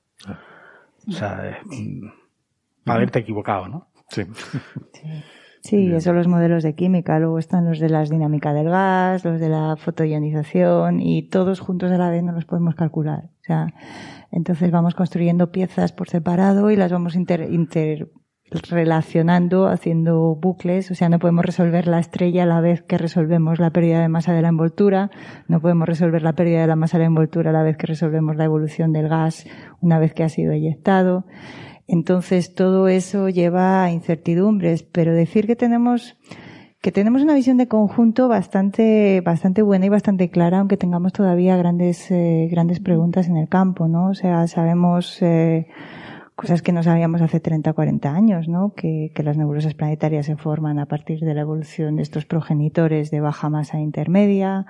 [1.07, 2.09] O sea, es, mm,
[2.85, 3.87] haberte equivocado, ¿no?
[4.09, 4.23] Sí.
[5.61, 7.19] Sí, esos son los modelos de química.
[7.19, 11.91] Luego están los de las dinámica del gas, los de la fotoionización y todos juntos
[11.91, 13.25] a la vez no los podemos calcular.
[13.25, 13.67] O sea,
[14.31, 18.09] entonces vamos construyendo piezas por separado y las vamos inter,
[18.51, 20.91] interrelacionando, haciendo bucles.
[20.91, 24.09] O sea, no podemos resolver la estrella a la vez que resolvemos la pérdida de
[24.09, 25.11] masa de la envoltura.
[25.47, 27.87] No podemos resolver la pérdida de la masa de la envoltura a la vez que
[27.87, 29.45] resolvemos la evolución del gas
[29.81, 31.25] una vez que ha sido eyectado.
[31.87, 36.17] Entonces todo eso lleva a incertidumbres, pero decir que tenemos
[36.81, 41.57] que tenemos una visión de conjunto bastante bastante buena y bastante clara, aunque tengamos todavía
[41.57, 44.09] grandes eh, grandes preguntas en el campo, ¿no?
[44.09, 45.67] O sea, sabemos eh,
[46.39, 48.73] cosas que no sabíamos hace 30 o 40 años, ¿no?
[48.73, 53.19] Que, las nebulosas planetarias se forman a partir de la evolución de estos progenitores de
[53.19, 54.65] baja masa intermedia,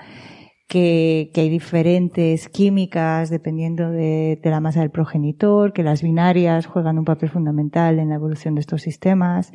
[0.67, 6.65] que, que hay diferentes químicas dependiendo de, de la masa del progenitor, que las binarias
[6.65, 9.53] juegan un papel fundamental en la evolución de estos sistemas,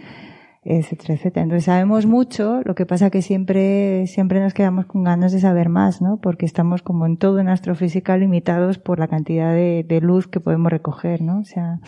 [0.65, 1.43] etcétera, etcétera.
[1.44, 5.68] Entonces sabemos mucho, lo que pasa que siempre, siempre nos quedamos con ganas de saber
[5.68, 6.18] más, ¿no?
[6.23, 10.41] Porque estamos como en todo en astrofísica limitados por la cantidad de, de luz que
[10.41, 11.41] podemos recoger, ¿no?
[11.41, 11.81] O sea,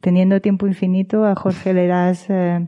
[0.00, 2.66] teniendo tiempo infinito, a Jorge le das eh,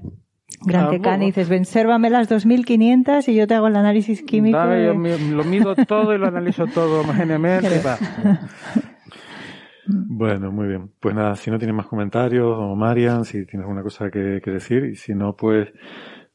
[0.65, 0.87] Gran
[1.23, 4.57] y dices, vensérvame las 2500 y yo te hago el análisis químico.
[4.57, 4.95] Dame, de- yo
[5.37, 7.03] lo mido todo y lo analizo todo
[7.81, 7.99] y va.
[9.89, 10.91] Bueno, muy bien.
[11.01, 14.51] Pues nada, si no tienes más comentarios, o Marian, si tienes alguna cosa que, que
[14.51, 15.69] decir, y si no, pues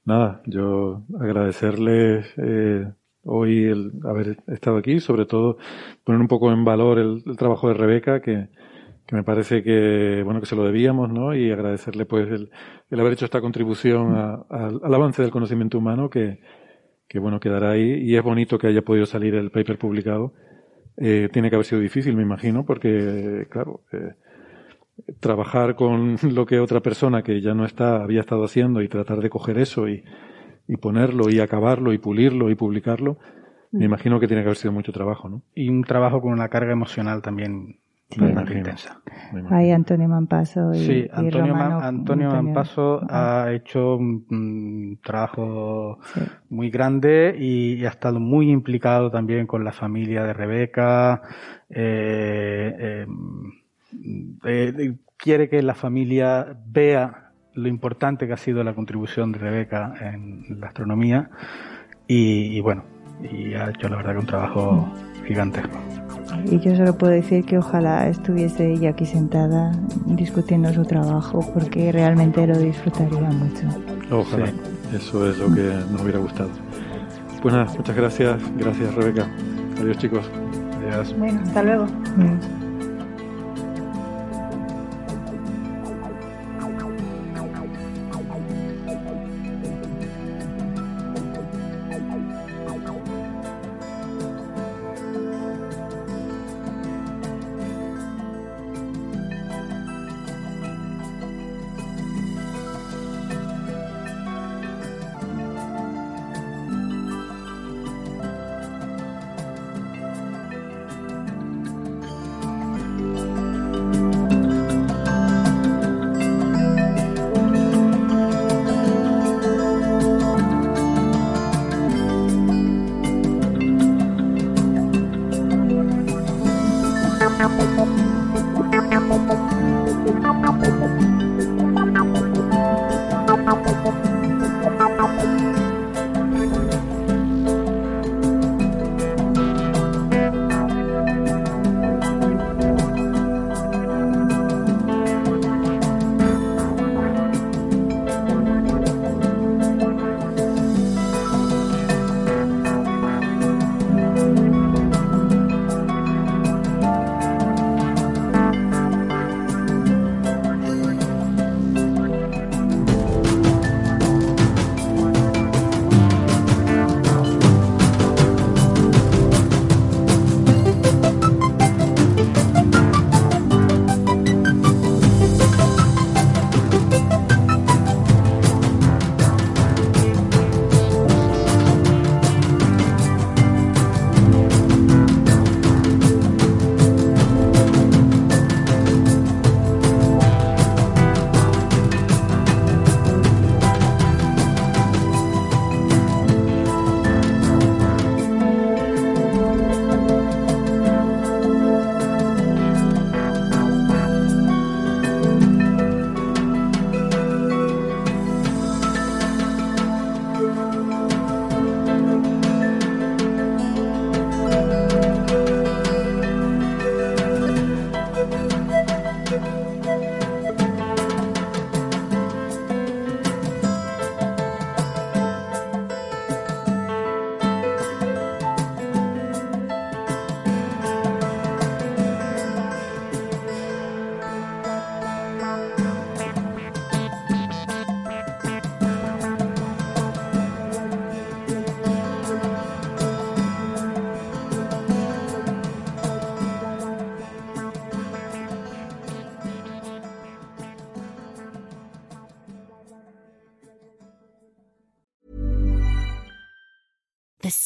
[0.05, 2.91] nada, yo agradecerles eh,
[3.23, 5.57] hoy el haber estado aquí, sobre todo
[6.05, 8.47] poner un poco en valor el, trabajo de Rebeca, que,
[9.07, 11.35] que me parece que, bueno, que se lo debíamos, ¿no?
[11.35, 12.51] Y agradecerle, pues, el,
[12.91, 16.39] el haber hecho esta contribución a- al, al avance del conocimiento humano, que,
[17.07, 20.33] que, bueno, quedará ahí, y es bonito que haya podido salir el paper publicado.
[20.97, 24.13] Eh, tiene que haber sido difícil, me imagino, porque, claro, eh,
[25.19, 29.19] trabajar con lo que otra persona que ya no está había estado haciendo y tratar
[29.19, 30.03] de coger eso y,
[30.67, 33.17] y ponerlo y acabarlo y pulirlo y publicarlo,
[33.71, 35.43] me imagino que tiene que haber sido mucho trabajo, ¿no?
[35.55, 37.80] Y un trabajo con una carga emocional también
[39.49, 43.43] Hay Antonio Mampaso y, Sí, Antonio, Romano- Antonio Mampaso Ah.
[43.45, 45.99] ha hecho un, trabajo
[46.49, 51.21] muy grande y, ha estado muy implicado también con la familia de Rebeca.
[51.69, 53.07] eh, eh,
[54.43, 59.93] eh, quiere que la familia vea lo importante que ha sido la contribución de Rebeca
[60.01, 61.29] en la astronomía
[62.07, 62.83] y, y bueno,
[63.29, 64.93] y ha hecho la verdad que un trabajo
[65.25, 65.77] gigantesco.
[66.45, 69.71] Y yo solo puedo decir que ojalá estuviese ella aquí sentada
[70.05, 73.67] discutiendo su trabajo porque realmente lo disfrutaría mucho.
[74.11, 74.51] Ojalá.
[74.93, 76.49] Eso es lo que nos hubiera gustado.
[77.41, 78.41] Pues nada, muchas gracias.
[78.57, 79.27] Gracias, Rebeca.
[79.79, 80.29] Adiós, chicos.
[80.77, 81.15] Adiós.
[81.17, 81.85] Bueno, hasta luego.
[82.17, 82.60] Mm.